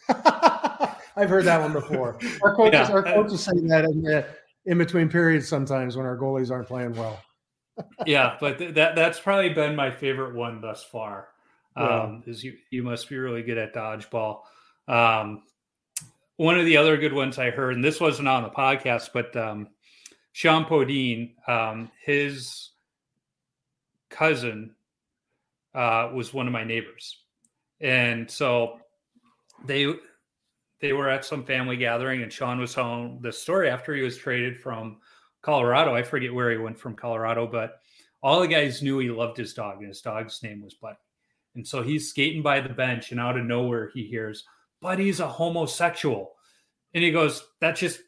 I've 1.17 1.31
heard 1.31 1.45
that 1.45 1.61
one 1.61 1.73
before. 1.73 2.19
Our 2.43 2.55
coaches, 2.55 2.89
Yeah. 2.89 2.93
our 2.95 3.03
coaches 3.03 3.43
say 3.43 3.53
that 3.55 3.85
in, 3.85 4.03
the, 4.03 4.27
in 4.67 4.79
between 4.79 5.09
periods 5.09 5.49
sometimes 5.49 5.97
when 5.97 6.05
our 6.05 6.17
goalies 6.17 6.51
aren't 6.51 6.69
playing 6.69 6.95
well. 6.95 7.23
yeah, 8.07 8.37
but 8.41 8.59
th- 8.59 8.75
that 8.75 8.95
that's 8.97 9.21
probably 9.21 9.51
been 9.51 9.77
my 9.77 9.91
favorite 9.91 10.35
one 10.35 10.61
thus 10.61 10.83
far. 10.85 11.29
Yeah. 11.77 12.03
Um, 12.03 12.23
is 12.27 12.43
you 12.43 12.57
you 12.71 12.83
must 12.83 13.09
be 13.09 13.17
really 13.19 13.43
good 13.43 13.59
at 13.59 13.75
dodgeball. 13.75 14.41
Um, 14.89 15.43
one 16.37 16.59
of 16.59 16.65
the 16.65 16.77
other 16.77 16.97
good 16.97 17.13
ones 17.13 17.39
I 17.39 17.51
heard, 17.51 17.75
and 17.75 17.85
this 17.85 18.01
wasn't 18.01 18.29
on 18.29 18.43
the 18.43 18.51
podcast, 18.51 19.11
but 19.13 19.35
um, 19.37 19.69
Shjon 20.35 20.67
Podein, 20.67 21.33
um, 21.49 21.91
his 22.03 22.71
cousin 24.09 24.75
uh, 25.75 26.11
was 26.15 26.33
one 26.33 26.47
of 26.47 26.53
my 26.53 26.65
neighbors, 26.65 27.19
and 27.81 28.31
so 28.31 28.81
they 29.67 29.95
they 30.81 30.93
were 30.93 31.09
at 31.09 31.25
some 31.25 31.45
family 31.45 31.77
gathering, 31.77 32.23
and 32.23 32.31
Shjon 32.31 32.59
was 32.59 32.75
home. 32.75 33.19
The 33.23 33.33
story 33.33 33.71
after 33.71 33.95
he 33.95 34.03
was 34.03 34.19
traded 34.19 34.61
from 34.61 34.99
Colorado, 35.43 35.95
I 35.95 36.03
forget 36.03 36.35
where 36.35 36.51
he 36.51 36.59
went 36.59 36.79
from 36.79 36.95
Colorado, 36.95 37.47
but 37.47 37.81
all 38.23 38.41
the 38.41 38.49
guys 38.49 38.83
knew 38.83 38.99
he 38.99 39.11
loved 39.11 39.37
his 39.37 39.55
dog, 39.55 39.79
and 39.79 39.89
his 39.89 40.01
dog's 40.01 40.43
name 40.43 40.63
was 40.63 40.75
Buddy. 40.75 40.97
And 41.55 41.67
so 41.67 41.83
he's 41.83 42.11
skating 42.11 42.43
by 42.43 42.61
the 42.61 42.69
bench, 42.69 43.11
and 43.11 43.21
out 43.21 43.39
of 43.39 43.47
nowhere, 43.47 43.91
he 43.95 44.05
hears, 44.05 44.45
Buddy's 44.83 45.21
a 45.21 45.29
homosexual. 45.29 46.35
And 46.93 47.03
he 47.03 47.11
goes, 47.11 47.43
That's 47.61 47.81
just, 47.81 48.01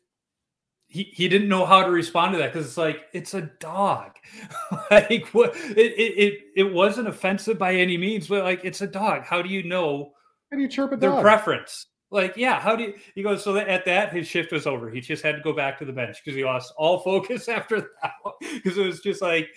he, 0.86 1.04
he 1.04 1.28
didn't 1.28 1.48
know 1.48 1.64
how 1.64 1.82
to 1.82 1.90
respond 1.90 2.32
to 2.32 2.38
that 2.38 2.52
because 2.52 2.66
it's 2.66 2.76
like, 2.76 3.06
it's 3.14 3.34
a 3.34 3.50
dog. 3.60 4.12
like, 4.90 5.28
what? 5.28 5.56
It, 5.56 5.92
it, 5.98 6.18
it, 6.18 6.40
it 6.56 6.72
wasn't 6.72 7.08
offensive 7.08 7.58
by 7.58 7.74
any 7.74 7.96
means, 7.96 8.28
but 8.28 8.44
like, 8.44 8.60
it's 8.64 8.82
a 8.82 8.86
dog. 8.86 9.24
How 9.24 9.40
do 9.40 9.48
you 9.48 9.62
know 9.62 10.12
How 10.50 10.56
do 10.56 10.62
you 10.62 10.68
chirp 10.68 10.92
a 10.92 10.96
their 10.96 11.20
preference? 11.20 11.86
Like, 12.10 12.36
yeah, 12.36 12.58
how 12.58 12.74
do 12.74 12.84
you, 12.84 12.94
he 13.14 13.22
goes, 13.22 13.44
so 13.44 13.52
that 13.52 13.68
at 13.68 13.84
that, 13.84 14.12
his 14.14 14.26
shift 14.26 14.50
was 14.50 14.66
over. 14.66 14.88
He 14.88 15.00
just 15.00 15.22
had 15.22 15.36
to 15.36 15.42
go 15.42 15.52
back 15.52 15.78
to 15.78 15.84
the 15.84 15.92
bench 15.92 16.18
because 16.24 16.36
he 16.36 16.44
lost 16.44 16.72
all 16.76 16.98
focus 17.04 17.48
after 17.48 17.80
that 17.80 18.12
because 18.40 18.78
it 18.78 18.86
was 18.86 19.00
just 19.00 19.20
like, 19.20 19.48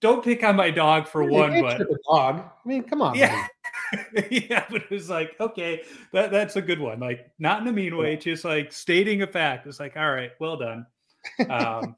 don't 0.00 0.24
pick 0.24 0.42
on 0.42 0.56
my 0.56 0.70
dog 0.70 1.06
for 1.06 1.24
one, 1.24 1.60
but 1.60 1.80
a 1.80 1.98
dog. 2.10 2.40
I 2.40 2.68
mean, 2.68 2.84
come 2.84 3.02
on. 3.02 3.16
yeah. 3.16 3.46
yeah, 4.30 4.64
but 4.70 4.82
it 4.82 4.90
was 4.90 5.10
like, 5.10 5.38
okay, 5.38 5.82
that, 6.12 6.30
that's 6.30 6.56
a 6.56 6.62
good 6.62 6.80
one. 6.80 7.00
Like, 7.00 7.30
not 7.38 7.60
in 7.60 7.68
a 7.68 7.72
mean 7.72 7.96
way, 7.96 8.16
just 8.16 8.44
like 8.44 8.72
stating 8.72 9.22
a 9.22 9.26
fact. 9.26 9.66
It's 9.66 9.78
like, 9.78 9.96
all 9.96 10.10
right, 10.10 10.32
well 10.40 10.56
done. 10.56 10.86
Um, 11.48 11.96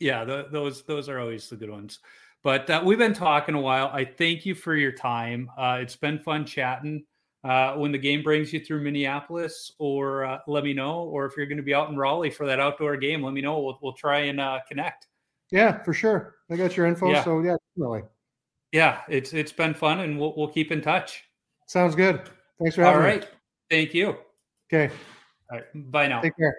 yeah, 0.00 0.22
th- 0.22 0.46
those 0.52 0.82
those 0.82 1.08
are 1.08 1.18
always 1.18 1.48
the 1.48 1.56
good 1.56 1.70
ones. 1.70 1.98
But 2.44 2.70
uh, 2.70 2.82
we've 2.84 2.98
been 2.98 3.14
talking 3.14 3.54
a 3.54 3.60
while. 3.60 3.90
I 3.92 4.04
thank 4.04 4.46
you 4.46 4.54
for 4.54 4.74
your 4.76 4.92
time. 4.92 5.50
Uh, 5.58 5.78
it's 5.80 5.96
been 5.96 6.18
fun 6.18 6.44
chatting. 6.44 7.04
Uh, 7.44 7.74
when 7.74 7.92
the 7.92 7.98
game 7.98 8.22
brings 8.22 8.52
you 8.52 8.58
through 8.58 8.82
Minneapolis, 8.82 9.72
or 9.78 10.24
uh, 10.24 10.38
let 10.48 10.64
me 10.64 10.72
know. 10.72 11.02
Or 11.02 11.24
if 11.24 11.36
you're 11.36 11.46
going 11.46 11.58
to 11.58 11.62
be 11.62 11.74
out 11.74 11.88
in 11.88 11.96
Raleigh 11.96 12.30
for 12.30 12.46
that 12.46 12.58
outdoor 12.58 12.96
game, 12.96 13.22
let 13.22 13.32
me 13.32 13.40
know. 13.40 13.60
We'll, 13.60 13.78
we'll 13.80 13.92
try 13.92 14.20
and 14.22 14.40
uh, 14.40 14.58
connect. 14.68 15.06
Yeah, 15.50 15.82
for 15.82 15.92
sure. 15.92 16.36
I 16.50 16.56
got 16.56 16.76
your 16.76 16.86
info. 16.86 17.10
Yeah. 17.10 17.24
So 17.24 17.40
yeah, 17.40 17.56
definitely. 17.76 18.02
Yeah, 18.72 19.00
it's 19.08 19.32
it's 19.32 19.52
been 19.52 19.72
fun, 19.72 20.00
and 20.00 20.18
we'll 20.18 20.34
we'll 20.36 20.48
keep 20.48 20.72
in 20.72 20.80
touch. 20.82 21.24
Sounds 21.66 21.94
good. 21.94 22.28
Thanks 22.60 22.74
for 22.74 22.84
All 22.84 22.92
having 22.92 23.06
right, 23.06 23.28
thank 23.70 23.94
you. 23.94 24.16
Okay. 24.72 24.92
All 25.50 25.58
right, 25.58 25.90
bye 25.90 26.08
now. 26.08 26.20
Take 26.20 26.36
care. 26.36 26.54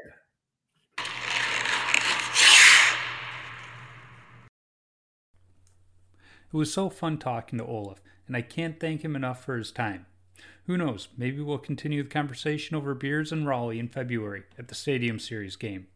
It 6.52 6.58
was 6.58 6.74
so 6.74 6.90
fun 6.90 7.18
talking 7.18 7.60
to 7.60 7.66
Olaf, 7.66 8.02
and 8.28 8.36
I 8.36 8.42
can't 8.42 8.80
thank 8.80 9.04
him 9.04 9.16
enough 9.16 9.44
for 9.44 9.58
his 9.58 9.72
time. 9.72 10.06
Who 10.66 10.78
knows, 10.78 11.10
maybe 11.18 11.42
we'll 11.42 11.58
continue 11.58 12.04
the 12.04 12.10
conversation 12.10 12.76
over 12.76 12.94
beers 12.94 13.32
in 13.32 13.46
Raleigh 13.46 13.80
in 13.80 13.88
February 13.88 14.44
at 14.58 14.68
the 14.68 14.76
Stadium 14.76 15.20
Series 15.20 15.56
game. 15.56 15.88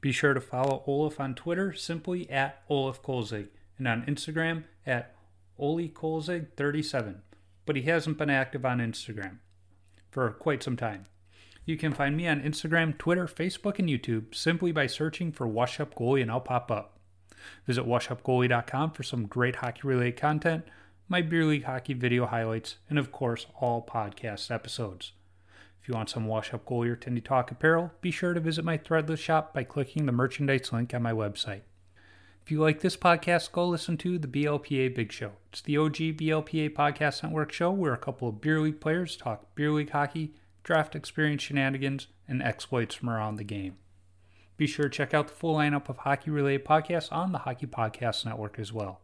Be 0.00 0.12
sure 0.12 0.34
to 0.34 0.40
follow 0.40 0.82
Olaf 0.86 1.20
on 1.20 1.34
Twitter 1.34 1.72
simply 1.72 2.28
at 2.28 2.62
Olaf 2.68 3.02
Kolzig 3.02 3.48
and 3.78 3.86
on 3.86 4.04
Instagram 4.06 4.64
at 4.84 5.14
Oli 5.58 5.88
Kolzig37, 5.88 7.18
but 7.64 7.76
he 7.76 7.82
hasn't 7.82 8.18
been 8.18 8.30
active 8.30 8.64
on 8.64 8.78
Instagram 8.78 9.38
for 10.10 10.30
quite 10.30 10.62
some 10.62 10.76
time. 10.76 11.06
You 11.64 11.76
can 11.76 11.92
find 11.92 12.16
me 12.16 12.26
on 12.26 12.42
Instagram, 12.42 12.98
Twitter, 12.98 13.26
Facebook, 13.26 13.78
and 13.78 13.88
YouTube 13.88 14.34
simply 14.34 14.72
by 14.72 14.88
searching 14.88 15.30
for 15.30 15.46
Wash 15.46 15.78
Up 15.78 15.94
Goalie 15.94 16.22
and 16.22 16.30
I'll 16.30 16.40
pop 16.40 16.72
up. 16.72 16.91
Visit 17.66 17.86
washupgoalie.com 17.86 18.92
for 18.92 19.02
some 19.02 19.26
great 19.26 19.56
hockey 19.56 19.80
related 19.84 20.16
content, 20.16 20.64
my 21.08 21.22
beer 21.22 21.44
league 21.44 21.64
hockey 21.64 21.94
video 21.94 22.26
highlights, 22.26 22.76
and 22.88 22.98
of 22.98 23.12
course, 23.12 23.46
all 23.60 23.84
podcast 23.84 24.50
episodes. 24.50 25.12
If 25.82 25.88
you 25.88 25.94
want 25.94 26.10
some 26.10 26.26
Wash 26.26 26.54
Up 26.54 26.64
Goalie 26.64 26.90
or 26.90 26.96
Tendy 26.96 27.22
Talk 27.22 27.50
apparel, 27.50 27.92
be 28.00 28.12
sure 28.12 28.34
to 28.34 28.40
visit 28.40 28.64
my 28.64 28.78
threadless 28.78 29.18
shop 29.18 29.52
by 29.52 29.64
clicking 29.64 30.06
the 30.06 30.12
merchandise 30.12 30.72
link 30.72 30.94
on 30.94 31.02
my 31.02 31.12
website. 31.12 31.62
If 32.44 32.50
you 32.50 32.60
like 32.60 32.80
this 32.80 32.96
podcast, 32.96 33.52
go 33.52 33.66
listen 33.68 33.96
to 33.98 34.18
the 34.18 34.28
BLPA 34.28 34.94
Big 34.94 35.12
Show. 35.12 35.32
It's 35.52 35.60
the 35.60 35.76
OG 35.76 35.96
BLPA 36.18 36.70
Podcast 36.70 37.22
Network 37.22 37.52
show 37.52 37.70
where 37.70 37.92
a 37.92 37.98
couple 37.98 38.28
of 38.28 38.40
beer 38.40 38.60
league 38.60 38.80
players 38.80 39.16
talk 39.16 39.54
beer 39.54 39.70
league 39.70 39.90
hockey, 39.90 40.34
draft 40.62 40.96
experience 40.96 41.42
shenanigans, 41.42 42.06
and 42.26 42.42
exploits 42.42 42.94
from 42.94 43.10
around 43.10 43.36
the 43.36 43.44
game. 43.44 43.76
Be 44.62 44.68
sure 44.68 44.88
to 44.88 44.96
check 44.96 45.12
out 45.12 45.26
the 45.26 45.34
full 45.34 45.56
lineup 45.56 45.88
of 45.88 45.96
hockey 45.96 46.30
related 46.30 46.64
podcasts 46.64 47.10
on 47.10 47.32
the 47.32 47.38
Hockey 47.38 47.66
Podcast 47.66 48.24
Network 48.24 48.60
as 48.60 48.72
well. 48.72 49.00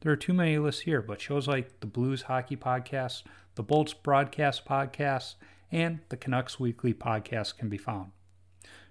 There 0.00 0.12
are 0.12 0.16
too 0.16 0.34
many 0.34 0.58
lists 0.58 0.82
here, 0.82 1.00
but 1.00 1.18
shows 1.18 1.48
like 1.48 1.80
the 1.80 1.86
Blues 1.86 2.20
Hockey 2.20 2.56
Podcast, 2.56 3.22
the 3.54 3.62
Bolts 3.62 3.94
Broadcast 3.94 4.66
Podcast, 4.66 5.36
and 5.72 6.00
the 6.10 6.18
Canucks 6.18 6.60
Weekly 6.60 6.92
Podcast 6.92 7.56
can 7.56 7.70
be 7.70 7.78
found. 7.78 8.10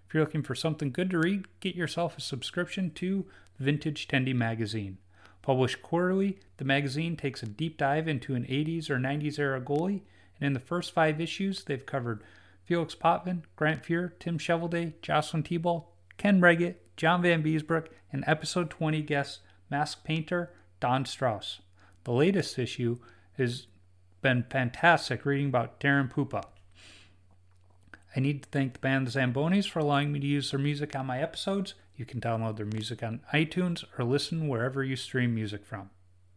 If 0.07 0.11
you're 0.11 0.23
looking 0.23 0.41
for 0.41 0.55
something 0.55 0.91
good 0.91 1.11
to 1.11 1.19
read, 1.19 1.45
get 1.59 1.75
yourself 1.75 2.17
a 2.17 2.21
subscription 2.21 2.89
to 2.95 3.27
Vintage 3.59 4.07
Tendy 4.07 4.33
Magazine. 4.33 4.97
Published 5.43 5.83
quarterly, 5.83 6.39
the 6.57 6.65
magazine 6.65 7.15
takes 7.15 7.43
a 7.43 7.45
deep 7.45 7.77
dive 7.77 8.07
into 8.07 8.33
an 8.33 8.45
80s 8.45 8.89
or 8.89 8.97
90s 8.97 9.37
era 9.37 9.61
goalie, 9.61 10.01
and 10.41 10.47
in 10.47 10.53
the 10.53 10.59
first 10.59 10.95
five 10.95 11.21
issues, 11.21 11.63
they've 11.63 11.85
covered 11.85 12.23
Felix 12.65 12.95
Potvin, 12.95 13.43
Grant 13.55 13.83
Fuhr, 13.83 14.13
Tim 14.17 14.39
Cheveldae, 14.39 14.93
Jocelyn 15.03 15.43
Thibault, 15.43 15.85
Ken 16.17 16.41
Wregget, 16.41 16.75
John 16.95 17.21
Vanbiesbrouck, 17.21 17.87
and 18.11 18.23
episode 18.27 18.69
20 18.69 19.01
guest 19.03 19.39
mask 19.69 20.03
painter 20.03 20.51
Don 20.79 21.05
Strauss. 21.05 21.61
The 22.03 22.11
latest 22.11 22.57
issue 22.57 22.97
has 23.37 23.67
been 24.21 24.45
fantastic 24.49 25.25
reading 25.25 25.47
about 25.47 25.79
Daren 25.79 26.11
Puppa. 26.11 26.43
I 28.15 28.19
need 28.19 28.43
to 28.43 28.49
thank 28.49 28.73
the 28.73 28.79
band 28.79 29.07
Zambonis 29.07 29.69
for 29.69 29.79
allowing 29.79 30.11
me 30.11 30.19
to 30.19 30.25
use 30.25 30.49
their 30.49 30.59
music 30.59 30.95
on 30.95 31.05
my 31.05 31.21
episodes. 31.21 31.75
You 31.95 32.05
can 32.05 32.19
download 32.19 32.57
their 32.57 32.65
music 32.65 33.03
on 33.03 33.21
iTunes 33.33 33.83
or 33.97 34.05
listen 34.05 34.47
wherever 34.47 34.83
you 34.83 34.95
stream 34.95 35.35
music 35.35 35.65
from. 35.65 35.91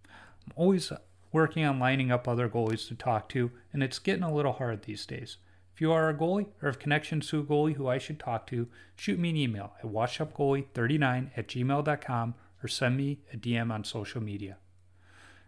I'm 0.06 0.52
always 0.56 0.92
working 1.32 1.64
on 1.64 1.78
lining 1.78 2.10
up 2.10 2.28
other 2.28 2.48
goalies 2.48 2.86
to 2.88 2.94
talk 2.94 3.28
to, 3.30 3.50
and 3.72 3.82
it's 3.82 3.98
getting 3.98 4.24
a 4.24 4.32
little 4.32 4.52
hard 4.52 4.82
these 4.82 5.06
days. 5.06 5.38
If 5.80 5.84
you 5.84 5.92
are 5.92 6.10
a 6.10 6.14
goalie 6.14 6.48
or 6.60 6.68
have 6.68 6.78
connections 6.78 7.26
to 7.28 7.40
a 7.40 7.42
goalie 7.42 7.76
who 7.76 7.88
I 7.88 7.96
should 7.96 8.20
talk 8.20 8.46
to, 8.48 8.68
shoot 8.96 9.18
me 9.18 9.30
an 9.30 9.36
email 9.38 9.72
at 9.82 9.90
washupgoalie39 9.90 11.30
at 11.34 11.48
gmail.com 11.48 12.34
or 12.62 12.68
send 12.68 12.98
me 12.98 13.20
a 13.32 13.38
DM 13.38 13.72
on 13.72 13.84
social 13.84 14.22
media. 14.22 14.58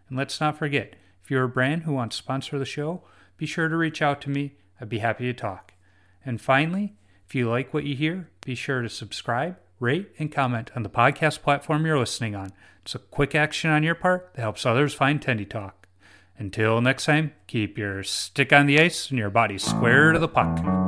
And 0.09 0.17
let's 0.17 0.41
not 0.41 0.57
forget, 0.57 0.95
if 1.23 1.29
you're 1.29 1.43
a 1.43 1.47
brand 1.47 1.83
who 1.83 1.93
wants 1.93 2.17
to 2.17 2.23
sponsor 2.23 2.57
the 2.57 2.65
show, 2.65 3.03
be 3.37 3.45
sure 3.45 3.69
to 3.69 3.77
reach 3.77 4.01
out 4.01 4.21
to 4.21 4.31
me. 4.31 4.55
I'd 4.81 4.89
be 4.89 4.97
happy 4.97 5.25
to 5.25 5.33
talk. 5.33 5.73
And 6.25 6.41
finally, 6.41 6.95
if 7.27 7.35
you 7.35 7.47
like 7.47 7.71
what 7.71 7.83
you 7.83 7.95
hear, 7.95 8.31
be 8.43 8.55
sure 8.55 8.81
to 8.81 8.89
subscribe, 8.89 9.57
rate, 9.79 10.09
and 10.17 10.31
comment 10.31 10.71
on 10.75 10.81
the 10.81 10.89
podcast 10.89 11.43
platform 11.43 11.85
you're 11.85 11.99
listening 11.99 12.33
on. 12.33 12.53
It's 12.81 12.95
a 12.95 12.99
quick 12.99 13.35
action 13.35 13.69
on 13.69 13.83
your 13.83 13.93
part 13.93 14.31
that 14.33 14.41
helps 14.41 14.65
others 14.65 14.95
find 14.95 15.21
Tendy 15.21 15.47
Talk. 15.47 15.82
Until 16.37 16.81
next 16.81 17.05
time, 17.05 17.33
keep 17.47 17.77
your 17.77 18.03
stick 18.03 18.51
on 18.51 18.65
the 18.65 18.79
ice 18.79 19.09
and 19.09 19.19
your 19.19 19.29
body 19.29 19.57
square 19.57 20.11
to 20.11 20.19
the 20.19 20.27
puck. 20.27 20.82